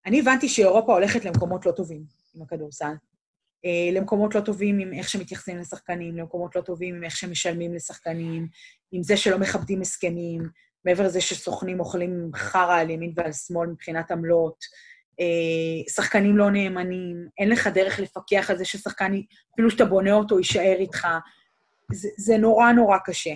אני 0.06 0.20
הבנתי 0.20 0.50
שאירופה 0.50 0.94
הולכת 0.94 1.26
למקומות 1.26 1.66
לא 1.66 1.72
טובים 1.72 2.04
עם 2.36 2.42
הכדורסל. 2.42 2.94
אה, 3.66 4.00
למקומות 4.00 4.36
לא 4.36 4.42
טובים 4.42 4.80
עם 4.80 4.94
איך 4.94 5.10
שמתייחסים 5.10 5.58
לשחקנים, 5.58 6.18
למקומות 6.18 6.56
לא 6.56 6.62
טובים 6.62 6.96
עם 6.96 7.04
איך 7.04 7.18
שמשלמים 7.18 7.74
לשחקנים, 7.74 8.48
עם 8.92 9.04
זה 9.04 9.18
שלא 9.18 9.40
מכבדים 9.40 9.82
הסכמים, 9.82 10.50
מעבר 10.86 11.04
לזה 11.04 11.22
שסוכנים 11.22 11.80
אוכלים 11.80 12.32
חרא 12.36 12.80
על 12.80 12.90
ימין 12.90 13.14
ועל 13.16 13.34
שמאל 13.34 13.70
מבחינת 13.70 14.12
עמלות, 14.12 14.58
אה, 15.20 15.94
שחקנים 15.94 16.38
לא 16.38 16.52
נאמנים, 16.52 17.28
אין 17.38 17.50
לך 17.50 17.68
דרך 17.68 18.00
לפקח 18.00 18.50
על 18.50 18.58
זה 18.58 18.66
ששחקן, 18.66 19.12
אפילו 19.54 19.72
שאתה 19.72 19.86
בונה 19.86 20.14
אותו, 20.14 20.38
יישאר 20.38 20.76
איתך. 20.80 21.08
זה, 21.92 22.10
זה 22.18 22.38
נורא 22.38 22.72
נורא 22.72 22.98
קשה. 23.06 23.34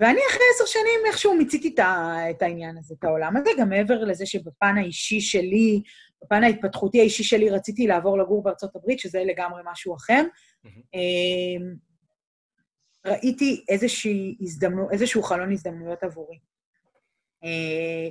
ואני 0.00 0.20
אחרי 0.30 0.42
עשר 0.54 0.66
שנים 0.66 1.00
איכשהו 1.06 1.34
מיציתי 1.34 1.74
את 2.30 2.42
העניין 2.42 2.78
הזה, 2.78 2.94
את 2.98 3.04
העולם 3.04 3.36
הזה, 3.36 3.50
גם 3.58 3.68
מעבר 3.68 4.04
לזה 4.04 4.26
שבפן 4.26 4.78
האישי 4.78 5.20
שלי, 5.20 5.82
בפן 6.24 6.44
ההתפתחותי 6.44 7.00
האישי 7.00 7.24
שלי 7.24 7.50
רציתי 7.50 7.86
לעבור 7.86 8.18
לגור 8.18 8.42
בארצות 8.42 8.76
הברית, 8.76 8.98
שזה 8.98 9.24
לגמרי 9.24 9.62
משהו 9.64 9.96
אחר. 9.96 10.24
אמ, 10.66 11.74
ראיתי 13.06 13.64
איזושהי 13.68 14.36
הזדמנות, 14.40 14.92
איזשהו 14.92 15.22
חלון 15.22 15.52
הזדמנויות 15.52 16.02
עבורי. 16.02 16.38
אה, 17.44 18.08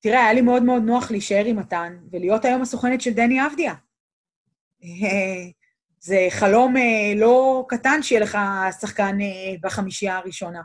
תראה, 0.00 0.24
היה 0.24 0.32
לי 0.32 0.40
מאוד 0.40 0.62
מאוד 0.62 0.82
נוח 0.82 1.10
להישאר 1.10 1.44
עם 1.44 1.56
מתן 1.56 1.96
ולהיות 2.12 2.44
היום 2.44 2.62
הסוכנת 2.62 3.00
של 3.00 3.10
דני 3.10 3.46
אבדיה. 3.46 3.74
אה, 4.84 5.50
זה 6.00 6.26
חלום 6.30 6.76
אה, 6.76 7.12
לא 7.16 7.64
קטן 7.68 8.02
שיהיה 8.02 8.20
לך 8.20 8.38
שחקן 8.80 9.18
בחמישייה 9.62 10.16
הראשונה. 10.16 10.60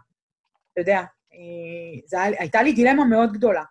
אתה 0.76 0.82
יודע, 0.82 1.02
זו 2.06 2.18
הייתה 2.40 2.64
לי 2.64 2.74
דילמה 2.74 3.06
מאוד 3.06 3.34
גדולה. 3.34 3.64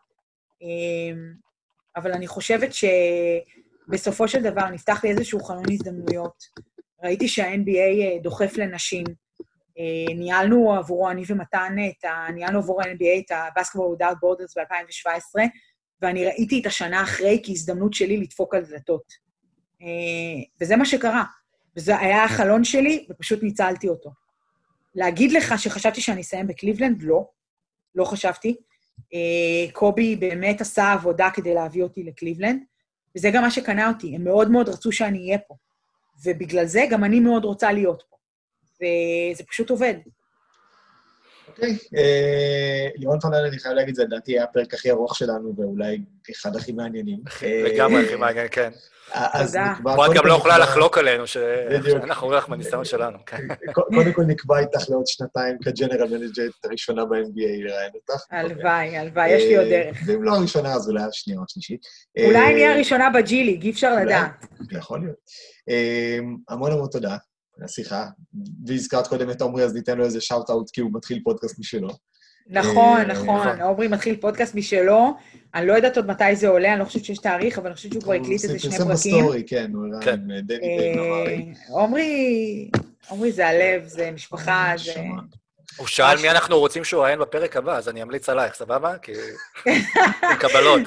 אבל 1.97 2.13
אני 2.13 2.27
חושבת 2.27 2.71
שבסופו 2.73 4.29
של 4.29 4.43
דבר 4.43 4.71
נפתח 4.71 5.05
לי 5.05 5.11
איזשהו 5.11 5.41
חלון 5.41 5.65
הזדמנויות. 5.73 6.45
ראיתי 7.03 7.29
שה-NBA 7.29 8.23
דוחף 8.23 8.57
לנשים. 8.57 9.05
ניהלנו 10.17 10.75
עבורו, 10.75 11.11
אני 11.11 11.23
ומתן, 11.29 11.77
את 11.89 12.05
ה... 12.05 12.27
ניהלנו 12.35 12.59
עבור 12.59 12.83
ה-NBA 12.83 13.21
את 13.27 13.31
ה-Basketball 13.31 13.99
Without 13.99 14.15
Borders 14.15 14.53
ב-2017, 14.57 15.41
ואני 16.03 16.27
ראיתי 16.27 16.61
את 16.61 16.67
השנה 16.67 17.03
אחרי 17.03 17.43
כהזדמנות 17.45 17.95
שלי 17.95 18.17
לדפוק 18.17 18.55
על 18.55 18.65
דלתות. 18.65 19.13
וזה 20.61 20.77
מה 20.77 20.85
שקרה. 20.85 21.25
וזה 21.77 21.99
היה 21.99 22.25
החלון 22.25 22.65
שלי, 22.65 23.07
ופשוט 23.11 23.43
ניצלתי 23.43 23.89
אותו. 23.89 24.11
להגיד 24.95 25.33
לך 25.33 25.55
שחשבתי 25.59 26.01
שאני 26.01 26.21
אסיים 26.21 26.47
בקליבלנד? 26.47 27.03
לא, 27.03 27.29
לא 27.95 28.05
חשבתי. 28.05 28.57
אה, 29.15 29.73
קובי 29.73 30.17
באמת 30.17 30.61
עשה 30.61 30.93
עבודה 30.93 31.29
כדי 31.35 31.55
להביא 31.55 31.83
אותי 31.83 32.03
לקליבלנד, 32.03 32.63
וזה 33.17 33.31
גם 33.31 33.43
מה 33.43 33.51
שקנה 33.51 33.89
אותי. 33.89 34.15
הם 34.15 34.25
מאוד 34.25 34.51
מאוד 34.51 34.69
רצו 34.69 34.93
שאני 34.93 35.19
אהיה 35.19 35.39
פה. 35.39 35.55
ובגלל 36.25 36.67
זה 36.67 36.85
גם 36.91 37.05
אני 37.05 37.21
מאוד 37.21 37.45
רוצה 37.45 37.73
להיות 37.73 38.03
פה. 38.11 38.17
וזה 38.75 39.45
פשוט 39.45 39.71
עובד. 39.71 39.95
אוקיי, 41.55 41.77
אה, 41.97 42.89
לירון 42.97 43.21
פנאן, 43.21 43.35
אני 43.35 43.59
חייב 43.59 43.75
להגיד, 43.75 43.95
זה 43.95 44.05
לדעתי 44.05 44.33
היה 44.33 44.45
הפרק 44.45 44.75
הכי 44.75 44.91
ארוך 44.91 45.17
שלנו, 45.17 45.55
ואולי 45.57 46.01
אחד 46.31 46.57
הכי 46.57 46.73
מעניינים. 46.73 47.19
לגמרי 47.43 48.05
הכי 48.07 48.17
מעניין, 48.17 48.47
כן. 48.51 48.71
אז 49.13 49.57
נקבע... 49.57 49.97
פה 49.97 50.07
את 50.07 50.11
גם 50.15 50.27
לא 50.27 50.35
יכולה 50.35 50.59
לחלוק 50.59 50.99
עלינו, 50.99 51.27
שאנחנו 51.27 52.27
רואים 52.27 52.39
לך 52.39 52.49
מהניסיון 52.49 52.85
שלנו. 52.85 53.19
כן. 53.27 53.47
קודם 53.73 54.13
כל 54.13 54.23
נקבע 54.23 54.59
איתך 54.59 54.91
לעוד 54.91 55.07
שנתיים 55.07 55.57
כ 55.65 55.75
general 55.75 56.09
manager 56.09 56.65
הראשונה 56.65 57.05
ב-NBA 57.05 57.65
לראיין 57.65 57.91
אותך. 57.95 58.25
הלוואי, 58.31 58.97
הלוואי, 58.99 59.31
יש 59.31 59.43
לי 59.43 59.57
עוד 59.57 59.69
דרך. 59.69 59.99
ואם 60.07 60.23
לא 60.23 60.37
הראשונה, 60.37 60.73
אז 60.73 60.89
אולי 60.89 61.03
השנייה 61.03 61.39
או 61.39 61.45
השלישית. 61.45 61.81
אולי 62.25 62.53
אני 62.53 62.67
הראשונה 62.67 63.11
בג'י 63.11 63.45
ליג, 63.45 63.63
אי 63.63 63.71
אפשר 63.71 63.97
לדעת. 63.97 64.47
יכול 64.71 65.01
להיות. 65.01 65.17
המון 66.49 66.73
המון 66.73 66.89
תודה. 66.93 67.17
השיחה, 67.63 68.07
והזכרת 68.67 69.07
קודם 69.07 69.31
את 69.31 69.43
עומרי, 69.43 69.65
אז 69.65 69.75
ניתן 69.75 69.99
לו 69.99 70.05
איזה 70.05 70.21
shout-out, 70.21 70.71
כי 70.71 70.81
הוא 70.81 70.91
מתחיל 70.95 71.21
פודקאסט 71.25 71.59
משלו. 71.59 71.89
נכון, 72.47 73.01
נכון, 73.01 73.61
עומרי 73.61 73.89
מתחיל 73.89 74.17
פודקאסט 74.17 74.55
משלו, 74.55 75.15
אני 75.55 75.67
לא 75.67 75.73
יודעת 75.73 75.97
עוד 75.97 76.07
מתי 76.07 76.37
זה 76.37 76.49
עולה, 76.49 76.73
אני 76.73 76.81
לא 76.81 76.85
חושבת 76.85 77.05
שיש 77.05 77.19
תאריך, 77.19 77.59
אבל 77.59 77.67
אני 77.67 77.75
חושבת 77.75 77.93
שהוא 77.93 78.03
כבר 78.03 78.13
הקליט 78.13 78.45
איזה 78.45 78.59
שני 78.59 78.71
פרקים. 78.71 78.87
הוא 78.87 78.95
פרסם 78.95 79.11
בסטורי, 79.11 79.45
כן, 79.47 79.71
הוא 79.75 79.87
הראה 79.87 80.13
עם 80.13 80.21
דני 80.41 80.59
בן 80.95 81.01
נהרי. 81.01 81.53
עומרי, 81.69 82.71
עומרי 83.09 83.33
זה 83.33 83.49
הלב, 83.49 83.87
זה 83.87 84.11
משפחה, 84.11 84.73
זה... 84.85 84.95
הוא 85.77 85.87
שאל 85.87 86.17
מי 86.23 86.31
אנחנו 86.31 86.59
רוצים 86.59 86.85
שהוא 86.85 87.03
יראיין 87.03 87.19
בפרק 87.19 87.57
הבא, 87.57 87.77
אז 87.77 87.89
אני 87.89 88.03
אמליץ 88.03 88.29
עלייך, 88.29 88.55
סבבה? 88.55 88.99
כי... 88.99 89.13
עם 90.23 90.37
קבלות. 90.39 90.81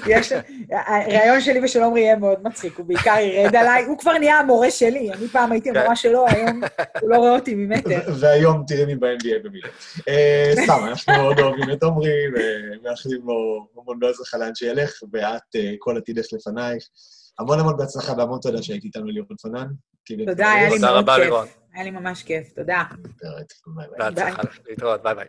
הריאיון 0.71 1.41
שלי 1.41 1.59
ושל 1.63 1.83
עומרי 1.83 2.01
יהיה 2.01 2.15
מאוד 2.15 2.43
מצחיק, 2.43 2.77
הוא 2.77 2.85
בעיקר 2.85 3.15
ירד 3.19 3.55
עליי, 3.55 3.83
הוא 3.83 3.97
כבר 3.97 4.17
נהיה 4.17 4.39
המורה 4.39 4.71
שלי, 4.71 5.11
אני 5.13 5.27
פעם 5.27 5.51
הייתי 5.51 5.69
המורה 5.69 5.95
שלו, 5.95 6.25
היום 6.27 6.61
הוא 7.01 7.09
לא 7.09 7.17
רואה 7.17 7.35
אותי 7.35 7.55
ממטר. 7.55 7.99
והיום 8.19 8.63
תראי 8.67 8.85
מי 8.85 8.95
ב-NBA 8.95 9.43
במילה. 9.43 9.69
סתם, 10.63 10.85
אנחנו 10.87 11.13
מאוד 11.13 11.39
אוהבים 11.39 11.71
את 11.71 11.83
עומרי, 11.83 12.09
ומאחלים 12.35 13.21
לו 13.25 13.67
המון 13.81 13.99
בהצלחה 13.99 14.37
לאן 14.37 14.55
שילך, 14.55 14.93
ואת, 15.13 15.55
כל 15.79 15.97
עתידך 15.97 16.25
לפנייך. 16.33 16.83
המון 17.39 17.59
המון 17.59 17.77
בהצלחה 17.77 18.13
והמון 18.17 18.39
תודה 18.41 18.63
שהיית 18.63 18.83
איתנו 18.83 19.05
לירון 19.05 19.37
פנן. 19.41 19.67
תודה, 20.25 20.51
היה 20.51 20.69
לי 20.69 20.79
מאוד 20.79 21.09
כיף. 21.09 21.57
היה 21.77 21.83
לי 21.83 21.91
ממש 21.91 22.23
כיף, 22.23 22.53
תודה. 22.55 22.83
בהצלחה, 23.97 24.41
להתראות, 24.65 25.03
ביי 25.03 25.15
ביי. 25.15 25.27